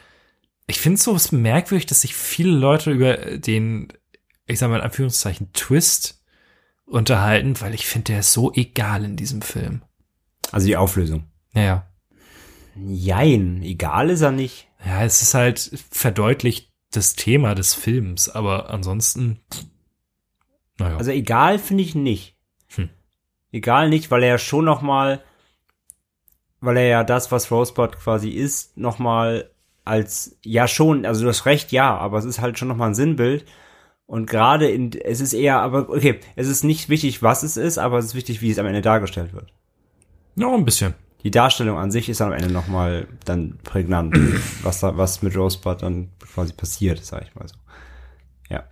ich 0.67 0.79
finde 0.79 0.95
es 0.95 1.03
so 1.03 1.37
merkwürdig, 1.37 1.85
dass 1.85 2.01
sich 2.01 2.15
viele 2.15 2.51
Leute 2.51 2.91
über 2.91 3.15
den, 3.37 3.89
ich 4.47 4.57
sag 4.57 4.69
mal 4.69 4.77
in 4.77 4.81
Anführungszeichen, 4.81 5.53
Twist 5.53 6.23
unterhalten, 6.85 7.59
weil 7.61 7.73
ich 7.73 7.85
finde, 7.85 8.13
der 8.13 8.19
ist 8.21 8.33
so 8.33 8.51
egal 8.53 9.05
in 9.05 9.17
diesem 9.17 9.41
Film. 9.41 9.83
Also 10.51 10.67
die 10.67 10.77
Auflösung. 10.77 11.25
Naja. 11.53 11.87
Jein, 12.75 13.61
egal 13.61 14.09
ist 14.09 14.21
er 14.21 14.31
nicht. 14.31 14.67
Ja, 14.85 15.03
es 15.03 15.21
ist 15.21 15.33
halt 15.33 15.71
verdeutlicht 15.91 16.71
das 16.95 17.15
Thema 17.15 17.55
des 17.55 17.73
Films, 17.73 18.29
aber 18.29 18.69
ansonsten, 18.69 19.39
naja. 20.77 20.97
Also 20.97 21.11
egal 21.11 21.59
finde 21.59 21.83
ich 21.83 21.95
nicht. 21.95 22.35
Hm. 22.75 22.89
Egal 23.51 23.89
nicht, 23.89 24.11
weil 24.11 24.23
er 24.23 24.29
ja 24.29 24.37
schon 24.37 24.65
noch 24.65 24.81
mal, 24.81 25.21
weil 26.59 26.77
er 26.77 26.87
ja 26.87 27.03
das, 27.03 27.31
was 27.31 27.51
Rosebud 27.51 27.97
quasi 27.97 28.29
ist, 28.29 28.77
noch 28.77 28.99
mal 28.99 29.51
als, 29.83 30.37
ja 30.43 30.67
schon, 30.67 31.05
also 31.05 31.23
du 31.23 31.29
hast 31.29 31.45
recht, 31.45 31.71
ja, 31.71 31.95
aber 31.95 32.17
es 32.17 32.25
ist 32.25 32.41
halt 32.41 32.57
schon 32.57 32.67
noch 32.67 32.75
mal 32.75 32.87
ein 32.87 32.95
Sinnbild. 32.95 33.45
Und 34.07 34.29
gerade 34.29 34.69
in, 34.69 34.91
es 34.93 35.19
ist 35.19 35.33
eher, 35.33 35.59
aber 35.61 35.89
okay, 35.89 36.19
es 36.35 36.47
ist 36.47 36.63
nicht 36.63 36.89
wichtig, 36.89 37.23
was 37.23 37.43
es 37.43 37.57
ist, 37.57 37.77
aber 37.77 37.97
es 37.97 38.05
ist 38.05 38.15
wichtig, 38.15 38.41
wie 38.41 38.51
es 38.51 38.59
am 38.59 38.65
Ende 38.67 38.81
dargestellt 38.81 39.33
wird. 39.33 39.51
noch 40.35 40.53
ein 40.53 40.65
bisschen. 40.65 40.93
Die 41.25 41.31
Darstellung 41.31 41.79
an 41.79 41.89
sich 41.89 42.07
ist 42.07 42.21
am 42.21 42.31
Ende 42.31 42.53
noch 42.53 42.67
mal 42.67 43.07
dann 43.25 43.57
prägnant, 43.63 44.15
was 44.61 44.81
da, 44.81 44.95
was 44.95 45.23
mit 45.23 45.35
Rosebud 45.35 45.81
dann 45.81 46.11
quasi 46.19 46.53
passiert, 46.53 47.03
sag 47.03 47.23
ich 47.23 47.33
mal 47.33 47.47
so. 47.47 47.55
Ja. 48.47 48.65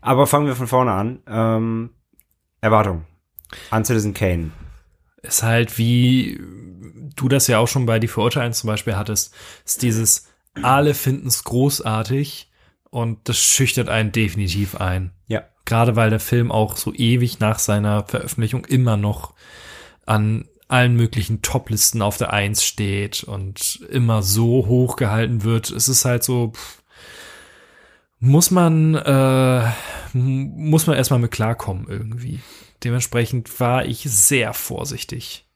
Aber 0.00 0.26
fangen 0.26 0.46
wir 0.46 0.56
von 0.56 0.66
vorne 0.66 0.92
an. 0.92 1.20
Ähm, 1.28 1.90
Erwartung. 2.62 3.04
An 3.68 3.84
Citizen 3.84 4.14
Kane. 4.14 4.52
ist 5.20 5.42
halt 5.42 5.76
wie 5.76 6.40
du 7.14 7.28
das 7.28 7.46
ja 7.46 7.58
auch 7.58 7.68
schon 7.68 7.84
bei 7.84 7.98
die 7.98 8.08
Verurteilen 8.08 8.54
zum 8.54 8.68
Beispiel 8.68 8.96
hattest, 8.96 9.34
ist 9.66 9.82
dieses 9.82 10.28
alle 10.62 10.94
finden 10.94 11.28
es 11.28 11.44
großartig 11.44 12.50
Und 12.88 13.28
das 13.28 13.36
schüchtert 13.36 13.90
einen 13.90 14.12
definitiv 14.12 14.76
ein. 14.76 15.12
Ja. 15.26 15.44
Gerade 15.66 15.94
weil 15.94 16.08
der 16.08 16.20
Film 16.20 16.50
auch 16.50 16.78
so 16.78 16.94
ewig 16.94 17.38
nach 17.38 17.58
seiner 17.58 18.06
Veröffentlichung 18.06 18.64
immer 18.64 18.96
noch 18.96 19.34
an 20.06 20.48
allen 20.68 20.94
möglichen 20.96 21.40
Toplisten 21.42 22.02
auf 22.02 22.18
der 22.18 22.32
Eins 22.32 22.62
steht 22.64 23.24
und 23.24 23.80
immer 23.90 24.22
so 24.22 24.66
hoch 24.66 24.96
gehalten 24.96 25.42
wird. 25.42 25.70
Es 25.70 25.88
ist 25.88 26.04
halt 26.04 26.22
so, 26.22 26.52
pff, 26.54 26.82
muss 28.20 28.50
man, 28.50 28.94
äh, 28.94 29.62
muss 30.12 30.86
man 30.86 30.96
erstmal 30.96 31.20
mit 31.20 31.30
klarkommen 31.30 31.86
irgendwie. 31.88 32.40
Dementsprechend 32.84 33.58
war 33.60 33.84
ich 33.86 34.00
sehr 34.02 34.52
vorsichtig. 34.52 35.46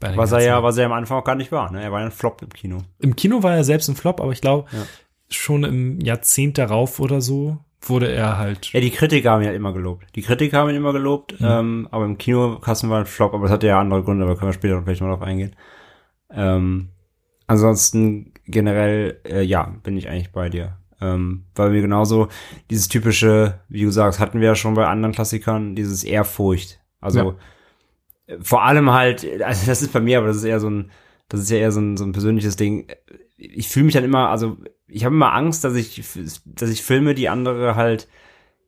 Was 0.00 0.32
er 0.32 0.42
ja, 0.42 0.62
was 0.62 0.76
er 0.78 0.86
am 0.86 0.92
Anfang 0.92 1.18
auch 1.20 1.24
gar 1.24 1.36
nicht 1.36 1.52
war. 1.52 1.70
Ne? 1.70 1.80
Er 1.82 1.92
war 1.92 2.00
ja 2.00 2.06
ein 2.06 2.12
Flop 2.12 2.42
im 2.42 2.48
Kino. 2.50 2.78
Im 2.98 3.14
Kino 3.14 3.42
war 3.42 3.54
er 3.54 3.62
selbst 3.64 3.88
ein 3.88 3.94
Flop, 3.96 4.20
aber 4.20 4.32
ich 4.32 4.40
glaube, 4.40 4.68
Ja. 4.72 4.84
schon 5.28 5.62
im 5.64 6.00
Jahrzehnt 6.00 6.58
darauf 6.58 6.98
oder 6.98 7.20
so 7.20 7.58
wurde 7.82 8.10
er 8.12 8.38
halt. 8.38 8.72
Ja, 8.72 8.80
die 8.80 8.90
Kritiker 8.90 9.32
haben 9.32 9.42
ihn 9.42 9.48
halt 9.48 9.56
immer 9.56 9.72
gelobt. 9.72 10.06
Die 10.14 10.22
Kritiker 10.22 10.58
haben 10.58 10.70
ihn 10.70 10.76
immer 10.76 10.92
gelobt, 10.92 11.34
ähm, 11.40 11.88
aber 11.90 12.04
im 12.04 12.18
Kinokassen 12.18 12.90
war 12.90 13.00
ein 13.00 13.06
Flop, 13.06 13.34
aber 13.34 13.44
das 13.44 13.52
hatte 13.52 13.66
ja 13.66 13.80
andere 13.80 14.02
Gründe, 14.02 14.24
aber 14.24 14.36
können 14.36 14.50
wir 14.50 14.54
später 14.54 14.80
vielleicht 14.82 15.00
mal 15.00 15.08
drauf 15.08 15.22
eingehen. 15.22 15.56
Ähm, 16.30 16.88
ansonsten 17.46 18.32
generell, 18.46 19.20
äh, 19.24 19.42
ja, 19.42 19.74
bin 19.82 19.96
ich 19.96 20.08
eigentlich 20.08 20.32
bei 20.32 20.48
dir. 20.48 20.78
Ähm, 21.00 21.46
weil 21.56 21.72
wir 21.72 21.82
genauso 21.82 22.28
dieses 22.70 22.86
typische, 22.86 23.60
wie 23.68 23.82
du 23.82 23.90
sagst, 23.90 24.20
hatten 24.20 24.40
wir 24.40 24.48
ja 24.48 24.54
schon 24.54 24.74
bei 24.74 24.86
anderen 24.86 25.12
Klassikern, 25.12 25.74
dieses 25.74 26.04
Ehrfurcht. 26.04 26.80
Also 27.00 27.34
äh, 28.26 28.36
vor 28.40 28.62
allem 28.62 28.90
halt, 28.92 29.26
also 29.42 29.66
das 29.66 29.82
ist 29.82 29.92
bei 29.92 30.00
mir, 30.00 30.18
aber 30.18 30.28
das 30.28 30.36
ist 30.36 30.44
eher 30.44 30.60
so 30.60 30.70
ein, 30.70 30.90
das 31.28 31.40
ist 31.40 31.50
ja 31.50 31.58
eher 31.58 31.72
so 31.72 31.80
ein, 31.80 31.96
so 31.96 32.04
ein 32.04 32.12
persönliches 32.12 32.56
Ding. 32.56 32.86
Ich 33.36 33.68
fühle 33.68 33.86
mich 33.86 33.94
dann 33.94 34.04
immer, 34.04 34.28
also 34.28 34.58
ich 34.92 35.04
habe 35.04 35.14
immer 35.14 35.32
Angst, 35.32 35.64
dass 35.64 35.74
ich, 35.74 36.02
dass 36.44 36.70
ich 36.70 36.82
Filme, 36.82 37.14
die 37.14 37.28
andere 37.28 37.74
halt 37.76 38.08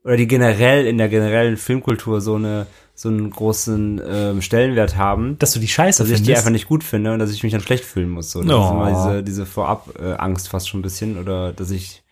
oder 0.04 0.16
die 0.16 0.26
generell 0.26 0.86
in 0.86 0.98
der 0.98 1.08
generellen 1.08 1.56
Filmkultur 1.56 2.20
so 2.20 2.34
eine 2.36 2.66
so 2.96 3.08
einen 3.08 3.28
großen 3.30 4.00
ähm, 4.08 4.40
Stellenwert 4.42 4.96
haben, 4.96 5.36
Dass 5.40 5.52
du 5.52 5.58
die 5.58 5.66
Scheiße 5.66 6.02
dass 6.04 6.08
ich 6.10 6.16
findest. 6.18 6.28
die 6.28 6.36
einfach 6.36 6.50
nicht 6.50 6.68
gut 6.68 6.84
finde 6.84 7.12
und 7.12 7.18
dass 7.18 7.32
ich 7.32 7.42
mich 7.42 7.50
dann 7.50 7.60
schlecht 7.60 7.84
fühlen 7.84 8.08
muss. 8.10 8.30
So. 8.30 8.40
Das 8.40 8.48
ist 8.48 8.54
Oh. 8.54 8.70
immer 8.70 8.90
diese, 8.90 9.22
diese 9.24 9.46
Vorab-Angst 9.46 10.48
fast 10.48 10.68
schon 10.68 10.78
ein 10.78 10.82
bisschen 10.84 11.18
oder 11.18 11.52
dass 11.52 11.70
ich 11.72 12.02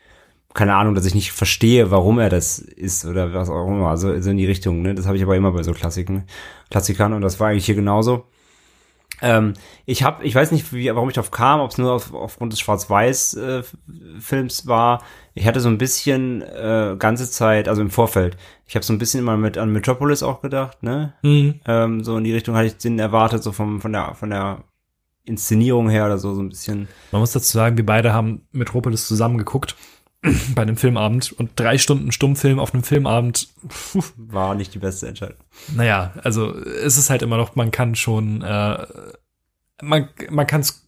keine 0.54 0.74
Ahnung, 0.74 0.94
dass 0.96 1.06
ich 1.06 1.14
nicht 1.14 1.32
verstehe, 1.32 1.90
warum 1.90 2.18
er 2.18 2.28
das 2.28 2.58
ist 2.58 3.04
oder 3.06 3.32
was 3.32 3.48
auch 3.48 3.66
immer. 3.68 3.88
Also 3.88 4.20
so 4.20 4.30
in 4.30 4.36
die 4.38 4.44
Richtung. 4.44 4.82
Ne? 4.82 4.94
Das 4.94 5.06
habe 5.06 5.16
ich 5.16 5.22
aber 5.22 5.36
immer 5.36 5.52
bei 5.52 5.62
so 5.62 5.72
Klassiken, 5.72 6.24
Klassikern 6.70 7.12
und 7.12 7.22
das 7.22 7.38
war 7.40 7.48
eigentlich 7.48 7.64
hier 7.66 7.74
genauso. 7.76 8.24
Ähm, 9.23 9.55
ich 9.87 10.03
habe, 10.03 10.25
ich 10.25 10.35
weiß 10.35 10.51
nicht, 10.51 10.73
wie, 10.73 10.93
warum 10.95 11.09
ich 11.09 11.14
darauf 11.14 11.31
kam, 11.31 11.61
ob 11.61 11.70
es 11.70 11.79
nur 11.79 11.93
auf, 11.93 12.12
aufgrund 12.12 12.53
des 12.53 12.61
Schwarz-Weiß-Films 12.61 14.66
war. 14.66 15.03
Ich 15.35 15.47
hatte 15.47 15.61
so 15.61 15.68
ein 15.68 15.79
bisschen 15.79 16.43
äh, 16.43 16.97
ganze 16.99 17.31
Zeit, 17.31 17.68
also 17.68 17.81
im 17.81 17.91
Vorfeld, 17.91 18.37
ich 18.66 18.75
habe 18.75 18.85
so 18.85 18.93
ein 18.93 18.99
bisschen 18.99 19.20
immer 19.20 19.37
mit 19.37 19.57
an 19.57 19.73
Metropolis 19.73 20.23
auch 20.23 20.43
gedacht, 20.43 20.83
ne? 20.83 21.14
Mhm. 21.23 21.61
Ähm, 21.66 22.05
so 22.05 22.16
in 22.16 22.25
die 22.25 22.35
Richtung 22.35 22.57
hatte 22.57 22.66
ich 22.66 22.77
den 22.77 22.99
erwartet, 22.99 23.43
so 23.43 23.53
vom, 23.53 23.81
von 23.81 23.93
der, 23.93 24.14
von 24.14 24.31
der 24.31 24.64
Inszenierung 25.25 25.89
her 25.89 26.07
oder 26.07 26.18
so, 26.18 26.35
so 26.35 26.43
ein 26.43 26.49
bisschen. 26.49 26.89
Man 27.12 27.20
muss 27.20 27.33
dazu 27.33 27.53
sagen, 27.53 27.77
wir 27.77 27.87
beide 27.87 28.12
haben 28.12 28.43
Metropolis 28.51 29.07
zusammen 29.07 29.39
geguckt 29.39 29.77
bei 30.55 30.62
einem 30.62 30.77
Filmabend 30.77 31.33
und 31.33 31.51
drei 31.57 31.79
Stunden 31.79 32.12
Stummfilm 32.12 32.59
auf 32.61 32.73
einem 32.75 32.85
Filmabend. 32.85 33.49
Puh, 33.68 34.03
War 34.16 34.55
nicht 34.55 34.73
die 34.75 34.79
beste 34.79 35.09
Entscheidung. 35.09 35.39
naja, 35.75 36.12
also 36.23 36.55
es 36.57 36.97
ist 36.97 37.11
halt 37.11 37.23
immer 37.23 37.37
noch, 37.37 37.57
man 37.57 37.70
kann 37.70 37.95
schon, 37.97 38.43
äh, 38.43 38.87
man, 39.83 40.09
man 40.31 40.47
kann 40.47 40.61
es, 40.61 40.87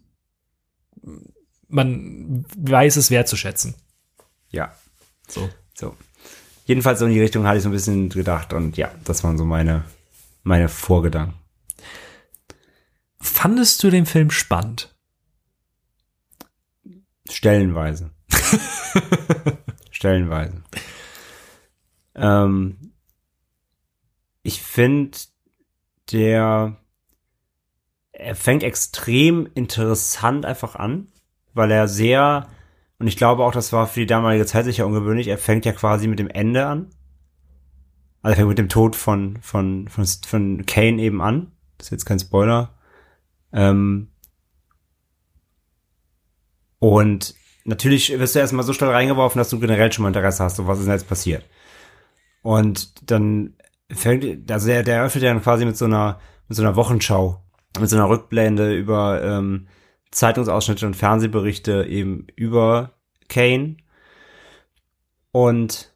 man 1.68 2.44
weiß 2.56 2.96
es 2.96 3.10
wertzuschätzen. 3.10 3.74
Ja, 4.50 4.74
So. 5.28 5.50
so. 5.74 5.96
Jedenfalls 6.66 7.00
so 7.00 7.06
in 7.06 7.12
die 7.12 7.20
Richtung 7.20 7.44
hatte 7.46 7.58
ich 7.58 7.62
so 7.64 7.68
ein 7.68 7.72
bisschen 7.72 8.08
gedacht 8.08 8.52
und 8.54 8.76
ja, 8.76 8.90
das 9.04 9.22
waren 9.24 9.36
so 9.36 9.44
meine, 9.44 9.84
meine 10.44 10.68
Vorgedanken. 10.68 11.34
Fandest 13.20 13.82
du 13.82 13.90
den 13.90 14.06
Film 14.06 14.30
spannend? 14.30 14.94
Stellenweise. 17.28 18.10
Stellenweise. 19.90 20.62
Ähm, 22.14 22.92
ich 24.42 24.62
finde, 24.62 25.18
der 26.12 26.76
er 28.14 28.36
fängt 28.36 28.62
extrem 28.62 29.48
interessant 29.54 30.46
einfach 30.46 30.76
an, 30.76 31.08
weil 31.52 31.70
er 31.70 31.88
sehr, 31.88 32.48
und 32.98 33.08
ich 33.08 33.16
glaube 33.16 33.44
auch, 33.44 33.52
das 33.52 33.72
war 33.72 33.86
für 33.86 34.00
die 34.00 34.06
damalige 34.06 34.46
Zeit 34.46 34.64
sicher 34.64 34.86
ungewöhnlich, 34.86 35.28
er 35.28 35.38
fängt 35.38 35.64
ja 35.64 35.72
quasi 35.72 36.06
mit 36.06 36.20
dem 36.20 36.30
Ende 36.30 36.66
an. 36.66 36.90
Also 38.22 38.32
er 38.32 38.36
fängt 38.36 38.48
mit 38.48 38.58
dem 38.58 38.68
Tod 38.68 38.96
von, 38.96 39.38
von, 39.42 39.88
von, 39.88 40.06
von 40.06 40.64
Kane 40.64 41.02
eben 41.02 41.20
an. 41.20 41.52
Das 41.76 41.88
ist 41.88 41.90
jetzt 41.90 42.04
kein 42.06 42.20
Spoiler. 42.20 42.78
Ähm, 43.52 44.08
und 46.78 47.34
natürlich 47.64 48.18
wirst 48.18 48.34
du 48.34 48.38
erstmal 48.38 48.64
so 48.64 48.72
schnell 48.72 48.90
reingeworfen, 48.90 49.38
dass 49.38 49.50
du 49.50 49.58
generell 49.58 49.92
schon 49.92 50.02
mal 50.02 50.08
Interesse 50.08 50.44
hast, 50.44 50.56
so 50.56 50.66
was 50.66 50.78
ist 50.78 50.84
denn 50.84 50.94
jetzt 50.94 51.08
passiert. 51.08 51.44
Und 52.42 53.10
dann 53.10 53.54
fängt, 53.90 54.50
also 54.50 54.66
der, 54.66 54.82
der 54.82 54.96
eröffnet 54.96 55.24
ja 55.24 55.32
dann 55.32 55.42
quasi 55.42 55.64
mit 55.64 55.76
so 55.76 55.86
einer, 55.86 56.20
mit 56.48 56.56
so 56.56 56.62
einer 56.62 56.76
Wochenschau, 56.76 57.42
mit 57.80 57.88
so 57.88 57.96
einer 57.96 58.08
Rückblende 58.08 58.74
über 58.74 59.22
ähm, 59.22 59.66
Zeitungsausschnitte 60.10 60.86
und 60.86 60.94
Fernsehberichte 60.94 61.86
eben 61.88 62.26
über 62.36 62.92
Kane. 63.28 63.78
Und 65.32 65.92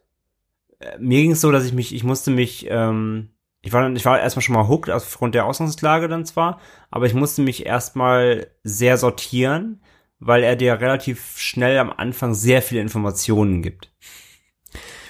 äh, 0.80 0.98
mir 0.98 1.22
ging 1.22 1.32
es 1.32 1.40
so, 1.40 1.52
dass 1.52 1.66
ich 1.66 1.72
mich, 1.72 1.94
ich 1.94 2.02
musste 2.02 2.30
mich, 2.30 2.66
ähm, 2.68 3.30
ich 3.60 3.72
war, 3.72 3.90
ich 3.90 4.04
war 4.04 4.18
erstmal 4.18 4.42
schon 4.42 4.54
mal 4.54 4.68
hooked 4.68 4.90
aufgrund 4.90 5.34
der 5.34 5.44
Ausgangslage 5.44 6.08
dann 6.08 6.24
zwar, 6.24 6.60
aber 6.90 7.06
ich 7.06 7.14
musste 7.14 7.42
mich 7.42 7.66
erstmal 7.66 8.48
sehr 8.64 8.96
sortieren, 8.96 9.82
weil 10.20 10.42
er 10.42 10.56
dir 10.56 10.80
relativ 10.80 11.38
schnell 11.38 11.78
am 11.78 11.90
Anfang 11.92 12.34
sehr 12.34 12.62
viele 12.62 12.80
Informationen 12.80 13.62
gibt. 13.62 13.90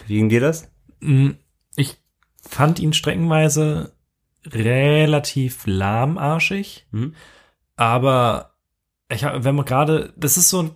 Wie 0.06 0.16
ging 0.16 0.28
dir 0.28 0.40
das? 0.40 0.70
Mm, 1.00 1.30
Ich 1.76 1.96
fand 2.42 2.78
ihn 2.80 2.92
streckenweise 2.92 3.92
relativ 4.46 5.62
lahmarschig, 5.66 6.86
Mhm. 6.90 7.14
aber 7.76 8.54
ich 9.10 9.22
wenn 9.22 9.54
man 9.54 9.64
gerade, 9.64 10.12
das 10.16 10.36
ist 10.36 10.48
so, 10.48 10.74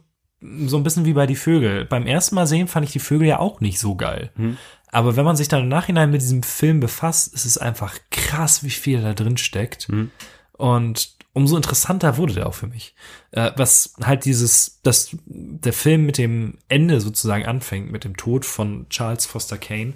so 0.66 0.76
ein 0.76 0.83
bisschen 0.83 1.05
wie 1.05 1.12
bei 1.12 1.26
die 1.26 1.37
Vögel. 1.37 1.85
Beim 1.85 2.07
ersten 2.07 2.35
Mal 2.35 2.47
sehen 2.47 2.68
fand 2.68 2.87
ich 2.87 2.93
die 2.93 2.99
Vögel 2.99 3.28
ja 3.28 3.39
auch 3.39 3.61
nicht 3.61 3.78
so 3.78 3.95
geil. 3.95 4.30
Mhm. 4.37 4.57
Aber 4.91 5.16
wenn 5.16 5.24
man 5.24 5.37
sich 5.37 5.49
dann 5.49 5.62
im 5.62 5.68
Nachhinein 5.68 6.11
mit 6.11 6.20
diesem 6.20 6.43
Film 6.43 6.80
befasst, 6.80 7.33
ist 7.35 7.45
es 7.47 7.57
einfach 7.59 7.97
krass, 8.11 8.62
wie 8.64 8.70
viel 8.70 9.01
da 9.03 9.14
drin 9.14 9.37
steckt. 9.39 9.89
Mhm. 9.89 10.11
Und 10.53 11.16
umso 11.35 11.57
interessanter 11.57 12.16
wurde 12.16 12.35
der 12.35 12.47
auch 12.47 12.55
für 12.55 12.66
mich. 12.66 12.95
Äh, 13.30 13.53
was 13.57 13.95
halt 14.03 14.24
dieses, 14.24 14.80
dass 14.83 15.16
der 15.24 15.72
Film 15.72 16.05
mit 16.05 16.18
dem 16.18 16.59
Ende 16.68 17.01
sozusagen 17.01 17.47
anfängt, 17.47 17.91
mit 17.91 18.05
dem 18.05 18.16
Tod 18.16 18.45
von 18.45 18.89
Charles 18.91 19.26
Foster 19.26 19.59
Kane, 19.59 19.95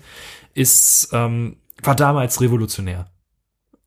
ist, 0.54 1.10
ähm, 1.12 1.56
war 1.82 1.94
damals 1.94 2.40
revolutionär. 2.40 3.10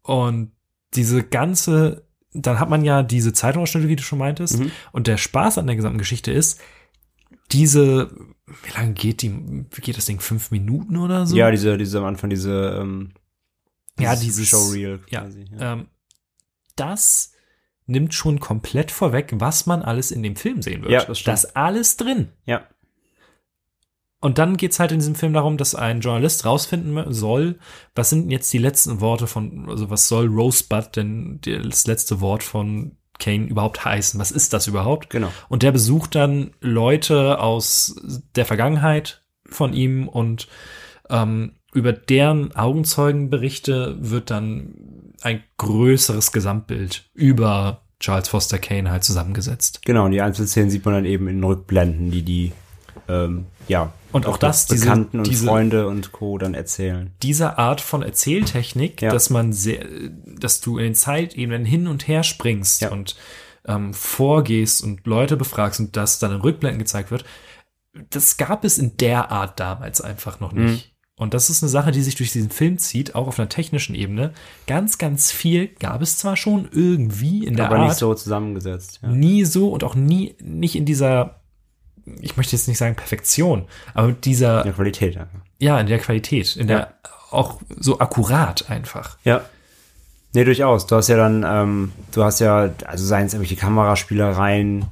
Und 0.03 0.51
diese 0.93 1.23
ganze, 1.23 2.07
dann 2.33 2.59
hat 2.59 2.69
man 2.69 2.83
ja 2.83 3.01
diese 3.01 3.33
Zeitungsausschnitte, 3.33 3.87
wie 3.87 3.95
du 3.95 4.03
schon 4.03 4.19
meintest. 4.19 4.59
Mhm. 4.59 4.71
Und 4.91 5.07
der 5.07 5.17
Spaß 5.17 5.57
an 5.57 5.67
der 5.67 5.75
gesamten 5.75 5.97
Geschichte 5.97 6.31
ist, 6.31 6.59
diese, 7.51 8.11
wie 8.63 8.71
lange 8.75 8.93
geht 8.93 9.23
die, 9.23 9.31
wie 9.31 9.81
geht 9.81 9.97
das 9.97 10.05
Ding? 10.05 10.19
Fünf 10.19 10.51
Minuten 10.51 10.97
oder 10.97 11.25
so? 11.25 11.35
Ja, 11.35 11.49
diese, 11.49 11.77
diese 11.79 11.97
am 11.97 12.05
Anfang, 12.05 12.29
diese, 12.29 12.77
ähm, 12.79 13.11
Ja, 13.99 14.15
dieses 14.15 14.47
Showreel 14.47 14.99
ja, 15.09 15.21
quasi. 15.21 15.45
Ja. 15.57 15.73
Ähm, 15.73 15.87
das 16.75 17.33
nimmt 17.89 18.13
schon 18.13 18.39
komplett 18.39 18.91
vorweg, 18.91 19.33
was 19.35 19.65
man 19.65 19.81
alles 19.81 20.11
in 20.11 20.23
dem 20.23 20.35
Film 20.35 20.61
sehen 20.61 20.81
wird. 20.81 20.91
Ja, 20.91 21.03
das 21.03 21.19
stimmt. 21.19 21.27
Da 21.29 21.33
ist 21.33 21.57
alles 21.57 21.97
drin. 21.97 22.29
ja. 22.45 22.63
Und 24.21 24.37
dann 24.37 24.57
geht's 24.57 24.79
halt 24.81 24.91
in 24.91 24.99
diesem 24.99 25.15
Film 25.15 25.31
darum, 25.31 25.55
dass 25.55 25.75
ein 25.75 26.01
Journalist 26.01 26.45
rausfinden 26.45 27.13
soll, 27.13 27.57
was 27.95 28.09
sind 28.09 28.29
jetzt 28.29 28.51
die 28.51 28.57
letzten 28.57 28.99
Worte 28.99 29.27
von, 29.27 29.69
also 29.69 29.89
was 29.89 30.09
soll 30.09 30.27
Rosebud 30.27 30.95
denn 30.97 31.39
das 31.41 31.87
letzte 31.87 32.19
Wort 32.19 32.43
von 32.43 32.97
Kane 33.17 33.45
überhaupt 33.47 33.85
heißen? 33.85 34.19
Was 34.19 34.31
ist 34.31 34.51
das 34.51 34.67
überhaupt? 34.67 35.09
Genau. 35.09 35.31
Und 35.47 35.63
der 35.63 35.71
besucht 35.71 36.15
dann 36.15 36.51
Leute 36.59 37.39
aus 37.39 37.95
der 38.35 38.45
Vergangenheit 38.45 39.23
von 39.45 39.71
ihm 39.71 40.09
und 40.09 40.49
ähm, 41.09 41.53
über 41.73 41.93
deren 41.93 42.53
Augenzeugenberichte 42.55 43.97
wird 43.99 44.31
dann 44.31 44.73
ein 45.23 45.43
größeres 45.57 46.31
Gesamtbild 46.31 47.09
über 47.13 47.81
Charles 47.99 48.29
Foster 48.29 48.59
Kane 48.59 48.89
halt 48.91 49.03
zusammengesetzt. 49.03 49.81
Genau, 49.85 50.05
und 50.05 50.11
die 50.11 50.21
Einzelszenen 50.21 50.69
sieht 50.69 50.85
man 50.85 50.93
dann 50.93 51.05
eben 51.05 51.27
in 51.27 51.43
Rückblenden, 51.43 52.11
die 52.11 52.21
die, 52.23 52.51
ähm, 53.07 53.45
ja, 53.67 53.91
Und 54.11 54.25
auch 54.25 54.37
das, 54.37 54.65
diese- 54.67 54.85
Bekannten 54.85 55.17
und 55.19 55.27
diese- 55.27 55.45
Freunde 55.47 55.87
und 55.87 56.11
Co. 56.13 56.37
dann 56.37 56.53
erzählen. 56.53 57.11
Diese 57.21 57.57
Art 57.57 57.81
von 57.81 58.01
Erzähltechnik, 58.01 59.01
Ja. 59.01 59.11
dass 59.11 59.29
man 59.29 59.51
sehr, 59.53 59.85
dass 60.39 60.61
du 60.61 60.77
in 60.77 60.85
den 60.85 60.95
Zeitebenen 60.95 61.65
hin 61.65 61.87
und 61.87 62.07
her 62.07 62.23
springst 62.23 62.81
Ja. 62.81 62.91
und 62.91 63.15
ähm, 63.67 63.93
vorgehst 63.93 64.81
und 64.83 65.05
Leute 65.05 65.35
befragst 65.37 65.79
und 65.81 65.95
das 65.97 66.17
dann 66.19 66.31
in 66.31 66.41
Rückblenden 66.41 66.79
gezeigt 66.79 67.11
wird, 67.11 67.25
das 68.09 68.37
gab 68.37 68.63
es 68.63 68.77
in 68.77 68.95
der 68.97 69.31
Art 69.31 69.59
damals 69.59 69.99
einfach 70.01 70.39
noch 70.39 70.53
nicht. 70.53 70.95
Und 71.19 71.33
das 71.33 71.49
ist 71.49 71.61
eine 71.61 71.69
Sache, 71.69 71.91
die 71.91 72.01
sich 72.01 72.15
durch 72.15 72.31
diesen 72.31 72.49
Film 72.49 72.77
zieht, 72.77 73.13
auch 73.13 73.27
auf 73.27 73.37
einer 73.37 73.49
technischen 73.49 73.93
Ebene. 73.93 74.31
Ganz, 74.67 74.97
ganz 74.97 75.33
viel 75.33 75.67
gab 75.67 76.01
es 76.01 76.17
zwar 76.17 76.37
schon 76.37 76.69
irgendwie 76.71 77.45
in 77.45 77.57
der 77.57 77.65
aber 77.65 77.75
Art, 77.75 77.89
nicht 77.89 77.97
so 77.97 78.13
zusammengesetzt. 78.13 79.01
Ja. 79.03 79.09
nie 79.09 79.43
so 79.43 79.69
und 79.69 79.83
auch 79.83 79.95
nie, 79.95 80.35
nicht 80.41 80.77
in 80.77 80.85
dieser, 80.85 81.41
ich 82.21 82.37
möchte 82.37 82.55
jetzt 82.55 82.69
nicht 82.69 82.77
sagen 82.77 82.95
Perfektion, 82.95 83.65
aber 83.93 84.07
mit 84.07 84.23
dieser, 84.23 84.65
Ja, 84.65 84.71
Qualität. 84.71 85.15
Ja. 85.15 85.27
ja, 85.59 85.79
in 85.81 85.87
der 85.87 85.99
Qualität, 85.99 86.55
in 86.55 86.67
der 86.67 86.93
auch 87.31 87.59
so 87.77 87.99
akkurat 87.99 88.69
einfach. 88.69 89.17
ja. 89.25 89.41
Nee, 90.33 90.43
durchaus. 90.43 90.85
Du 90.85 90.95
hast 90.95 91.07
ja 91.07 91.17
dann, 91.17 91.43
ähm, 91.43 91.91
du 92.11 92.23
hast 92.23 92.39
ja, 92.39 92.69
also 92.85 93.03
seien 93.03 93.25
es 93.25 93.33
irgendwelche 93.33 93.55
Kameraspielereien, 93.55 94.85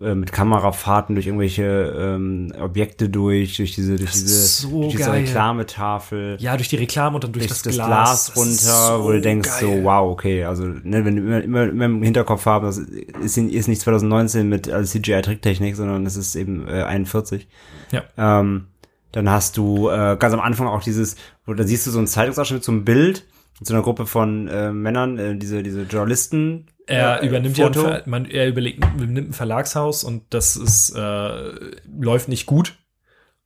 äh, 0.00 0.14
mit 0.14 0.32
Kamerafahrten 0.32 1.14
durch 1.14 1.26
irgendwelche 1.26 1.64
ähm, 1.64 2.52
Objekte 2.58 3.08
durch, 3.10 3.58
durch 3.58 3.74
diese, 3.74 3.96
durch 3.96 4.12
diese, 4.12 4.46
so 4.46 4.82
durch 4.82 4.92
diese 4.92 5.10
geil. 5.10 5.20
Reklametafel. 5.20 6.36
Ja, 6.40 6.56
durch 6.56 6.68
die 6.68 6.76
Reklame 6.76 7.16
und 7.16 7.24
dann 7.24 7.32
durch, 7.32 7.46
durch 7.46 7.62
das, 7.62 7.62
das, 7.62 7.74
Glas, 7.74 8.32
Glas, 8.32 8.36
runter, 8.36 9.04
wo 9.04 9.12
du 9.12 9.20
denkst 9.20 9.60
geil. 9.60 9.60
so, 9.60 9.84
wow, 9.84 10.10
okay, 10.10 10.44
also 10.44 10.64
ne, 10.64 11.04
wenn 11.04 11.16
du 11.16 11.22
immer, 11.22 11.42
immer, 11.42 11.62
immer 11.68 11.84
im 11.84 12.02
Hinterkopf 12.02 12.46
haben, 12.46 12.64
das 12.64 12.78
ist, 12.78 13.36
ist 13.36 13.68
nicht 13.68 13.82
2019 13.82 14.48
mit 14.48 14.66
äh, 14.66 14.82
CGI-Tricktechnik, 14.82 15.76
sondern 15.76 16.06
es 16.06 16.16
ist 16.16 16.36
eben 16.36 16.66
äh, 16.68 16.84
41. 16.84 17.46
Ja. 17.90 18.02
Ähm, 18.16 18.68
dann 19.12 19.28
hast 19.28 19.58
du 19.58 19.90
äh, 19.90 20.16
ganz 20.18 20.32
am 20.32 20.40
Anfang 20.40 20.68
auch 20.68 20.82
dieses, 20.82 21.16
wo 21.44 21.52
da 21.52 21.64
siehst 21.64 21.86
du 21.86 21.90
so 21.90 21.98
einen 21.98 22.06
Zeitungsausschnitt 22.06 22.64
so 22.64 22.72
Bild 22.80 23.26
so 23.60 23.74
einer 23.74 23.82
Gruppe 23.82 24.06
von 24.06 24.48
äh, 24.48 24.72
Männern, 24.72 25.18
äh, 25.18 25.36
diese 25.36 25.62
diese 25.62 25.82
Journalisten. 25.82 26.66
Er 26.86 27.22
äh, 27.22 27.26
übernimmt 27.26 27.56
ja 27.58 27.68
ein, 27.68 28.02
man, 28.06 28.24
er 28.26 28.48
überlegt, 28.48 28.84
übernimmt 28.84 29.30
ein 29.30 29.32
Verlagshaus 29.32 30.04
und 30.04 30.22
das 30.30 30.56
ist, 30.56 30.90
äh, 30.96 31.52
läuft 31.86 32.28
nicht 32.28 32.46
gut. 32.46 32.76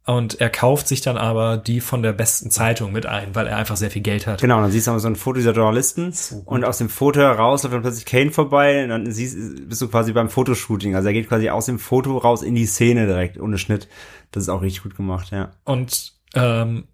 Und 0.07 0.41
er 0.41 0.51
kauft 0.51 0.87
sich 0.87 1.01
dann 1.01 1.17
aber 1.17 1.57
die 1.57 1.81
von 1.81 2.01
der 2.01 2.13
besten 2.13 2.53
Zeitung 2.53 2.93
mit 2.93 3.07
ein, 3.07 3.35
weil 3.35 3.49
er 3.49 3.57
einfach 3.57 3.77
sehr 3.77 3.91
viel 3.91 4.03
Geld 4.03 4.29
hat. 4.29 4.41
Genau, 4.41 4.61
dann 4.61 4.71
siehst 4.71 4.87
du 4.87 4.93
aber 4.93 5.01
so 5.01 5.09
ein 5.09 5.17
Foto 5.17 5.39
dieser 5.39 5.53
Journalisten 5.53 6.15
und 6.45 6.65
aus 6.65 6.79
dem 6.79 6.89
Foto 6.89 7.19
heraus 7.19 7.65
läuft 7.65 7.75
dann 7.75 7.83
plötzlich 7.83 8.05
Kane 8.05 8.31
vorbei 8.31 8.85
und 8.85 8.91
dann 8.91 9.11
siehst, 9.11 9.37
bist 9.69 9.83
du 9.83 9.89
quasi 9.89 10.13
beim 10.13 10.29
Fotoshooting. 10.29 10.95
Also 10.95 11.09
er 11.09 11.13
geht 11.13 11.29
quasi 11.29 11.51
aus 11.51 11.67
dem 11.67 11.81
Foto 11.81 12.17
raus 12.19 12.45
in 12.45 12.55
die 12.55 12.67
Szene 12.67 13.07
direkt, 13.07 13.41
ohne 13.41 13.59
Schnitt. 13.59 13.89
Das 14.31 14.45
ist 14.45 14.49
auch 14.49 14.63
richtig 14.63 14.85
gut 14.85 14.97
gemacht, 14.97 15.33
ja. 15.33 15.51
Und 15.65 16.13
ähm, 16.37 16.85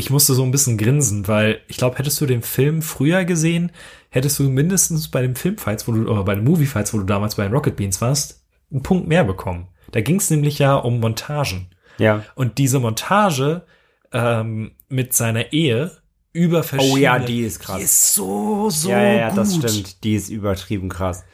ich 0.00 0.08
musste 0.08 0.32
so 0.32 0.42
ein 0.42 0.50
bisschen 0.50 0.78
grinsen, 0.78 1.28
weil 1.28 1.60
ich 1.68 1.76
glaube, 1.76 1.98
hättest 1.98 2.18
du 2.22 2.26
den 2.26 2.40
Film 2.40 2.80
früher 2.80 3.26
gesehen, 3.26 3.70
hättest 4.08 4.38
du 4.38 4.44
mindestens 4.44 5.08
bei 5.08 5.20
dem 5.20 5.36
Filmfights, 5.36 5.86
wo 5.86 5.92
du, 5.92 6.10
oder 6.10 6.24
bei 6.24 6.34
den 6.34 6.44
Moviefights, 6.44 6.94
wo 6.94 6.98
du 6.98 7.04
damals 7.04 7.34
bei 7.34 7.42
den 7.42 7.52
Rocket 7.52 7.76
Beans 7.76 8.00
warst, 8.00 8.42
einen 8.72 8.82
Punkt 8.82 9.06
mehr 9.06 9.24
bekommen. 9.24 9.68
Da 9.92 10.00
ging 10.00 10.16
es 10.16 10.30
nämlich 10.30 10.58
ja 10.58 10.74
um 10.74 11.00
Montagen. 11.00 11.68
Ja. 11.98 12.24
Und 12.34 12.56
diese 12.56 12.80
Montage 12.80 13.62
ähm, 14.10 14.72
mit 14.88 15.12
seiner 15.12 15.52
Ehe 15.52 15.92
über 16.32 16.62
verschiedene... 16.62 16.94
Oh 16.94 17.02
ja, 17.02 17.18
die 17.18 17.42
ist 17.42 17.60
krass. 17.60 17.76
Die 17.76 17.84
ist 17.84 18.14
so, 18.14 18.70
so 18.70 18.88
ja, 18.88 19.02
ja, 19.02 19.12
ja, 19.12 19.28
gut. 19.28 19.38
das 19.38 19.54
stimmt. 19.54 20.02
Die 20.02 20.14
ist 20.14 20.30
übertrieben 20.30 20.88
krass. 20.88 21.24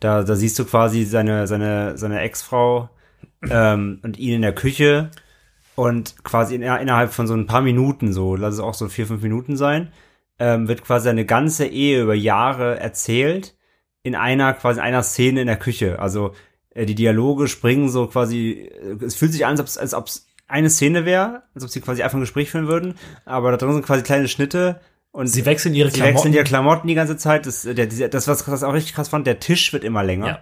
Da, 0.00 0.22
da 0.22 0.34
siehst 0.34 0.58
du 0.58 0.64
quasi 0.64 1.04
seine, 1.04 1.46
seine, 1.46 1.98
seine 1.98 2.20
Ex-Frau 2.20 2.88
ähm, 3.50 4.00
und 4.02 4.18
ihn 4.18 4.36
in 4.36 4.42
der 4.42 4.54
Küche 4.54 5.10
und 5.76 6.22
quasi 6.24 6.54
in, 6.54 6.62
innerhalb 6.62 7.12
von 7.12 7.26
so 7.26 7.34
ein 7.34 7.46
paar 7.46 7.62
Minuten, 7.62 8.12
so, 8.12 8.36
lass 8.36 8.54
es 8.54 8.60
auch 8.60 8.74
so 8.74 8.88
vier, 8.88 9.06
fünf 9.06 9.22
Minuten 9.22 9.56
sein, 9.56 9.92
ähm, 10.38 10.68
wird 10.68 10.84
quasi 10.84 11.08
eine 11.08 11.24
ganze 11.24 11.66
Ehe 11.66 12.02
über 12.02 12.14
Jahre 12.14 12.78
erzählt 12.80 13.54
in 14.02 14.14
einer, 14.14 14.52
quasi 14.54 14.80
einer 14.80 15.02
Szene 15.02 15.40
in 15.40 15.46
der 15.46 15.56
Küche. 15.56 15.98
Also 15.98 16.32
äh, 16.70 16.86
die 16.86 16.94
Dialoge 16.94 17.48
springen 17.48 17.88
so 17.88 18.06
quasi, 18.06 18.70
äh, 18.82 19.04
es 19.04 19.14
fühlt 19.14 19.32
sich 19.32 19.46
an, 19.46 19.52
als 19.52 19.60
ob's, 19.60 19.78
als 19.78 19.94
ob's 19.94 20.26
eine 20.46 20.70
Szene 20.70 21.04
wäre, 21.06 21.42
als 21.54 21.64
ob 21.64 21.70
sie 21.70 21.80
quasi 21.80 22.02
einfach 22.02 22.18
ein 22.18 22.20
Gespräch 22.20 22.50
führen 22.50 22.68
würden, 22.68 22.94
aber 23.24 23.50
da 23.50 23.56
drin 23.56 23.72
sind 23.72 23.86
quasi 23.86 24.02
kleine 24.02 24.28
Schnitte 24.28 24.80
und 25.10 25.28
Sie 25.28 25.46
wechseln 25.46 25.74
ihre 25.74 25.90
Sie 25.90 25.94
Klamotten. 25.96 26.16
wechseln 26.16 26.34
ihre 26.34 26.44
Klamotten 26.44 26.88
die 26.88 26.94
ganze 26.94 27.16
Zeit. 27.16 27.46
Das, 27.46 27.62
der, 27.62 27.86
dieser- 27.86 28.08
das 28.08 28.26
was 28.28 28.46
was 28.48 28.60
ich 28.62 28.66
auch 28.68 28.74
richtig 28.74 28.94
krass 28.94 29.08
fand, 29.08 29.26
der 29.26 29.38
Tisch 29.40 29.72
wird 29.72 29.84
immer 29.84 30.02
länger. 30.02 30.26
Ja. 30.26 30.38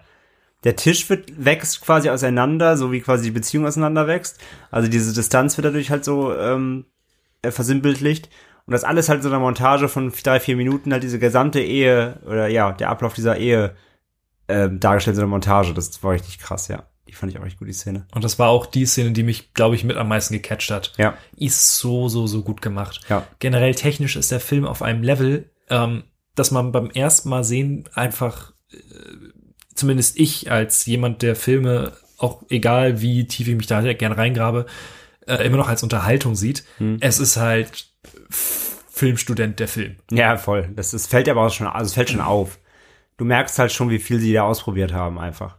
Der 0.64 0.76
Tisch 0.76 1.08
wird, 1.10 1.44
wächst 1.44 1.80
quasi 1.80 2.08
auseinander, 2.08 2.76
so 2.76 2.92
wie 2.92 3.00
quasi 3.00 3.24
die 3.24 3.30
Beziehung 3.30 3.66
auseinander 3.66 4.06
wächst. 4.06 4.38
Also 4.70 4.88
diese 4.88 5.12
Distanz 5.12 5.56
wird 5.56 5.66
dadurch 5.66 5.90
halt 5.90 6.04
so 6.04 6.34
ähm, 6.34 6.84
äh, 7.42 7.50
versinnbildlicht. 7.50 8.28
Und 8.66 8.72
das 8.72 8.84
alles 8.84 9.08
halt 9.08 9.22
so 9.22 9.28
eine 9.28 9.40
Montage 9.40 9.88
von 9.88 10.12
drei, 10.22 10.38
vier 10.38 10.56
Minuten, 10.56 10.92
halt 10.92 11.02
diese 11.02 11.18
gesamte 11.18 11.60
Ehe, 11.60 12.20
oder 12.24 12.46
ja, 12.46 12.70
der 12.72 12.90
Ablauf 12.90 13.12
dieser 13.12 13.36
Ehe 13.36 13.74
ähm, 14.48 14.78
dargestellt 14.78 15.14
in 15.14 15.16
so 15.16 15.22
einer 15.22 15.30
Montage. 15.30 15.74
Das 15.74 16.02
war 16.02 16.12
richtig 16.12 16.38
krass, 16.38 16.68
ja. 16.68 16.84
Die 17.08 17.12
fand 17.12 17.32
ich 17.32 17.38
auch 17.38 17.44
echt 17.44 17.58
gut, 17.58 17.68
die 17.68 17.72
Szene. 17.72 18.06
Und 18.14 18.22
das 18.22 18.38
war 18.38 18.48
auch 18.48 18.64
die 18.64 18.86
Szene, 18.86 19.10
die 19.10 19.24
mich, 19.24 19.52
glaube 19.52 19.74
ich, 19.74 19.84
mit 19.84 19.96
am 19.96 20.08
meisten 20.08 20.32
gecatcht 20.32 20.70
hat. 20.70 20.92
Ja. 20.96 21.14
Ist 21.36 21.76
so, 21.76 22.08
so, 22.08 22.26
so 22.26 22.42
gut 22.42 22.62
gemacht. 22.62 23.00
Ja. 23.08 23.26
Generell 23.40 23.74
technisch 23.74 24.16
ist 24.16 24.30
der 24.30 24.40
Film 24.40 24.64
auf 24.64 24.80
einem 24.80 25.02
Level, 25.02 25.50
ähm, 25.68 26.04
dass 26.34 26.52
man 26.52 26.72
beim 26.72 26.90
ersten 26.90 27.28
Mal 27.28 27.44
sehen 27.44 27.84
einfach, 27.94 28.52
äh, 28.70 28.76
zumindest 29.74 30.18
ich 30.18 30.50
als 30.50 30.86
jemand, 30.86 31.22
der 31.22 31.36
Filme, 31.36 31.92
auch 32.18 32.42
egal 32.48 33.00
wie 33.00 33.26
tief 33.26 33.48
ich 33.48 33.56
mich 33.56 33.66
da 33.66 33.80
gerne 33.92 34.16
reingrabe, 34.16 34.66
äh, 35.26 35.44
immer 35.46 35.56
noch 35.56 35.68
als 35.68 35.82
Unterhaltung 35.82 36.34
sieht. 36.34 36.64
Hm. 36.78 36.98
Es 37.00 37.18
ist 37.18 37.36
halt 37.36 37.86
Filmstudent 38.90 39.58
der 39.60 39.68
Film. 39.68 39.96
Ja, 40.10 40.36
voll. 40.36 40.68
Das, 40.74 40.90
das 40.92 41.06
fällt 41.06 41.28
aber 41.28 41.46
auch 41.46 41.52
schon, 41.52 41.66
also 41.66 41.86
es 41.86 41.94
fällt 41.94 42.10
schon 42.10 42.20
auf. 42.20 42.58
Du 43.16 43.24
merkst 43.24 43.58
halt 43.58 43.72
schon, 43.72 43.90
wie 43.90 43.98
viel 43.98 44.18
sie 44.20 44.32
da 44.32 44.42
ausprobiert 44.42 44.92
haben, 44.92 45.18
einfach. 45.18 45.56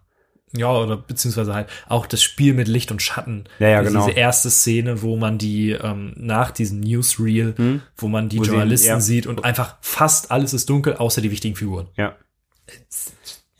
Ja, 0.55 0.71
oder 0.71 0.97
beziehungsweise 0.97 1.53
halt 1.55 1.67
auch 1.89 2.05
das 2.05 2.21
Spiel 2.21 2.53
mit 2.53 2.67
Licht 2.67 2.91
und 2.91 3.01
Schatten. 3.01 3.45
Ja, 3.57 3.69
ja, 3.69 3.77
Also 3.79 3.91
genau. 3.91 4.05
Diese 4.05 4.17
erste 4.17 4.49
Szene, 4.51 5.01
wo 5.01 5.17
man 5.17 5.39
die 5.39 5.71
ähm, 5.71 6.13
nach 6.15 6.51
diesem 6.51 6.79
Newsreel, 6.81 7.81
wo 7.97 8.07
man 8.07 8.29
die 8.29 8.35
Hm? 8.37 8.41
Wo 8.41 8.43
sie- 8.43 8.49
Journalisten 8.51 8.87
ja. 8.87 8.99
sieht 8.99 9.25
und 9.25 9.43
einfach 9.45 9.77
fast 9.81 10.29
alles 10.31 10.53
ist 10.53 10.69
dunkel, 10.69 10.95
außer 10.97 11.21
die 11.21 11.31
wichtigen 11.31 11.55
Figuren. 11.55 11.87
Ja. 11.97 12.15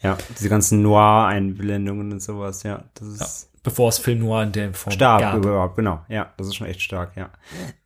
Ja, 0.03 0.17
diese 0.37 0.49
ganzen 0.49 0.81
Noir-Einblendungen 0.81 2.11
und 2.11 2.21
sowas, 2.21 2.63
ja. 2.63 2.83
Das 2.93 3.07
ist 3.07 3.49
Bevor 3.63 3.87
es 3.87 3.97
Film 3.97 4.19
Noir 4.19 4.43
in 4.43 4.51
der 4.51 4.73
Form 4.73 4.91
stark 4.91 5.21
gab. 5.21 5.37
überhaupt, 5.37 5.77
genau. 5.77 6.03
Ja, 6.09 6.33
das 6.35 6.47
ist 6.47 6.55
schon 6.55 6.67
echt 6.67 6.81
stark, 6.81 7.15
ja. 7.15 7.29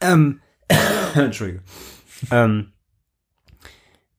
Ähm, 0.02 0.42
Entschuldige. 1.14 1.62
Ähm, 2.32 2.74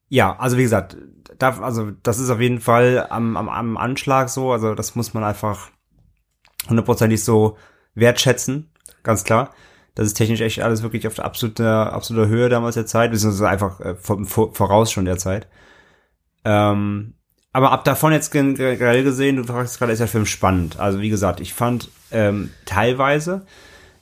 ja, 0.08 0.38
also 0.38 0.56
wie 0.56 0.62
gesagt, 0.62 0.96
da, 1.36 1.58
also 1.60 1.90
das 1.90 2.20
ist 2.20 2.30
auf 2.30 2.40
jeden 2.40 2.60
Fall 2.60 3.06
am, 3.10 3.36
am, 3.36 3.48
am 3.48 3.76
Anschlag 3.76 4.28
so, 4.28 4.52
also 4.52 4.76
das 4.76 4.94
muss 4.94 5.14
man 5.14 5.24
einfach 5.24 5.70
hundertprozentig 6.68 7.22
so 7.24 7.58
wertschätzen, 7.94 8.70
ganz 9.02 9.24
klar. 9.24 9.52
Das 9.96 10.06
ist 10.06 10.14
technisch 10.14 10.40
echt 10.40 10.62
alles 10.62 10.84
wirklich 10.84 11.08
auf 11.08 11.14
der 11.14 11.24
absoluten, 11.24 11.66
absoluter 11.66 12.28
Höhe 12.28 12.48
damals 12.48 12.76
der 12.76 12.86
Zeit, 12.86 13.10
beziehungsweise 13.10 13.48
einfach 13.48 13.80
äh, 13.80 13.94
vor, 13.96 14.24
vor, 14.24 14.54
voraus 14.54 14.92
schon 14.92 15.06
der 15.06 15.18
Zeit. 15.18 15.48
Ähm, 16.44 17.14
aber 17.58 17.72
ab 17.72 17.82
davon 17.82 18.12
jetzt 18.12 18.30
gen- 18.30 18.54
generell 18.54 19.02
gesehen, 19.02 19.34
du 19.34 19.42
fragst 19.42 19.78
gerade, 19.78 19.90
ist 19.90 19.98
der 19.98 20.06
Film 20.06 20.26
spannend. 20.26 20.78
Also 20.78 21.00
wie 21.00 21.08
gesagt, 21.08 21.40
ich 21.40 21.54
fand 21.54 21.90
ähm, 22.12 22.50
teilweise, 22.66 23.46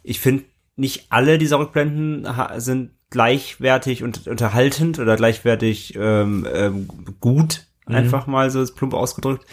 ich 0.02 0.20
finde 0.20 0.44
nicht 0.76 1.06
alle 1.08 1.38
dieser 1.38 1.58
Rückblenden 1.58 2.28
sind 2.58 2.90
gleichwertig 3.08 4.02
und 4.02 4.26
unterhaltend 4.26 4.98
oder 4.98 5.16
gleichwertig 5.16 5.94
ähm, 5.98 6.46
ähm, 6.52 6.86
gut, 7.18 7.64
einfach 7.86 8.26
mal 8.26 8.50
so 8.50 8.60
ist 8.60 8.74
plump 8.74 8.92
ausgedrückt. 8.92 9.46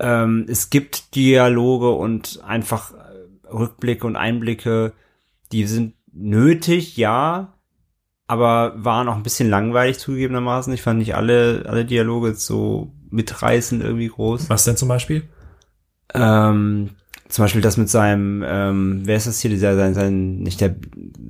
Ähm, 0.00 0.46
es 0.48 0.68
gibt 0.70 1.14
Dialoge 1.14 1.90
und 1.90 2.42
einfach 2.42 2.92
äh, 2.94 3.52
Rückblicke 3.52 4.04
und 4.04 4.16
Einblicke, 4.16 4.94
die 5.52 5.64
sind 5.64 5.94
nötig, 6.12 6.96
ja, 6.96 7.54
aber 8.30 8.74
waren 8.76 9.08
auch 9.08 9.16
ein 9.16 9.24
bisschen 9.24 9.50
langweilig 9.50 9.98
zugegebenermaßen. 9.98 10.72
Ich 10.72 10.82
fand 10.82 11.00
nicht 11.00 11.16
alle, 11.16 11.64
alle 11.66 11.84
Dialoge 11.84 12.28
jetzt 12.28 12.46
so 12.46 12.92
mitreißend 13.10 13.82
irgendwie 13.82 14.06
groß. 14.06 14.48
Was 14.48 14.62
denn 14.62 14.76
zum 14.76 14.86
Beispiel? 14.88 15.24
Ähm, 16.14 16.90
zum 17.28 17.44
Beispiel 17.44 17.60
das 17.60 17.76
mit 17.76 17.88
seinem, 17.88 18.44
ähm, 18.46 19.00
wer 19.04 19.16
ist 19.16 19.26
das 19.26 19.40
hier, 19.40 19.50
dieser, 19.50 19.74
sein, 19.74 19.94
sein, 19.94 20.36
nicht 20.38 20.60
der, 20.60 20.76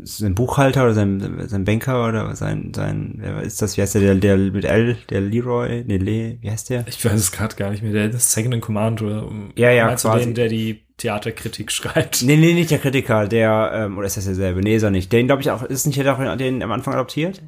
sein 0.02 0.34
Buchhalter 0.34 0.84
oder 0.84 0.92
sein, 0.92 1.46
sein 1.46 1.64
Banker 1.64 2.06
oder 2.06 2.36
sein, 2.36 2.72
sein, 2.76 3.14
wer 3.16 3.40
ist 3.40 3.62
das, 3.62 3.78
wie 3.78 3.80
heißt 3.80 3.94
der, 3.94 4.02
der, 4.02 4.14
der 4.16 4.36
mit 4.36 4.66
L, 4.66 4.98
der 5.08 5.22
Leroy, 5.22 5.82
nee, 5.86 5.96
Le, 5.96 6.36
wie 6.42 6.50
heißt 6.50 6.68
der? 6.68 6.86
Ich 6.86 7.02
weiß 7.02 7.14
es 7.14 7.32
gerade 7.32 7.56
gar 7.56 7.70
nicht 7.70 7.82
mehr. 7.82 7.92
Der 7.92 8.10
ist 8.10 8.30
Second 8.30 8.54
in 8.54 8.60
Command 8.60 9.00
oder 9.00 9.26
Ja, 9.56 9.70
ja, 9.70 9.94
quasi. 9.94 10.26
den, 10.26 10.34
der 10.34 10.48
die 10.48 10.82
Theaterkritik 11.00 11.72
schreibt? 11.72 12.22
Nee, 12.22 12.36
nee, 12.36 12.54
nicht 12.54 12.70
der 12.70 12.78
Kritiker, 12.78 13.26
der, 13.26 13.72
ähm, 13.74 13.98
oder 13.98 14.06
ist 14.06 14.16
das 14.16 14.24
derselbe? 14.26 14.60
Nee, 14.60 14.76
ist 14.76 14.82
er 14.82 14.90
nicht. 14.90 15.12
Den, 15.12 15.26
glaube 15.26 15.42
ich, 15.42 15.50
auch, 15.50 15.62
ist 15.62 15.86
nicht 15.86 15.98
der, 15.98 16.14
der 16.14 16.36
den 16.36 16.62
am 16.62 16.72
Anfang 16.72 16.94
adoptiert? 16.94 17.42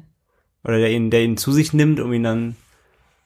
Oder 0.63 0.77
der 0.77 0.91
ihn, 0.91 1.09
der 1.09 1.23
ihn 1.23 1.37
zu 1.37 1.51
sich 1.51 1.73
nimmt, 1.73 1.99
um 1.99 2.11
ihn 2.13 2.23
dann 2.23 2.55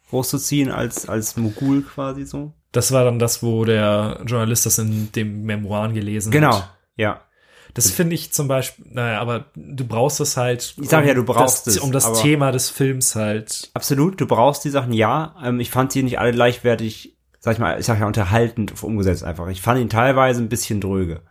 großzuziehen 0.09 0.71
als, 0.71 1.07
als 1.07 1.38
Mogul 1.38 1.82
quasi 1.84 2.25
so? 2.25 2.53
Das 2.71 2.91
war 2.91 3.03
dann 3.05 3.19
das, 3.19 3.43
wo 3.43 3.65
der 3.65 4.21
Journalist 4.25 4.65
das 4.65 4.78
in 4.80 5.11
dem 5.13 5.43
Memoiren 5.43 5.93
gelesen 5.93 6.32
Genau, 6.32 6.55
hat. 6.55 6.78
ja. 6.95 7.21
Das 7.73 7.91
finde 7.91 8.15
ich 8.15 8.34
zum 8.34 8.47
Beispiel, 8.47 8.86
naja, 8.89 9.21
aber 9.21 9.45
du 9.55 9.86
brauchst 9.86 10.19
das 10.19 10.36
halt. 10.36 10.73
Ich 10.82 10.89
sag 10.89 11.05
ja, 11.05 11.13
du 11.13 11.23
brauchst 11.23 11.67
das, 11.67 11.75
es, 11.75 11.80
Um 11.80 11.91
das 11.91 12.11
Thema 12.21 12.51
des 12.51 12.71
Films 12.71 13.15
halt. 13.15 13.69
Absolut, 13.75 14.19
du 14.19 14.25
brauchst 14.25 14.65
die 14.65 14.71
Sachen, 14.71 14.93
ja. 14.93 15.36
Ähm, 15.43 15.59
ich 15.59 15.69
fand 15.69 15.91
sie 15.91 16.01
nicht 16.01 16.17
alle 16.17 16.32
gleichwertig, 16.32 17.16
sag 17.48 17.54
ich 17.54 17.60
mal, 17.60 17.80
ich 17.80 17.86
sag 17.86 18.00
ja 18.00 18.08
unterhaltend 18.08 18.84
umgesetzt 18.84 19.24
einfach. 19.24 19.48
Ich 19.48 19.62
fand 19.62 19.80
ihn 19.80 19.89
teilweise 19.89 20.41
ein 20.41 20.50
bisschen 20.50 20.82
dröge. 20.82 21.22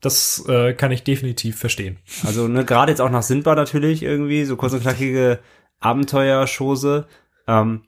Das 0.00 0.44
äh, 0.46 0.74
kann 0.74 0.92
ich 0.92 1.04
definitiv 1.04 1.58
verstehen. 1.58 1.98
Also 2.24 2.48
ne, 2.48 2.64
gerade 2.64 2.92
jetzt 2.92 3.00
auch 3.00 3.10
nach 3.10 3.22
Sindbad 3.22 3.56
natürlich 3.56 4.04
irgendwie, 4.04 4.44
so 4.44 4.56
kurz 4.56 4.72
und 4.72 4.82
knackige 4.82 5.40
Abenteuerschose. 5.80 7.06
Ähm, 7.48 7.82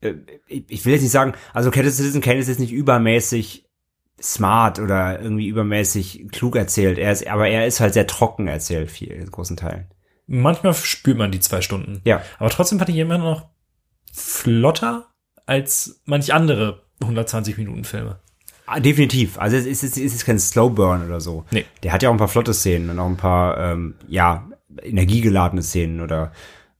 äh, 0.00 0.14
ich, 0.48 0.84
will 0.84 0.94
jetzt 0.94 1.02
nicht 1.02 1.12
sagen, 1.12 1.34
also 1.52 1.70
Citizen 1.70 2.20
Kane 2.20 2.38
ist 2.38 2.48
jetzt 2.48 2.60
nicht 2.60 2.72
übermäßig 2.72 3.68
smart 4.20 4.80
oder 4.80 5.20
irgendwie 5.20 5.46
übermäßig 5.46 6.26
klug 6.32 6.56
erzählt. 6.56 6.98
Er 6.98 7.12
ist, 7.12 7.26
aber 7.28 7.46
er 7.48 7.66
ist 7.66 7.78
halt 7.78 7.92
sehr 7.94 8.08
trocken 8.08 8.48
erzählt, 8.48 8.90
viel, 8.90 9.12
in 9.12 9.30
großen 9.30 9.56
Teilen. 9.56 9.86
Manchmal 10.26 10.74
spürt 10.74 11.18
man 11.18 11.30
die 11.30 11.40
zwei 11.40 11.60
Stunden. 11.60 12.00
Ja. 12.04 12.22
Aber 12.38 12.50
trotzdem 12.50 12.78
fand 12.78 12.90
ich 12.90 12.96
immer 12.96 13.18
noch 13.18 13.50
flotter 14.12 15.13
als 15.46 16.00
manch 16.04 16.32
andere 16.32 16.82
120 17.00 17.58
Minuten 17.58 17.84
Filme. 17.84 18.18
Ah, 18.66 18.80
definitiv. 18.80 19.38
Also 19.38 19.56
es 19.56 19.66
ist, 19.66 19.82
es 19.82 19.96
ist 19.98 20.24
kein 20.24 20.38
Slow 20.38 20.70
Burn 20.70 21.04
oder 21.04 21.20
so. 21.20 21.44
Nee. 21.50 21.64
Der 21.82 21.92
hat 21.92 22.02
ja 22.02 22.08
auch 22.08 22.14
ein 22.14 22.18
paar 22.18 22.28
flotte 22.28 22.54
Szenen 22.54 22.88
und 22.90 22.98
auch 22.98 23.06
ein 23.06 23.16
paar, 23.16 23.58
ähm, 23.58 23.94
ja, 24.08 24.48
energiegeladene 24.82 25.62
Szenen 25.62 26.00
oder 26.00 26.32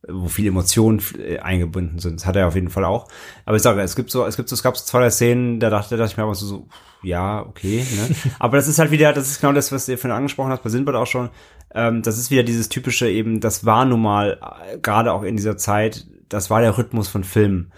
wo 0.08 0.28
viele 0.28 0.48
Emotionen 0.48 1.02
äh, 1.18 1.38
eingebunden 1.38 1.98
sind. 1.98 2.20
Das 2.20 2.26
hat 2.26 2.36
er 2.36 2.48
auf 2.48 2.54
jeden 2.54 2.70
Fall 2.70 2.84
auch. 2.84 3.08
Aber 3.44 3.56
ich 3.56 3.62
sage, 3.62 3.80
es 3.80 3.96
gibt 3.96 4.10
so, 4.10 4.24
es 4.26 4.36
gibt 4.36 4.48
so, 4.48 4.54
es 4.54 4.62
gab 4.62 4.76
so 4.76 4.84
zwei 4.84 5.00
drei 5.00 5.10
Szenen, 5.10 5.60
da 5.60 5.70
dachte, 5.70 5.90
da 5.90 5.96
dachte 5.96 6.12
ich 6.12 6.16
mir 6.16 6.24
aber 6.24 6.34
so, 6.34 6.46
so 6.46 6.68
ja, 7.02 7.40
okay, 7.40 7.84
ne? 7.96 8.16
Aber 8.38 8.56
das 8.56 8.66
ist 8.66 8.78
halt 8.78 8.90
wieder, 8.90 9.12
das 9.12 9.30
ist 9.30 9.40
genau 9.40 9.52
das, 9.52 9.70
was 9.72 9.88
ihr 9.88 9.98
vorhin 9.98 10.16
angesprochen 10.16 10.50
hast, 10.50 10.62
bei 10.62 10.70
Sinbad 10.70 10.94
auch 10.94 11.06
schon. 11.06 11.28
Ähm, 11.74 12.00
das 12.00 12.18
ist 12.18 12.30
wieder 12.30 12.42
dieses 12.42 12.70
typische 12.70 13.10
eben, 13.10 13.40
das 13.40 13.66
war 13.66 13.84
nun 13.84 14.00
mal, 14.00 14.40
äh, 14.40 14.78
gerade 14.78 15.12
auch 15.12 15.22
in 15.22 15.36
dieser 15.36 15.58
Zeit, 15.58 16.06
das 16.30 16.48
war 16.48 16.62
der 16.62 16.78
Rhythmus 16.78 17.08
von 17.08 17.22
Filmen. 17.22 17.72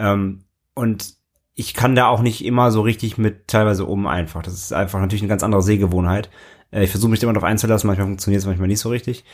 Ähm, 0.00 0.44
und 0.74 1.14
ich 1.54 1.74
kann 1.74 1.94
da 1.94 2.08
auch 2.08 2.22
nicht 2.22 2.44
immer 2.44 2.70
so 2.70 2.80
richtig 2.80 3.18
mit 3.18 3.46
teilweise 3.46 3.84
um 3.84 4.06
einfach. 4.06 4.42
Das 4.42 4.54
ist 4.54 4.72
einfach 4.72 4.98
natürlich 4.98 5.22
eine 5.22 5.28
ganz 5.28 5.42
andere 5.42 5.62
Sehgewohnheit. 5.62 6.30
Äh, 6.70 6.84
ich 6.84 6.90
versuche 6.90 7.10
mich 7.10 7.20
da 7.20 7.26
immer 7.26 7.34
darauf 7.34 7.48
einzulassen, 7.48 7.86
manchmal 7.86 8.06
funktioniert 8.06 8.40
es, 8.40 8.46
manchmal 8.46 8.68
nicht 8.68 8.80
so 8.80 8.88
richtig. 8.88 9.24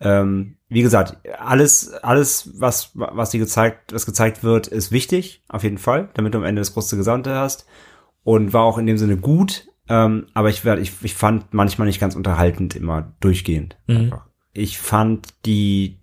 Ähm, 0.00 0.56
wie 0.68 0.82
gesagt, 0.82 1.18
alles, 1.38 1.92
alles, 1.92 2.50
was, 2.58 2.90
was 2.94 3.30
dir 3.30 3.38
gezeigt, 3.38 3.92
was 3.92 4.06
gezeigt 4.06 4.42
wird, 4.42 4.66
ist 4.66 4.92
wichtig, 4.92 5.44
auf 5.48 5.62
jeden 5.62 5.78
Fall, 5.78 6.08
damit 6.14 6.34
du 6.34 6.38
am 6.38 6.44
Ende 6.44 6.60
das 6.60 6.72
große 6.72 6.96
Gesamte 6.96 7.34
hast. 7.34 7.66
Und 8.22 8.54
war 8.54 8.62
auch 8.62 8.78
in 8.78 8.86
dem 8.86 8.96
Sinne 8.96 9.18
gut, 9.18 9.68
ähm, 9.88 10.28
aber 10.32 10.48
ich, 10.48 10.64
werd, 10.64 10.78
ich, 10.78 10.92
ich 11.02 11.14
fand 11.14 11.52
manchmal 11.52 11.86
nicht 11.86 12.00
ganz 12.00 12.16
unterhaltend 12.16 12.74
immer 12.74 13.12
durchgehend. 13.20 13.76
Mhm. 13.86 14.14
Ich 14.54 14.78
fand 14.78 15.28
die 15.44 16.00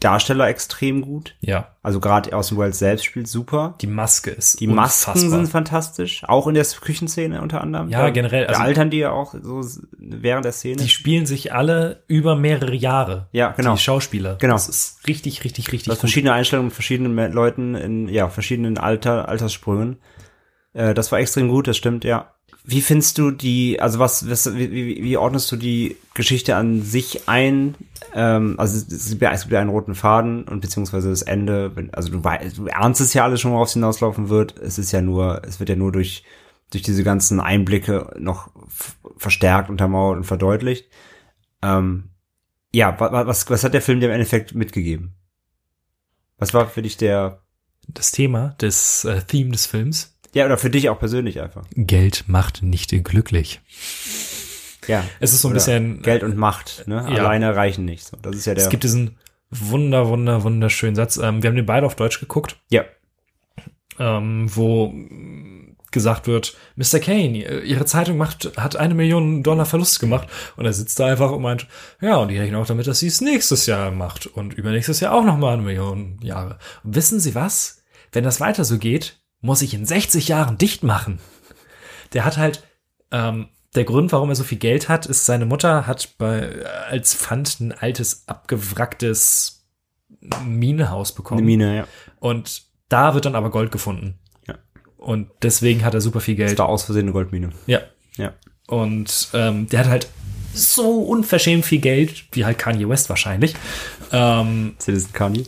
Darsteller 0.00 0.48
extrem 0.48 1.02
gut. 1.02 1.36
Ja. 1.40 1.76
Also 1.82 2.00
gerade 2.00 2.32
Orson 2.34 2.58
Welles 2.58 2.78
selbst 2.78 3.04
spielt 3.04 3.28
super. 3.28 3.74
Die 3.80 3.86
Maske 3.86 4.30
ist 4.30 4.58
Die 4.60 4.66
Masken 4.66 5.10
unfassbar. 5.12 5.30
sind 5.38 5.48
fantastisch, 5.50 6.22
auch 6.26 6.46
in 6.46 6.54
der 6.54 6.64
Küchenszene 6.64 7.40
unter 7.42 7.60
anderem. 7.60 7.88
Ja, 7.90 8.02
Da- 8.02 8.10
generell, 8.10 8.46
also- 8.46 8.60
altern 8.60 8.90
die 8.90 8.98
ja 8.98 9.12
auch 9.12 9.34
so 9.40 9.62
während 9.98 10.44
der 10.44 10.52
Szene. 10.52 10.76
Die 10.82 10.88
spielen 10.88 11.26
sich 11.26 11.52
alle 11.52 12.02
über 12.06 12.34
mehrere 12.36 12.74
Jahre. 12.74 13.28
Ja, 13.32 13.52
genau. 13.52 13.74
Die 13.74 13.80
Schauspieler. 13.80 14.36
Genau. 14.40 14.54
Das 14.54 14.68
ist 14.68 15.06
richtig, 15.06 15.44
richtig, 15.44 15.70
richtig 15.72 15.90
gut. 15.90 15.98
verschiedene 15.98 16.32
Einstellungen 16.32 16.68
mit 16.68 16.74
verschiedenen 16.74 17.32
Leuten 17.32 17.74
in 17.74 18.08
ja 18.08 18.28
verschiedenen 18.28 18.78
Alter 18.78 19.28
Alterssprüngen. 19.28 19.98
Äh, 20.72 20.94
das 20.94 21.10
war 21.12 21.18
extrem 21.18 21.48
gut, 21.48 21.66
das 21.68 21.76
stimmt, 21.76 22.04
ja. 22.04 22.32
Wie 22.64 22.82
findest 22.82 23.18
du 23.18 23.30
die, 23.30 23.80
also 23.80 23.98
was, 23.98 24.28
was 24.28 24.54
wie, 24.54 24.70
wie, 25.02 25.16
ordnest 25.16 25.50
du 25.50 25.56
die 25.56 25.96
Geschichte 26.14 26.56
an 26.56 26.82
sich 26.82 27.28
ein? 27.28 27.74
Ähm, 28.14 28.54
also 28.58 28.76
es 28.94 29.08
gibt, 29.10 29.22
ja, 29.22 29.30
einen 29.60 29.70
roten 29.70 29.94
Faden 29.94 30.44
und 30.44 30.60
beziehungsweise 30.60 31.08
das 31.10 31.22
Ende, 31.22 31.72
also 31.92 32.10
du 32.10 32.22
weißt, 32.22 32.58
du 32.58 32.66
ahnst 32.68 33.00
es 33.00 33.14
ja 33.14 33.24
alles 33.24 33.40
schon, 33.40 33.52
worauf 33.52 33.68
es 33.68 33.74
hinauslaufen 33.74 34.28
wird. 34.28 34.58
Es 34.58 34.78
ist 34.78 34.92
ja 34.92 35.00
nur, 35.00 35.42
es 35.46 35.58
wird 35.58 35.70
ja 35.70 35.76
nur 35.76 35.90
durch, 35.90 36.22
durch 36.70 36.82
diese 36.82 37.02
ganzen 37.02 37.40
Einblicke 37.40 38.14
noch 38.18 38.50
verstärkt, 39.16 39.70
untermauert 39.70 40.18
und 40.18 40.24
verdeutlicht. 40.24 40.86
Ähm, 41.62 42.10
ja, 42.72 42.98
wa- 43.00 43.10
wa- 43.10 43.26
was, 43.26 43.48
was 43.50 43.64
hat 43.64 43.74
der 43.74 43.82
Film 43.82 44.00
dir 44.00 44.06
im 44.06 44.12
Endeffekt 44.12 44.54
mitgegeben? 44.54 45.14
Was 46.38 46.54
war 46.54 46.68
für 46.68 46.82
dich 46.82 46.96
der, 46.96 47.42
Das 47.88 48.12
Thema, 48.12 48.54
das 48.58 49.04
äh, 49.04 49.22
Theme 49.22 49.50
des 49.52 49.66
Films. 49.66 50.16
Ja, 50.34 50.46
oder 50.46 50.58
für 50.58 50.70
dich 50.70 50.88
auch 50.88 50.98
persönlich 50.98 51.40
einfach? 51.40 51.64
Geld 51.74 52.24
macht 52.26 52.62
nicht 52.62 52.90
glücklich. 53.04 53.60
Ja. 54.86 55.04
Es 55.20 55.32
ist 55.32 55.42
so 55.42 55.48
ein 55.48 55.54
bisschen 55.54 56.02
Geld 56.02 56.22
und 56.22 56.36
Macht, 56.36 56.84
ne? 56.86 57.06
Ja. 57.10 57.24
Alleine 57.24 57.54
reichen 57.54 57.84
nicht. 57.84 58.06
So, 58.06 58.16
das 58.20 58.36
ist 58.36 58.46
ja 58.46 58.54
der. 58.54 58.64
Es 58.64 58.70
gibt 58.70 58.82
diesen 58.82 59.18
wunder, 59.50 60.08
wunder, 60.08 60.42
wunderschönen 60.42 60.94
Satz. 60.94 61.16
Ähm, 61.16 61.42
wir 61.42 61.48
haben 61.48 61.56
den 61.56 61.66
beide 61.66 61.86
auf 61.86 61.96
Deutsch 61.96 62.20
geguckt, 62.20 62.56
ja, 62.70 62.84
ähm, 63.98 64.48
wo 64.54 64.92
gesagt 65.90 66.26
wird, 66.26 66.56
Mr. 66.76 67.00
Kane, 67.00 67.62
Ihre 67.62 67.84
Zeitung 67.84 68.16
macht, 68.16 68.56
hat 68.56 68.76
eine 68.76 68.94
Million 68.94 69.42
Dollar 69.42 69.66
Verlust 69.66 70.00
gemacht. 70.00 70.28
Und 70.56 70.64
er 70.64 70.72
sitzt 70.72 71.00
da 71.00 71.06
einfach 71.06 71.32
und 71.32 71.42
meint, 71.42 71.66
ja, 72.00 72.16
und 72.16 72.28
die 72.28 72.38
rechnen 72.38 72.60
auch 72.60 72.66
damit, 72.66 72.86
dass 72.86 73.00
sie 73.00 73.08
es 73.08 73.20
nächstes 73.20 73.66
Jahr 73.66 73.90
macht 73.90 74.26
und 74.26 74.54
übernächstes 74.54 75.00
Jahr 75.00 75.12
auch 75.12 75.24
nochmal 75.24 75.54
eine 75.54 75.62
Million 75.62 76.18
Jahre. 76.22 76.58
Und 76.84 76.94
wissen 76.94 77.20
Sie 77.20 77.34
was? 77.34 77.82
Wenn 78.12 78.24
das 78.24 78.40
weiter 78.40 78.64
so 78.64 78.78
geht, 78.78 79.19
muss 79.40 79.62
ich 79.62 79.74
in 79.74 79.86
60 79.86 80.28
Jahren 80.28 80.58
dicht 80.58 80.82
machen. 80.82 81.18
Der 82.12 82.24
hat 82.24 82.36
halt, 82.36 82.62
ähm, 83.10 83.48
der 83.74 83.84
Grund, 83.84 84.10
warum 84.12 84.28
er 84.30 84.34
so 84.34 84.44
viel 84.44 84.58
Geld 84.58 84.88
hat, 84.88 85.06
ist, 85.06 85.26
seine 85.26 85.46
Mutter 85.46 85.86
hat 85.86 86.14
bei, 86.18 86.64
als 86.88 87.14
Pfand 87.14 87.60
ein 87.60 87.72
altes, 87.72 88.24
abgewracktes 88.26 89.64
Minenhaus 90.44 91.12
bekommen. 91.14 91.38
eine 91.40 91.46
Mine, 91.46 91.76
ja. 91.76 91.86
Und 92.18 92.62
da 92.88 93.14
wird 93.14 93.24
dann 93.26 93.36
aber 93.36 93.50
Gold 93.50 93.70
gefunden. 93.70 94.18
Ja. 94.48 94.56
Und 94.96 95.30
deswegen 95.42 95.84
hat 95.84 95.94
er 95.94 96.00
super 96.00 96.20
viel 96.20 96.36
Das 96.36 96.46
Geld. 96.48 96.58
war 96.58 96.68
aus 96.68 96.82
Versehen 96.82 97.04
eine 97.04 97.12
Goldmine. 97.12 97.50
Ja. 97.66 97.80
Ja. 98.16 98.34
Und 98.66 99.28
ähm, 99.32 99.68
der 99.68 99.80
hat 99.80 99.88
halt 99.88 100.08
so 100.52 100.98
unverschämt 101.02 101.64
viel 101.64 101.80
Geld, 101.80 102.24
wie 102.32 102.44
halt 102.44 102.58
Kanye 102.58 102.88
West 102.88 103.08
wahrscheinlich. 103.08 103.54
Ähm, 104.12 104.74
Citizen 104.80 105.12
Kanye. 105.12 105.46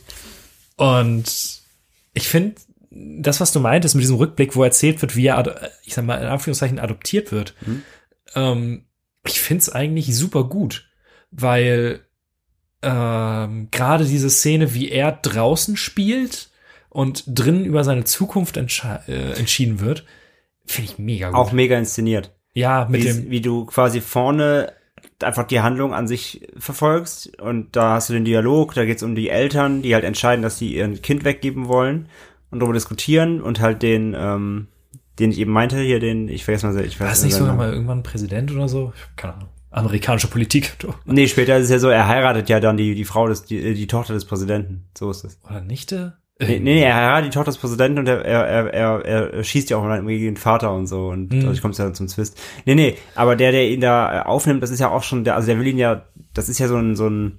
und 0.76 1.60
ich 2.14 2.28
finde, 2.28 2.54
das, 2.94 3.40
was 3.40 3.52
du 3.52 3.60
meintest 3.60 3.94
mit 3.94 4.02
diesem 4.02 4.16
Rückblick, 4.16 4.54
wo 4.54 4.64
erzählt 4.64 5.00
wird, 5.00 5.16
wie 5.16 5.26
er, 5.26 5.70
ich 5.84 5.94
sag 5.94 6.04
mal, 6.04 6.20
in 6.20 6.28
Anführungszeichen 6.28 6.78
adoptiert 6.78 7.32
wird, 7.32 7.54
ähm, 8.34 8.84
ich 9.26 9.40
finde 9.40 9.62
es 9.62 9.70
eigentlich 9.70 10.14
super 10.16 10.44
gut, 10.44 10.88
weil 11.30 12.00
ähm, 12.82 13.68
gerade 13.70 14.04
diese 14.04 14.30
Szene, 14.30 14.74
wie 14.74 14.90
er 14.90 15.12
draußen 15.12 15.76
spielt 15.76 16.50
und 16.90 17.24
drinnen 17.26 17.64
über 17.64 17.84
seine 17.84 18.04
Zukunft 18.04 18.56
äh, 18.56 18.60
entschieden 18.60 19.80
wird, 19.80 20.04
finde 20.66 20.90
ich 20.90 20.98
mega 20.98 21.28
gut. 21.28 21.36
Auch 21.36 21.52
mega 21.52 21.78
inszeniert. 21.78 22.32
ja, 22.52 22.86
mit 22.90 23.02
wie, 23.02 23.06
dem, 23.06 23.30
wie 23.30 23.40
du 23.40 23.64
quasi 23.64 24.00
vorne 24.00 24.72
einfach 25.20 25.44
die 25.44 25.60
Handlung 25.60 25.94
an 25.94 26.08
sich 26.08 26.48
verfolgst 26.58 27.40
und 27.40 27.76
da 27.76 27.94
hast 27.94 28.08
du 28.08 28.12
den 28.12 28.24
Dialog, 28.24 28.74
da 28.74 28.84
geht's 28.84 29.02
um 29.02 29.14
die 29.14 29.28
Eltern, 29.28 29.82
die 29.82 29.94
halt 29.94 30.04
entscheiden, 30.04 30.42
dass 30.42 30.58
sie 30.58 30.74
ihr 30.74 30.88
Kind 30.98 31.24
weggeben 31.24 31.68
wollen 31.68 32.08
und 32.52 32.60
darüber 32.60 32.74
diskutieren 32.74 33.40
und 33.40 33.60
halt 33.60 33.82
den, 33.82 34.14
ähm, 34.16 34.68
den 35.18 35.32
ich 35.32 35.38
eben 35.38 35.50
meinte, 35.52 35.80
hier 35.80 35.98
den, 35.98 36.28
ich 36.28 36.44
vergesse 36.44 36.66
mal, 36.66 36.84
ich 36.84 37.00
war 37.00 37.08
weiß 37.08 37.18
es 37.18 37.24
nicht 37.24 37.34
sogar 37.34 37.54
mal 37.56 37.72
irgendwann 37.72 38.02
Präsident 38.02 38.52
oder 38.52 38.68
so? 38.68 38.92
Ich 38.94 39.02
hab 39.02 39.16
keine 39.16 39.34
Ahnung. 39.34 39.48
Amerikanische 39.70 40.28
Politik, 40.28 40.74
du. 40.78 40.92
Nee, 41.06 41.26
später 41.26 41.56
ist 41.56 41.64
es 41.64 41.70
ja 41.70 41.78
so, 41.78 41.88
er 41.88 42.06
heiratet 42.06 42.48
ja 42.50 42.60
dann 42.60 42.76
die, 42.76 42.94
die 42.94 43.04
Frau 43.06 43.26
des, 43.26 43.44
die, 43.44 43.74
die 43.74 43.86
Tochter 43.86 44.12
des 44.12 44.26
Präsidenten. 44.26 44.84
So 44.96 45.10
ist 45.10 45.24
es. 45.24 45.40
Oder 45.48 45.62
Nichte? 45.62 46.18
Nee, 46.38 46.58
nee, 46.58 46.74
nee, 46.74 46.82
er 46.82 46.94
heiratet 46.94 47.32
die 47.32 47.34
Tochter 47.34 47.52
des 47.52 47.58
Präsidenten 47.58 48.00
und 48.00 48.08
er, 48.08 48.22
er, 48.24 48.74
er, 48.74 49.04
er, 49.04 49.44
schießt 49.44 49.70
ja 49.70 49.78
auch 49.78 49.82
mal 49.84 50.02
gegen 50.04 50.24
den 50.24 50.36
Vater 50.36 50.74
und 50.74 50.86
so 50.88 51.08
und 51.08 51.32
Mhm. 51.32 51.40
dadurch 51.40 51.62
kommt 51.62 51.72
es 51.72 51.78
ja 51.78 51.92
zum 51.92 52.08
Zwist. 52.08 52.38
Nee, 52.66 52.74
nee, 52.74 52.96
aber 53.14 53.36
der, 53.36 53.52
der 53.52 53.70
ihn 53.70 53.80
da 53.80 54.20
äh, 54.20 54.22
aufnimmt, 54.24 54.62
das 54.62 54.70
ist 54.70 54.80
ja 54.80 54.90
auch 54.90 55.02
schon, 55.04 55.24
der, 55.24 55.36
also 55.36 55.46
der 55.46 55.58
will 55.58 55.66
ihn 55.68 55.78
ja, 55.78 56.04
das 56.34 56.48
ist 56.48 56.58
ja 56.58 56.68
so 56.68 56.76
ein, 56.76 56.96
so 56.96 57.08
ein, 57.08 57.38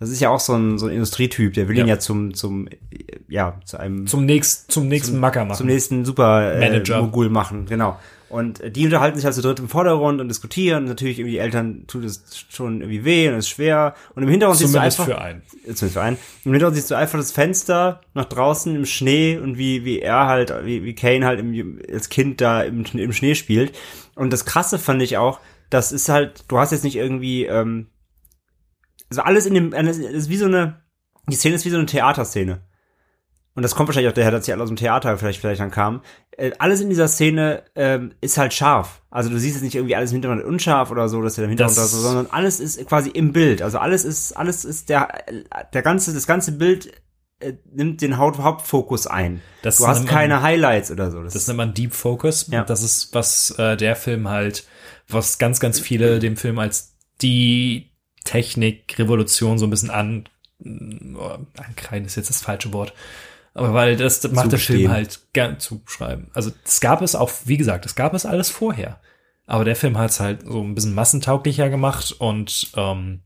das 0.00 0.10
ist 0.10 0.20
ja 0.20 0.30
auch 0.30 0.40
so 0.40 0.54
ein, 0.54 0.78
so 0.78 0.86
ein 0.86 0.92
Industrietyp, 0.92 1.54
der 1.54 1.68
will 1.68 1.76
ihn 1.78 1.86
Ja. 1.86 1.94
ja 1.94 1.98
zum, 2.00 2.34
zum, 2.34 2.66
äh, 2.68 2.76
ja, 3.28 3.60
zu 3.64 3.78
einem, 3.78 4.06
Zum, 4.06 4.26
nächst, 4.26 4.70
zum 4.70 4.88
nächsten 4.88 5.18
Macker 5.18 5.44
machen. 5.44 5.56
zum 5.58 5.66
nächsten 5.66 6.04
Super 6.04 6.54
äh, 6.54 6.60
Manager. 6.60 7.00
Mogul 7.00 7.28
machen, 7.30 7.66
genau. 7.66 7.98
Und 8.28 8.60
äh, 8.60 8.70
die 8.72 8.84
unterhalten 8.86 9.16
sich 9.16 9.24
halt 9.24 9.34
zu 9.36 9.42
dritt 9.42 9.60
im 9.60 9.68
Vordergrund 9.68 10.20
und 10.20 10.26
diskutieren. 10.28 10.86
Natürlich 10.86 11.20
irgendwie 11.20 11.34
die 11.34 11.38
Eltern 11.38 11.84
tut 11.86 12.02
es 12.04 12.24
schon 12.50 12.80
irgendwie 12.80 13.04
weh 13.04 13.28
und 13.28 13.34
es 13.34 13.44
ist 13.44 13.50
schwer. 13.50 13.94
Und 14.16 14.24
im 14.24 14.28
Hintergrund 14.28 14.58
siehst 14.58 14.74
du 14.74 14.78
Zumindest 14.78 15.00
einfach 15.00 15.14
für 15.14 15.22
einen. 15.22 15.42
zumindest 15.62 15.92
für 15.92 16.02
einen. 16.02 16.16
Im 16.44 16.50
Hintergrund 16.52 16.76
siehst 16.76 16.90
du 16.90 16.96
einfach 16.96 17.18
das 17.18 17.30
Fenster 17.30 18.00
nach 18.14 18.24
draußen 18.24 18.74
im 18.74 18.86
Schnee 18.86 19.38
und 19.38 19.56
wie, 19.56 19.84
wie 19.84 20.00
er 20.00 20.26
halt, 20.26 20.52
wie, 20.64 20.82
wie 20.82 20.94
Kane 20.96 21.24
halt 21.24 21.38
im, 21.38 21.78
als 21.92 22.08
Kind 22.08 22.40
da 22.40 22.62
im, 22.62 22.84
im 22.94 23.12
Schnee 23.12 23.36
spielt. 23.36 23.72
Und 24.16 24.32
das 24.32 24.44
Krasse 24.44 24.80
fand 24.80 25.00
ich 25.02 25.16
auch, 25.16 25.38
das 25.70 25.92
ist 25.92 26.08
halt, 26.08 26.44
du 26.48 26.58
hast 26.58 26.72
jetzt 26.72 26.82
nicht 26.84 26.96
irgendwie, 26.96 27.44
ähm, 27.44 27.86
also 29.18 29.22
alles 29.28 29.46
in 29.46 29.54
dem, 29.54 29.70
das 29.70 29.98
ist 29.98 30.28
wie 30.28 30.36
so 30.36 30.46
eine, 30.46 30.82
die 31.28 31.36
Szene 31.36 31.54
ist 31.54 31.64
wie 31.64 31.70
so 31.70 31.76
eine 31.76 31.86
Theaterszene. 31.86 32.60
Und 33.56 33.62
das 33.62 33.76
kommt 33.76 33.88
wahrscheinlich 33.88 34.10
auch 34.10 34.14
daher, 34.16 34.32
dass 34.32 34.46
sie 34.46 34.52
alle 34.52 34.64
aus 34.64 34.68
dem 34.68 34.76
Theater 34.76 35.16
vielleicht, 35.16 35.40
vielleicht 35.40 35.60
dann 35.60 35.70
kamen. 35.70 36.00
Äh, 36.32 36.50
alles 36.58 36.80
in 36.80 36.88
dieser 36.90 37.06
Szene 37.06 37.62
ähm, 37.76 38.12
ist 38.20 38.36
halt 38.36 38.52
scharf. 38.52 39.00
Also 39.10 39.30
du 39.30 39.38
siehst 39.38 39.54
jetzt 39.54 39.62
nicht 39.62 39.76
irgendwie 39.76 39.94
alles 39.94 40.10
im 40.10 40.16
Hintergrund 40.16 40.42
unscharf 40.44 40.90
oder 40.90 41.08
so, 41.08 41.22
dass 41.22 41.36
der 41.36 41.44
im 41.44 41.50
Hintergrund 41.50 41.76
Das- 41.78 41.92
oder 41.94 42.02
so, 42.02 42.08
sondern 42.08 42.26
alles 42.32 42.58
ist 42.58 42.84
quasi 42.88 43.10
im 43.10 43.32
Bild. 43.32 43.62
Also 43.62 43.78
alles 43.78 44.04
ist, 44.04 44.32
alles 44.32 44.64
ist 44.64 44.88
der, 44.88 45.08
der 45.72 45.82
ganze, 45.82 46.12
das 46.12 46.26
ganze 46.26 46.50
Bild 46.50 46.90
äh, 47.38 47.52
nimmt 47.72 48.00
den 48.02 48.18
Haupt 48.18 48.38
Hauptfokus 48.38 49.06
ein. 49.06 49.40
Das 49.62 49.76
du 49.76 49.86
hast 49.86 49.98
man- 50.00 50.08
keine 50.08 50.42
Highlights 50.42 50.90
oder 50.90 51.12
so. 51.12 51.22
Das 51.22 51.46
nennt 51.46 51.56
man 51.56 51.74
Deep 51.74 51.94
Focus. 51.94 52.48
Ja. 52.50 52.64
Das 52.64 52.82
ist, 52.82 53.14
was 53.14 53.50
äh, 53.58 53.76
der 53.76 53.94
Film 53.94 54.28
halt, 54.28 54.66
was 55.06 55.38
ganz, 55.38 55.60
ganz 55.60 55.78
viele 55.78 56.18
dem 56.18 56.36
Film 56.36 56.58
als 56.58 56.96
die 57.22 57.92
Technik-Revolution 58.24 59.58
so 59.58 59.66
ein 59.66 59.70
bisschen 59.70 59.90
an, 59.90 60.24
oh, 60.64 61.38
ankreiden 61.58 62.06
ist 62.06 62.16
jetzt 62.16 62.30
das 62.30 62.42
falsche 62.42 62.72
Wort. 62.72 62.92
Aber 63.54 63.72
weil 63.72 63.96
das 63.96 64.22
macht 64.32 64.50
der. 64.50 64.58
Film 64.58 64.90
halt 64.90 65.20
gern 65.32 65.60
zuschreiben. 65.60 66.28
Also 66.34 66.50
es 66.64 66.80
gab 66.80 67.02
es 67.02 67.14
auch, 67.14 67.30
wie 67.44 67.56
gesagt, 67.56 67.86
es 67.86 67.94
gab 67.94 68.12
es 68.14 68.26
alles 68.26 68.50
vorher. 68.50 68.98
Aber 69.46 69.64
der 69.64 69.76
Film 69.76 69.96
hat 69.98 70.10
es 70.10 70.20
halt 70.20 70.44
so 70.46 70.60
ein 70.62 70.74
bisschen 70.74 70.94
massentauglicher 70.94 71.68
gemacht 71.68 72.12
und 72.18 72.72
ähm, 72.76 73.20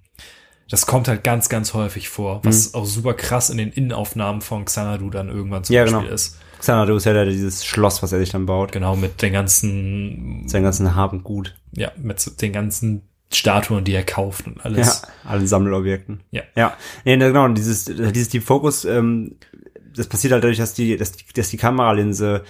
das 0.69 0.85
kommt 0.85 1.09
halt 1.09 1.25
ganz, 1.25 1.49
ganz 1.49 1.73
häufig 1.73 2.09
vor, 2.11 2.41
was 2.45 2.75
auch 2.75 2.85
super 2.85 3.15
krass 3.15 3.49
in 3.49 3.57
den 3.57 3.71
Innenaufnahmen 3.71 4.43
von 4.43 4.67
Xanadu 4.67 5.09
dann 5.09 5.29
irgendwann 5.29 5.65
zum 5.65 5.75
Ja, 5.75 5.85
Beispiel 5.85 6.01
genau. 6.03 6.13
ist. 6.13 6.37
Xanadu 6.59 6.97
ist 6.97 7.07
ja 7.07 7.15
da 7.15 7.25
dieses 7.25 7.65
Schloss, 7.65 8.03
was 8.03 8.13
er 8.13 8.19
sich 8.19 8.31
dann 8.31 8.45
baut. 8.45 8.73
Genau, 8.73 8.97
mit 8.97 9.23
den 9.23 9.33
ganzen, 9.33 10.47
Sein 10.49 10.65
ganzen 10.65 10.95
Hab 10.95 11.13
und 11.13 11.23
Gut. 11.25 11.55
ja, 11.73 11.93
mit 11.97 12.43
den 12.43 12.53
ganzen 12.53 13.08
Statuen, 13.33 13.85
die 13.85 13.93
er 13.95 14.05
kauft 14.05 14.47
und 14.47 14.57
Ja, 14.57 14.63
alles. 14.65 15.03
allen 15.25 15.47
Sammelobjekten. 15.47 16.21
Ja. 16.31 16.43
Ja, 16.57 16.77
nee, 17.05 17.17
na, 17.17 17.29
genau, 17.29 17.45
und 17.45 17.57
dieses, 17.57 17.85
dieses 17.87 18.29
Deep 18.31 18.43
Focus, 18.45 18.85
ähm, 18.85 19.37
das 19.95 20.07
passiert 20.07 20.33
halt 20.33 20.45
dadurch, 20.45 20.59
dass 20.59 20.75
die, 20.75 20.97
dass 20.97 21.13
die, 21.13 21.25
dass 21.35 21.51
die 21.51 21.57
Kameralinse 21.57 22.45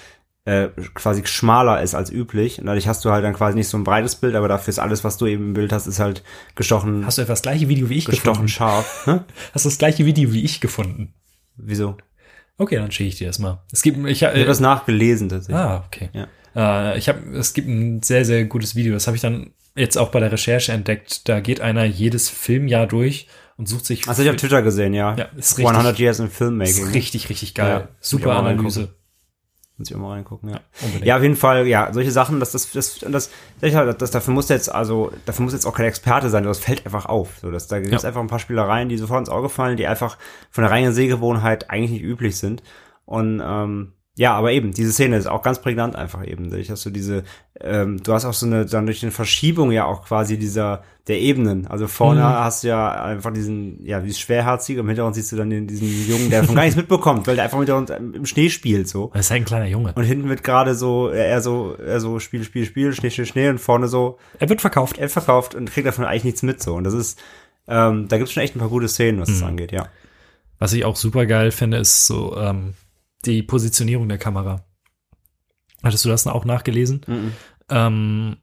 äh, 0.45 0.68
quasi 0.95 1.26
schmaler 1.26 1.83
ist 1.83 1.95
als 1.95 2.11
üblich. 2.11 2.59
Und 2.61 2.66
dadurch 2.66 2.87
hast 2.89 3.05
du 3.05 3.11
halt 3.11 3.24
dann 3.24 3.35
quasi 3.35 3.57
nicht 3.57 3.68
so 3.68 3.76
ein 3.76 3.85
breites 3.85 4.16
Bild, 4.16 4.35
aber 4.35 4.49
dafür 4.49 4.70
ist 4.70 4.79
alles, 4.79 5.03
was 5.05 5.16
du 5.18 5.26
eben 5.26 5.49
im 5.49 5.55
Bild 5.55 5.72
hast, 5.72 5.87
ist 5.87 5.99
halt 6.01 6.22
gestochen, 6.55 7.05
Hast 7.05 7.18
du 7.18 7.22
etwa 7.22 7.33
das 7.33 7.43
gleiche 7.43 7.68
Video 7.68 7.89
wie 7.91 7.99
ich 7.99 8.07
gestochen 8.07 8.33
gefunden? 8.47 8.49
scharf. 8.49 9.03
Hä? 9.07 9.20
Hast 9.55 9.64
du 9.64 9.68
das 9.68 9.79
gleiche 9.79 10.07
Video 10.07 10.33
wie 10.33 10.45
ich 10.45 10.61
gefunden? 10.61 11.12
Wieso? 11.57 11.97
Okay, 12.57 12.76
dann 12.76 12.91
schicke 12.91 13.09
ich 13.09 13.16
dir 13.16 13.26
das 13.26 13.39
mal. 13.39 13.62
Es 13.72 13.83
gibt, 13.83 13.99
ich, 13.99 14.05
äh, 14.07 14.12
Ich 14.12 14.22
habe 14.22 14.45
das 14.45 14.61
nachgelesen 14.61 15.29
tatsächlich. 15.29 15.57
ah, 15.57 15.85
okay. 15.87 16.09
Ja. 16.12 16.26
Äh, 16.93 16.99
ich 16.99 17.09
habe, 17.09 17.20
es 17.37 17.53
gibt 17.53 17.68
ein 17.68 18.03
sehr, 18.03 18.24
sehr 18.24 18.45
gutes 18.47 18.74
Video. 18.74 18.95
Das 18.95 19.07
habe 19.07 19.16
ich 19.16 19.20
dann 19.20 19.53
jetzt 19.79 19.97
auch 19.97 20.11
bei 20.11 20.20
der 20.20 20.33
Recherche 20.33 20.72
entdeckt. 20.72 21.29
Da 21.29 21.41
geht 21.41 21.61
einer 21.61 21.85
jedes 21.85 22.29
Filmjahr 22.29 22.87
durch 22.87 23.29
und 23.57 23.68
sucht 23.68 23.87
sich. 23.87 24.07
Hast 24.07 24.18
du 24.18 24.24
ich 24.24 24.31
auf 24.31 24.37
Twitter 24.37 24.62
gesehen, 24.62 24.95
ja. 24.95 25.14
Ja, 25.16 25.24
ist 25.37 25.59
richtig. 25.59 25.68
100 25.74 25.99
Years 25.99 26.18
in 26.20 26.26
ist 26.26 26.37
Filmmaking. 26.37 26.89
richtig, 26.89 27.29
richtig 27.29 27.55
geil. 27.55 27.70
Ja, 27.70 27.89
Super 28.01 28.37
Analyse. 28.37 28.95
Muss 29.76 29.91
ich 29.91 29.95
auch 29.97 30.01
mal 30.01 30.11
reingucken, 30.14 30.49
ja. 30.51 30.61
Unbedingt. 30.83 31.07
Ja, 31.07 31.16
auf 31.18 31.22
jeden 31.22 31.37
Fall, 31.37 31.64
ja, 31.68 31.93
solche 31.93 32.11
Sachen, 32.11 32.41
das, 32.41 32.51
das, 32.51 32.72
das, 32.72 32.99
das, 32.99 33.31
das, 33.61 33.97
das 33.97 34.11
dafür 34.11 34.35
muss 34.35 34.49
jetzt, 34.49 34.74
also, 34.74 35.12
dafür 35.24 35.45
muss 35.45 35.53
jetzt 35.53 35.66
auch 35.66 35.74
kein 35.74 35.87
Experte 35.87 36.31
sein, 36.31 36.43
das 36.43 36.59
fällt 36.59 36.85
einfach 36.85 37.07
auf. 37.07 37.39
So, 37.41 37.53
dass, 37.53 37.68
da 37.68 37.79
gibt's 37.79 38.03
Ja. 38.03 38.09
einfach 38.09 38.20
ein 38.20 38.26
paar 38.26 38.41
Spielereien, 38.41 38.89
die 38.89 38.97
sofort 38.99 39.20
ins 39.20 39.29
Auge 39.29 39.49
fallen, 39.49 39.76
die 39.76 39.87
einfach 39.87 40.18
von 40.51 40.62
der 40.62 40.72
reinen 40.72 40.93
Sehgewohnheit 40.93 41.70
eigentlich 41.70 41.93
nicht 41.93 42.03
üblich 42.03 42.37
sind. 42.39 42.64
Und 43.05 43.41
ähm, 43.45 43.93
ja, 44.19 44.35
aber 44.35 44.51
eben, 44.51 44.73
diese 44.73 44.93
Szene 44.93 45.16
ist 45.16 45.29
auch 45.29 45.43
ganz 45.43 45.61
prägnant 45.62 45.95
einfach 45.95 46.27
eben. 46.27 46.51
Dadurch 46.51 46.71
hast 46.73 46.85
du 46.85 46.91
diese, 46.91 47.23
ähm, 47.61 48.03
du 48.03 48.12
hast 48.12 48.25
auch 48.25 48.33
so 48.33 48.47
eine, 48.47 48.66
dann 48.66 48.85
durch 48.87 49.01
eine 49.05 49.12
Verschiebung 49.12 49.71
ja 49.71 49.85
auch 49.85 50.05
quasi 50.05 50.37
dieser, 50.39 50.83
der 51.07 51.21
Ebenen. 51.21 51.69
Also 51.69 51.87
vorne 51.87 52.21
Mhm. 52.21 52.25
hast 52.25 52.64
du 52.64 52.69
ja 52.69 52.91
einfach 53.05 53.33
diesen, 53.33 53.87
ja, 53.87 54.05
wie 54.05 54.12
schwerherzige, 54.12 54.81
im 54.81 54.89
Hintergrund 54.89 55.14
siehst 55.14 55.31
du 55.31 55.37
dann 55.37 55.51
den, 55.51 55.69
diesen 55.69 55.89
Jungen, 56.09 56.31
der 56.31 56.41
davon 56.41 56.57
gar 56.57 56.62
nichts 56.64 56.77
mitbekommt, 56.77 57.29
weil 57.29 57.37
der 57.37 57.45
einfach 57.45 57.59
im 57.59 57.64
Hintergrund 57.66 58.16
im 58.16 58.27
Schnee 58.27 58.51
spielt, 58.51 58.89
so. 58.89 59.12
Das 59.14 59.27
ist 59.27 59.33
ein 59.33 59.45
kleiner 59.45 59.66
Junge. 59.66 59.93
Und 59.95 60.03
hinten 60.03 60.29
wird 60.29 60.43
gerade 60.43 60.75
so, 60.75 61.09
er 61.11 61.41
so, 61.41 61.77
er 61.77 62.01
so 62.01 62.19
Spiel, 62.19 62.43
Spiel, 62.43 62.64
Spiel, 62.66 62.93
Schnee, 62.93 63.11
Schnee, 63.11 63.25
Schnee 63.25 63.49
und 63.51 63.61
vorne 63.61 63.87
so, 63.87 64.19
Er 64.41 64.49
wird 64.49 64.61
verkauft. 64.61 64.99
er 64.99 65.09
verkauft 65.09 65.55
und 65.55 65.71
kriegt 65.71 65.87
davon 65.87 66.05
eigentlich 66.05 66.25
nichts 66.25 66.43
mit 66.43 66.61
so. 66.61 66.75
Und 66.75 66.83
das 66.83 66.95
ist, 66.95 67.21
ähm, 67.69 68.09
da 68.09 68.19
gibt's 68.19 68.33
schon 68.33 68.43
echt 68.43 68.57
ein 68.57 68.59
paar 68.59 68.69
gute 68.69 68.89
Szenen, 68.89 69.21
was 69.21 69.29
das 69.29 69.45
angeht, 69.45 69.71
ja. 69.71 69.87
Was 70.59 70.73
ich 70.73 70.85
auch 70.85 70.97
super 70.97 71.25
geil 71.27 71.53
finde, 71.53 71.77
ist 71.77 72.07
so 72.09 72.37
ähm, 72.37 72.75
die 73.25 73.43
Positionierung 73.43 74.09
der 74.09 74.19
Kamera. 74.19 74.64
Hattest 75.83 76.05
du 76.05 76.09
das 76.09 76.27
auch 76.27 76.45
nachgelesen? 76.45 77.03
Ähm, 77.71 78.37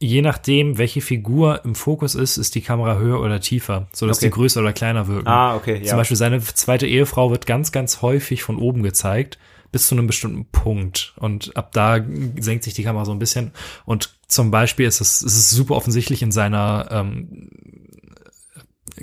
je 0.00 0.22
nachdem, 0.22 0.78
welche 0.78 1.00
Figur 1.00 1.64
im 1.64 1.74
Fokus 1.74 2.14
ist, 2.14 2.36
ist 2.36 2.54
die 2.54 2.60
Kamera 2.60 2.98
höher 2.98 3.20
oder 3.20 3.40
tiefer, 3.40 3.88
sodass 3.92 4.18
Okay. 4.18 4.26
die 4.26 4.32
größer 4.32 4.60
oder 4.60 4.72
kleiner 4.72 5.06
wirken. 5.08 5.28
Ah, 5.28 5.56
okay, 5.56 5.78
ja. 5.78 5.84
Zum 5.88 5.98
Beispiel 5.98 6.16
seine 6.16 6.40
zweite 6.40 6.86
Ehefrau 6.86 7.30
wird 7.30 7.46
ganz, 7.46 7.72
ganz 7.72 8.02
häufig 8.02 8.42
von 8.42 8.56
oben 8.58 8.82
gezeigt, 8.82 9.38
bis 9.70 9.86
zu 9.88 9.94
einem 9.94 10.06
bestimmten 10.06 10.46
Punkt. 10.46 11.14
Und 11.16 11.56
ab 11.56 11.72
da 11.72 11.98
senkt 12.40 12.64
sich 12.64 12.74
die 12.74 12.84
Kamera 12.84 13.04
so 13.04 13.12
ein 13.12 13.18
bisschen. 13.18 13.52
Und 13.84 14.18
zum 14.28 14.50
Beispiel 14.50 14.86
ist 14.86 15.00
es, 15.00 15.20
es 15.22 15.36
ist 15.36 15.50
super 15.50 15.74
offensichtlich 15.76 16.22
in 16.22 16.32
seiner, 16.32 16.88
ähm, 16.90 17.50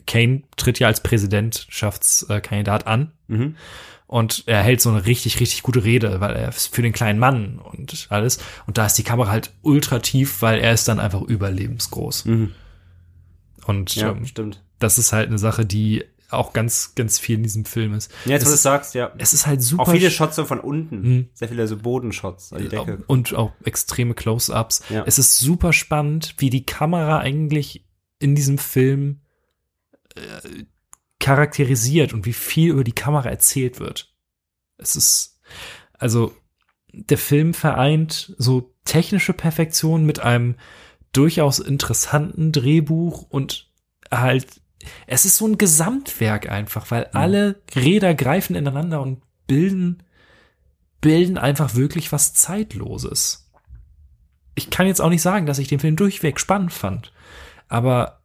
Kane 0.07 0.43
tritt 0.57 0.79
ja 0.79 0.87
als 0.87 1.01
Präsidentschaftskandidat 1.01 2.87
an. 2.87 3.13
Mhm. 3.27 3.55
Und 4.15 4.43
er 4.45 4.63
hält 4.63 4.79
so 4.79 4.89
eine 4.89 5.05
richtig, 5.05 5.41
richtig 5.41 5.61
gute 5.61 5.83
Rede, 5.83 6.21
weil 6.21 6.37
er 6.37 6.47
ist 6.47 6.73
für 6.73 6.81
den 6.81 6.93
kleinen 6.93 7.19
Mann 7.19 7.59
und 7.59 8.07
alles. 8.09 8.39
Und 8.65 8.77
da 8.77 8.85
ist 8.85 8.93
die 8.97 9.03
Kamera 9.03 9.29
halt 9.29 9.51
ultra 9.61 9.99
tief, 9.99 10.41
weil 10.41 10.59
er 10.61 10.71
ist 10.71 10.87
dann 10.87 11.01
einfach 11.01 11.21
überlebensgroß. 11.21 12.23
Mhm. 12.23 12.51
Und 13.65 13.93
Ja, 13.95 14.11
ähm, 14.11 14.25
stimmt. 14.25 14.63
das 14.79 14.97
ist 14.97 15.11
halt 15.11 15.27
eine 15.27 15.37
Sache, 15.37 15.65
die 15.65 16.05
auch 16.29 16.53
ganz, 16.53 16.93
ganz 16.95 17.19
viel 17.19 17.35
in 17.35 17.43
diesem 17.43 17.65
Film 17.65 17.93
ist. 17.93 18.09
Ja, 18.23 18.31
jetzt, 18.31 18.43
es 18.43 18.47
wo 18.47 18.51
du 18.51 18.55
ist- 18.55 18.63
sagst, 18.63 18.95
ja. 18.95 19.11
Es 19.17 19.33
ist 19.33 19.47
halt 19.47 19.61
super. 19.61 19.83
Auch 19.83 19.91
viele 19.91 20.09
Shots 20.09 20.37
so 20.37 20.45
von 20.45 20.61
unten. 20.61 21.01
Mhm. 21.01 21.29
Sehr 21.33 21.49
viele 21.49 21.67
so 21.67 21.75
Bodenshots 21.75 22.53
an 22.53 22.61
die 22.61 22.69
Decke. 22.69 23.03
und 23.07 23.33
auch 23.35 23.51
extreme 23.65 24.13
Close-ups. 24.13 24.83
Ja. 24.89 25.03
Es 25.05 25.19
ist 25.19 25.39
super 25.39 25.73
spannend, 25.73 26.35
wie 26.37 26.49
die 26.49 26.65
Kamera 26.65 27.19
eigentlich 27.19 27.85
in 28.19 28.33
diesem 28.33 28.57
Film 28.59 29.19
äh, 30.15 30.21
charakterisiert 31.19 32.13
und 32.13 32.25
wie 32.25 32.33
viel 32.33 32.71
über 32.71 32.83
die 32.83 32.91
Kamera 32.91 33.29
erzählt 33.29 33.79
wird. 33.79 34.13
Es 34.77 34.95
ist, 34.95 35.39
also, 35.93 36.33
der 36.91 37.17
Film 37.17 37.53
vereint 37.53 38.33
so 38.37 38.73
technische 38.85 39.33
Perfektion 39.33 40.05
mit 40.05 40.19
einem 40.19 40.55
durchaus 41.11 41.59
interessanten 41.59 42.51
Drehbuch 42.51 43.23
und 43.29 43.71
halt, 44.11 44.61
es 45.07 45.25
ist 45.25 45.37
so 45.37 45.47
ein 45.47 45.57
Gesamtwerk 45.57 46.49
einfach, 46.49 46.91
weil 46.91 47.05
alle 47.13 47.61
Räder 47.75 48.13
greifen 48.13 48.55
ineinander 48.55 49.01
und 49.01 49.21
bilden 49.47 50.03
bilden 51.05 51.37
einfach 51.37 51.75
wirklich 51.75 52.11
was 52.11 52.33
Zeitloses. 52.33 53.51
Ich 54.55 54.71
kann 54.71 54.87
jetzt 54.87 55.01
auch 55.01 55.09
nicht 55.09 55.21
sagen, 55.21 55.45
dass 55.45 55.59
ich 55.59 55.67
den 55.67 55.79
Film 55.79 55.95
durchweg 55.95 56.39
spannend 56.39 56.73
fand, 56.73 57.13
aber 57.67 58.23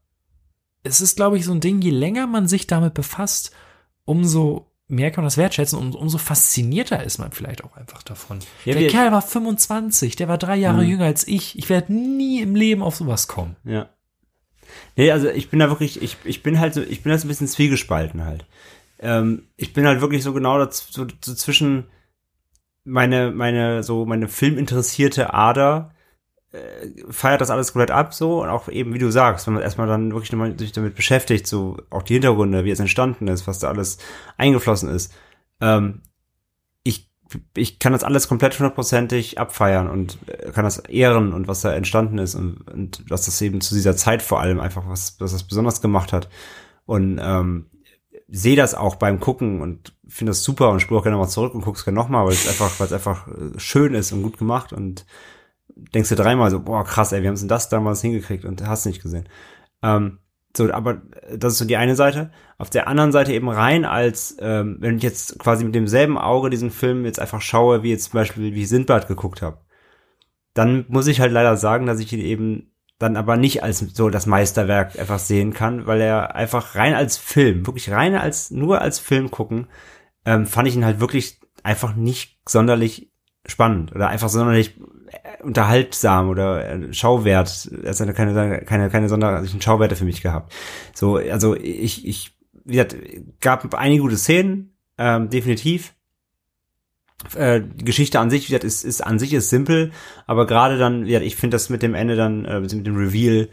es 0.82 1.00
ist, 1.00 1.16
glaube 1.16 1.36
ich, 1.38 1.44
so 1.44 1.52
ein 1.52 1.60
Ding, 1.60 1.80
je 1.80 1.90
länger 1.90 2.26
man 2.26 2.48
sich 2.48 2.66
damit 2.66 2.94
befasst, 2.94 3.50
umso 4.04 4.66
mehr 4.88 5.10
kann 5.10 5.22
man 5.22 5.26
das 5.26 5.36
wertschätzen 5.36 5.78
und 5.78 5.94
umso 5.94 6.18
faszinierter 6.18 7.04
ist 7.04 7.18
man 7.18 7.30
vielleicht 7.32 7.62
auch 7.62 7.76
einfach 7.76 8.02
davon. 8.02 8.40
Ja, 8.64 8.74
der 8.74 8.88
Kerl 8.88 9.12
war 9.12 9.22
25, 9.22 10.16
der 10.16 10.26
war 10.28 10.36
drei 10.38 10.56
Jahre 10.56 10.82
Mhm. 10.82 10.88
jünger 10.90 11.04
als 11.04 11.28
ich. 11.28 11.56
Ich 11.58 11.68
werde 11.68 11.92
nie 11.92 12.40
im 12.40 12.56
Leben 12.56 12.82
auf 12.82 12.96
sowas 12.96 13.28
kommen. 13.28 13.54
Ja. 13.64 13.88
Nee, 14.96 15.10
also 15.12 15.28
ich 15.28 15.48
bin 15.50 15.58
da 15.60 15.68
wirklich, 15.68 16.02
ich, 16.02 16.16
ich 16.24 16.42
bin 16.42 16.58
halt 16.58 16.74
so, 16.74 16.80
ich 16.82 17.02
bin 17.02 17.10
halt 17.12 17.20
so 17.20 17.26
ein 17.26 17.28
bisschen 17.28 17.46
zwiegespalten 17.48 18.24
halt. 18.24 18.46
Ähm, 18.98 19.44
ich 19.56 19.72
bin 19.72 19.86
halt 19.86 20.00
wirklich 20.00 20.22
so 20.22 20.32
genau 20.32 20.58
daz, 20.58 20.88
so, 20.90 21.06
so 21.24 21.34
zwischen 21.34 21.84
meine, 22.84 23.30
meine, 23.30 23.82
so 23.82 24.06
meine 24.06 24.26
filminteressierte 24.28 25.32
Ader 25.34 25.92
feiert 27.10 27.40
das 27.40 27.50
alles 27.50 27.72
komplett 27.72 27.92
ab 27.92 28.12
so 28.12 28.42
und 28.42 28.48
auch 28.48 28.68
eben, 28.68 28.92
wie 28.92 28.98
du 28.98 29.10
sagst, 29.10 29.46
wenn 29.46 29.54
man 29.54 29.62
erstmal 29.62 29.86
dann 29.86 30.12
wirklich 30.12 30.32
nochmal 30.32 30.58
sich 30.58 30.72
damit 30.72 30.96
beschäftigt, 30.96 31.46
so 31.46 31.78
auch 31.90 32.02
die 32.02 32.14
Hintergründe, 32.14 32.64
wie 32.64 32.70
es 32.70 32.80
entstanden 32.80 33.28
ist, 33.28 33.46
was 33.46 33.60
da 33.60 33.68
alles 33.68 33.98
eingeflossen 34.36 34.88
ist. 34.88 35.12
Ähm, 35.60 36.02
ich, 36.82 37.08
ich 37.56 37.78
kann 37.78 37.92
das 37.92 38.02
alles 38.02 38.26
komplett 38.26 38.58
hundertprozentig 38.58 39.38
abfeiern 39.38 39.88
und 39.88 40.18
äh, 40.26 40.50
kann 40.50 40.64
das 40.64 40.78
ehren 40.78 41.32
und 41.32 41.46
was 41.46 41.60
da 41.60 41.72
entstanden 41.72 42.18
ist 42.18 42.34
und, 42.34 42.68
und 42.68 43.04
was 43.08 43.26
das 43.26 43.40
eben 43.42 43.60
zu 43.60 43.76
dieser 43.76 43.96
Zeit 43.96 44.20
vor 44.20 44.40
allem 44.40 44.58
einfach 44.58 44.88
was, 44.88 45.20
was 45.20 45.30
das 45.30 45.44
besonders 45.44 45.80
gemacht 45.80 46.12
hat. 46.12 46.28
Und 46.84 47.20
ähm, 47.22 47.66
sehe 48.26 48.56
das 48.56 48.74
auch 48.74 48.96
beim 48.96 49.20
Gucken 49.20 49.60
und 49.60 49.94
finde 50.08 50.30
das 50.30 50.42
super 50.42 50.70
und 50.70 50.80
spule 50.80 50.98
auch 50.98 51.04
gerne 51.04 51.18
mal 51.18 51.28
zurück 51.28 51.54
und 51.54 51.60
guck's 51.60 51.84
gerne 51.84 51.98
nochmal, 51.98 52.24
weil 52.24 52.32
es 52.32 52.48
einfach, 52.48 52.80
weil 52.80 52.88
es 52.88 52.92
einfach 52.92 53.28
äh, 53.28 53.58
schön 53.58 53.94
ist 53.94 54.10
und 54.10 54.22
gut 54.22 54.36
gemacht 54.36 54.72
und 54.72 55.06
denkst 55.76 56.08
dir 56.08 56.16
dreimal 56.16 56.50
so, 56.50 56.60
boah, 56.60 56.84
krass, 56.84 57.12
ey, 57.12 57.22
wir 57.22 57.28
haben 57.28 57.38
denn 57.38 57.48
das 57.48 57.68
damals 57.68 58.02
hingekriegt 58.02 58.44
und 58.44 58.66
hast 58.66 58.86
nicht 58.86 59.02
gesehen. 59.02 59.28
Ähm, 59.82 60.18
so, 60.56 60.70
aber 60.72 61.02
das 61.32 61.54
ist 61.54 61.58
so 61.60 61.64
die 61.64 61.76
eine 61.76 61.94
Seite. 61.94 62.32
Auf 62.58 62.70
der 62.70 62.88
anderen 62.88 63.12
Seite 63.12 63.32
eben 63.32 63.48
rein 63.48 63.84
als, 63.84 64.36
ähm, 64.40 64.78
wenn 64.80 64.96
ich 64.96 65.02
jetzt 65.02 65.38
quasi 65.38 65.64
mit 65.64 65.74
demselben 65.74 66.18
Auge 66.18 66.50
diesen 66.50 66.70
Film 66.70 67.04
jetzt 67.04 67.20
einfach 67.20 67.40
schaue, 67.40 67.82
wie 67.82 67.90
jetzt 67.90 68.10
zum 68.10 68.14
Beispiel, 68.14 68.54
wie 68.54 68.62
ich 68.62 68.68
Sindbad 68.68 69.06
geguckt 69.06 69.42
habe, 69.42 69.60
dann 70.54 70.84
muss 70.88 71.06
ich 71.06 71.20
halt 71.20 71.32
leider 71.32 71.56
sagen, 71.56 71.86
dass 71.86 72.00
ich 72.00 72.12
ihn 72.12 72.20
eben 72.20 72.72
dann 72.98 73.16
aber 73.16 73.36
nicht 73.36 73.62
als 73.62 73.78
so 73.78 74.10
das 74.10 74.26
Meisterwerk 74.26 74.98
einfach 74.98 75.18
sehen 75.18 75.54
kann, 75.54 75.86
weil 75.86 76.00
er 76.00 76.34
einfach 76.34 76.74
rein 76.74 76.94
als 76.94 77.16
Film, 77.16 77.66
wirklich 77.66 77.90
rein 77.90 78.14
als, 78.14 78.50
nur 78.50 78.82
als 78.82 78.98
Film 78.98 79.30
gucken, 79.30 79.68
ähm, 80.26 80.46
fand 80.46 80.68
ich 80.68 80.74
ihn 80.74 80.84
halt 80.84 81.00
wirklich 81.00 81.40
einfach 81.62 81.94
nicht 81.94 82.40
sonderlich 82.46 83.10
spannend 83.46 83.94
oder 83.94 84.08
einfach 84.08 84.28
sonderlich 84.28 84.78
unterhaltsam 85.42 86.28
oder 86.28 86.68
äh, 86.68 86.92
Schauwert. 86.92 87.70
Er 87.82 87.92
hat 87.92 88.14
keine, 88.14 88.62
keine, 88.64 88.90
keine 88.90 89.08
sonderlichen 89.08 89.60
Schauwerte 89.60 89.96
für 89.96 90.04
mich 90.04 90.22
gehabt. 90.22 90.52
So, 90.94 91.16
also 91.16 91.56
ich, 91.56 92.06
ich 92.06 92.32
wie 92.64 92.72
gesagt, 92.72 92.96
gab 93.40 93.74
einige 93.74 94.02
gute 94.02 94.16
Szenen, 94.16 94.74
ähm, 94.98 95.30
definitiv. 95.30 95.94
Äh, 97.34 97.62
Geschichte 97.76 98.18
an 98.18 98.30
sich, 98.30 98.44
wie 98.44 98.46
gesagt, 98.48 98.64
ist, 98.64 98.84
ist 98.84 99.02
an 99.02 99.18
sich 99.18 99.34
ist 99.34 99.50
simpel, 99.50 99.92
aber 100.26 100.46
gerade 100.46 100.78
dann, 100.78 101.04
ja, 101.06 101.20
ich 101.20 101.36
finde 101.36 101.56
das 101.56 101.68
mit 101.68 101.82
dem 101.82 101.94
Ende 101.94 102.16
dann, 102.16 102.44
äh, 102.46 102.60
mit 102.60 102.72
dem 102.72 102.96
Reveal, 102.96 103.48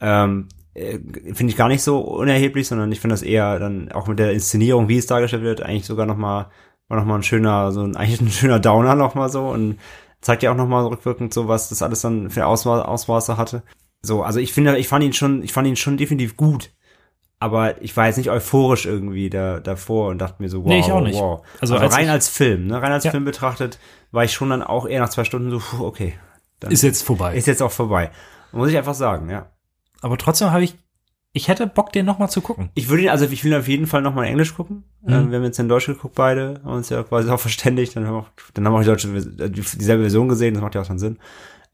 ähm, 0.00 0.48
äh, 0.74 0.98
finde 1.32 1.50
ich 1.50 1.56
gar 1.56 1.68
nicht 1.68 1.82
so 1.82 2.00
unerheblich, 2.00 2.68
sondern 2.68 2.92
ich 2.92 3.00
finde 3.00 3.14
das 3.14 3.22
eher 3.22 3.58
dann 3.58 3.90
auch 3.92 4.06
mit 4.06 4.18
der 4.18 4.32
Inszenierung, 4.32 4.88
wie 4.88 4.98
es 4.98 5.06
dargestellt 5.06 5.42
wird, 5.42 5.62
eigentlich 5.62 5.86
sogar 5.86 6.04
noch 6.04 6.18
mal 6.18 6.50
war 6.88 6.98
noch 6.98 7.06
mal 7.06 7.16
ein 7.16 7.22
schöner, 7.22 7.72
so 7.72 7.82
ein 7.82 7.96
eigentlich 7.96 8.20
ein 8.20 8.30
schöner 8.30 8.60
Downer 8.60 8.94
noch 8.94 9.14
mal 9.14 9.28
so 9.28 9.48
und 9.48 9.78
zeigt 10.20 10.42
ja 10.42 10.52
auch 10.52 10.56
noch 10.56 10.66
mal 10.68 10.84
rückwirkend 10.86 11.32
so, 11.34 11.48
was 11.48 11.68
das 11.68 11.82
alles 11.82 12.00
dann 12.02 12.30
für 12.30 12.46
Ausma 12.46 12.82
Ausmaße 12.82 13.36
hatte. 13.36 13.62
So, 14.02 14.22
also 14.22 14.38
ich 14.40 14.52
finde, 14.52 14.76
ich 14.78 14.88
fand 14.88 15.04
ihn 15.04 15.12
schon, 15.12 15.42
ich 15.42 15.52
fand 15.52 15.66
ihn 15.68 15.76
schon 15.76 15.96
definitiv 15.96 16.36
gut. 16.36 16.70
Aber 17.38 17.82
ich 17.82 17.94
war 17.96 18.06
jetzt 18.06 18.16
nicht 18.16 18.30
euphorisch 18.30 18.86
irgendwie 18.86 19.28
da, 19.28 19.60
davor 19.60 20.08
und 20.08 20.18
dachte 20.18 20.42
mir 20.42 20.48
so, 20.48 20.60
wow, 20.62 20.68
Nee, 20.68 20.80
ich 20.80 20.90
auch 20.90 21.02
nicht. 21.02 21.18
wow. 21.18 21.42
Also 21.60 21.74
Also, 21.74 21.84
als 21.84 21.94
rein 21.94 22.08
als 22.08 22.28
Film, 22.28 22.66
ne? 22.66 22.80
Rein 22.80 22.92
als 22.92 23.04
Ja. 23.04 23.10
Film 23.10 23.24
betrachtet, 23.26 23.78
war 24.10 24.24
ich 24.24 24.32
schon 24.32 24.48
dann 24.48 24.62
auch 24.62 24.86
eher 24.86 25.00
nach 25.00 25.10
zwei 25.10 25.24
Stunden 25.24 25.50
so, 25.50 25.58
puh, 25.58 25.84
okay. 25.84 26.14
Dann 26.60 26.70
Ist 26.70 26.80
jetzt 26.82 27.02
vorbei. 27.02 27.34
ist 27.36 27.46
jetzt 27.46 27.62
auch 27.62 27.72
vorbei. 27.72 28.10
Muss 28.52 28.70
ich 28.70 28.76
einfach 28.78 28.94
sagen, 28.94 29.28
ja. 29.28 29.50
Aber 30.00 30.16
trotzdem 30.16 30.50
habe 30.50 30.64
ich, 30.64 30.76
ich 31.36 31.48
hätte 31.48 31.66
Bock, 31.66 31.92
den 31.92 32.06
noch 32.06 32.18
mal 32.18 32.28
zu 32.28 32.40
gucken. 32.40 32.70
Ich 32.72 32.88
würde 32.88 33.02
ihn, 33.02 33.08
also 33.10 33.26
ich 33.26 33.44
will 33.44 33.52
ihn 33.52 33.58
auf 33.58 33.68
jeden 33.68 33.86
Fall 33.86 34.00
nochmal 34.00 34.24
in 34.24 34.30
Englisch 34.30 34.54
gucken. 34.54 34.84
Mhm. 35.02 35.12
Ähm, 35.12 35.30
wir 35.30 35.36
haben 35.36 35.44
jetzt 35.44 35.58
in 35.58 35.68
Deutsch 35.68 35.84
geguckt 35.84 36.14
beide, 36.14 36.62
haben 36.64 36.76
uns 36.76 36.88
ja 36.88 37.02
quasi 37.02 37.28
auch 37.28 37.38
verständigt, 37.38 37.94
dann 37.94 38.06
haben 38.06 38.14
wir 38.14 38.18
auch, 38.20 38.30
dann 38.54 38.64
haben 38.64 38.72
wir 38.72 38.78
auch 38.78 38.82
die 38.82 38.88
deutsche, 38.88 39.08
dieselbe 39.50 40.04
Version 40.04 40.30
gesehen, 40.30 40.54
das 40.54 40.62
macht 40.62 40.74
ja 40.74 40.80
auch 40.80 40.86
schon 40.86 40.98
Sinn. 40.98 41.18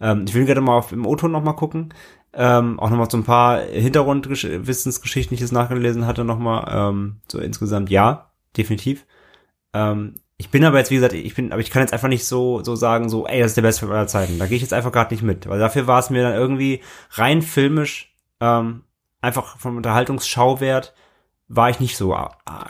Ähm, 0.00 0.24
ich 0.26 0.34
will 0.34 0.42
ihn 0.42 0.46
gerne 0.46 0.62
mal 0.62 0.76
auf, 0.76 0.90
im 0.90 1.06
O-Ton 1.06 1.30
nochmal 1.30 1.54
gucken. 1.54 1.94
Ähm, 2.32 2.80
auch 2.80 2.90
nochmal 2.90 3.08
so 3.08 3.16
ein 3.16 3.22
paar 3.22 3.60
Hintergrundwissensgeschichten, 3.60 5.30
die 5.30 5.34
ich 5.36 5.40
jetzt 5.42 5.52
nachgelesen 5.52 6.06
hatte, 6.06 6.24
nochmal. 6.24 6.64
Ähm, 6.68 7.20
so 7.30 7.38
insgesamt 7.38 7.88
ja, 7.88 8.32
definitiv. 8.56 9.06
Ähm, 9.74 10.16
ich 10.38 10.50
bin 10.50 10.64
aber 10.64 10.78
jetzt, 10.78 10.90
wie 10.90 10.96
gesagt, 10.96 11.12
ich 11.12 11.36
bin, 11.36 11.52
aber 11.52 11.60
ich 11.60 11.70
kann 11.70 11.82
jetzt 11.82 11.92
einfach 11.92 12.08
nicht 12.08 12.24
so, 12.24 12.64
so 12.64 12.74
sagen, 12.74 13.08
so, 13.08 13.28
ey, 13.28 13.38
das 13.38 13.52
ist 13.52 13.56
der 13.58 13.62
beste 13.62 13.86
aller 13.86 14.08
Zeiten. 14.08 14.40
Da 14.40 14.46
gehe 14.46 14.56
ich 14.56 14.62
jetzt 14.62 14.72
einfach 14.72 14.90
gerade 14.90 15.14
nicht 15.14 15.22
mit, 15.22 15.48
weil 15.48 15.60
dafür 15.60 15.86
war 15.86 16.00
es 16.00 16.10
mir 16.10 16.22
dann 16.22 16.34
irgendwie 16.34 16.80
rein 17.12 17.42
filmisch, 17.42 18.12
ähm, 18.40 18.82
einfach 19.22 19.56
vom 19.58 19.78
Unterhaltungsschauwert, 19.78 20.92
war 21.48 21.70
ich 21.70 21.80
nicht 21.80 21.96
so 21.96 22.16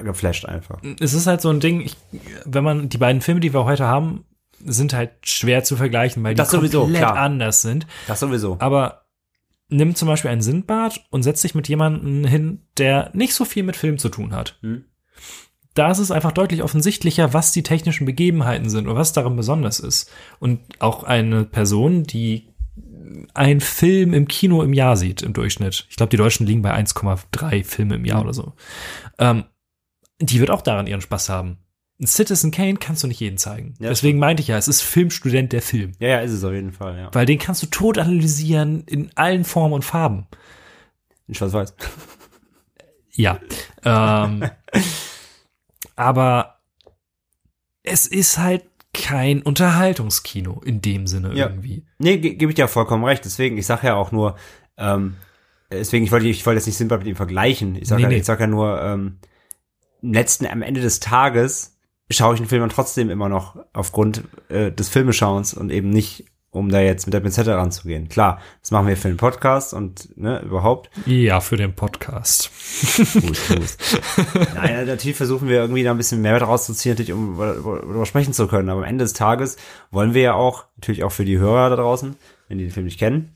geflasht 0.03 0.45
einfach. 0.45 0.81
Es 1.01 1.15
ist 1.15 1.27
halt 1.27 1.41
so 1.41 1.51
ein 1.51 1.61
Ding, 1.61 1.81
ich, 1.81 1.97
wenn 2.45 2.65
man, 2.65 2.89
die 2.89 2.99
beiden 2.99 3.21
Filme, 3.21 3.41
die 3.41 3.53
wir 3.53 3.65
heute 3.65 3.87
haben, 3.87 4.25
sind 4.65 4.93
halt 4.93 5.11
schwer 5.23 5.65
zu 5.65 5.77
vergleichen, 5.77 6.23
weil 6.23 6.35
die 6.35 6.39
Das 6.39 6.51
sowieso, 6.51 6.83
komplett 6.83 7.03
klar. 7.03 7.17
anders 7.17 7.63
sind. 7.63 7.87
Das 8.07 8.21
sowieso. 8.21 8.57
Aber 8.61 9.03
nimm 9.69 9.95
zum 9.95 10.09
Beispiel 10.09 10.31
einen 10.31 10.43
Sindbad 10.43 11.01
und 11.11 11.23
setz 11.23 11.43
dich 11.43 11.55
mit 11.55 11.69
jemandem 11.69 12.25
hin, 12.25 12.63
der 12.79 13.11
nicht 13.15 13.35
so 13.35 13.45
viel 13.45 13.63
mit 13.63 13.77
Film 13.77 13.99
zu 13.99 14.09
tun 14.09 14.35
hat. 14.35 14.59
Hm. 14.61 14.85
Da 15.75 15.91
ist 15.91 16.01
es 16.01 16.11
einfach 16.11 16.33
deutlich 16.33 16.63
offensichtlicher, 16.63 17.33
was 17.33 17.53
die 17.53 17.63
technischen 17.63 18.05
Begebenheiten 18.05 18.69
sind 18.69 18.87
und 18.87 18.95
was 18.95 19.15
daran 19.15 19.37
besonders 19.37 19.81
ist. 19.81 20.11
Und 20.39 20.61
auch 20.81 21.03
eine 21.03 21.45
Person, 21.45 22.03
die 22.03 22.52
einen 23.35 23.61
Film 23.61 24.15
im 24.15 24.27
Kino 24.29 24.63
im 24.63 24.73
Jahr 24.73 24.97
sieht, 24.97 25.23
im 25.23 25.33
Durchschnitt. 25.33 25.87
Ich 25.91 25.97
glaube, 25.97 26.11
die 26.11 26.17
Deutschen 26.17 26.47
liegen 26.47 26.63
bei 26.63 26.73
1,3 26.75 27.65
Filme 27.65 27.97
im 27.97 28.05
Jahr 28.05 28.19
Mhm. 28.21 28.25
oder 28.25 28.35
so. 28.35 28.53
Ähm, 29.19 29.45
die 30.21 30.41
wird 30.41 30.51
auch 30.51 30.63
daran 30.63 30.87
ihren 30.87 31.01
Spaß 31.01 31.29
haben. 31.29 31.59
Ein 32.01 32.07
Citizen 32.07 32.51
Kane 32.51 32.75
kannst 32.77 33.03
du 33.03 33.07
nicht 33.07 33.21
jeden 33.21 33.39
zeigen. 33.39 33.75
Ja, 33.79 33.89
Deswegen 33.91 34.19
meinte 34.19 34.41
ich 34.43 34.49
ja, 34.49 34.57
es 34.57 34.67
ist 34.69 34.81
Filmstudent 34.83 35.53
der 35.53 35.63
Film. 35.63 35.93
Ja, 36.01 36.09
ja, 36.09 36.19
ist 36.21 36.33
es 36.33 36.43
auf 36.43 36.53
jeden 36.53 36.73
Fall, 36.73 36.99
ja. 36.99 37.11
Weil 37.13 37.27
den 37.27 37.39
kannst 37.39 37.63
du 37.63 37.67
tot 37.67 37.99
analysieren 37.99 38.83
in 38.87 39.11
allen 39.15 39.45
Formen 39.45 39.75
und 39.75 39.85
Farben. 39.85 40.27
In 41.29 41.35
Schwarz-Weiß. 41.35 41.75
Ja. 43.13 43.39
Ähm, 43.85 44.45
aber 45.97 46.59
es 47.83 48.07
ist 48.07 48.39
halt 48.39 48.65
kein 48.95 49.43
Unterhaltungskino 49.43 50.61
in 50.65 50.81
dem 50.83 51.07
Sinne 51.07 51.35
Ja. 51.35 51.47
irgendwie. 51.49 51.85
Nee, 51.99 52.19
ge 52.19 52.35
gebe 52.35 52.51
ich 52.53 52.57
dir 52.57 52.69
vollkommen 52.69 53.05
recht. 53.05 53.25
Deswegen, 53.25 53.57
ich 53.59 53.67
sage 53.67 53.87
ja 53.89 53.95
auch 53.95 54.13
nur, 54.13 54.37
ähm, 54.77 55.15
deswegen, 55.71 56.05
ich 56.05 56.13
wollte, 56.13 56.27
ich 56.27 56.45
wollte 56.45 56.59
jetzt 56.59 56.67
nicht 56.67 56.77
Sinbad 56.77 57.01
mit 57.01 57.09
ihm 57.09 57.17
vergleichen. 57.17 57.77
Ich 57.77 57.89
sage 57.89 58.01
Nee, 58.01 58.03
ja, 58.05 58.09
nee. 58.11 58.17
ich 58.19 58.25
sag 58.25 58.41
ja 58.41 58.47
nur, 58.47 58.81
ähm, 58.83 59.19
letzten, 60.03 60.47
am 60.47 60.63
Ende 60.63 60.81
des 60.81 61.01
Tages 61.01 61.79
schaue 62.11 62.35
ich 62.35 62.41
den 62.41 62.49
Film 62.49 62.61
dann 62.61 62.71
trotzdem 62.71 63.09
immer 63.09 63.29
noch 63.31 63.57
aufgrund 63.73 64.25
äh, 64.49 64.71
des 64.71 64.89
Filmeschauens 64.91 65.55
und 65.55 65.71
eben 65.71 65.89
nicht, 65.91 66.27
um 66.53 66.69
da 66.69 66.81
jetzt 66.81 67.07
mit 67.07 67.15
der 67.15 67.21
Pinzette 67.21 67.57
ranzugehen. 67.57 68.09
Klar, 68.09 68.39
das 68.61 68.71
machen 68.71 68.87
wir 68.87 68.97
für 68.97 69.09
den 69.09 69.17
Podcast 69.17 69.73
und 69.75 70.17
ne, 70.17 70.41
überhaupt. 70.43 70.91
Ja, 71.07 71.41
für 71.41 71.57
den 71.57 71.75
Podcast. 71.75 72.51
Hust, 72.53 73.51
hust. 73.51 74.01
Nein, 74.55 74.87
natürlich 74.87 75.17
versuchen 75.17 75.49
wir 75.49 75.57
irgendwie 75.57 75.83
da 75.83 75.91
ein 75.91 75.97
bisschen 75.97 76.21
Mehrwert 76.23 76.47
rauszuziehen, 76.47 76.93
natürlich, 76.93 77.13
um 77.13 77.33
über- 77.35 77.55
über- 77.55 77.79
darüber 77.81 78.07
sprechen 78.07 78.35
zu 78.35 78.47
können. 78.47 78.69
Aber 78.69 78.83
am 78.83 78.87
Ende 78.87 79.05
des 79.05 79.15
Tages 79.15 79.57
wollen 79.91 80.13
wir 80.15 80.23
ja 80.23 80.35
auch, 80.35 80.67
natürlich 80.77 81.03
auch 81.05 81.13
für 81.13 81.25
die 81.25 81.39
Hörer 81.39 81.71
da 81.71 81.77
draußen, 81.77 82.17
wenn 82.49 82.59
die 82.59 82.65
den 82.65 82.71
Film 82.73 82.85
nicht 82.85 82.99
kennen, 82.99 83.35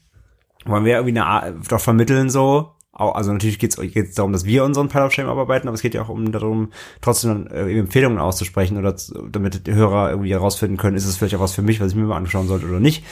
wollen 0.66 0.84
wir 0.84 0.94
irgendwie 0.96 1.18
eine 1.18 1.26
Art, 1.26 1.54
doch 1.70 1.80
vermitteln 1.80 2.28
so. 2.28 2.72
Also 2.98 3.32
natürlich 3.32 3.58
geht 3.58 3.78
es 3.78 4.14
darum, 4.14 4.32
dass 4.32 4.44
wir 4.44 4.64
unseren 4.64 4.88
Pile 4.88 5.04
of 5.04 5.12
Shame 5.12 5.28
abarbeiten, 5.28 5.68
aber 5.68 5.74
es 5.74 5.82
geht 5.82 5.94
ja 5.94 6.02
auch 6.02 6.08
um 6.08 6.32
darum, 6.32 6.70
trotzdem 7.00 7.44
dann, 7.44 7.68
äh, 7.68 7.78
Empfehlungen 7.78 8.18
auszusprechen 8.18 8.78
oder 8.78 8.96
zu, 8.96 9.28
damit 9.28 9.66
die 9.66 9.74
Hörer 9.74 10.10
irgendwie 10.10 10.32
herausfinden 10.32 10.76
können, 10.76 10.96
ist 10.96 11.06
es 11.06 11.16
vielleicht 11.16 11.34
auch 11.34 11.40
was 11.40 11.54
für 11.54 11.62
mich, 11.62 11.80
was 11.80 11.90
ich 11.90 11.96
mir 11.96 12.04
mal 12.04 12.16
anschauen 12.16 12.48
sollte 12.48 12.66
oder 12.66 12.80
nicht. 12.80 13.04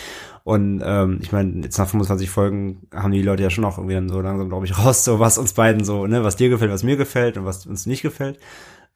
Und 0.43 0.82
ähm, 0.85 1.18
ich 1.22 1.32
meine, 1.32 1.62
jetzt 1.62 1.78
nach 1.78 1.89
25 1.89 2.28
Folgen 2.30 2.87
haben 2.95 3.12
die 3.12 3.22
Leute 3.22 3.43
ja 3.43 3.51
schon 3.51 3.64
auch 3.64 3.78
irgendwie 3.78 3.95
dann 3.95 4.09
so 4.09 4.20
langsam, 4.20 4.49
glaube 4.49 4.66
ich, 4.66 4.78
raus, 4.85 5.05
so 5.05 5.20
was 5.20 5.39
uns 5.39 5.53
beiden 5.53 5.85
so, 5.85 6.07
ne, 6.07 6.24
was 6.24 6.37
dir 6.37 6.49
gefällt, 6.49 6.70
was 6.70 6.82
mir 6.82 6.97
gefällt 6.97 7.37
und 7.37 7.45
was 7.45 7.66
uns 7.66 7.87
nicht 7.87 8.03
gefällt. 8.03 8.39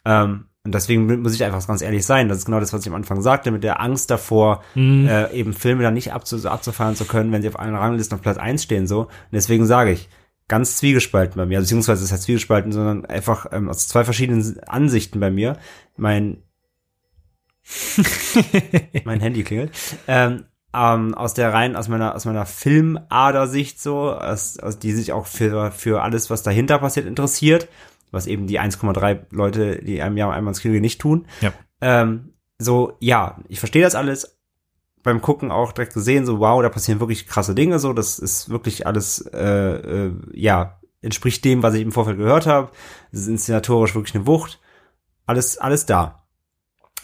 Ähm, 0.05 0.45
und 0.65 0.75
deswegen 0.75 1.23
muss 1.23 1.35
ich 1.35 1.45
einfach 1.45 1.67
ganz 1.67 1.81
ehrlich 1.81 2.05
sein. 2.05 2.29
Das 2.29 2.39
ist 2.39 2.45
genau 2.45 2.61
das, 2.61 2.73
was 2.73 2.83
ich 2.83 2.89
am 2.89 2.95
Anfang 2.95 3.23
sagte, 3.23 3.51
mit 3.51 3.65
der 3.65 3.81
Angst 3.81 4.11
davor, 4.11 4.63
äh, 5.07 5.35
eben 5.35 5.55
Filme 5.55 5.83
dann 5.83 5.95
nicht 5.95 6.13
abzu 6.13 6.47
abzufallen 6.47 6.97
zu 6.97 7.07
können, 7.07 7.33
wenn 7.33 7.41
sie 7.41 7.49
auf 7.49 7.59
einer 7.59 7.79
Rangliste 7.79 8.15
auf 8.15 8.21
Platz 8.21 8.37
1 8.37 8.63
stehen. 8.63 8.87
so. 8.87 9.03
Und 9.03 9.09
deswegen 9.33 9.65
sage 9.65 9.93
ich, 9.93 10.11
ganz 10.49 10.77
zwiegespalten 10.79 11.37
bei 11.37 11.47
mir, 11.47 11.59
also 11.59 11.67
beziehungsweise 11.67 12.05
es 12.05 12.13
heißt 12.13 12.25
zwiegespalten, 12.25 12.73
sondern 12.73 13.05
einfach 13.07 13.47
ähm, 13.53 13.69
aus 13.69 13.87
zwei 13.87 14.05
verschiedenen 14.05 14.61
Ansichten 14.61 15.21
bei 15.21 15.31
mir. 15.31 15.59
Mein 15.97 16.43
mein 19.05 19.21
Handy 19.21 19.45
klingelt. 19.45 19.73
Ähm, 20.07 20.45
ähm, 20.75 21.15
aus 21.15 21.35
der 21.35 21.53
rein, 21.53 21.77
aus 21.77 21.89
meiner, 21.89 22.15
aus 22.15 22.25
meiner 22.25 22.47
Filmader-Sicht 22.47 23.81
so, 23.81 24.13
aus, 24.13 24.59
aus 24.59 24.79
die 24.79 24.93
sich 24.93 25.13
auch 25.13 25.27
für, 25.27 25.71
für 25.71 26.03
alles, 26.03 26.31
was 26.31 26.43
dahinter 26.43 26.79
passiert, 26.79 27.07
interessiert, 27.07 27.69
was 28.11 28.27
eben 28.27 28.47
die 28.47 28.61
1,3 28.61 29.21
Leute, 29.31 29.83
die 29.83 30.03
einem 30.03 30.17
Jahr 30.17 30.33
einmal 30.33 30.53
ins 30.53 30.61
Kino 30.61 30.79
nicht 30.79 31.01
tun. 31.01 31.27
Ja. 31.41 31.53
Ähm, 31.81 32.33
so, 32.59 32.97
ja, 33.01 33.39
ich 33.49 33.61
verstehe 33.61 33.83
das 33.83 33.95
alles. 33.95 34.38
Beim 35.09 35.23
Gucken 35.23 35.51
auch 35.51 35.73
direkt 35.73 35.95
gesehen, 35.95 36.27
so, 36.27 36.39
wow, 36.39 36.63
da 36.63 36.69
passieren 36.69 37.01
wirklich 37.01 37.27
krasse 37.27 37.55
Dinge, 37.55 37.79
so, 37.79 37.93
das 37.93 38.19
ist 38.19 38.51
wirklich 38.51 38.87
alles, 38.87 39.21
äh, 39.33 40.07
äh, 40.07 40.13
ja, 40.33 40.79
entspricht 41.01 41.45
dem, 41.45 41.63
was 41.63 41.75
ich 41.75 41.83
im 41.83 41.93
Vorfeld 41.93 42.19
gehört 42.19 42.47
habe. 42.47 42.71
Es 43.13 43.21
ist 43.21 43.29
inszenatorisch 43.29 43.95
wirklich 43.95 44.15
eine 44.15 44.27
Wucht. 44.27 44.61
Alles, 45.27 45.59
alles 45.59 45.87
da. 45.87 46.27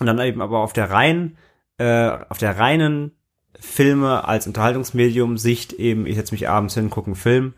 Und 0.01 0.07
dann 0.07 0.19
eben 0.19 0.43
aber 0.43 0.59
auf 0.59 0.73
der 0.73 0.91
reinen, 0.91 1.39
äh, 1.79 2.11
auf 2.29 2.39
der 2.39 2.59
reinen 2.59 3.13
Filme 3.59 4.27
als 4.27 4.47
Unterhaltungsmedium 4.47 5.39
Sicht 5.39 5.73
eben, 5.73 6.07
ich 6.07 6.17
setze 6.17 6.35
mich 6.35 6.49
abends 6.49 6.75
hin, 6.75 6.91
gucke 6.91 7.07
einen 7.07 7.15
Film, 7.15 7.55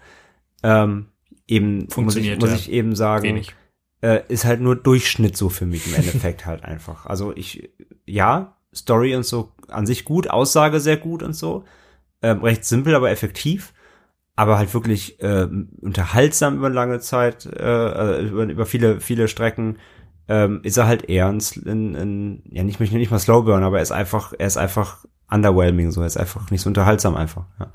ähm, 0.62 1.06
eben 1.46 1.78
muss 1.78 1.86
ich, 1.86 1.94
Funktioniert, 1.94 2.40
muss 2.40 2.52
ich 2.52 2.70
eben 2.70 2.94
sagen, 2.94 3.24
Wenig. 3.24 3.54
äh, 4.02 4.20
ist 4.28 4.44
halt 4.44 4.60
nur 4.60 4.76
Durchschnitt 4.76 5.36
so 5.36 5.48
für 5.48 5.66
mich 5.66 5.86
im 5.86 5.94
Endeffekt 5.94 6.46
halt 6.46 6.64
einfach. 6.64 7.06
Also 7.06 7.34
ich, 7.34 7.70
ja, 8.04 8.56
Story 8.76 9.14
und 9.14 9.24
so 9.24 9.52
an 9.68 9.86
sich 9.86 10.04
gut, 10.04 10.30
Aussage 10.30 10.80
sehr 10.80 10.96
gut 10.96 11.22
und 11.22 11.34
so, 11.34 11.64
ähm, 12.22 12.42
recht 12.42 12.64
simpel, 12.64 12.94
aber 12.94 13.10
effektiv, 13.10 13.72
aber 14.36 14.58
halt 14.58 14.72
wirklich 14.74 15.20
äh, 15.20 15.48
unterhaltsam 15.80 16.56
über 16.56 16.70
lange 16.70 17.00
Zeit, 17.00 17.46
äh, 17.46 18.18
äh, 18.18 18.26
über, 18.26 18.44
über 18.44 18.66
viele, 18.66 19.00
viele 19.00 19.28
Strecken, 19.28 19.78
ähm, 20.28 20.60
ist 20.62 20.76
er 20.76 20.86
halt 20.86 21.08
eher 21.08 21.28
ein, 21.28 21.40
ein, 21.66 21.94
ein 21.96 22.42
ja 22.50 22.64
nicht, 22.64 22.80
nicht 22.80 22.92
nicht 22.92 23.10
mal 23.10 23.18
Slowburn, 23.18 23.62
aber 23.62 23.76
er 23.76 23.82
ist 23.82 23.92
einfach, 23.92 24.32
er 24.36 24.46
ist 24.46 24.56
einfach 24.56 25.04
underwhelming, 25.30 25.90
so, 25.90 26.00
er 26.00 26.06
ist 26.06 26.16
einfach 26.16 26.50
nicht 26.50 26.62
so 26.62 26.68
unterhaltsam 26.68 27.16
einfach. 27.16 27.44
Ja. 27.58 27.70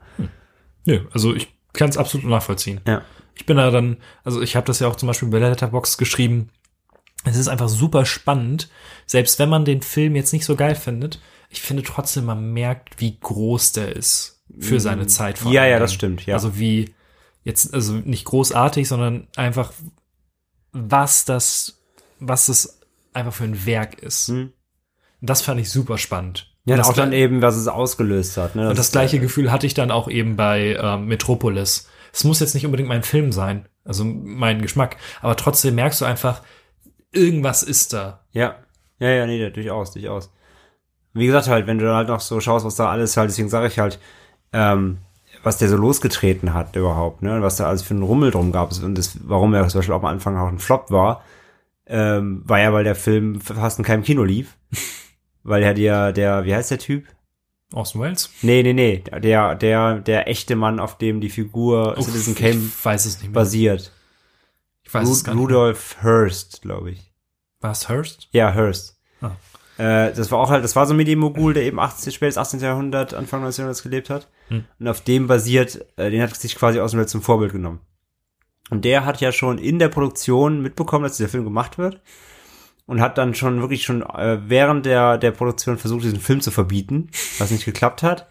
Nö, 0.86 1.00
also 1.14 1.34
ich 1.34 1.54
kann 1.74 1.90
es 1.90 1.98
absolut 1.98 2.28
nachvollziehen. 2.28 2.82
Ja. 2.86 3.02
Ich 3.36 3.46
bin 3.46 3.58
da 3.58 3.72
dann, 3.72 3.98
also 4.24 4.42
ich 4.42 4.56
habe 4.56 4.68
das 4.68 4.80
ja 4.80 4.88
auch 4.88 4.96
zum 4.96 5.08
Beispiel 5.08 5.30
bei 5.30 5.40
Letterbox 5.40 5.98
geschrieben. 5.98 6.50
Es 7.24 7.38
ist 7.38 7.48
einfach 7.48 7.70
super 7.70 8.06
spannend, 8.06 8.70
selbst 9.06 9.38
wenn 9.40 9.50
man 9.50 9.66
den 9.66 9.82
Film 9.82 10.16
jetzt 10.16 10.34
nicht 10.34 10.46
so 10.46 10.56
geil 10.56 10.76
findet. 10.76 11.20
Ich 11.50 11.62
finde 11.62 11.84
trotzdem, 11.84 12.26
man 12.26 12.52
merkt, 12.54 13.00
wie 13.00 13.20
groß 13.20 13.74
der 13.74 13.96
ist 13.96 14.42
für 14.60 14.80
seine 14.80 15.08
Zeit. 15.08 15.38
vor. 15.38 15.52
Ja, 15.52 15.66
ja, 15.66 15.80
das 15.80 15.94
stimmt, 15.94 16.26
ja. 16.26 16.36
Also 16.36 16.58
wie 16.58 16.94
jetzt, 17.44 17.74
also 17.74 17.94
nicht 17.94 18.26
großartig, 18.26 18.88
sondern 18.88 19.28
einfach, 19.36 19.72
was 20.72 21.26
das, 21.26 21.82
was 22.20 22.48
das 22.48 22.80
einfach 23.14 23.34
für 23.34 23.44
ein 23.44 23.66
Werk 23.66 24.02
ist. 24.02 24.28
Hm. 24.28 24.54
Das 25.22 25.42
fand 25.42 25.60
ich 25.60 25.70
super 25.70 25.98
spannend. 25.98 26.52
Ja, 26.66 26.76
Und 26.76 26.80
das 26.80 26.90
auch 26.90 26.94
dann 26.94 27.14
eben, 27.14 27.42
was 27.42 27.56
es 27.56 27.68
ausgelöst 27.68 28.38
hat. 28.38 28.56
Ne? 28.56 28.70
und 28.70 28.78
das 28.78 28.88
ist, 28.88 28.92
gleiche 28.92 29.18
äh, 29.18 29.20
Gefühl 29.20 29.52
hatte 29.52 29.66
ich 29.68 29.74
dann 29.74 29.92
auch 29.92 30.08
eben 30.08 30.36
bei 30.36 30.78
ähm, 30.80 31.06
Metropolis. 31.06 31.88
Es 32.14 32.24
muss 32.24 32.40
jetzt 32.40 32.54
nicht 32.54 32.66
unbedingt 32.66 32.90
mein 32.90 33.04
Film 33.04 33.32
sein, 33.32 33.68
Also 33.84 34.04
mein 34.04 34.62
Geschmack. 34.62 34.98
Aber 35.22 35.36
trotzdem 35.36 35.76
merkst 35.76 36.02
du 36.02 36.06
einfach, 36.06 36.42
irgendwas 37.12 37.64
ist 37.64 37.94
da. 37.94 38.22
Ja. 38.32 38.56
Ja, 39.00 39.10
ja, 39.10 39.26
nee, 39.26 39.50
durchaus, 39.50 39.92
durchaus. 39.92 40.32
Wie 41.14 41.26
gesagt, 41.26 41.48
halt, 41.48 41.68
wenn 41.68 41.80
du 41.80 41.86
dann 41.86 41.96
halt 41.96 42.08
noch 42.08 42.20
so 42.20 42.40
schaust, 42.40 42.66
was 42.66 42.76
da 42.76 42.90
alles 42.90 43.18
halt, 43.18 43.30
deswegen 43.30 43.50
sage 43.50 43.68
ich 43.68 43.80
halt, 43.80 44.00
ähm, 44.54 45.00
was 45.44 45.58
der 45.58 45.70
so 45.70 45.76
losgetreten 45.76 46.54
hat 46.54 46.76
überhaupt, 46.76 47.24
ne, 47.24 47.42
was 47.42 47.56
da 47.56 47.68
alles 47.68 47.82
für 47.82 47.94
einen 47.94 48.04
Rummel 48.04 48.32
drum 48.32 48.52
gab 48.52 48.72
und 48.72 48.96
das, 48.96 49.18
warum 49.24 49.54
er 49.54 49.68
zum 49.68 49.80
Beispiel 49.80 49.96
auch 49.96 50.00
am 50.00 50.06
Anfang 50.06 50.38
auch 50.38 50.48
ein 50.48 50.60
Flop 50.60 50.92
war, 50.92 51.24
ähm, 51.88 52.44
war 52.46 52.60
ja, 52.60 52.72
weil 52.74 52.84
der 52.84 52.96
Film 52.96 53.42
fast 53.42 53.80
in 53.80 53.86
keinem 53.86 54.04
Kino 54.04 54.24
lief. 54.24 54.56
weil 55.44 55.64
er 55.64 55.74
der, 55.74 56.12
der, 56.12 56.46
wie 56.46 56.54
heißt 56.54 56.72
der 56.72 56.80
Typ? 56.80 57.08
Austin 57.74 58.02
Wells? 58.02 58.30
Nee, 58.42 58.64
nee, 58.64 58.74
nee, 58.74 59.04
der, 59.20 59.56
der, 59.56 60.00
der 60.00 60.28
echte 60.28 60.56
Mann, 60.56 60.80
auf 60.80 60.98
dem 60.98 61.22
die 61.22 61.30
Figur 61.30 61.98
Uff, 61.98 62.06
Citizen 62.06 62.36
Kane 62.36 62.56
nicht 62.56 63.22
mehr. 63.24 63.32
basiert. 63.32 63.92
Ich 64.92 64.96
weiß 64.96 65.08
es 65.08 65.24
gar 65.24 65.34
nicht. 65.34 65.42
Rudolph 65.42 66.04
Hearst, 66.04 66.62
glaube 66.64 66.92
ich. 66.92 67.14
War 67.62 67.72
es 67.72 67.88
Hearst? 67.88 68.28
Ja, 68.34 68.54
Hearst. 68.54 69.00
Ah. 69.22 69.32
Äh, 69.78 70.12
das 70.12 70.30
war 70.32 70.40
auch 70.40 70.50
halt, 70.50 70.66
das 70.66 70.76
war 70.76 70.86
so 70.86 70.94
ein 70.94 70.98
Medienmogul, 70.98 71.54
der 71.54 71.64
eben 71.64 71.80
18, 71.80 72.12
spätes 72.12 72.38
18. 72.38 72.60
Jahrhundert, 72.60 73.14
Anfang 73.14 73.40
19. 73.40 73.62
Jahrhunderts 73.62 73.84
gelebt 73.84 74.10
hat. 74.10 74.28
Hm. 74.50 74.66
Und 74.80 74.88
auf 74.90 75.00
dem 75.00 75.28
basiert, 75.28 75.86
äh, 75.96 76.12
den 76.12 76.22
hat 76.22 76.36
sich 76.36 76.58
quasi 76.58 76.82
aus 76.82 76.92
dem 76.92 77.08
zum 77.08 77.22
Vorbild 77.22 77.54
genommen. 77.54 77.80
Und 78.70 78.84
der 78.84 79.06
hat 79.06 79.22
ja 79.22 79.32
schon 79.32 79.60
in 79.60 79.80
der 79.80 79.88
Produktion 79.88 80.62
mitbekommen, 80.62 81.04
dass 81.04 81.16
dieser 81.16 81.30
Film 81.30 81.46
gemacht 81.46 81.78
wird. 81.78 82.02
Und 82.86 83.00
hat 83.00 83.18
dann 83.18 83.34
schon 83.34 83.62
wirklich 83.62 83.84
schon 83.84 84.02
äh, 84.02 84.40
während 84.46 84.86
der, 84.86 85.18
der 85.18 85.32
Produktion 85.32 85.78
versucht, 85.78 86.04
diesen 86.04 86.20
Film 86.20 86.42
zu 86.42 86.52
verbieten, 86.52 87.12
was 87.38 87.52
nicht 87.52 87.64
geklappt 87.64 88.04
hat. 88.04 88.28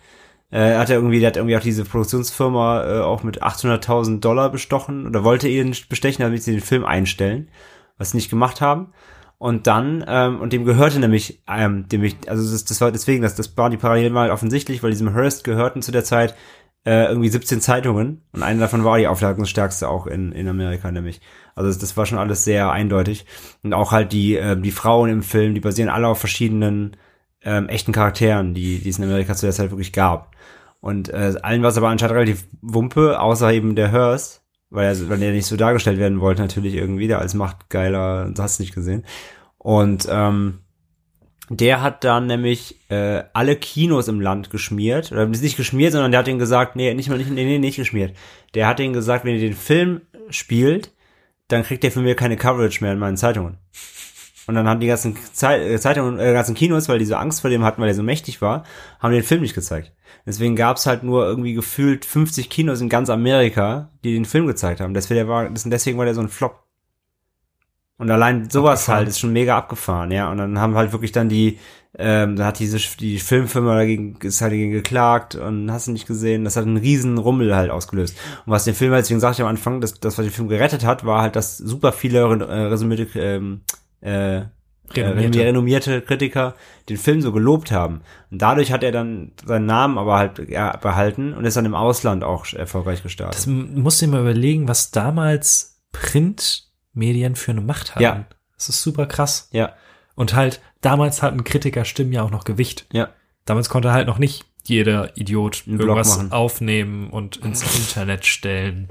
Äh, 0.51 0.76
hat 0.76 0.90
er 0.90 0.96
irgendwie, 0.96 1.20
der 1.20 1.28
hat 1.28 1.36
irgendwie 1.36 1.57
auch 1.57 1.62
diese 1.62 1.84
Produktionsfirma 1.84 2.84
äh, 2.84 3.01
auch 3.03 3.22
mit 3.22 3.42
800.000 3.42 4.20
Dollar 4.20 4.51
bestochen 4.51 5.07
oder 5.07 5.22
wollte 5.22 5.48
ihn 5.48 5.76
bestechen, 5.88 6.24
damit 6.24 6.42
sie 6.42 6.53
den 6.53 6.61
Film 6.61 6.84
einstellen, 6.84 7.48
was 7.98 8.11
sie 8.11 8.16
nicht 8.16 8.30
gemacht 8.30 8.61
haben. 8.61 8.92
Und 9.38 9.66
dann, 9.66 10.05
ähm, 10.07 10.40
und 10.40 10.53
dem 10.53 10.64
gehörte 10.64 10.98
nämlich, 10.98 11.42
ähm, 11.48 11.88
dem 11.88 12.05
ich, 12.05 12.16
also 12.28 12.51
das, 12.51 12.64
das 12.64 12.80
war 12.80 12.92
deswegen, 12.92 13.22
das, 13.22 13.36
das 13.36 13.57
waren 13.57 13.70
die 13.70 13.78
Parallelen 13.78 14.12
mal 14.12 14.30
offensichtlich, 14.30 14.82
weil 14.82 14.90
diesem 14.90 15.14
Hearst 15.14 15.44
gehörten 15.44 15.82
zu 15.82 15.92
der 15.92 16.05
Zeit 16.05 16.34
äh, 16.84 17.07
irgendwie 17.07 17.28
17 17.28 17.61
Zeitungen 17.61 18.22
und 18.32 18.42
eine 18.42 18.61
davon 18.61 18.84
war 18.84 18.98
die 18.98 19.07
auflagensstärkste 19.07 19.88
auch 19.88 20.07
in, 20.07 20.32
in 20.32 20.48
Amerika 20.48 20.90
nämlich. 20.90 21.20
Also 21.55 21.68
das, 21.68 21.78
das 21.78 21.96
war 21.96 22.07
schon 22.07 22.18
alles 22.18 22.44
sehr 22.44 22.70
eindeutig. 22.70 23.26
Und 23.62 23.72
auch 23.72 23.92
halt 23.92 24.12
die, 24.12 24.36
äh, 24.36 24.61
die 24.61 24.70
Frauen 24.70 25.11
im 25.11 25.22
Film, 25.22 25.55
die 25.55 25.61
basieren 25.61 25.90
alle 25.90 26.09
auf 26.09 26.18
verschiedenen 26.18 26.96
ähm, 27.43 27.68
echten 27.68 27.93
Charakteren, 27.93 28.55
die, 28.55 28.78
die 28.78 28.88
es 28.88 28.99
in 28.99 29.05
Amerika 29.05 29.34
zu 29.34 29.47
der 29.47 29.55
Zeit 29.55 29.70
wirklich 29.70 29.93
gab. 29.93 30.34
Und 30.80 31.09
äh, 31.11 31.34
allen 31.43 31.62
war 31.62 31.70
es 31.70 31.76
aber 31.76 31.88
anscheinend 31.88 32.16
relativ 32.16 32.47
wumpe, 32.62 33.20
außer 33.20 33.53
eben 33.53 33.76
der 33.76 33.93
Hearst, 33.93 34.43
weil 34.70 34.86
er, 34.86 35.09
weil 35.09 35.22
er 35.22 35.32
nicht 35.32 35.47
so 35.47 35.57
dargestellt 35.57 35.99
werden 35.99 36.20
wollte, 36.20 36.43
natürlich 36.43 36.74
irgendwie, 36.74 37.09
der 37.09 37.18
als 37.18 37.34
machtgeiler, 37.34 38.30
das 38.30 38.43
hast 38.43 38.59
du 38.59 38.62
nicht 38.62 38.74
gesehen. 38.74 39.05
Und 39.59 40.09
ähm, 40.11 40.61
der 41.51 41.82
hat 41.82 42.05
dann 42.05 42.26
nämlich 42.26 42.76
äh, 42.91 43.24
alle 43.32 43.57
Kinos 43.57 44.07
im 44.07 44.20
Land 44.20 44.51
geschmiert. 44.51 45.11
Oder 45.11 45.26
nicht 45.26 45.57
geschmiert, 45.57 45.93
sondern 45.93 46.12
der 46.12 46.20
hat 46.20 46.28
ihnen 46.28 46.38
gesagt, 46.38 46.76
nee, 46.76 46.95
nicht 46.95 47.11
mal 47.11 47.18
nicht, 47.18 47.30
nee, 47.30 47.45
nee, 47.45 47.59
nicht 47.59 47.76
geschmiert. 47.76 48.16
Der 48.55 48.68
hat 48.68 48.78
ihnen 48.78 48.93
gesagt, 48.93 49.24
wenn 49.24 49.34
ihr 49.34 49.41
den 49.41 49.55
Film 49.55 50.03
spielt, 50.30 50.93
dann 51.49 51.64
kriegt 51.64 51.82
der 51.82 51.91
für 51.91 52.01
mir 52.01 52.14
keine 52.14 52.36
Coverage 52.36 52.82
mehr 52.82 52.93
in 52.93 53.01
meinen 53.01 53.16
Zeitungen. 53.16 53.59
Und 54.47 54.55
dann 54.55 54.68
haben 54.68 54.80
die 54.80 54.86
ganzen 54.86 55.16
äh, 55.16 55.78
Zeitungen, 55.78 56.18
äh, 56.18 56.32
ganzen 56.32 56.55
Kinos, 56.55 56.88
weil 56.88 56.99
die 56.99 57.05
so 57.05 57.14
Angst 57.14 57.41
vor 57.41 57.51
dem 57.51 57.64
hatten, 57.64 57.80
weil 57.80 57.88
er 57.88 57.95
so 57.95 58.03
mächtig 58.03 58.41
war, 58.43 58.64
haben 58.99 59.12
den 59.12 59.22
Film 59.22 59.43
nicht 59.43 59.55
gezeigt. 59.55 59.93
Deswegen 60.26 60.57
gab's 60.57 60.86
halt 60.86 61.03
nur 61.03 61.26
irgendwie 61.26 61.55
gefühlt 61.55 62.05
50 62.05 62.51
Kinos 62.51 62.80
in 62.80 62.88
ganz 62.88 63.11
Amerika, 63.11 63.91
die 64.05 64.14
den 64.14 64.24
Film 64.24 64.47
gezeigt 64.47 64.80
haben. 64.80 64.95
Deswegen 64.95 65.28
war, 65.28 65.49
deswegen 65.51 65.99
war 65.99 66.05
der 66.05 66.14
so 66.14 66.20
ein 66.20 66.28
Flop. 66.28 66.64
Und 68.01 68.11
allein 68.11 68.49
sowas 68.49 68.80
Abgefahren. 68.80 68.97
halt 68.97 69.09
ist 69.09 69.20
schon 69.20 69.32
mega 69.34 69.59
abgefahren, 69.59 70.11
ja. 70.11 70.30
Und 70.30 70.38
dann 70.38 70.59
haben 70.59 70.74
halt 70.74 70.93
wirklich 70.93 71.12
dann 71.12 71.28
die, 71.28 71.59
ähm, 71.99 72.36
da 72.36 72.47
hat 72.47 72.59
diese 72.59 72.78
die 72.97 73.18
Filmfirma 73.18 73.74
dagegen 73.74 74.16
ist 74.22 74.41
halt 74.41 74.53
dagegen 74.53 74.72
geklagt 74.72 75.34
und 75.34 75.70
hast 75.70 75.86
du 75.86 75.93
nicht 75.93 76.07
gesehen, 76.07 76.45
das 76.45 76.57
hat 76.57 76.64
einen 76.64 76.78
riesen 76.78 77.18
Rummel 77.18 77.55
halt 77.55 77.70
ausgelöst. 77.70 78.16
Und 78.47 78.53
was 78.53 78.64
den 78.64 78.74
Film 78.74 78.93
halt, 78.93 79.05
deswegen 79.05 79.20
sagte 79.20 79.43
ich 79.43 79.43
am 79.43 79.51
Anfang, 79.51 79.82
dass 79.82 80.01
das, 80.01 80.16
was 80.16 80.24
den 80.24 80.32
Film 80.32 80.49
gerettet 80.49 80.82
hat, 80.84 81.05
war 81.05 81.20
halt, 81.20 81.36
dass 81.36 81.59
super 81.59 81.93
viele 81.93 82.20
äh, 82.20 82.22
resümierte, 82.22 83.07
ähm, 83.18 83.61
äh, 84.01 84.42
Renommierte. 84.92 85.40
äh, 85.40 85.46
renommierte 85.46 86.03
Kritiker 86.03 86.55
den 86.88 86.96
Film 86.96 87.20
so 87.22 87.30
gelobt 87.32 87.70
haben. 87.70 88.01
Und 88.30 88.42
dadurch 88.42 88.72
hat 88.72 88.82
er 88.82 88.90
dann 88.92 89.32
seinen 89.44 89.66
Namen 89.66 89.98
aber 89.98 90.16
halt 90.16 90.48
ja, 90.48 90.76
behalten 90.76 91.32
und 91.34 91.44
ist 91.44 91.57
dann 91.57 91.64
im 91.64 91.74
Ausland 91.76 92.24
auch 92.24 92.53
erfolgreich 92.53 93.03
gestartet. 93.03 93.36
Das 93.36 93.46
musst 93.46 94.01
du 94.03 94.07
dir 94.07 94.12
mal 94.12 94.20
überlegen, 94.22 94.66
was 94.66 94.90
damals 94.90 95.80
Printmedien 95.92 97.36
für 97.36 97.53
eine 97.53 97.61
Macht 97.61 97.90
hatten. 97.94 98.03
Ja. 98.03 98.24
Das 98.57 98.68
ist 98.68 98.82
super 98.82 99.07
krass. 99.07 99.48
ja, 99.53 99.74
Und 100.16 100.34
halt, 100.34 100.61
damals 100.80 101.22
hatten 101.22 101.44
Kritikerstimmen 101.44 102.12
ja 102.12 102.22
auch 102.22 102.30
noch 102.30 102.44
Gewicht. 102.44 102.86
ja. 102.92 103.09
Damals 103.46 103.68
konnte 103.70 103.90
halt 103.92 104.07
noch 104.07 104.18
nicht 104.18 104.44
jeder 104.64 105.16
Idiot 105.16 105.64
Einen 105.66 105.80
irgendwas 105.80 106.30
aufnehmen 106.30 107.09
und 107.11 107.38
ins 107.38 107.62
Internet 107.62 108.26
stellen. 108.26 108.90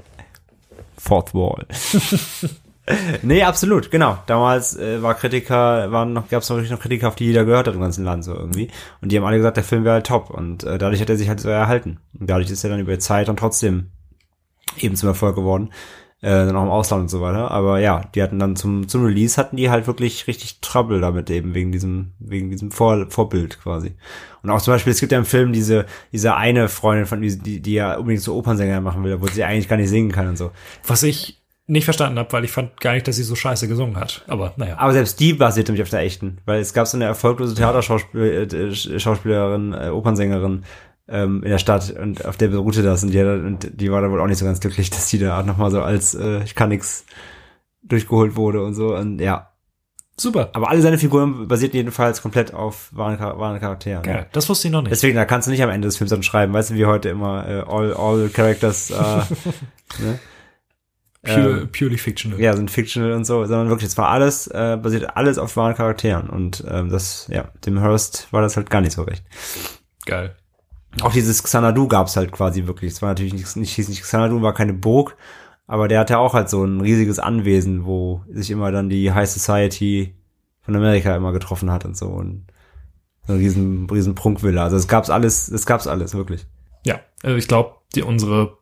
Fourth 0.98 1.32
Wall. 1.34 1.66
nee, 3.22 3.42
absolut, 3.42 3.90
genau. 3.90 4.18
Damals 4.26 4.76
äh, 4.76 5.02
war 5.02 5.14
Kritiker, 5.14 5.90
waren 5.92 6.12
noch, 6.12 6.28
gab 6.28 6.42
es 6.42 6.50
wirklich 6.50 6.70
noch 6.70 6.80
Kritiker, 6.80 7.08
auf 7.08 7.16
die 7.16 7.26
jeder 7.26 7.44
gehört 7.44 7.66
hat 7.66 7.74
im 7.74 7.80
ganzen 7.80 8.04
Land 8.04 8.24
so 8.24 8.34
irgendwie. 8.34 8.70
Und 9.00 9.12
die 9.12 9.18
haben 9.18 9.24
alle 9.24 9.36
gesagt, 9.36 9.56
der 9.56 9.64
Film 9.64 9.84
wäre 9.84 9.94
halt 9.94 10.06
top. 10.06 10.30
Und 10.30 10.64
äh, 10.64 10.78
dadurch 10.78 11.00
hat 11.00 11.10
er 11.10 11.16
sich 11.16 11.28
halt 11.28 11.40
so 11.40 11.48
erhalten. 11.48 11.98
Und 12.18 12.28
dadurch 12.28 12.50
ist 12.50 12.64
er 12.64 12.70
dann 12.70 12.80
über 12.80 12.98
Zeit 12.98 13.28
dann 13.28 13.36
trotzdem 13.36 13.90
eben 14.78 14.96
zum 14.96 15.08
Erfolg 15.08 15.36
geworden. 15.36 15.70
Äh, 16.22 16.44
dann 16.44 16.56
auch 16.56 16.64
im 16.64 16.70
Ausland 16.70 17.02
und 17.02 17.08
so 17.08 17.22
weiter. 17.22 17.50
Aber 17.50 17.80
ja, 17.80 18.02
die 18.14 18.22
hatten 18.22 18.38
dann 18.38 18.54
zum, 18.54 18.88
zum 18.88 19.06
Release 19.06 19.38
hatten 19.38 19.56
die 19.56 19.70
halt 19.70 19.86
wirklich 19.86 20.26
richtig 20.26 20.60
Trouble 20.60 21.00
damit 21.00 21.30
eben, 21.30 21.54
wegen 21.54 21.72
diesem, 21.72 22.12
wegen 22.18 22.50
diesem 22.50 22.70
Vor 22.70 23.06
Vorbild 23.08 23.58
quasi. 23.58 23.94
Und 24.42 24.50
auch 24.50 24.60
zum 24.60 24.74
Beispiel, 24.74 24.92
es 24.92 25.00
gibt 25.00 25.12
ja 25.12 25.18
im 25.18 25.24
Film 25.24 25.54
diese, 25.54 25.86
diese 26.12 26.36
eine 26.36 26.68
Freundin 26.68 27.06
von, 27.06 27.22
die, 27.22 27.60
die 27.60 27.72
ja 27.72 27.96
unbedingt 27.96 28.22
so 28.22 28.36
Opernsängerin 28.36 28.82
machen 28.82 29.02
will, 29.02 29.14
obwohl 29.14 29.30
sie 29.30 29.44
eigentlich 29.44 29.68
gar 29.68 29.76
nicht 29.76 29.88
singen 29.88 30.12
kann 30.12 30.28
und 30.28 30.36
so. 30.36 30.50
Was 30.86 31.02
ich 31.02 31.39
nicht 31.70 31.84
verstanden 31.84 32.18
habe, 32.18 32.32
weil 32.32 32.44
ich 32.44 32.50
fand 32.50 32.80
gar 32.80 32.94
nicht, 32.94 33.06
dass 33.06 33.16
sie 33.16 33.22
so 33.22 33.36
scheiße 33.36 33.68
gesungen 33.68 33.96
hat. 33.96 34.24
Aber 34.26 34.52
naja. 34.56 34.76
Aber 34.78 34.92
selbst 34.92 35.20
die 35.20 35.32
basiert 35.32 35.68
nämlich 35.68 35.82
auf 35.82 35.90
der 35.90 36.00
echten, 36.00 36.38
weil 36.44 36.60
es 36.60 36.74
gab 36.74 36.86
so 36.86 36.96
eine 36.96 37.04
erfolglose 37.04 37.54
Theaterschauspielerin, 37.54 38.72
äh, 38.72 38.98
Schauspielerin, 38.98 39.72
äh, 39.72 39.88
Opernsängerin 39.90 40.64
ähm, 41.08 41.42
in 41.44 41.50
der 41.50 41.58
Stadt 41.58 41.90
und 41.90 42.24
auf 42.24 42.36
der 42.36 42.48
beruhte 42.48 42.82
das 42.82 43.04
und 43.04 43.12
die, 43.12 43.20
hat, 43.20 43.26
und 43.26 43.70
die 43.80 43.90
war 43.90 44.02
da 44.02 44.10
wohl 44.10 44.20
auch 44.20 44.26
nicht 44.26 44.38
so 44.38 44.44
ganz 44.44 44.60
glücklich, 44.60 44.90
dass 44.90 45.08
die 45.08 45.18
da 45.18 45.42
nochmal 45.42 45.70
so 45.70 45.80
als 45.80 46.14
äh, 46.14 46.42
ich 46.42 46.54
kann 46.54 46.70
nix 46.70 47.04
durchgeholt 47.82 48.36
wurde 48.36 48.62
und 48.64 48.74
so 48.74 48.96
und 48.96 49.20
ja. 49.20 49.46
Super. 50.16 50.50
Aber 50.52 50.68
alle 50.68 50.82
seine 50.82 50.98
Figuren 50.98 51.48
basierten 51.48 51.78
jedenfalls 51.78 52.20
komplett 52.20 52.52
auf 52.52 52.90
wahren, 52.92 53.18
wahren 53.18 53.58
Charakteren. 53.58 54.02
Geil. 54.02 54.26
Das 54.32 54.50
wusste 54.50 54.68
ich 54.68 54.72
noch 54.72 54.82
nicht. 54.82 54.90
Deswegen, 54.90 55.16
da 55.16 55.24
kannst 55.24 55.48
du 55.48 55.50
nicht 55.50 55.62
am 55.62 55.70
Ende 55.70 55.88
des 55.88 55.96
Films 55.96 56.10
dann 56.10 56.22
schreiben, 56.22 56.52
weißt 56.52 56.70
du, 56.70 56.74
wie 56.74 56.84
heute 56.84 57.08
immer 57.08 57.48
äh, 57.48 57.62
all, 57.66 57.94
all 57.94 58.28
characters 58.28 58.90
äh, 58.90 58.94
ne? 60.02 60.18
Pure, 61.22 61.60
ähm, 61.60 61.72
purely 61.72 61.98
fictional. 61.98 62.40
ja, 62.40 62.56
sind 62.56 62.70
fictional 62.70 63.12
und 63.12 63.24
so, 63.24 63.44
sondern 63.44 63.68
wirklich, 63.68 63.88
es 63.88 63.98
war 63.98 64.08
alles, 64.08 64.46
äh, 64.46 64.78
basiert 64.80 65.16
alles 65.16 65.36
auf 65.36 65.54
wahren 65.56 65.74
Charakteren. 65.74 66.30
Und 66.30 66.64
ähm, 66.66 66.88
das, 66.88 67.28
ja, 67.30 67.50
dem 67.66 67.78
Hearst 67.78 68.32
war 68.32 68.40
das 68.40 68.56
halt 68.56 68.70
gar 68.70 68.80
nicht 68.80 68.92
so 68.92 69.02
recht. 69.02 69.22
Geil. 70.06 70.34
Auch 71.02 71.12
dieses 71.12 71.42
Xanadu 71.42 71.88
gab's 71.88 72.16
halt 72.16 72.32
quasi 72.32 72.66
wirklich. 72.66 72.92
Es 72.92 73.02
war 73.02 73.10
natürlich 73.10 73.34
nicht, 73.34 73.54
nicht, 73.56 73.74
hieß 73.74 73.88
nicht 73.88 74.02
Xanadu, 74.02 74.40
war 74.40 74.54
keine 74.54 74.72
Burg, 74.72 75.16
aber 75.66 75.88
der 75.88 76.00
hatte 76.00 76.18
auch 76.18 76.32
halt 76.32 76.48
so 76.48 76.64
ein 76.64 76.80
riesiges 76.80 77.18
Anwesen, 77.18 77.84
wo 77.84 78.24
sich 78.30 78.50
immer 78.50 78.72
dann 78.72 78.88
die 78.88 79.12
High 79.12 79.28
Society 79.28 80.14
von 80.62 80.74
Amerika 80.74 81.14
immer 81.14 81.32
getroffen 81.32 81.70
hat 81.70 81.84
und 81.84 81.96
so. 81.96 82.06
Und 82.06 82.46
so 83.26 83.34
eine 83.34 83.42
riesen, 83.42 83.88
riesen 83.90 84.14
Prunkvilla. 84.14 84.64
Also 84.64 84.76
es 84.76 84.88
gab's 84.88 85.10
alles, 85.10 85.48
es 85.48 85.66
gab's 85.66 85.86
alles, 85.86 86.14
wirklich. 86.14 86.46
Ja, 86.84 87.00
also 87.22 87.36
ich 87.36 87.46
glaube, 87.46 87.74
die 87.94 88.02
unsere 88.02 88.56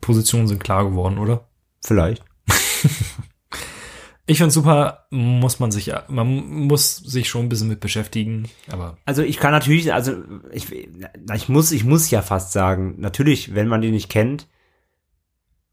Positionen 0.00 0.48
sind 0.48 0.64
klar 0.64 0.84
geworden, 0.84 1.18
oder? 1.18 1.46
Vielleicht. 1.84 2.24
Ich 4.26 4.38
finde 4.38 4.52
super, 4.52 5.06
muss 5.10 5.60
man 5.60 5.70
sich, 5.70 5.92
man 6.08 6.26
muss 6.66 6.96
sich 6.96 7.28
schon 7.28 7.44
ein 7.44 7.48
bisschen 7.50 7.68
mit 7.68 7.80
beschäftigen, 7.80 8.48
aber 8.70 8.96
Also 9.04 9.20
ich 9.20 9.36
kann 9.36 9.52
natürlich, 9.52 9.92
also 9.92 10.14
ich, 10.50 10.72
ich 11.34 11.48
muss, 11.50 11.72
ich 11.72 11.84
muss 11.84 12.10
ja 12.10 12.22
fast 12.22 12.52
sagen, 12.52 12.94
natürlich, 12.96 13.54
wenn 13.54 13.68
man 13.68 13.82
den 13.82 13.90
nicht 13.90 14.08
kennt 14.08 14.48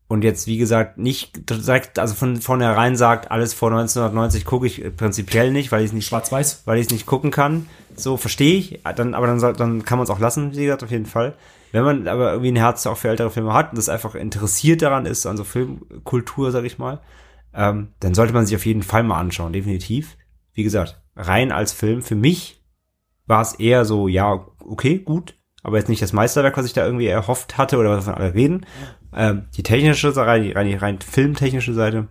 und 0.10 0.26
jetzt 0.26 0.48
wie 0.48 0.58
gesagt 0.58 0.98
nicht 0.98 1.50
direkt, 1.50 1.98
also 1.98 2.14
von 2.14 2.42
vornherein 2.42 2.98
sagt, 2.98 3.32
alles 3.32 3.54
vor 3.54 3.70
1990 3.72 4.44
gucke 4.44 4.68
ich 4.68 4.84
prinzipiell 4.98 5.54
nicht, 5.54 5.72
weil 5.72 5.84
ich 5.84 5.88
es 5.88 5.94
nicht, 5.94 6.08
schwarz-weiß. 6.08 6.64
weil 6.66 6.78
ich 6.78 6.88
es 6.88 6.92
nicht 6.92 7.06
gucken 7.06 7.32
kann. 7.32 7.68
So 7.96 8.18
verstehe 8.18 8.58
ich, 8.58 8.82
dann, 8.98 9.14
aber 9.14 9.28
dann, 9.28 9.40
dann 9.40 9.86
kann 9.86 9.98
man 9.98 10.04
es 10.04 10.10
auch 10.10 10.20
lassen, 10.20 10.58
wie 10.58 10.66
gesagt, 10.66 10.84
auf 10.84 10.92
jeden 10.92 11.06
Fall. 11.06 11.36
Wenn 11.72 11.84
man 11.84 12.08
aber 12.08 12.32
irgendwie 12.32 12.52
ein 12.52 12.58
Herz 12.58 12.86
auch 12.86 12.98
für 12.98 13.10
ältere 13.10 13.32
Filme 13.32 13.54
hat 13.54 13.70
und 13.72 13.78
das 13.78 13.90
einfach 13.90 14.16
interessiert 14.16 14.82
daran 14.82 15.06
ist, 15.06 15.26
an 15.26 15.38
so 15.38 15.44
Filmkultur, 15.44 16.52
sag 16.52 16.66
ich 16.66 16.78
mal, 16.78 17.02
ähm, 17.54 17.94
dann 18.00 18.14
sollte 18.14 18.34
man 18.34 18.46
sich 18.46 18.56
auf 18.56 18.66
jeden 18.66 18.84
Fall 18.84 19.04
mal 19.04 19.20
anschauen, 19.20 19.54
definitiv. 19.54 20.18
Wie 20.54 20.64
gesagt, 20.64 21.02
rein 21.16 21.52
als 21.52 21.72
Film, 21.72 22.02
für 22.02 22.16
mich 22.16 22.62
war 23.26 23.42
es 23.42 23.54
eher 23.54 23.86
so, 23.86 24.08
ja, 24.08 24.46
okay, 24.60 25.00
gut, 25.00 25.36
aber 25.64 25.78
jetzt 25.78 25.88
nicht 25.90 26.02
das 26.02 26.14
Meisterwerk, 26.14 26.58
was 26.58 26.66
ich 26.66 26.74
da 26.74 26.86
irgendwie 26.86 27.08
erhofft 27.08 27.58
hatte 27.58 27.78
oder 27.78 27.98
wovon 27.98 28.16
alle 28.16 28.34
reden. 28.34 28.66
Ähm, 29.14 29.48
die 29.56 29.64
technische, 29.64 30.16
rein, 30.16 30.44
die 30.44 30.52
rein, 30.52 30.74
rein 30.78 31.00
filmtechnische 31.00 31.74
Seite. 31.74 32.08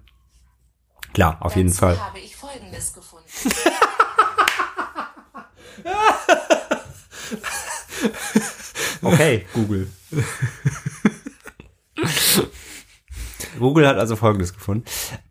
Klar, 1.12 1.38
auf 1.40 1.56
jeden 1.56 1.68
Dazu 1.68 1.80
Fall. 1.80 1.98
habe 1.98 2.18
ich 2.18 2.36
Folgendes 2.36 2.94
gefunden. 2.94 3.26
Okay, 9.02 9.46
Google. 9.54 9.88
Google 13.58 13.86
hat 13.86 13.98
also 13.98 14.16
Folgendes 14.16 14.54
gefunden. 14.54 14.84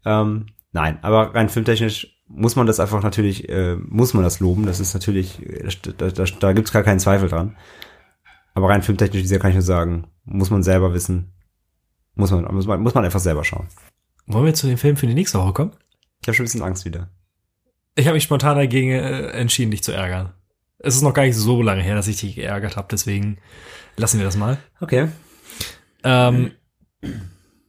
Ähm, 0.06 0.48
nein, 0.72 1.00
aber 1.02 1.34
rein 1.36 1.50
filmtechnisch 1.50 2.16
muss 2.28 2.56
man 2.56 2.68
das 2.68 2.80
einfach 2.80 3.02
natürlich, 3.02 3.50
äh, 3.50 3.76
muss 3.76 4.14
man 4.14 4.24
das 4.24 4.40
loben. 4.40 4.66
Das 4.66 4.80
ist 4.80 4.94
natürlich, 4.94 5.42
äh, 5.46 5.68
da, 5.98 6.10
da, 6.10 6.24
da 6.24 6.54
gibt's 6.54 6.72
gar 6.72 6.84
keinen 6.84 7.00
Zweifel 7.00 7.28
dran. 7.28 7.58
Aber 8.54 8.70
rein 8.70 8.84
filmtechnisch, 8.84 9.20
wie 9.20 9.24
gesagt, 9.24 9.42
kann 9.42 9.52
ich 9.52 9.56
nur 9.56 9.64
sagen, 9.64 10.08
muss 10.26 10.50
man 10.50 10.64
selber 10.64 10.94
wissen. 10.94 11.34
Muss 12.16 12.32
man, 12.32 12.44
muss 12.54 12.68
man, 12.68 12.82
muss 12.82 12.94
man 12.94 13.06
einfach 13.06 13.20
selber 13.20 13.44
schauen. 13.44 13.68
Wollen 14.28 14.46
wir 14.46 14.54
zu 14.54 14.68
dem 14.68 14.78
Film 14.78 14.96
für 14.96 15.08
die 15.08 15.14
nächste 15.14 15.40
Woche 15.40 15.54
kommen? 15.54 15.72
Ich 16.22 16.28
habe 16.28 16.36
schon 16.36 16.44
ein 16.44 16.48
bisschen 16.48 16.62
Angst 16.62 16.86
wieder. 16.86 17.10
Ich 17.96 18.06
habe 18.06 18.16
mich 18.16 18.24
spontan 18.24 18.58
dagegen 18.58 18.92
äh, 18.92 19.28
entschieden, 19.30 19.72
dich 19.72 19.84
zu 19.84 19.92
ärgern. 19.92 20.34
Es 20.80 20.96
ist 20.96 21.02
noch 21.02 21.14
gar 21.14 21.24
nicht 21.24 21.36
so 21.36 21.62
lange 21.62 21.82
her, 21.82 21.96
dass 21.96 22.08
ich 22.08 22.20
dich 22.20 22.36
geärgert 22.36 22.78
habe, 22.78 22.88
deswegen 22.90 23.38
lassen 23.98 24.18
wir 24.18 24.26
das 24.26 24.38
mal. 24.38 24.58
Okay. 24.80 25.10
Ähm, 26.04 26.52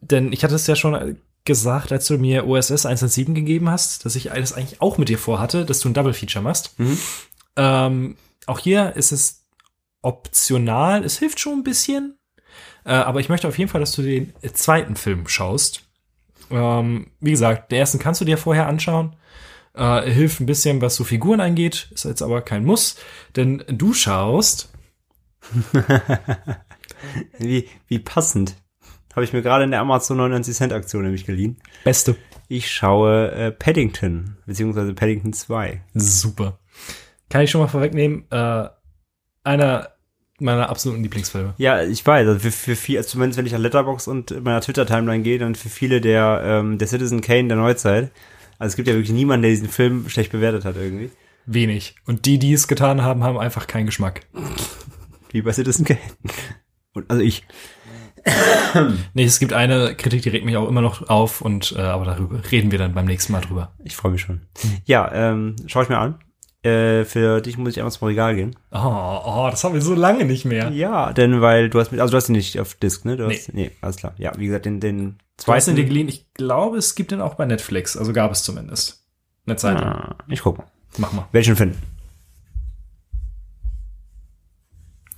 denn 0.01 0.33
ich 0.33 0.45
hatte 0.45 0.55
es 0.55 0.67
ja 0.67 0.77
schon 0.77 1.19
gesagt, 1.45 1.91
als 1.91 2.07
du 2.07 2.19
mir 2.19 2.47
OSS 2.47 2.87
117 2.87 3.35
gegeben 3.35 3.71
hast, 3.71 4.05
dass 4.05 4.17
ich 4.17 4.25
das 4.25 4.53
eigentlich 4.53 4.81
auch 4.81 4.99
mit 4.99 5.09
dir 5.09 5.19
vorhatte, 5.19 5.65
dass 5.65 5.81
du 5.81 5.89
ein 5.89 5.95
Double 5.95 6.13
Feature 6.13 6.45
machst. 6.45 6.79
Mhm. 6.79 6.99
Ähm, 7.57 8.17
auch 8.47 8.59
hier 8.59 8.95
ist 8.97 9.13
es 9.13 9.47
optional, 10.03 11.05
es 11.05 11.19
hilft 11.19 11.41
schon 11.41 11.55
ein 11.55 11.65
bisschen, 11.65 12.19
äh, 12.85 12.93
aber 12.93 13.21
ich 13.21 13.29
möchte 13.29 13.49
auf 13.49 13.59
jeden 13.59 13.71
Fall, 13.71 13.81
dass 13.81 13.93
du 13.93 14.03
den 14.03 14.33
zweiten 14.55 14.97
Film 14.97 15.29
schaust. 15.29 15.83
Ähm, 16.51 17.11
wie 17.21 17.31
gesagt, 17.31 17.71
den 17.71 17.79
ersten 17.79 17.99
kannst 17.99 18.21
du 18.21 18.25
dir 18.25 18.39
vorher 18.39 18.67
anschauen. 18.67 19.17
Äh, 19.75 20.11
hilft 20.11 20.41
ein 20.41 20.47
bisschen, 20.47 20.81
was 20.81 20.97
so 20.97 21.05
Figuren 21.05 21.41
angeht, 21.41 21.89
ist 21.95 22.05
jetzt 22.05 22.23
aber 22.23 22.43
kein 22.43 22.65
Muss, 22.65 22.97
denn 23.37 23.65
du 23.69 23.95
schaust 23.95 24.71
Wie, 27.39 27.69
wie 27.89 27.99
passend. 27.99 28.57
Habe 29.15 29.25
ich 29.25 29.33
mir 29.33 29.43
gerade 29.43 29.65
in 29.65 29.71
der 29.71 29.81
Amazon 29.81 30.19
99 30.19 30.55
Cent 30.55 30.73
Aktion 30.73 31.03
nämlich 31.03 31.27
geliehen. 31.27 31.57
Beste. 31.85 32.17
Ich 32.49 32.71
schaue 32.71 33.31
äh, 33.33 33.51
Paddington, 33.51 34.37
beziehungsweise 34.47 34.95
Paddington 34.95 35.33
2. 35.33 35.83
Super. 35.95 36.59
Kann 37.29 37.43
ich 37.43 37.51
schon 37.51 37.61
mal 37.61 37.69
vorwegnehmen, 37.69 38.25
äh, 38.31 38.69
einer 39.45 39.91
meiner 40.39 40.71
absoluten 40.71 41.03
Lieblingsfilme. 41.03 41.55
Ja, 41.59 41.83
ich 41.83 42.07
weiß, 42.07 42.27
also 42.27 42.41
für, 42.41 42.51
für 42.51 42.77
viel, 42.77 42.97
also 42.97 43.11
zumindest 43.11 43.39
wenn 43.39 43.47
ich 43.47 43.55
an 43.55 43.61
Letterbox 43.61 44.09
und 44.09 44.31
in 44.31 44.43
meiner 44.43 44.63
Twitter-Timeline 44.63 45.23
gehe, 45.23 45.39
dann 45.39 45.55
für 45.55 45.69
viele 45.69 46.01
der, 46.01 46.43
ähm, 46.45 46.79
der 46.79 46.89
Citizen 46.89 47.21
Kane 47.21 47.49
der 47.49 47.59
Neuzeit. 47.59 48.11
Also 48.61 48.73
es 48.73 48.77
gibt 48.77 48.89
ja 48.89 48.95
wirklich 48.95 49.11
niemanden, 49.11 49.43
der 49.43 49.51
diesen 49.53 49.71
Film 49.71 50.09
schlecht 50.11 50.33
bewertet 50.33 50.67
hat 50.67 50.77
irgendwie. 50.77 51.11
Wenig. 51.47 51.95
Und 52.05 52.27
die, 52.27 52.39
die 52.39 52.53
es 52.53 52.69
getan 52.69 53.03
haben, 53.03 53.25
haben 53.25 53.39
einfach 53.39 53.67
keinen 53.67 53.87
Geschmack. 53.87 54.21
Wie 55.31 55.41
bei 55.41 55.53
Citizen 55.53 55.87
Kane. 55.87 55.99
Und, 56.93 57.11
also 57.11 57.23
ich. 57.23 57.47
Nee, 59.15 59.25
es 59.25 59.39
gibt 59.39 59.55
eine 59.55 59.95
Kritik, 59.97 60.21
die 60.23 60.29
regt 60.29 60.45
mich 60.45 60.59
auch 60.59 60.69
immer 60.69 60.83
noch 60.83 61.09
auf 61.09 61.41
und 61.41 61.73
äh, 61.73 61.81
aber 61.81 62.05
darüber 62.05 62.43
reden 62.53 62.71
wir 62.71 62.79
dann 62.79 62.93
beim 62.93 63.07
nächsten 63.07 63.33
Mal 63.33 63.41
drüber. 63.41 63.73
Ich 63.83 63.97
freue 63.97 64.13
mich 64.13 64.21
schon. 64.21 64.43
Ja, 64.85 65.11
ähm, 65.11 65.57
schau 65.67 65.81
ich 65.83 65.89
mir 65.89 65.99
an. 65.99 66.19
Äh, 66.63 67.05
für 67.07 67.41
dich 67.41 67.57
muss 67.57 67.71
ich 67.71 67.79
einmal 67.79 67.91
zum 67.93 68.09
Regal 68.09 68.35
gehen. 68.37 68.55
Oh, 68.71 68.77
oh, 69.25 69.49
das 69.51 69.65
haben 69.65 69.73
wir 69.75 69.81
so 69.81 69.95
lange 69.95 70.25
nicht 70.27 70.45
mehr. 70.45 70.71
Ja, 70.71 71.13
denn 71.15 71.41
weil 71.41 71.71
du 71.71 71.81
hast 71.81 71.91
mit, 71.91 72.01
also 72.01 72.11
du 72.13 72.17
hast 72.19 72.29
ihn 72.29 72.33
nicht 72.37 72.61
auf 72.61 72.75
Disc, 72.75 73.05
ne? 73.07 73.17
Du 73.17 73.27
Nee. 73.27 73.35
hast, 73.37 73.55
nee, 73.55 73.71
alles 73.81 73.97
klar. 73.97 74.13
Ja, 74.19 74.33
wie 74.37 74.47
gesagt, 74.47 74.67
den, 74.67 74.79
den 74.81 75.17
Du 75.45 75.53
hast 75.53 75.69
ihn 75.69 75.75
dir 75.75 75.83
zweiten. 75.83 75.89
geliehen. 75.89 76.09
Ich 76.09 76.35
glaube, 76.35 76.77
es 76.77 76.95
gibt 76.95 77.13
den 77.13 77.23
auch 77.23 77.35
bei 77.35 77.47
Netflix. 77.47 77.97
Also 77.97 78.13
gab 78.13 78.31
es 78.31 78.43
zumindest. 78.43 79.07
Eine 79.47 79.57
Zeit 79.57 79.81
lang. 79.81 79.87
Ah, 79.89 80.17
ich 80.29 80.43
guck 80.43 80.59
mal. 80.59 80.67
Mach 80.99 81.13
mal. 81.13 81.27
Welchen 81.33 81.57
finden? 81.57 81.81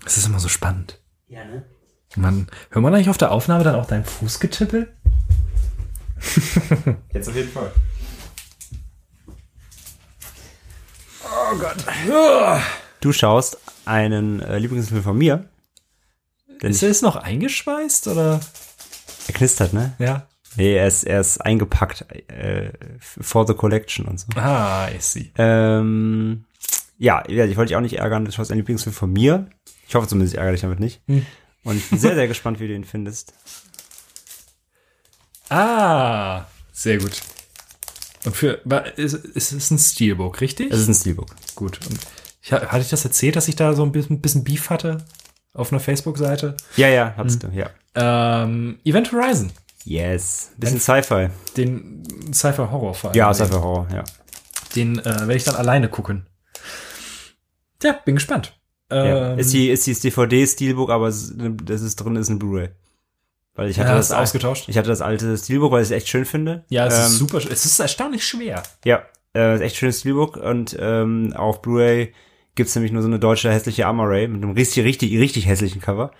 Es 0.06 0.16
ist 0.16 0.26
immer 0.26 0.38
so 0.38 0.48
spannend. 0.48 1.00
Ja, 1.26 1.44
ne? 1.44 1.64
Man, 2.14 2.46
hört 2.70 2.82
man 2.82 2.94
eigentlich 2.94 3.08
auf 3.10 3.18
der 3.18 3.32
Aufnahme 3.32 3.64
dann 3.64 3.74
auch 3.74 3.86
dein 3.86 4.04
Fußgetippel? 4.04 4.92
Jetzt 7.12 7.28
auf 7.28 7.34
jeden 7.34 7.48
Fall. 7.50 7.72
Oh 11.32 11.56
Gott. 11.56 11.76
Du 13.00 13.12
schaust 13.12 13.58
einen 13.84 14.40
äh, 14.40 14.58
Lieblingsfilm 14.58 15.02
von 15.02 15.16
mir. 15.18 15.48
Denn 16.62 16.70
Ist 16.70 16.82
er 16.82 16.88
jetzt 16.88 17.02
noch 17.02 17.16
eingeschweißt 17.16 18.08
oder? 18.08 18.40
er 19.26 19.34
knistert, 19.34 19.72
ne? 19.72 19.94
Ja. 19.98 20.26
Nee, 20.56 20.76
er 20.76 20.86
ist, 20.86 21.04
er 21.04 21.20
ist 21.20 21.38
eingepackt 21.38 22.04
äh, 22.30 22.72
for 22.98 23.46
the 23.46 23.54
collection 23.54 24.06
und 24.06 24.20
so. 24.20 24.26
Ah, 24.36 24.88
ich 24.94 25.04
sehe. 25.04 25.30
Ähm, 25.38 26.44
ja, 26.98 27.24
ja, 27.28 27.46
ich 27.46 27.56
wollte 27.56 27.68
dich 27.70 27.76
auch 27.76 27.80
nicht 27.80 27.98
ärgern. 27.98 28.24
Du 28.24 28.32
schaust 28.32 28.50
einen 28.50 28.58
Lieblingsfilm 28.60 28.94
von 28.94 29.12
mir. 29.12 29.48
Ich 29.88 29.94
hoffe 29.94 30.06
zumindest, 30.08 30.34
ich 30.34 30.38
ärgere 30.38 30.52
dich 30.52 30.60
damit 30.60 30.78
nicht. 30.80 31.00
Hm. 31.06 31.26
Und 31.64 31.76
ich 31.78 31.88
bin 31.88 31.98
sehr, 31.98 32.14
sehr 32.14 32.28
gespannt, 32.28 32.60
wie 32.60 32.68
du 32.68 32.74
ihn 32.74 32.84
findest. 32.84 33.32
Ah, 35.48 36.44
sehr 36.72 36.98
gut. 36.98 37.20
Und 38.24 38.36
für, 38.36 38.60
ist, 38.96 39.14
ist 39.14 39.52
es 39.52 39.70
ein 39.70 39.78
Steelbook, 39.78 40.40
richtig? 40.40 40.70
Es 40.70 40.80
ist 40.80 40.88
ein 40.88 40.94
Steelbook. 40.94 41.34
gut. 41.54 41.80
Und 41.88 41.98
ich, 42.40 42.52
ha- 42.52 42.66
hatte 42.68 42.82
ich 42.82 42.90
das 42.90 43.04
erzählt, 43.04 43.34
dass 43.36 43.48
ich 43.48 43.56
da 43.56 43.74
so 43.74 43.82
ein 43.82 43.92
bisschen, 43.92 44.20
bisschen 44.20 44.44
Beef 44.44 44.70
hatte? 44.70 45.04
Auf 45.54 45.72
einer 45.72 45.80
Facebook-Seite? 45.80 46.56
Ja, 46.76 46.88
ja, 46.88 47.14
hattest 47.16 47.42
Hm. 47.42 47.50
du, 47.52 47.56
ja. 47.58 47.70
Ähm, 47.94 48.78
Event 48.84 49.12
Horizon. 49.12 49.50
Yes. 49.84 50.50
Bisschen 50.56 50.78
Sci-Fi. 50.80 51.28
Den 51.56 52.02
Sci-Fi-Horror-Fall. 52.32 53.16
Ja, 53.16 53.34
Sci-Fi 53.34 53.52
Horror, 53.54 53.88
ja. 53.92 54.04
Den 54.76 54.98
äh, 55.00 55.04
werde 55.04 55.34
ich 55.36 55.44
dann 55.44 55.56
alleine 55.56 55.88
gucken. 55.88 56.26
Ja, 57.82 57.92
bin 58.04 58.14
gespannt. 58.14 58.56
ja. 58.90 59.32
Ähm, 59.32 59.38
Ist 59.38 59.52
die, 59.52 59.68
ist 59.70 59.86
die 59.86 59.94
DVD 59.94 60.46
Steelbook, 60.46 60.90
aber 60.90 61.06
das 61.08 61.80
ist 61.82 61.96
drin, 61.96 62.16
ist 62.16 62.28
ein 62.28 62.38
Blu-ray. 62.38 62.68
Weil 63.54 63.68
ich 63.68 63.78
hatte 63.78 63.90
Ja, 63.90 63.96
das 63.96 64.12
ausgetauscht? 64.12 64.68
Ich 64.68 64.78
hatte 64.78 64.88
das 64.88 65.02
alte 65.02 65.36
Steelbook, 65.36 65.72
weil 65.72 65.82
ich 65.82 65.88
es 65.88 65.92
echt 65.92 66.08
schön 66.08 66.24
finde. 66.24 66.64
ja, 66.68 66.86
es 66.86 66.94
ähm, 66.98 67.04
ist 67.06 67.18
super. 67.18 67.38
Es 67.38 67.64
ist 67.66 67.78
erstaunlich 67.78 68.26
schwer. 68.26 68.62
Ja, 68.84 69.02
äh, 69.34 69.54
ist 69.56 69.60
echt 69.60 69.76
schönes 69.76 70.00
Steelbook 70.00 70.36
und 70.36 70.76
ähm, 70.80 71.32
auf 71.36 71.60
Blu-ray 71.62 72.14
gibt's 72.54 72.74
nämlich 72.74 72.92
nur 72.92 73.02
so 73.02 73.08
eine 73.08 73.18
deutsche 73.18 73.50
hässliche 73.52 73.86
Amaray 73.86 74.28
mit 74.28 74.42
einem 74.42 74.52
richtig, 74.52 74.84
richtig, 74.84 75.12
richtig 75.18 75.46
hässlichen 75.46 75.80
Cover. 75.82 76.12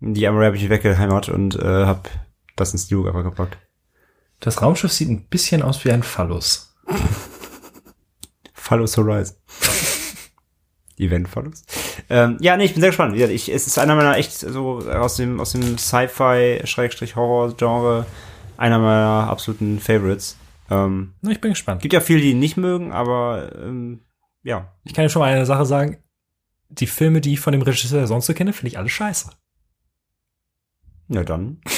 Die 0.00 0.26
Amaray 0.26 0.46
habe 0.46 0.56
ich 0.56 0.68
weggeheimert 0.68 1.28
und 1.28 1.56
äh, 1.56 1.84
habe 1.84 2.08
das 2.56 2.72
ins 2.72 2.86
Steelbook 2.86 3.08
einfach 3.08 3.24
gepackt. 3.24 3.58
Das 4.40 4.60
Raumschiff 4.62 4.92
sieht 4.92 5.08
ein 5.10 5.26
bisschen 5.28 5.62
aus 5.62 5.84
wie 5.84 5.92
ein 5.92 6.02
Phallus. 6.02 6.74
Phallus 8.54 8.96
Horizon. 8.96 9.36
Event 11.00 11.28
Phallus. 11.28 11.62
Ähm, 12.08 12.36
ja, 12.40 12.56
nee, 12.56 12.64
ich 12.64 12.72
bin 12.72 12.80
sehr 12.80 12.90
gespannt. 12.90 13.16
Ich, 13.16 13.48
es 13.52 13.66
ist 13.66 13.78
einer 13.78 13.94
meiner 13.96 14.16
echt 14.16 14.32
so 14.32 14.78
aus 14.88 15.16
dem, 15.16 15.40
aus 15.40 15.52
dem 15.52 15.76
Sci-Fi-Horror-Genre 15.78 18.06
einer 18.56 18.78
meiner 18.78 19.28
absoluten 19.30 19.78
Favorites. 19.80 20.36
Ähm, 20.70 21.14
Na, 21.22 21.30
ich 21.30 21.40
bin 21.40 21.52
gespannt. 21.52 21.80
gibt 21.82 21.94
ja 21.94 22.00
viele, 22.00 22.20
die 22.20 22.30
ihn 22.32 22.38
nicht 22.38 22.56
mögen, 22.56 22.92
aber 22.92 23.52
ähm, 23.56 24.00
ja, 24.42 24.72
Ich 24.84 24.94
kann 24.94 25.04
dir 25.04 25.08
schon 25.10 25.20
mal 25.20 25.32
eine 25.32 25.46
Sache 25.46 25.66
sagen. 25.66 25.98
Die 26.68 26.86
Filme, 26.86 27.20
die 27.20 27.32
ich 27.32 27.40
von 27.40 27.52
dem 27.52 27.62
Regisseur 27.62 28.06
sonst 28.06 28.26
so 28.26 28.34
kenne, 28.34 28.52
finde 28.52 28.68
ich 28.68 28.78
alle 28.78 28.88
scheiße. 28.88 29.30
ja 31.08 31.24
dann. 31.24 31.60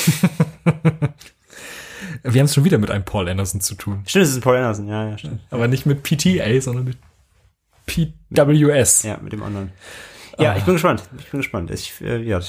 Wir 2.25 2.41
haben 2.41 2.47
es 2.47 2.55
schon 2.55 2.65
wieder 2.65 2.79
mit 2.79 2.91
einem 2.91 3.05
Paul 3.05 3.29
Anderson 3.29 3.61
zu 3.61 3.75
tun. 3.75 4.03
Stimmt, 4.07 4.25
es 4.25 4.31
ist 4.31 4.37
ein 4.37 4.43
Paul 4.43 4.57
Anderson, 4.57 4.87
ja, 4.87 5.09
ja, 5.09 5.19
stimmt. 5.19 5.41
Aber 5.51 5.67
nicht 5.67 5.87
mit 5.87 6.03
PTA, 6.03 6.61
sondern 6.61 6.85
mit 6.85 6.99
PWS. 7.87 9.03
Ja, 9.05 9.19
mit 9.23 9.33
dem 9.33 9.43
anderen. 9.43 9.73
Ja, 10.39 10.53
Ah. 10.53 10.57
ich 10.57 10.65
bin 10.65 10.75
gespannt. 10.75 11.03
Ich 11.19 11.31
bin 11.31 11.41
gespannt. 11.41 11.71
Ich, 11.71 12.01
äh, 12.01 12.23
ja. 12.23 12.41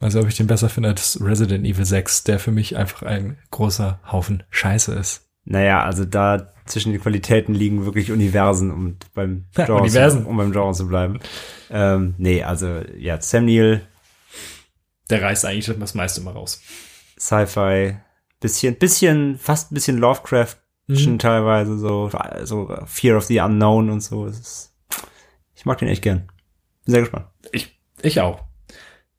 Also 0.00 0.20
ob 0.20 0.28
ich 0.28 0.36
den 0.36 0.46
besser 0.46 0.68
finde 0.68 0.90
als 0.90 1.18
Resident 1.20 1.64
Evil 1.64 1.84
6, 1.84 2.24
der 2.24 2.38
für 2.38 2.50
mich 2.50 2.76
einfach 2.76 3.02
ein 3.02 3.38
großer 3.50 4.00
Haufen 4.10 4.42
Scheiße 4.50 4.92
ist. 4.94 5.22
Naja, 5.44 5.82
also 5.84 6.04
da 6.04 6.52
zwischen 6.66 6.92
den 6.92 7.00
Qualitäten 7.00 7.54
liegen 7.54 7.84
wirklich 7.84 8.10
Universen, 8.10 8.70
um 8.70 8.96
beim 9.14 9.44
Ja, 9.56 9.66
Genre, 9.66 9.80
Universen. 9.82 10.22
Zu, 10.24 10.28
um 10.28 10.36
beim 10.36 10.52
Genre 10.52 10.72
zu 10.72 10.88
bleiben. 10.88 11.20
Ähm, 11.70 12.14
nee, 12.18 12.42
also 12.42 12.80
ja, 12.98 13.20
Sam 13.20 13.44
Neill, 13.46 13.86
Der 15.10 15.22
reißt 15.22 15.44
eigentlich 15.44 15.66
das 15.78 15.94
meiste 15.94 16.20
immer 16.22 16.32
raus. 16.32 16.60
Sci-Fi, 17.18 17.96
bisschen, 18.40 18.76
bisschen, 18.76 19.38
fast 19.38 19.70
ein 19.70 19.74
bisschen 19.74 19.98
Lovecraft 19.98 20.56
Mhm. 20.86 21.18
teilweise, 21.18 21.78
so, 21.78 22.10
so 22.44 22.76
Fear 22.86 23.16
of 23.16 23.24
the 23.24 23.40
Unknown 23.40 23.90
und 23.90 24.00
so. 24.00 24.26
Ist, 24.26 24.74
ich 25.54 25.64
mag 25.64 25.78
den 25.78 25.88
echt 25.88 26.02
gern. 26.02 26.26
Bin 26.84 26.92
sehr 26.92 27.00
gespannt. 27.00 27.26
Ich, 27.52 27.80
ich 28.02 28.20
auch. 28.20 28.44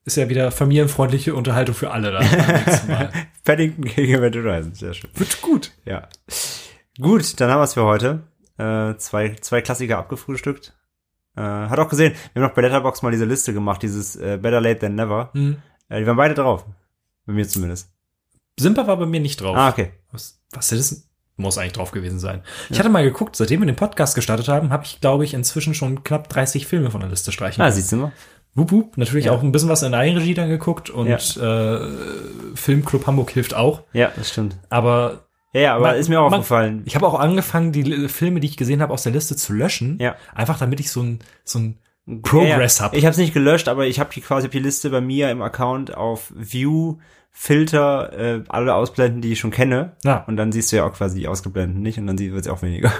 Ist 0.04 0.18
ja 0.18 0.30
wieder 0.30 0.52
familienfreundliche 0.52 1.34
Unterhaltung 1.34 1.74
für 1.74 1.90
alle 1.90 2.12
da. 2.12 3.10
Paddington 3.44 3.86
gegen 3.86 4.14
Event 4.14 4.36
Horizon, 4.36 4.76
sehr 4.76 4.94
schön. 4.94 5.10
Wird 5.16 5.42
gut. 5.42 5.72
Ja. 5.84 6.08
Gut, 7.00 7.40
dann 7.42 7.50
haben 7.50 7.60
wir 7.60 7.64
es 7.64 7.74
für 7.74 7.84
heute. 7.84 8.24
Äh, 8.58 8.96
zwei, 8.98 9.36
zwei 9.42 9.62
Klassiker 9.62 9.98
abgefrühstückt. 9.98 10.78
Äh, 11.36 11.42
hat 11.42 11.80
auch 11.80 11.90
gesehen, 11.90 12.14
wir 12.34 12.42
haben 12.42 12.50
noch 12.50 12.56
bei 12.56 12.62
Letterbox 12.62 13.02
mal 13.02 13.12
diese 13.12 13.26
Liste 13.26 13.54
gemacht, 13.54 13.82
dieses 13.82 14.16
äh, 14.16 14.38
Better 14.40 14.62
Late 14.62 14.80
Than 14.80 14.96
Never. 14.96 15.32
Hm. 15.34 15.58
Äh, 15.90 16.00
die 16.00 16.08
waren 16.08 16.18
beide 16.18 16.36
drauf. 16.36 16.66
Bei 17.26 17.34
mir 17.34 17.48
zumindest. 17.48 17.92
Simba 18.58 18.88
war 18.88 18.98
bei 18.98 19.06
mir 19.06 19.20
nicht 19.20 19.42
drauf. 19.42 19.58
Ah, 19.58 19.70
okay. 19.70 19.92
Was, 20.12 20.40
was 20.52 20.72
ist 20.72 20.92
das? 20.92 21.05
Muss 21.38 21.58
eigentlich 21.58 21.74
drauf 21.74 21.92
gewesen 21.92 22.18
sein. 22.20 22.42
Ich 22.70 22.80
hatte 22.80 22.88
mal 22.90 23.04
geguckt, 23.04 23.36
seitdem 23.36 23.60
wir 23.62 23.66
den 23.66 23.76
Podcast 23.76 24.16
gestartet 24.16 24.48
haben, 24.48 24.70
habe 24.70 24.86
ich, 24.86 25.02
glaube 25.02 25.26
ich, 25.26 25.34
inzwischen 25.34 25.74
schon 25.74 26.04
knapp 26.04 26.30
30 26.30 26.66
Filme 26.66 26.92
von 26.92 27.02
der 27.02 27.10
Liste 27.10 27.32
streichen 27.34 27.62
Ah, 27.62 27.72
siehst 27.72 27.92
du 27.92 27.98
mal. 27.98 28.12
Wup, 28.54 28.72
wup. 28.72 28.98
Natürlich 28.98 29.26
Ja. 29.26 29.34
auch 29.34 29.44
ein 29.44 29.52
bisschen 29.52 29.68
was 29.68 29.84
in 29.84 29.92
der 29.92 30.00
Eigenregie 30.00 30.34
dann 30.34 30.48
geguckt 30.48 30.90
und 30.90 31.08
Ja. 31.08 31.18
äh, 31.18 31.90
Filmclub 32.56 33.06
Hamburg 33.08 33.32
hilft 33.32 33.54
auch. 33.54 33.82
Ja, 33.94 34.12
das 34.16 34.30
stimmt. 34.30 34.56
Aber 34.70 35.22
Ja, 35.54 35.62
ja, 35.62 35.76
aber 35.76 35.88
Man- 35.88 35.96
ist 35.96 36.10
mir 36.10 36.20
auch 36.20 36.30
man- 36.30 36.40
aufgefallen. 36.42 36.82
ich 36.86 36.96
habe 36.96 37.08
auch 37.08 37.18
angefangen, 37.18 37.72
die 37.72 38.10
Filme, 38.10 38.42
die 38.42 38.48
ich 38.48 38.58
gesehen 38.58 38.82
habe, 38.82 38.92
aus 38.94 39.04
der 39.04 39.14
Liste 39.14 39.38
zu 39.38 39.54
löschen. 39.54 39.98
Ja. 40.02 40.16
Einfach 40.34 40.58
damit 40.58 40.82
ich 40.82 40.92
so 40.92 41.02
ein, 41.02 41.20
so 41.46 41.60
ein 41.60 41.80
Progress 42.24 42.80
ja, 42.80 42.86
ja. 42.86 42.90
hab. 42.92 42.98
Ich 42.98 43.06
habe 43.06 43.12
es 43.12 43.18
nicht 43.18 43.34
gelöscht, 43.34 43.68
aber 43.70 43.88
ich 43.88 44.00
habe 44.02 44.10
die 44.14 44.20
quasi 44.22 44.48
hab 44.48 44.52
die 44.52 44.60
Liste 44.60 44.90
bei 44.90 45.00
mir 45.02 45.32
im 45.32 45.42
Account 45.42 45.96
auf 45.96 46.34
View, 46.36 46.98
Filter, 47.38 48.14
äh, 48.14 48.44
alle 48.48 48.74
ausblenden, 48.74 49.22
die 49.22 49.34
ich 49.34 49.40
schon 49.40 49.52
kenne. 49.52 49.98
Ja. 50.06 50.24
Und 50.26 50.38
dann 50.38 50.54
siehst 50.54 50.72
du 50.72 50.78
ja 50.78 50.86
auch 50.86 50.94
quasi 50.94 51.20
die 51.20 51.28
ausgeblendeten 51.28 51.84
nicht 51.84 52.00
und 52.00 52.08
dann 52.08 52.18
wird 52.18 52.46
es 52.46 52.48
auch 52.48 52.62
weniger. 52.62 52.94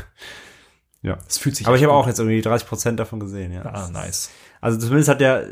Es 1.28 1.38
fühlt 1.38 1.56
sich 1.56 1.66
Aber 1.66 1.78
ich 1.78 1.84
habe 1.84 1.94
auch 1.94 2.06
jetzt 2.06 2.20
irgendwie 2.20 2.42
30 2.42 2.68
Prozent 2.68 3.00
davon 3.00 3.20
gesehen, 3.20 3.54
ja. 3.54 3.62
Ah, 3.62 3.90
nice. 3.90 4.32
Also 4.60 4.78
zumindest 4.78 5.08
hat 5.08 5.22
der, 5.22 5.48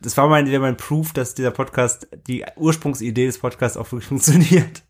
das 0.00 0.16
war 0.16 0.28
mein, 0.28 0.48
mein 0.60 0.76
Proof, 0.76 1.12
dass 1.12 1.34
dieser 1.34 1.50
Podcast, 1.50 2.06
die 2.28 2.44
Ursprungsidee 2.56 3.26
des 3.26 3.38
Podcasts 3.38 3.76
auch 3.76 3.90
wirklich 3.90 4.08
funktioniert. 4.08 4.82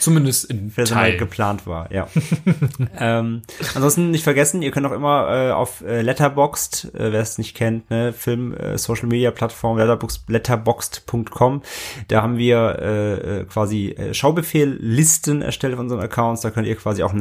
Zumindest 0.00 0.46
in 0.46 0.72
Wer 0.74 0.86
so 0.86 0.94
mal 0.96 1.02
Teil. 1.02 1.16
geplant 1.18 1.64
war, 1.68 1.92
ja. 1.92 2.08
ähm, 2.98 3.42
ansonsten 3.76 4.10
nicht 4.10 4.24
vergessen, 4.24 4.60
ihr 4.60 4.72
könnt 4.72 4.84
auch 4.86 4.92
immer 4.92 5.28
äh, 5.30 5.52
auf 5.52 5.82
äh, 5.82 6.02
Letterboxd, 6.02 6.94
äh, 6.94 7.12
wer 7.12 7.20
es 7.20 7.38
nicht 7.38 7.56
kennt, 7.56 7.88
ne, 7.88 8.12
Film, 8.12 8.54
äh, 8.54 8.76
Social 8.76 9.06
Media 9.06 9.30
Plattform, 9.30 9.78
Letterboxd, 9.78 10.28
letterboxd.com, 10.28 11.62
da 12.08 12.22
haben 12.22 12.38
wir 12.38 12.78
äh, 12.80 13.40
äh, 13.40 13.44
quasi 13.44 13.90
äh, 13.90 14.14
Schaubefehl-Listen 14.14 15.42
erstellt 15.42 15.74
auf 15.74 15.80
unseren 15.80 16.00
Accounts, 16.00 16.40
da 16.40 16.50
könnt 16.50 16.66
ihr 16.66 16.74
quasi 16.74 17.04
auch 17.04 17.12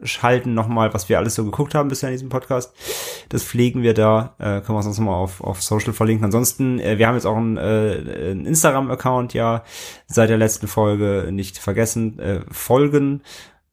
nachschalten 0.00 0.54
nochmal, 0.54 0.92
was 0.94 1.08
wir 1.08 1.18
alles 1.18 1.34
so 1.34 1.44
geguckt 1.44 1.74
haben 1.74 1.88
bisher 1.88 2.08
in 2.08 2.14
diesem 2.14 2.28
Podcast. 2.28 2.74
Das 3.28 3.44
pflegen 3.44 3.82
wir 3.82 3.94
da, 3.94 4.34
äh, 4.38 4.60
können 4.60 4.68
wir 4.68 4.76
uns 4.76 4.84
sonst 4.84 5.00
mal 5.00 5.14
auf, 5.14 5.40
auf 5.42 5.62
Social 5.62 5.92
verlinken. 5.92 6.24
Ansonsten, 6.24 6.78
äh, 6.78 6.98
wir 6.98 7.06
haben 7.06 7.14
jetzt 7.14 7.26
auch 7.26 7.36
einen, 7.36 7.56
äh, 7.56 8.30
einen 8.30 8.46
Instagram-Account, 8.46 9.34
ja, 9.34 9.64
seit 10.06 10.30
der 10.30 10.38
letzten 10.38 10.66
Folge 10.66 11.28
nicht 11.30 11.58
vergessen, 11.58 12.18
äh, 12.18 12.40
folgen. 12.50 13.22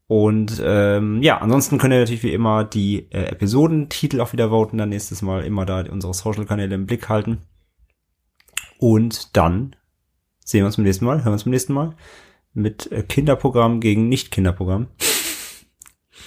Und 0.08 0.62
ähm, 0.64 1.22
ja, 1.22 1.40
ansonsten 1.40 1.78
könnt 1.78 1.94
ihr 1.94 2.00
natürlich 2.00 2.24
wie 2.24 2.34
immer 2.34 2.64
die 2.64 3.12
äh, 3.12 3.26
Episodentitel 3.26 4.22
auch 4.22 4.32
wieder 4.32 4.50
voten, 4.50 4.78
dann 4.78 4.90
nächstes 4.90 5.22
Mal 5.22 5.44
immer 5.44 5.66
da 5.66 5.84
unsere 5.90 6.14
Social-Kanäle 6.14 6.76
im 6.76 6.86
Blick 6.86 7.10
halten. 7.10 7.40
Und 8.80 9.36
dann 9.36 9.76
sehen 10.46 10.62
wir 10.62 10.68
uns 10.68 10.78
beim 10.78 10.86
nächsten 10.86 11.04
Mal, 11.04 11.18
hören 11.18 11.26
wir 11.26 11.32
uns 11.34 11.44
beim 11.44 11.52
nächsten 11.52 11.74
Mal 11.74 11.96
mit 12.54 12.92
äh, 12.92 13.04
Kinderprogramm 13.04 13.82
gegen 13.82 14.08
Nicht-Kinderprogramm. 14.08 14.88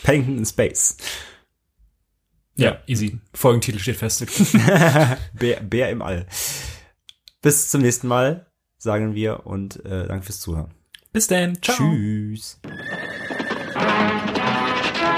Paddington 0.03 0.39
in 0.39 0.45
Space. 0.45 0.97
Ja, 2.57 2.79
easy. 2.87 3.19
Folgentitel 3.33 3.79
steht 3.79 3.97
fest. 3.97 4.27
Bär, 5.35 5.61
Bär 5.61 5.91
im 5.91 6.03
All. 6.03 6.27
Bis 7.43 7.71
zum 7.71 7.81
nächsten 7.81 8.07
Mal, 8.07 8.47
sagen 8.77 9.15
wir 9.15 9.47
und 9.47 9.85
äh, 9.87 10.07
danke 10.07 10.27
fürs 10.27 10.41
Zuhören. 10.41 10.75
Bis 11.13 11.27
dann. 11.27 11.61
Ciao. 11.63 11.77
Tschüss. 11.77 12.61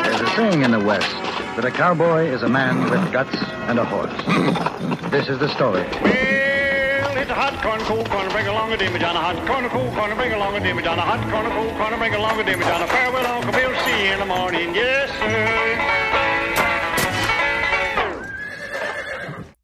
There's 0.04 0.20
a 0.20 0.36
saying 0.36 0.62
in 0.62 0.70
the 0.70 0.86
West 0.86 1.14
that 1.56 1.64
a 1.64 1.70
cowboy 1.70 2.32
is 2.32 2.42
a 2.42 2.48
man 2.48 2.90
with 2.90 3.12
guts 3.12 3.36
and 3.68 3.78
a 3.78 3.84
horse. 3.84 4.12
This 5.10 5.28
is 5.28 5.38
the 5.38 5.48
story. 5.48 5.84
Well, 7.32 7.48
it's 7.48 7.54
a 7.54 7.56
hot 7.56 7.64
corn, 7.64 7.80
cool 7.86 8.04
corn, 8.04 8.28
bring 8.30 8.46
along 8.46 8.72
a 8.72 8.76
dimmy 8.76 9.00
down, 9.00 9.16
a 9.16 9.20
hot 9.20 9.46
corn, 9.46 9.66
cool 9.70 9.90
corn, 9.92 10.14
bring 10.16 10.32
along 10.32 10.54
a 10.54 10.60
dimmy 10.60 10.84
down, 10.84 10.98
a 10.98 11.02
hot 11.02 11.30
corn, 11.30 11.50
cool 11.50 11.72
corn, 11.78 11.98
bring 11.98 12.14
along 12.14 12.38
a 12.38 12.44
dimmy 12.44 12.60
down, 12.60 12.82
a 12.82 12.86
farewell, 12.86 13.26
Uncle 13.26 13.52
Bill, 13.52 13.74
see 13.86 14.04
you 14.04 14.12
in 14.12 14.18
the 14.18 14.26
morning, 14.26 14.74
yes, 14.74 15.08
sir. 15.18 15.78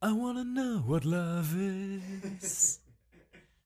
I 0.01 0.13
wanna 0.13 0.45
know 0.45 0.79
what 0.87 1.05
love 1.05 1.55
is. 1.59 2.81